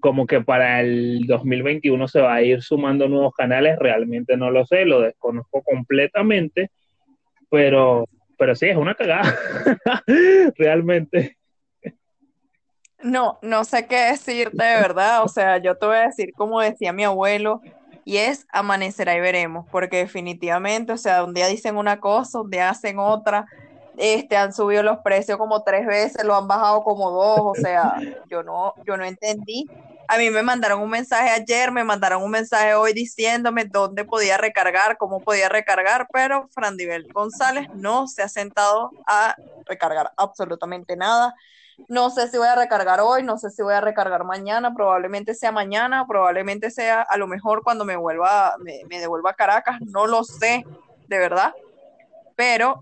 como 0.00 0.26
que 0.26 0.40
para 0.40 0.80
el 0.80 1.26
2021 1.26 2.08
se 2.08 2.20
va 2.20 2.34
a 2.34 2.42
ir 2.42 2.62
sumando 2.62 3.08
nuevos 3.08 3.34
canales, 3.34 3.78
realmente 3.78 4.36
no 4.36 4.50
lo 4.50 4.64
sé, 4.66 4.84
lo 4.84 5.00
desconozco 5.00 5.62
completamente, 5.62 6.70
pero, 7.50 8.06
pero 8.36 8.54
sí, 8.54 8.66
es 8.66 8.76
una 8.76 8.94
cagada, 8.94 9.34
realmente. 10.56 11.36
No, 13.02 13.38
no 13.42 13.64
sé 13.64 13.86
qué 13.86 14.10
decirte 14.10 14.62
de 14.62 14.80
verdad, 14.80 15.22
o 15.22 15.28
sea, 15.28 15.58
yo 15.58 15.76
te 15.76 15.86
voy 15.86 15.96
a 15.96 16.06
decir 16.06 16.32
como 16.34 16.60
decía 16.60 16.92
mi 16.92 17.04
abuelo, 17.04 17.60
y 18.04 18.16
es 18.16 18.46
amanecerá 18.52 19.16
y 19.16 19.20
veremos, 19.20 19.66
porque 19.70 19.98
definitivamente, 19.98 20.92
o 20.92 20.96
sea, 20.96 21.24
un 21.24 21.34
día 21.34 21.46
dicen 21.46 21.76
una 21.76 22.00
cosa, 22.00 22.40
un 22.40 22.50
día 22.50 22.70
hacen 22.70 22.98
otra, 22.98 23.46
este, 23.98 24.36
han 24.36 24.52
subido 24.54 24.82
los 24.82 24.98
precios 25.00 25.36
como 25.36 25.62
tres 25.62 25.86
veces, 25.86 26.24
lo 26.24 26.34
han 26.34 26.48
bajado 26.48 26.82
como 26.84 27.10
dos, 27.10 27.40
o 27.42 27.54
sea, 27.54 27.96
yo 28.30 28.42
no, 28.42 28.72
yo 28.86 28.96
no 28.96 29.04
entendí. 29.04 29.68
A 30.10 30.16
mí 30.16 30.30
me 30.30 30.42
mandaron 30.42 30.80
un 30.80 30.88
mensaje 30.88 31.28
ayer, 31.28 31.70
me 31.70 31.84
mandaron 31.84 32.22
un 32.22 32.30
mensaje 32.30 32.72
hoy 32.74 32.94
diciéndome 32.94 33.66
dónde 33.66 34.06
podía 34.06 34.38
recargar, 34.38 34.96
cómo 34.96 35.20
podía 35.20 35.50
recargar, 35.50 36.08
pero 36.10 36.48
Frandivel 36.48 37.12
González 37.12 37.68
no 37.74 38.08
se 38.08 38.22
ha 38.22 38.28
sentado 38.28 38.90
a 39.06 39.36
recargar 39.66 40.10
absolutamente 40.16 40.96
nada. 40.96 41.34
No 41.88 42.08
sé 42.08 42.26
si 42.28 42.38
voy 42.38 42.48
a 42.48 42.54
recargar 42.54 43.00
hoy, 43.02 43.22
no 43.22 43.36
sé 43.36 43.50
si 43.50 43.60
voy 43.60 43.74
a 43.74 43.82
recargar 43.82 44.24
mañana, 44.24 44.72
probablemente 44.72 45.34
sea 45.34 45.52
mañana, 45.52 46.06
probablemente 46.08 46.70
sea 46.70 47.02
a 47.02 47.18
lo 47.18 47.26
mejor 47.26 47.62
cuando 47.62 47.84
me 47.84 47.94
vuelva, 47.94 48.56
me, 48.60 48.98
devuelva 48.98 49.32
a 49.32 49.34
Caracas, 49.34 49.78
no 49.82 50.06
lo 50.06 50.24
sé, 50.24 50.64
de 51.06 51.18
verdad. 51.18 51.52
Pero 52.34 52.80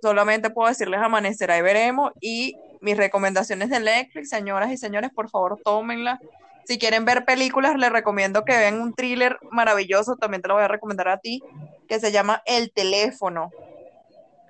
solamente 0.00 0.50
puedo 0.50 0.68
decirles 0.68 1.00
amanecerá 1.00 1.58
y 1.58 1.62
veremos. 1.62 2.12
Y 2.20 2.56
mis 2.80 2.96
recomendaciones 2.96 3.70
de 3.70 3.80
Netflix, 3.80 4.30
señoras 4.30 4.70
y 4.70 4.76
señores, 4.76 5.10
por 5.14 5.30
favor, 5.30 5.60
tómenla. 5.64 6.20
Si 6.64 6.78
quieren 6.78 7.04
ver 7.04 7.24
películas, 7.24 7.76
les 7.76 7.90
recomiendo 7.90 8.44
que 8.44 8.56
vean 8.56 8.80
un 8.80 8.94
thriller 8.94 9.38
maravilloso, 9.50 10.16
también 10.16 10.42
te 10.42 10.48
lo 10.48 10.54
voy 10.54 10.64
a 10.64 10.68
recomendar 10.68 11.08
a 11.08 11.18
ti, 11.18 11.42
que 11.88 12.00
se 12.00 12.10
llama 12.10 12.42
El 12.44 12.72
teléfono. 12.72 13.50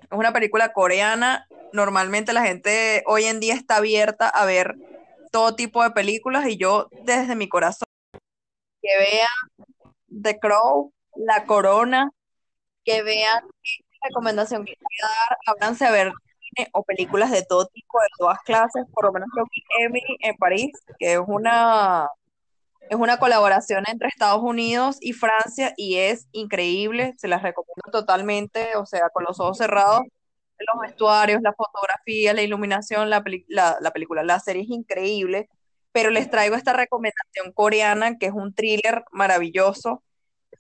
Es 0.03 0.19
una 0.19 0.33
película 0.33 0.73
coreana. 0.73 1.47
Normalmente 1.73 2.33
la 2.33 2.43
gente 2.43 3.03
hoy 3.07 3.25
en 3.25 3.41
día 3.41 3.55
está 3.55 3.77
abierta 3.77 4.29
a 4.29 4.47
ver 4.47 4.77
todo 5.31 5.55
tipo 5.57 5.83
de 5.83 5.91
películas 5.91 6.47
y 6.47 6.57
yo 6.57 6.89
desde 7.05 7.35
mi 7.35 7.49
corazón 7.49 7.87
que 8.81 8.99
vean 8.99 9.67
The 10.23 10.39
Crow, 10.39 10.93
La 11.17 11.45
Corona, 11.45 12.11
que 12.85 13.03
vean 13.03 13.43
recomendación 14.03 14.65
que 14.65 14.75
voy 14.81 14.97
a 15.03 15.09
dar, 15.09 15.39
háblanse 15.47 15.85
a 15.87 15.91
ver 15.91 16.13
cine 16.57 16.71
o 16.73 16.83
películas 16.85 17.31
de 17.31 17.43
todo 17.45 17.67
tipo, 17.67 18.01
de 18.01 18.09
todas 18.19 18.39
clases, 18.45 18.85
por 18.93 19.07
lo 19.07 19.13
menos 19.13 19.29
lo 19.37 19.45
vi 19.45 19.63
Emily 19.81 20.17
en 20.21 20.37
París, 20.37 20.73
que 20.99 21.15
es 21.15 21.21
una 21.27 22.09
Es 22.89 22.97
una 22.97 23.19
colaboración 23.19 23.85
entre 23.89 24.09
Estados 24.09 24.43
Unidos 24.43 24.99
y 25.01 25.13
Francia 25.13 25.75
y 25.77 25.97
es 25.97 26.29
increíble, 26.33 27.15
se 27.19 27.29
las 27.29 27.43
recomiendo 27.43 27.91
totalmente, 27.91 28.77
o 28.77 28.87
sea, 28.87 29.11
con 29.11 29.25
los 29.25 29.41
ojos 29.41 29.59
cerrados, 29.59 30.03
los 30.59 30.81
vestuarios, 30.83 31.43
la 31.43 31.53
fotografía, 31.53 32.33
la 32.33 32.43
iluminación, 32.43 33.11
la, 33.11 33.23
la, 33.49 33.77
la 33.81 33.91
película, 33.93 34.23
la 34.23 34.39
serie 34.41 34.63
es 34.63 34.71
increíble, 34.71 35.49
pero 35.93 36.11
les 36.11 36.31
traigo 36.31 36.55
esta 36.57 36.73
recomendación 36.75 37.53
coreana 37.55 38.19
que 38.19 38.27
es 38.27 38.33
un 38.33 38.55
thriller 38.55 39.05
maravilloso 39.11 40.03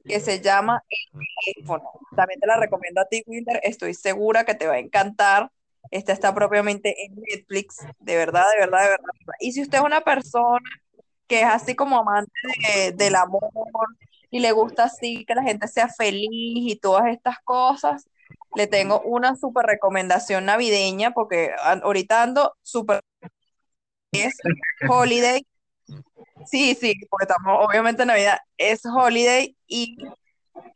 que 0.05 0.21
se 0.21 0.41
llama 0.41 0.83
El 0.89 1.21
teléfono. 1.55 1.85
También 2.17 2.41
te 2.41 2.47
la 2.47 2.57
recomiendo 2.57 3.01
a 3.01 3.07
ti, 3.07 3.23
Wilder, 3.27 3.61
estoy 3.63 3.95
segura 3.95 4.45
que 4.45 4.55
te 4.55 4.67
va 4.67 4.75
a 4.75 4.79
encantar. 4.79 5.51
Esta 5.91 6.13
está 6.13 6.35
propiamente 6.35 7.05
en 7.05 7.15
Netflix, 7.17 7.79
de 7.99 8.17
verdad, 8.17 8.45
de 8.53 8.61
verdad, 8.61 8.83
de 8.83 8.89
verdad. 8.91 9.11
Y 9.41 9.53
si 9.53 9.63
usted 9.63 9.79
es 9.79 9.85
una 9.85 10.01
persona 10.01 10.61
que 11.27 11.41
es 11.41 11.47
así 11.47 11.75
como 11.75 11.99
amante 11.99 12.33
del 12.95 13.17
amor 13.17 13.51
y 14.31 14.41
le 14.41 14.53
gusta 14.53 14.85
así 14.85 15.25
que 15.25 15.35
la 15.35 15.43
gente 15.43 15.69
sea 15.69 15.89
feliz 15.89 16.29
y 16.31 16.77
todas 16.77 17.07
estas 17.09 17.39
cosas, 17.45 18.09
le 18.55 18.67
tengo 18.67 19.01
una 19.03 19.37
súper 19.37 19.67
recomendación 19.67 20.47
navideña 20.47 21.13
porque 21.13 21.51
ahorita 21.63 22.23
ando 22.23 22.55
súper... 22.63 23.01
Es 24.13 24.35
Holiday. 24.89 25.47
Sí, 26.47 26.75
sí, 26.75 26.95
porque 27.11 27.25
estamos 27.25 27.67
obviamente 27.67 28.03
en 28.03 28.09
Navidad. 28.09 28.39
Es 28.57 28.85
Holiday 28.85 29.57
y... 29.67 29.97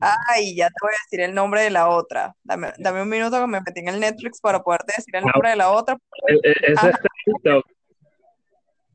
Ay, 0.01 0.55
ya 0.55 0.69
te 0.69 0.75
voy 0.81 0.93
a 0.93 1.03
decir 1.05 1.21
el 1.21 1.35
nombre 1.35 1.63
de 1.63 1.71
la 1.71 1.89
otra. 1.89 2.35
Dame, 2.43 2.73
un 3.03 3.09
minuto 3.09 3.41
que 3.41 3.47
me 3.47 3.61
metí 3.61 3.81
en 3.81 3.89
el 3.89 4.01
Netflix 4.01 4.41
para 4.41 4.63
poderte 4.63 4.95
decir 4.97 5.15
el 5.17 5.25
nombre 5.25 5.51
de 5.51 5.57
la 5.57 5.71
otra. 5.71 5.97
Eh, 6.29 6.41
eh, 6.45 7.63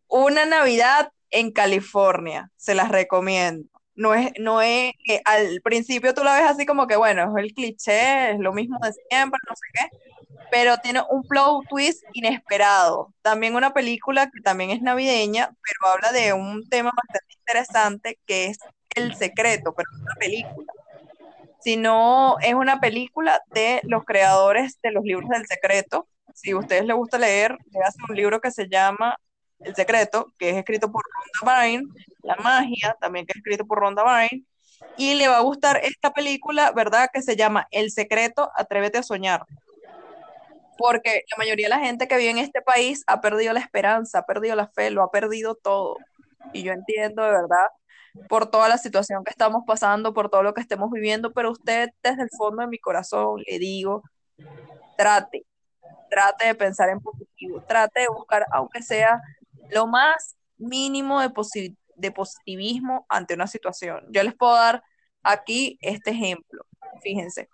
una 0.07 0.45
Navidad 0.45 1.12
en 1.32 1.52
California, 1.52 2.49
se 2.56 2.76
las 2.76 2.90
recomiendo. 2.90 3.70
No 3.95 4.14
es, 4.14 4.32
no 4.40 4.62
es, 4.62 4.94
eh, 5.07 5.22
al 5.26 5.62
principio 5.62 6.14
tú 6.14 6.24
la 6.24 6.36
ves 6.36 6.52
así 6.52 6.66
como 6.66 6.86
que, 6.86 6.95
bueno, 6.98 7.34
es 7.38 7.44
el 7.44 7.53
cliché, 7.53 8.32
es 8.32 8.40
lo 8.40 8.52
mismo 8.53 8.78
de 8.82 8.91
siempre, 9.10 9.40
no 9.48 9.56
sé 9.56 9.68
qué, 9.74 9.98
pero 10.52 10.78
tiene 10.78 11.02
un 11.10 11.24
flow 11.24 11.64
twist 11.70 12.03
inesperado. 12.14 13.14
También 13.22 13.56
una 13.56 13.74
película 13.74 14.30
que 14.30 14.41
también 14.41 14.72
es 14.72 14.82
navideña, 14.82 15.48
pero 15.48 15.94
habla 15.94 16.12
de 16.12 16.34
un 16.34 16.68
tema 16.70 16.91
bastante 16.95 17.36
interesante 17.40 18.20
que 18.26 18.48
es 18.48 18.57
El 18.95 19.16
Secreto, 19.16 19.74
pero 19.76 19.88
es 19.94 20.02
una 20.02 20.16
película, 20.16 20.74
sino 21.66 22.38
es 22.42 22.54
una 22.54 22.80
película 22.80 23.42
de 23.48 23.82
los 23.86 24.06
creadores 24.06 24.78
de 24.84 24.92
los 24.92 25.04
libros 25.04 25.28
del 25.32 25.48
secreto. 25.48 26.08
Si 26.32 26.52
a 26.52 26.58
ustedes 26.58 26.86
les 26.86 26.96
gusta 26.96 27.18
leer, 27.18 27.58
le 27.72 27.80
hacen 27.80 28.06
un 28.08 28.16
libro 28.16 28.40
que 28.40 28.52
se 28.52 28.70
llama 28.70 29.18
el 29.62 29.74
Secreto, 29.74 30.32
que 30.38 30.52
es 30.52 30.58
escrito 30.58 30.92
por 30.92 31.02
Ronda 31.42 31.64
Byrne, 31.64 31.88
La 32.22 32.36
Magia, 32.36 32.96
también 33.02 33.26
que 33.26 33.32
es 33.32 33.38
escrito 33.38 33.66
por 33.66 33.80
Ronda 33.80 34.04
Byrne, 34.04 34.44
y 34.96 35.16
le 35.16 35.28
va 35.28 35.38
a 35.38 35.42
gustar 35.42 35.82
esta 35.84 36.14
película, 36.14 36.72
¿verdad? 36.72 37.10
Que 37.12 37.24
se 37.24 37.36
llama 37.36 37.66
El 37.72 37.90
Secreto, 37.90 38.52
Atrévete 38.56 39.00
a 39.00 39.04
Soñar. 39.04 39.44
Porque 40.78 41.24
la 41.32 41.38
mayoría 41.38 41.66
de 41.66 41.76
la 41.76 41.80
gente 41.80 42.08
que 42.08 42.18
vive 42.18 42.30
en 42.30 42.38
este 42.38 42.62
país 42.62 43.04
ha 43.08 43.22
perdido 43.22 43.54
la 43.54 43.60
esperanza, 43.60 44.20
ha 44.20 44.26
perdido 44.28 44.56
la 44.56 44.68
fe, 44.68 44.92
lo 44.92 45.02
ha 45.02 45.10
perdido 45.10 45.56
todo. 45.56 45.98
Y 46.54 46.62
yo 46.62 46.74
entiendo 46.74 47.24
de 47.24 47.32
verdad 47.32 47.66
por 48.30 48.50
toda 48.50 48.70
la 48.70 48.78
situación 48.78 49.24
que 49.24 49.32
estamos 49.32 49.64
pasando, 49.66 50.14
por 50.14 50.30
todo 50.30 50.44
lo 50.44 50.54
que 50.54 50.62
estemos 50.62 50.92
viviendo, 50.92 51.34
pero 51.34 51.52
usted 51.52 51.90
desde 52.04 52.24
el 52.24 52.30
fondo 52.38 52.62
de 52.62 52.68
mi 52.68 52.80
corazón 52.80 53.42
le 53.46 53.60
digo, 53.60 54.04
trate, 54.98 55.46
trate 56.10 56.48
de 56.48 56.56
pensar 56.56 56.90
en 56.90 57.00
positivo, 57.00 57.62
trate 57.68 58.02
de 58.02 58.08
buscar, 58.08 58.46
aunque 58.52 58.82
sea 58.82 59.22
lo 59.70 59.88
más 59.88 60.36
mínimo 60.58 61.20
de, 61.22 61.32
de 61.96 62.12
positivismo 62.12 63.06
ante 63.10 63.34
una 63.34 63.48
situación. 63.48 64.06
Yo 64.10 64.24
les 64.24 64.36
puedo 64.36 64.54
dar 64.54 64.84
aquí 65.24 65.78
este 65.82 66.12
ejemplo. 66.12 66.66
Fíjense, 67.02 67.50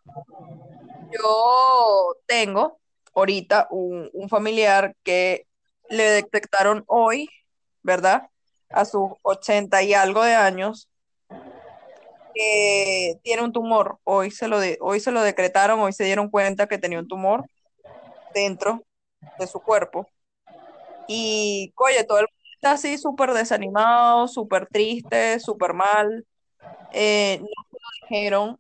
yo 1.12 2.16
tengo 2.26 2.80
ahorita 3.14 3.68
un, 3.72 4.10
familiar 4.30 4.96
que 5.04 5.48
le 5.90 6.04
detectaron 6.04 6.84
hoy, 6.88 7.30
¿verdad? 7.82 8.30
A 8.74 8.86
sus 8.86 9.12
80 9.24 9.84
y 9.84 9.94
algo 9.94 10.24
de 10.24 10.36
años, 10.36 10.90
que 12.34 13.20
tiene 13.24 13.44
un 13.44 13.52
tumor. 13.52 14.00
Hoy 14.04 14.32
se, 14.32 14.48
lo 14.48 14.60
hoy 14.80 15.00
se 15.00 15.12
lo 15.12 15.22
decretaron, 15.22 15.80
hoy 15.80 15.94
se 15.94 16.06
dieron 16.06 16.30
cuenta 16.30 16.68
que 16.68 16.78
tenía 16.78 17.00
un 17.00 17.08
tumor 17.08 17.46
dentro 18.34 18.84
de 19.40 19.48
su 19.48 19.60
cuerpo. 19.60 20.08
Y, 21.08 21.74
oye, 21.76 22.04
todo 22.04 22.20
el 22.20 22.28
mundo 22.30 22.50
está 22.56 22.72
así 22.74 22.98
súper 22.98 23.34
desanimado, 23.34 24.28
súper 24.28 24.68
triste, 24.68 25.40
súper 25.40 25.74
mal. 25.74 26.26
Eh, 26.94 27.40
no 27.40 27.48
lo 27.48 28.08
dijeron. 28.08 28.60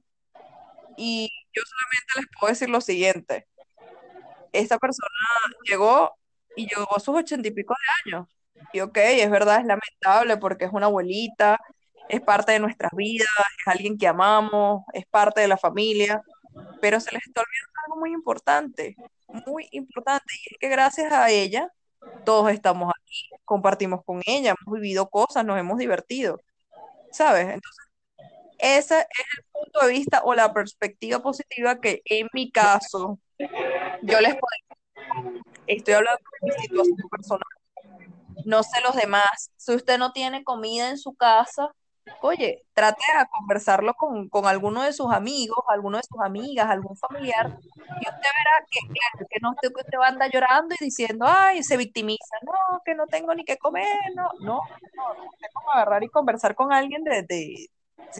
Y 0.97 1.29
yo 1.53 1.61
solamente 1.65 2.07
les 2.17 2.25
puedo 2.39 2.51
decir 2.51 2.69
lo 2.69 2.81
siguiente. 2.81 3.47
Esta 4.51 4.77
persona 4.77 5.07
llegó 5.69 6.13
y 6.55 6.67
llegó 6.67 6.95
a 6.95 6.99
sus 6.99 7.15
ochenta 7.15 7.47
y 7.47 7.51
pico 7.51 7.73
de 7.73 8.11
años. 8.11 8.27
Y 8.73 8.79
ok, 8.81 8.97
es 8.97 9.29
verdad, 9.29 9.59
es 9.59 9.65
lamentable 9.65 10.37
porque 10.37 10.65
es 10.65 10.71
una 10.73 10.87
abuelita, 10.87 11.59
es 12.09 12.21
parte 12.21 12.53
de 12.53 12.59
nuestras 12.59 12.91
vidas, 12.95 13.27
es 13.59 13.67
alguien 13.67 13.97
que 13.97 14.07
amamos, 14.07 14.83
es 14.93 15.05
parte 15.05 15.41
de 15.41 15.47
la 15.47 15.57
familia, 15.57 16.21
pero 16.81 16.99
se 16.99 17.11
les 17.11 17.25
está 17.25 17.41
olvidando 17.41 17.79
algo 17.85 17.99
muy 17.99 18.11
importante, 18.11 18.95
muy 19.45 19.67
importante, 19.71 20.25
y 20.33 20.53
es 20.53 20.59
que 20.59 20.69
gracias 20.69 21.11
a 21.11 21.29
ella 21.29 21.69
todos 22.25 22.51
estamos 22.51 22.91
aquí, 22.93 23.29
compartimos 23.45 24.03
con 24.05 24.21
ella, 24.25 24.55
hemos 24.59 24.79
vivido 24.79 25.09
cosas, 25.09 25.45
nos 25.45 25.59
hemos 25.59 25.77
divertido, 25.77 26.39
¿sabes? 27.11 27.43
Entonces, 27.43 27.85
ese 28.57 28.99
es 28.99 29.25
el 29.37 29.43
punto 29.51 29.85
de 29.85 29.91
vista 29.91 30.21
o 30.23 30.33
la 30.35 30.53
perspectiva 30.53 31.19
positiva 31.19 31.79
que 31.79 32.01
en 32.05 32.27
mi 32.33 32.51
caso 32.51 33.19
yo 34.03 34.21
les 34.21 34.35
puedo 34.35 35.41
estoy 35.67 35.93
hablando 35.95 36.21
de 36.41 36.47
mi 36.47 36.61
situación 36.63 37.09
personal, 37.09 37.47
no 38.45 38.63
sé 38.63 38.81
los 38.81 38.95
demás, 38.95 39.51
si 39.57 39.75
usted 39.75 39.97
no 39.97 40.11
tiene 40.11 40.43
comida 40.43 40.89
en 40.89 40.97
su 40.97 41.13
casa, 41.13 41.71
oye, 42.21 42.63
trate 42.73 43.03
de 43.17 43.25
conversarlo 43.29 43.93
con, 43.93 44.29
alguno 44.45 44.83
de 44.83 44.93
sus 44.93 45.11
amigos, 45.11 45.63
alguno 45.67 45.97
de 45.97 46.03
sus 46.03 46.19
amigas, 46.21 46.69
algún 46.69 46.97
familiar, 46.97 47.47
y 47.47 48.09
usted 48.09 48.29
verá 48.37 48.65
que, 48.69 48.79
claro, 48.87 49.27
que 49.29 49.39
no 49.41 49.51
usted, 49.51 49.69
usted 49.75 49.97
va 49.99 50.07
a 50.07 50.09
andar 50.09 50.31
llorando 50.31 50.75
y 50.79 50.83
diciendo, 50.83 51.25
ay, 51.27 51.63
se 51.63 51.77
victimiza, 51.77 52.37
no, 52.43 52.81
que 52.83 52.95
no 52.95 53.07
tengo 53.07 53.33
ni 53.33 53.43
que 53.43 53.57
comer, 53.57 53.87
no, 54.15 54.29
no, 54.39 54.59
no, 54.95 55.11
usted 55.25 55.47
como 55.53 55.71
agarrar 55.71 56.03
y 56.03 56.09
conversar 56.09 56.55
con 56.55 56.73
alguien 56.73 57.03
de, 57.03 57.67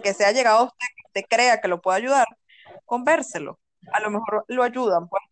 que 0.03 0.13
sea 0.13 0.31
llegado 0.31 0.59
a 0.59 0.63
usted, 0.63 0.87
que 0.95 1.03
usted 1.07 1.25
crea 1.29 1.61
que 1.61 1.67
lo 1.67 1.81
puede 1.81 1.99
ayudar, 1.99 2.27
convérselo, 2.85 3.59
a 3.91 3.99
lo 3.99 4.11
mejor 4.11 4.45
lo 4.47 4.63
ayudan, 4.63 5.07
pues. 5.09 5.23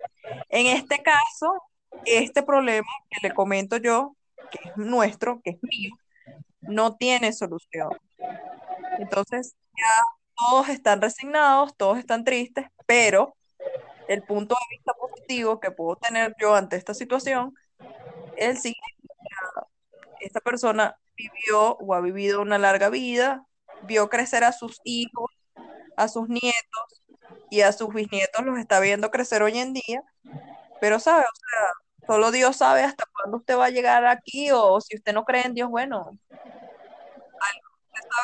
En 0.50 0.68
este 0.68 1.02
caso, 1.02 1.62
este 2.06 2.44
problema 2.44 2.88
que 3.10 3.28
le 3.28 3.34
comento 3.34 3.78
yo, 3.78 4.16
que 4.52 4.70
es 4.70 4.78
nuestro, 4.78 5.42
que 5.44 5.52
es 5.52 5.64
mío, 5.64 5.92
no 6.62 6.96
tiene 6.96 7.34
solución. 7.34 7.90
Entonces, 9.00 9.56
ya 9.78 10.04
todos 10.38 10.70
están 10.70 11.02
resignados, 11.02 11.76
todos 11.76 11.98
están 11.98 12.24
tristes, 12.24 12.66
pero 12.86 13.36
el 14.08 14.24
punto 14.24 14.56
de 14.56 14.76
vista 14.76 14.94
positivo 14.94 15.60
que 15.60 15.72
puedo 15.72 15.96
tener 15.98 16.36
yo 16.40 16.56
ante 16.56 16.76
esta 16.76 16.94
situación 16.94 17.54
es 18.36 18.50
el 18.50 18.58
siguiente. 18.58 19.10
Esta 20.20 20.40
persona 20.42 20.96
vivió 21.16 21.78
o 21.78 21.94
ha 21.94 22.02
vivido 22.02 22.42
una 22.42 22.58
larga 22.58 22.90
vida, 22.90 23.46
vio 23.84 24.10
crecer 24.10 24.44
a 24.44 24.52
sus 24.52 24.80
hijos, 24.84 25.32
a 25.96 26.08
sus 26.08 26.28
nietos 26.28 27.04
y 27.50 27.62
a 27.62 27.72
sus 27.72 27.94
bisnietos 27.94 28.46
los 28.46 28.58
está 28.58 28.80
viendo 28.80 29.12
crecer 29.12 29.44
hoy 29.44 29.58
en 29.58 29.74
día, 29.74 30.02
pero 30.82 31.00
sabe, 31.00 31.24
o 31.24 31.36
sea, 31.36 31.74
solo 32.10 32.32
Dios 32.32 32.58
sabe 32.58 32.82
hasta 32.82 33.06
cuándo 33.14 33.38
usted 33.38 33.56
va 33.56 33.66
a 33.66 33.70
llegar 33.70 34.04
aquí 34.08 34.50
o 34.52 34.82
si 34.82 34.96
usted 34.96 35.14
no 35.14 35.26
cree 35.26 35.44
en 35.46 35.54
Dios, 35.54 35.70
bueno, 35.70 36.18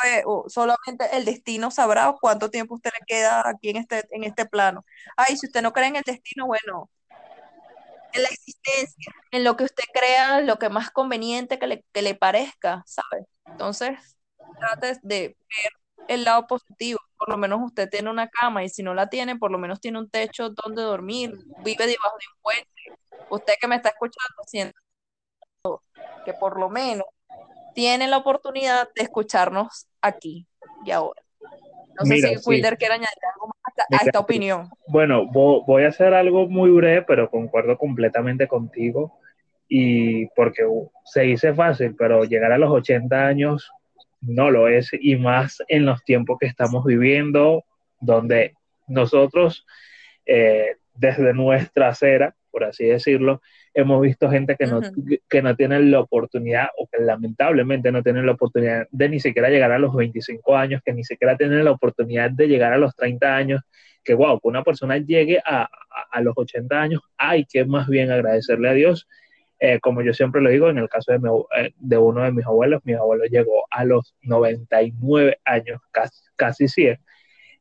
sabe, 0.02 0.24
solamente 0.48 1.06
el 1.16 1.24
destino 1.24 1.70
sabrá 1.70 2.16
cuánto 2.20 2.50
tiempo 2.50 2.74
usted 2.74 2.90
le 3.00 3.06
queda 3.06 3.48
aquí 3.48 3.70
en 3.70 3.78
este, 3.78 4.04
en 4.10 4.24
este 4.24 4.48
plano. 4.48 4.84
Ay, 5.16 5.38
si 5.38 5.46
usted 5.46 5.62
no 5.62 5.72
cree 5.72 5.90
en 5.90 5.98
el 5.98 6.04
destino, 6.04 6.48
bueno, 6.48 6.90
en 8.14 8.24
la 8.24 8.30
existencia, 8.30 9.14
en 9.30 9.44
lo 9.44 9.56
que 9.56 9.66
usted 9.66 9.84
crea, 9.94 10.42
lo 10.42 10.58
que 10.58 10.70
más 10.70 10.90
conveniente 10.90 11.60
que 11.60 11.68
le, 11.68 11.86
que 11.94 12.02
le 12.02 12.16
parezca, 12.16 12.84
¿sabe? 12.88 13.28
Entonces, 13.46 14.18
trate 14.60 15.00
de 15.04 15.38
ver 15.38 15.72
el 16.08 16.24
lado 16.24 16.48
positivo. 16.48 17.00
Por 17.26 17.34
lo 17.34 17.40
menos 17.40 17.60
usted 17.64 17.90
tiene 17.90 18.12
una 18.12 18.30
cama 18.30 18.64
y 18.64 18.70
si 18.70 18.84
no 18.84 18.94
la 18.94 19.10
tiene, 19.10 19.36
por 19.36 19.50
lo 19.50 19.58
menos 19.58 19.82
tiene 19.82 19.98
un 19.98 20.08
techo 20.08 20.52
donde 20.52 20.84
dormir, 20.84 21.34
vive 21.64 21.88
debajo 21.88 22.16
de 22.20 22.26
un 22.32 22.42
puente. 22.44 23.02
Usted 23.32 23.54
que 23.60 23.68
me 23.68 23.78
está 23.78 23.90
escuchando, 23.90 24.44
siento 24.46 24.78
que 26.24 26.34
por 26.34 26.60
lo 26.60 26.70
menos 26.70 27.08
tienen 27.74 28.12
la 28.12 28.18
oportunidad 28.18 28.90
de 28.96 29.02
escucharnos 29.02 29.88
aquí 30.02 30.46
y 30.86 30.92
ahora. 30.92 31.20
No 31.98 32.06
sé 32.06 32.18
si 32.18 32.38
Wilder 32.48 32.78
quiere 32.78 32.94
añadir 32.94 33.26
algo 33.34 33.48
más 33.48 34.02
a, 34.02 34.06
esta 34.06 34.20
opinión. 34.20 34.70
Bueno, 34.88 35.26
voy 35.26 35.84
a 35.84 35.88
hacer 35.88 36.14
algo 36.14 36.48
muy 36.48 36.70
breve, 36.70 37.02
pero 37.08 37.32
concuerdo 37.32 37.76
completamente 37.76 38.48
contigo. 38.48 39.18
Y 39.68 40.28
porque 40.36 40.62
se 41.06 41.22
dice 41.22 41.56
fácil, 41.56 41.96
pero 41.96 42.24
llegar 42.24 42.52
a 42.52 42.60
los 42.60 42.70
80 42.70 43.26
años 43.26 43.72
no 44.26 44.52
lo 44.52 44.68
es, 44.68 44.90
y 45.00 45.16
más 45.16 45.64
en 45.68 45.86
los 45.86 46.04
tiempos 46.04 46.38
que 46.40 46.48
estamos 46.48 46.84
viviendo, 46.86 47.64
donde 48.00 48.54
nosotros, 48.88 49.66
eh, 50.26 50.76
desde 50.94 51.34
nuestra 51.34 51.90
acera, 51.90 52.36
por 52.52 52.64
así 52.64 52.86
decirlo, 52.86 53.42
hemos 53.74 54.02
visto 54.02 54.30
gente 54.30 54.56
que 54.56 54.66
no, 54.66 54.80
que 55.30 55.42
no 55.42 55.56
tienen 55.56 55.92
la 55.92 56.00
oportunidad, 56.00 56.68
o 56.78 56.88
que 56.88 57.04
lamentablemente 57.04 57.92
no 57.92 58.02
tienen 58.02 58.26
la 58.26 58.32
oportunidad 58.32 58.88
de 58.92 59.10
ni 59.10 59.20
siquiera 59.20 59.50
llegar 59.50 59.72
a 59.72 59.80
los 59.80 59.94
25 59.94 60.56
años, 60.56 60.82
que 60.84 60.94
ni 60.94 61.04
siquiera 61.04 61.36
tienen 61.36 61.66
la 61.66 61.72
oportunidad 61.72 62.32
de 62.32 62.48
llegar 62.48 62.72
a 62.72 62.78
los 62.78 62.96
30 62.96 63.36
años, 63.36 63.62
que 64.04 64.14
wow, 64.14 64.40
que 64.40 64.48
una 64.48 64.64
persona 64.64 64.98
llegue 64.98 65.42
a, 65.46 65.68
a, 66.12 66.22
los 66.22 66.34
80 66.38 66.82
años, 66.82 67.02
hay 67.18 67.46
que 67.46 67.66
más 67.66 67.88
bien 67.88 68.12
agradecerle 68.12 68.70
a 68.70 68.74
Dios. 68.74 69.08
Eh, 69.60 69.80
como 69.80 70.02
yo 70.02 70.14
siempre 70.14 70.42
lo 70.42 70.50
digo, 70.50 70.70
en 70.70 70.78
el 70.78 70.90
caso 70.90 71.14
de, 71.14 71.20
eh, 71.58 71.74
de, 71.78 71.98
uno 71.98 72.24
de 72.24 72.32
mis 72.32 72.46
abuelos, 72.46 72.82
mi 72.84 72.94
abuelo 72.94 73.26
llegó 73.26 73.66
a 73.72 73.86
los 73.86 74.14
99 74.22 75.40
años, 75.46 75.82
casi, 75.92 76.22
casi 76.36 76.68
100. 76.68 77.00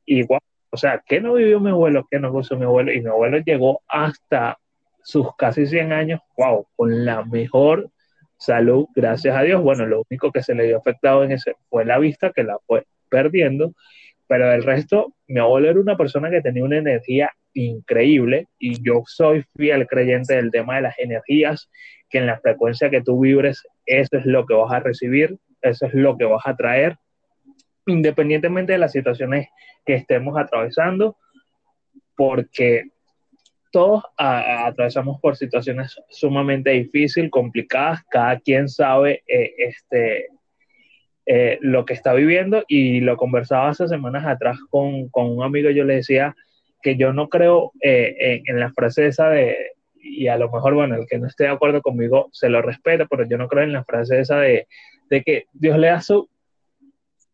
Y 0.06 0.24
o 0.70 0.76
sea, 0.76 1.02
¿qué 1.06 1.20
no 1.20 1.34
vivió 1.34 1.60
mi 1.60 1.70
abuelo? 1.70 2.06
¿Qué 2.10 2.18
no 2.18 2.32
gozó 2.32 2.56
mi 2.56 2.64
abuelo? 2.64 2.92
Y 2.92 3.00
mi 3.00 3.08
abuelo 3.08 3.38
llegó 3.38 3.82
hasta 3.86 4.58
sus 5.04 5.34
casi 5.36 5.66
100 5.66 5.92
años, 5.92 6.20
wow, 6.36 6.66
con 6.74 7.04
la 7.04 7.24
mejor 7.24 7.90
salud, 8.38 8.86
gracias 8.94 9.36
a 9.36 9.42
Dios. 9.42 9.62
Bueno, 9.62 9.86
lo 9.86 10.02
único 10.10 10.32
que 10.32 10.42
se 10.42 10.54
le 10.54 10.64
dio 10.64 10.78
afectado 10.78 11.22
en 11.24 11.32
ese 11.32 11.54
fue 11.70 11.84
la 11.84 11.98
vista, 11.98 12.32
que 12.32 12.42
la 12.42 12.58
fue 12.66 12.86
perdiendo, 13.08 13.72
pero 14.26 14.52
el 14.52 14.64
resto, 14.64 15.14
mi 15.28 15.38
abuelo 15.40 15.70
era 15.70 15.80
una 15.80 15.96
persona 15.96 16.30
que 16.30 16.40
tenía 16.40 16.64
una 16.64 16.78
energía 16.78 17.30
increíble 17.54 18.48
y 18.58 18.82
yo 18.82 19.02
soy 19.06 19.44
fiel 19.56 19.86
creyente 19.86 20.34
del 20.34 20.50
tema 20.50 20.76
de 20.76 20.82
las 20.82 20.98
energías, 20.98 21.70
que 22.10 22.18
en 22.18 22.26
la 22.26 22.38
frecuencia 22.38 22.90
que 22.90 23.00
tú 23.00 23.20
vibres, 23.20 23.62
eso 23.86 24.16
es 24.16 24.26
lo 24.26 24.46
que 24.46 24.54
vas 24.54 24.72
a 24.72 24.80
recibir, 24.80 25.38
eso 25.62 25.86
es 25.86 25.94
lo 25.94 26.16
que 26.16 26.24
vas 26.24 26.46
a 26.46 26.56
traer, 26.56 26.98
independientemente 27.86 28.72
de 28.72 28.78
las 28.78 28.92
situaciones 28.92 29.48
que 29.84 29.94
estemos 29.94 30.36
atravesando, 30.38 31.16
porque 32.16 32.84
todos 33.72 34.04
atravesamos 34.16 35.20
por 35.20 35.36
situaciones 35.36 36.00
sumamente 36.08 36.70
difíciles, 36.70 37.30
complicadas, 37.30 38.04
cada 38.08 38.38
quien 38.38 38.68
sabe 38.68 39.24
eh, 39.26 39.52
este, 39.58 40.28
eh, 41.26 41.58
lo 41.60 41.84
que 41.84 41.94
está 41.94 42.12
viviendo 42.12 42.62
y 42.68 43.00
lo 43.00 43.16
conversaba 43.16 43.70
hace 43.70 43.88
semanas 43.88 44.24
atrás 44.26 44.58
con, 44.70 45.08
con 45.08 45.26
un 45.36 45.42
amigo, 45.42 45.70
yo 45.70 45.82
le 45.82 45.96
decía 45.96 46.36
que 46.84 46.96
yo 46.96 47.12
no 47.12 47.28
creo 47.28 47.72
eh, 47.80 48.42
en, 48.46 48.60
la 48.60 48.70
frase 48.70 49.06
esa 49.06 49.30
de, 49.30 49.56
y 49.96 50.28
a 50.28 50.36
lo 50.36 50.50
mejor, 50.50 50.74
bueno, 50.74 50.94
el 50.94 51.06
que 51.06 51.18
no 51.18 51.26
esté 51.26 51.44
de 51.44 51.50
acuerdo 51.50 51.82
conmigo 51.82 52.28
se 52.32 52.48
lo 52.50 52.62
respeta, 52.62 53.06
pero 53.06 53.26
yo 53.26 53.38
no 53.38 53.48
creo 53.48 53.64
en 53.64 53.72
la 53.72 53.84
frase 53.84 54.20
esa 54.20 54.38
de, 54.38 54.68
de 55.10 55.22
que 55.22 55.46
Dios 55.52 55.78
le 55.78 55.88
da 55.88 56.00
sus 56.00 56.26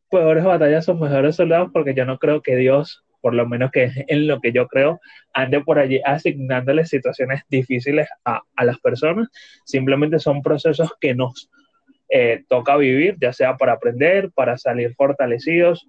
peores 0.08 0.44
batallas 0.44 0.88
a 0.88 0.92
sus 0.92 1.00
mejores 1.00 1.36
soldados, 1.36 1.70
porque 1.72 1.94
yo 1.94 2.06
no 2.06 2.18
creo 2.18 2.40
que 2.40 2.56
Dios 2.56 3.04
por 3.20 3.34
lo 3.34 3.46
menos 3.46 3.70
que 3.70 3.90
en 4.08 4.26
lo 4.26 4.40
que 4.40 4.52
yo 4.52 4.66
creo, 4.68 5.00
ande 5.32 5.60
por 5.60 5.78
allí 5.78 6.00
asignándole 6.04 6.84
situaciones 6.86 7.42
difíciles 7.48 8.08
a, 8.24 8.42
las 8.64 8.78
personas. 8.78 9.28
Simplemente 9.64 10.18
son 10.18 10.42
procesos 10.42 10.92
que 11.00 11.14
nos 11.14 11.50
eh, 12.08 12.44
toca 12.48 12.76
vivir, 12.76 13.16
ya 13.20 13.32
sea 13.32 13.56
para 13.56 13.74
aprender, 13.74 14.30
para 14.32 14.56
salir 14.58 14.94
fortalecidos, 14.94 15.86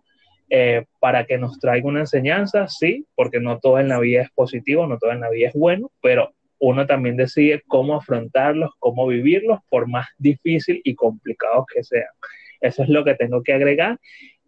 eh, 0.54 0.84
para 1.00 1.24
que 1.24 1.38
nos 1.38 1.60
traiga 1.60 1.88
una 1.88 2.02
enseñanza, 2.02 2.68
sí, 2.68 3.06
porque 3.16 3.40
no 3.40 3.60
todo 3.60 3.80
en 3.80 3.88
la 3.88 4.00
vida 4.00 4.24
es 4.24 4.32
positivo, 4.32 4.86
no 4.86 4.98
todo 4.98 5.14
en 5.14 5.22
la 5.22 5.30
vida 5.30 5.48
es 5.48 5.54
bueno, 5.54 5.90
pero 6.02 6.34
uno 6.60 6.86
también 6.86 7.16
decide 7.16 7.64
cómo 7.68 7.96
afrontarlos, 7.96 8.72
cómo 8.78 9.08
vivirlos, 9.08 9.60
por 9.70 9.88
más 9.88 10.08
difícil 10.18 10.82
y 10.84 10.94
complicados 10.94 11.66
que 11.74 11.86
sean. 11.86 12.10
Eso 12.60 12.84
es 12.84 12.90
lo 12.90 13.06
que 13.06 13.16
tengo 13.16 13.42
que 13.44 13.54
agregar. 13.54 13.98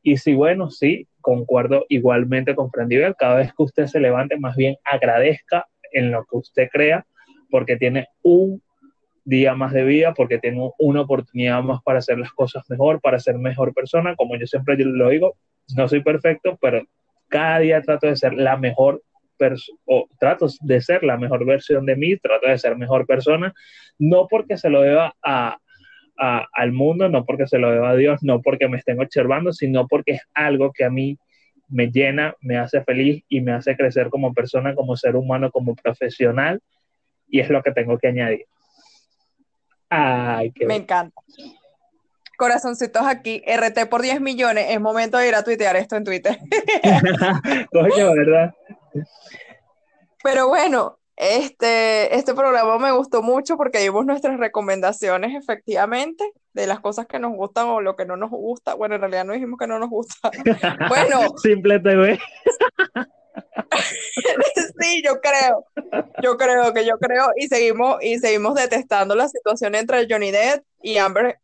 Y 0.01 0.17
si, 0.17 0.33
bueno, 0.33 0.69
sí, 0.69 1.07
concuerdo 1.21 1.85
igualmente 1.87 2.53
con 2.53 2.69
cada 3.17 3.37
vez 3.37 3.53
que 3.53 3.63
usted 3.63 3.85
se 3.85 4.01
levante, 4.01 4.37
más 4.37 4.57
bien 4.57 4.75
agradezca 4.83 5.67
en 5.93 6.11
lo 6.11 6.25
que 6.25 6.35
usted 6.35 6.67
crea, 6.69 7.05
porque 7.49 7.77
tiene 7.77 8.07
un 8.23 8.61
día 9.23 9.55
más 9.55 9.71
de 9.71 9.85
vida, 9.85 10.13
porque 10.13 10.37
tiene 10.37 10.69
una 10.79 11.01
oportunidad 11.01 11.63
más 11.63 11.81
para 11.81 11.99
hacer 11.99 12.19
las 12.19 12.33
cosas 12.33 12.65
mejor, 12.69 12.99
para 12.99 13.19
ser 13.19 13.37
mejor 13.37 13.73
persona. 13.73 14.17
Como 14.17 14.35
yo 14.35 14.45
siempre 14.47 14.75
lo 14.77 15.07
digo, 15.07 15.37
no 15.75 15.87
soy 15.87 16.01
perfecto, 16.01 16.57
pero 16.61 16.83
cada 17.27 17.59
día 17.59 17.81
trato 17.81 18.07
de 18.07 18.15
ser 18.15 18.33
la 18.33 18.57
mejor 18.57 19.01
o 19.85 20.07
trato 20.19 20.47
de 20.61 20.81
ser 20.81 21.03
la 21.03 21.17
mejor 21.17 21.45
versión 21.45 21.85
de 21.85 21.95
mí, 21.95 22.17
trato 22.17 22.47
de 22.47 22.57
ser 22.57 22.77
mejor 22.77 23.05
persona, 23.05 23.53
no 23.99 24.27
porque 24.29 24.57
se 24.57 24.69
lo 24.69 24.81
deba 24.81 25.15
a, 25.21 25.57
al 26.15 26.71
mundo, 26.71 27.09
no 27.09 27.25
porque 27.25 27.47
se 27.47 27.57
lo 27.57 27.71
deba 27.71 27.89
a 27.89 27.95
Dios, 27.95 28.23
no 28.23 28.41
porque 28.41 28.67
me 28.67 28.77
estén 28.77 29.01
observando, 29.01 29.51
sino 29.51 29.87
porque 29.87 30.13
es 30.13 30.21
algo 30.33 30.71
que 30.71 30.85
a 30.85 30.89
mí 30.89 31.17
me 31.67 31.87
llena, 31.87 32.35
me 32.41 32.57
hace 32.57 32.83
feliz 32.83 33.23
y 33.27 33.41
me 33.41 33.51
hace 33.51 33.75
crecer 33.75 34.09
como 34.09 34.33
persona, 34.33 34.75
como 34.75 34.95
ser 34.95 35.15
humano, 35.15 35.51
como 35.51 35.75
profesional, 35.75 36.61
y 37.27 37.39
es 37.39 37.49
lo 37.49 37.63
que 37.63 37.71
tengo 37.71 37.97
que 37.97 38.07
añadir. 38.07 38.45
Ay, 39.89 40.51
qué 40.51 40.65
me 40.65 40.75
encanta. 40.77 41.21
Corazoncitos 42.37 43.03
aquí, 43.05 43.43
RT 43.45 43.87
por 43.89 44.01
10 44.01 44.21
millones, 44.21 44.67
es 44.69 44.81
momento 44.81 45.17
de 45.17 45.27
ir 45.27 45.35
a 45.35 45.43
tuitear 45.43 45.75
esto 45.75 45.95
en 45.95 46.03
Twitter. 46.03 46.37
Coño, 47.71 48.13
¿verdad? 48.13 48.53
Pero 50.23 50.47
bueno, 50.47 50.97
este, 51.15 52.15
este 52.15 52.33
programa 52.33 52.79
me 52.79 52.91
gustó 52.91 53.21
mucho 53.21 53.55
porque 53.55 53.79
dimos 53.79 54.05
nuestras 54.05 54.39
recomendaciones 54.39 55.35
efectivamente 55.35 56.23
de 56.53 56.67
las 56.67 56.79
cosas 56.79 57.05
que 57.07 57.19
nos 57.19 57.33
gustan 57.33 57.67
o 57.67 57.81
lo 57.81 57.95
que 57.95 58.05
no 58.05 58.17
nos 58.17 58.31
gusta. 58.31 58.73
Bueno, 58.73 58.95
en 58.95 59.01
realidad 59.01 59.25
no 59.25 59.33
dijimos 59.33 59.59
que 59.59 59.67
no 59.67 59.79
nos 59.79 59.89
gusta. 59.89 60.31
Bueno. 60.89 61.37
Simple 61.37 61.79
TV. 61.79 62.19
sí, 64.79 65.01
yo 65.03 65.19
creo. 65.21 65.65
Yo 66.21 66.37
creo 66.37 66.73
que 66.73 66.85
yo 66.85 66.97
creo. 66.99 67.31
Y 67.35 67.47
seguimos, 67.47 68.03
y 68.03 68.19
seguimos 68.19 68.55
detestando 68.55 69.15
la 69.15 69.27
situación 69.27 69.75
entre 69.75 70.07
Johnny 70.09 70.31
Depp 70.31 70.63
y 70.81 70.97
Amber. 70.97 71.39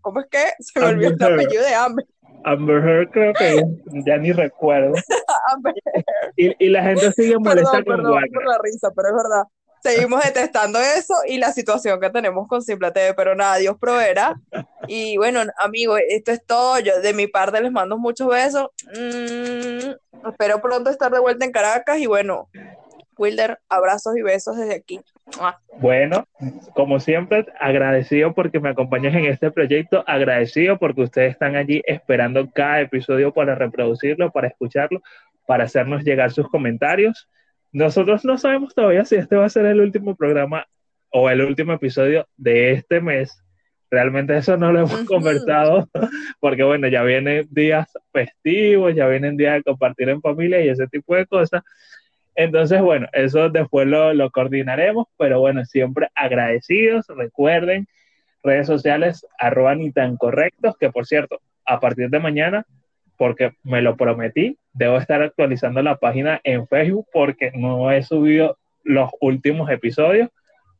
¿Cómo 0.00 0.20
es 0.20 0.26
que? 0.30 0.52
Se 0.60 0.80
me 0.80 0.86
olvidó 0.86 1.26
el 1.28 1.34
apellido 1.34 1.64
de 1.64 1.74
Amber. 1.74 2.06
Amber 2.44 2.82
Heard 2.82 3.10
creo 3.10 3.34
que 3.34 3.62
ya 4.06 4.16
ni 4.16 4.32
recuerdo. 4.32 4.94
y, 6.36 6.64
y, 6.64 6.68
la 6.70 6.82
gente 6.82 7.12
sigue 7.12 7.38
molesta 7.38 7.70
con 7.70 7.84
perdón 7.84 8.22
por 8.32 8.46
la 8.46 8.58
risa, 8.62 8.90
pero 8.96 9.08
es 9.08 9.14
verdad. 9.14 9.44
Seguimos 9.82 10.22
detestando 10.22 10.78
eso 10.78 11.14
y 11.26 11.38
la 11.38 11.52
situación 11.52 12.00
que 12.00 12.10
tenemos 12.10 12.46
con 12.48 12.62
Simple 12.62 12.90
TV, 12.90 13.14
pero 13.14 13.34
nada, 13.34 13.56
Dios 13.56 13.76
proveerá. 13.78 14.38
Y 14.86 15.16
bueno, 15.16 15.40
amigos, 15.58 16.00
esto 16.08 16.32
es 16.32 16.44
todo. 16.44 16.78
Yo 16.80 17.00
de 17.00 17.14
mi 17.14 17.26
parte 17.26 17.60
les 17.60 17.72
mando 17.72 17.96
muchos 17.96 18.28
besos. 18.28 18.68
Mm, 18.94 20.28
espero 20.28 20.60
pronto 20.60 20.90
estar 20.90 21.10
de 21.10 21.20
vuelta 21.20 21.44
en 21.44 21.52
Caracas 21.52 21.98
y 21.98 22.06
bueno, 22.06 22.48
Wilder, 23.20 23.58
abrazos 23.68 24.16
y 24.16 24.22
besos 24.22 24.56
desde 24.56 24.74
aquí. 24.74 25.00
Bueno, 25.78 26.26
como 26.74 27.00
siempre, 27.00 27.46
agradecido 27.60 28.34
porque 28.34 28.60
me 28.60 28.70
acompañas 28.70 29.14
en 29.14 29.26
este 29.26 29.50
proyecto, 29.50 30.02
agradecido 30.06 30.78
porque 30.78 31.02
ustedes 31.02 31.32
están 31.32 31.54
allí 31.54 31.82
esperando 31.86 32.50
cada 32.50 32.80
episodio 32.80 33.32
para 33.32 33.54
reproducirlo, 33.54 34.30
para 34.30 34.48
escucharlo, 34.48 35.02
para 35.46 35.64
hacernos 35.64 36.02
llegar 36.02 36.32
sus 36.32 36.48
comentarios. 36.48 37.28
Nosotros 37.72 38.24
no 38.24 38.36
sabemos 38.38 38.74
todavía 38.74 39.04
si 39.04 39.16
este 39.16 39.36
va 39.36 39.46
a 39.46 39.50
ser 39.50 39.66
el 39.66 39.80
último 39.80 40.16
programa 40.16 40.66
o 41.10 41.30
el 41.30 41.42
último 41.42 41.72
episodio 41.72 42.26
de 42.36 42.72
este 42.72 43.00
mes. 43.00 43.42
Realmente 43.90 44.36
eso 44.36 44.56
no 44.56 44.72
lo 44.72 44.80
hemos 44.80 45.04
conversado 45.04 45.88
porque 46.40 46.62
bueno, 46.62 46.88
ya 46.88 47.02
vienen 47.02 47.48
días 47.50 47.88
festivos, 48.12 48.94
ya 48.94 49.08
vienen 49.08 49.36
días 49.36 49.56
de 49.56 49.62
compartir 49.64 50.08
en 50.08 50.20
familia 50.20 50.60
y 50.60 50.68
ese 50.68 50.86
tipo 50.86 51.14
de 51.14 51.26
cosas. 51.26 51.62
Entonces, 52.36 52.80
bueno, 52.80 53.08
eso 53.12 53.50
después 53.50 53.86
lo, 53.86 54.30
coordinaremos, 54.30 55.06
pero 55.18 55.40
bueno, 55.40 55.64
siempre 55.64 56.08
agradecidos. 56.14 57.06
Recuerden, 57.08 57.86
redes 58.42 58.66
sociales, 58.66 59.26
arroba 59.38 59.74
ni 59.74 59.92
tan 59.92 60.16
correctos, 60.16 60.76
que 60.78 60.90
por 60.90 61.06
cierto, 61.06 61.40
a 61.66 61.80
partir 61.80 62.08
de 62.08 62.18
mañana, 62.18 62.64
porque 63.20 63.52
me 63.64 63.82
lo 63.82 63.98
prometí, 63.98 64.56
debo 64.72 64.96
estar 64.96 65.20
actualizando 65.20 65.82
la 65.82 65.98
página 65.98 66.40
en 66.42 66.66
Facebook 66.66 67.06
porque 67.12 67.52
no 67.54 67.92
he 67.92 68.02
subido 68.02 68.56
los 68.82 69.10
últimos 69.20 69.68
episodios, 69.68 70.30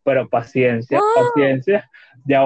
pero 0.05 0.27
paciencia, 0.27 0.99
paciencia. 1.15 1.91
Ya, 2.25 2.43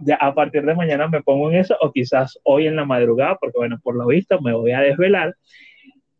ya 0.00 0.16
a 0.16 0.34
partir 0.34 0.64
de 0.64 0.74
mañana 0.74 1.06
me 1.06 1.22
pongo 1.22 1.48
en 1.52 1.58
eso, 1.58 1.76
o 1.80 1.92
quizás 1.92 2.36
hoy 2.42 2.66
en 2.66 2.74
la 2.74 2.84
madrugada, 2.84 3.36
porque 3.36 3.56
bueno, 3.56 3.78
por 3.84 3.94
lo 3.94 4.08
visto 4.08 4.40
me 4.40 4.52
voy 4.52 4.72
a 4.72 4.80
desvelar 4.80 5.32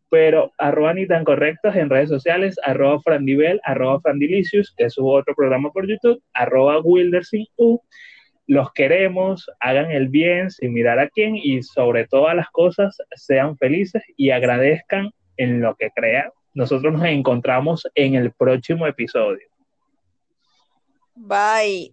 pero 0.09 0.53
arroba 0.57 0.93
ni 0.93 1.05
tan 1.05 1.25
correctos 1.25 1.75
en 1.75 1.89
redes 1.89 2.07
sociales, 2.07 2.55
arroba 2.63 3.01
frandivel, 3.01 3.59
arroba 3.65 3.99
frandilicious, 3.99 4.73
que 4.77 4.85
es 4.85 4.95
otro 4.97 5.35
programa 5.35 5.69
por 5.71 5.85
YouTube, 5.85 6.23
arroba 6.33 6.79
U. 6.79 7.81
Los 8.47 8.71
queremos, 8.71 9.49
hagan 9.59 9.91
el 9.91 10.07
bien 10.07 10.49
sin 10.49 10.73
mirar 10.73 10.99
a 10.99 11.09
quién 11.09 11.35
y 11.35 11.61
sobre 11.63 12.07
todas 12.07 12.35
las 12.35 12.49
cosas 12.49 12.97
sean 13.15 13.57
felices 13.57 14.01
y 14.15 14.31
agradezcan 14.31 15.11
en 15.35 15.61
lo 15.61 15.75
que 15.75 15.91
crean. 15.91 16.29
Nosotros 16.53 16.93
nos 16.93 17.03
encontramos 17.03 17.87
en 17.93 18.15
el 18.15 18.31
próximo 18.31 18.87
episodio. 18.87 19.45
Bye. 21.13 21.91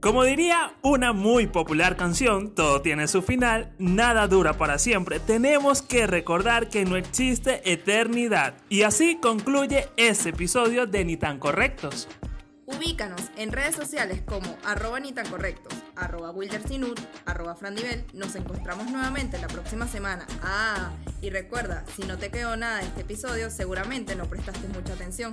Como 0.00 0.24
diría 0.24 0.72
una 0.80 1.12
muy 1.12 1.46
popular 1.46 1.94
canción, 1.94 2.54
todo 2.54 2.80
tiene 2.80 3.06
su 3.06 3.20
final, 3.20 3.74
nada 3.78 4.28
dura 4.28 4.54
para 4.54 4.78
siempre. 4.78 5.20
Tenemos 5.20 5.82
que 5.82 6.06
recordar 6.06 6.70
que 6.70 6.86
no 6.86 6.96
existe 6.96 7.60
eternidad. 7.70 8.54
Y 8.70 8.82
así 8.82 9.18
concluye 9.20 9.88
este 9.98 10.30
episodio 10.30 10.86
de 10.86 11.04
Ni 11.04 11.18
tan 11.18 11.38
correctos. 11.38 12.08
Ubícanos 12.76 13.20
en 13.36 13.50
redes 13.50 13.74
sociales 13.74 14.22
como 14.24 14.56
arroba 14.64 15.00
ni 15.00 15.12
tan 15.12 15.28
correctos, 15.28 15.74
arroba 15.96 16.30
wildersinut, 16.30 17.00
arroba 17.26 17.56
frandivel. 17.56 18.04
Nos 18.12 18.36
encontramos 18.36 18.90
nuevamente 18.90 19.38
la 19.38 19.48
próxima 19.48 19.88
semana. 19.88 20.24
Ah, 20.42 20.92
y 21.20 21.30
recuerda, 21.30 21.84
si 21.96 22.02
no 22.02 22.16
te 22.16 22.30
quedó 22.30 22.56
nada 22.56 22.78
de 22.78 22.86
este 22.86 23.00
episodio, 23.00 23.50
seguramente 23.50 24.14
no 24.14 24.26
prestaste 24.26 24.68
mucha 24.68 24.92
atención. 24.92 25.32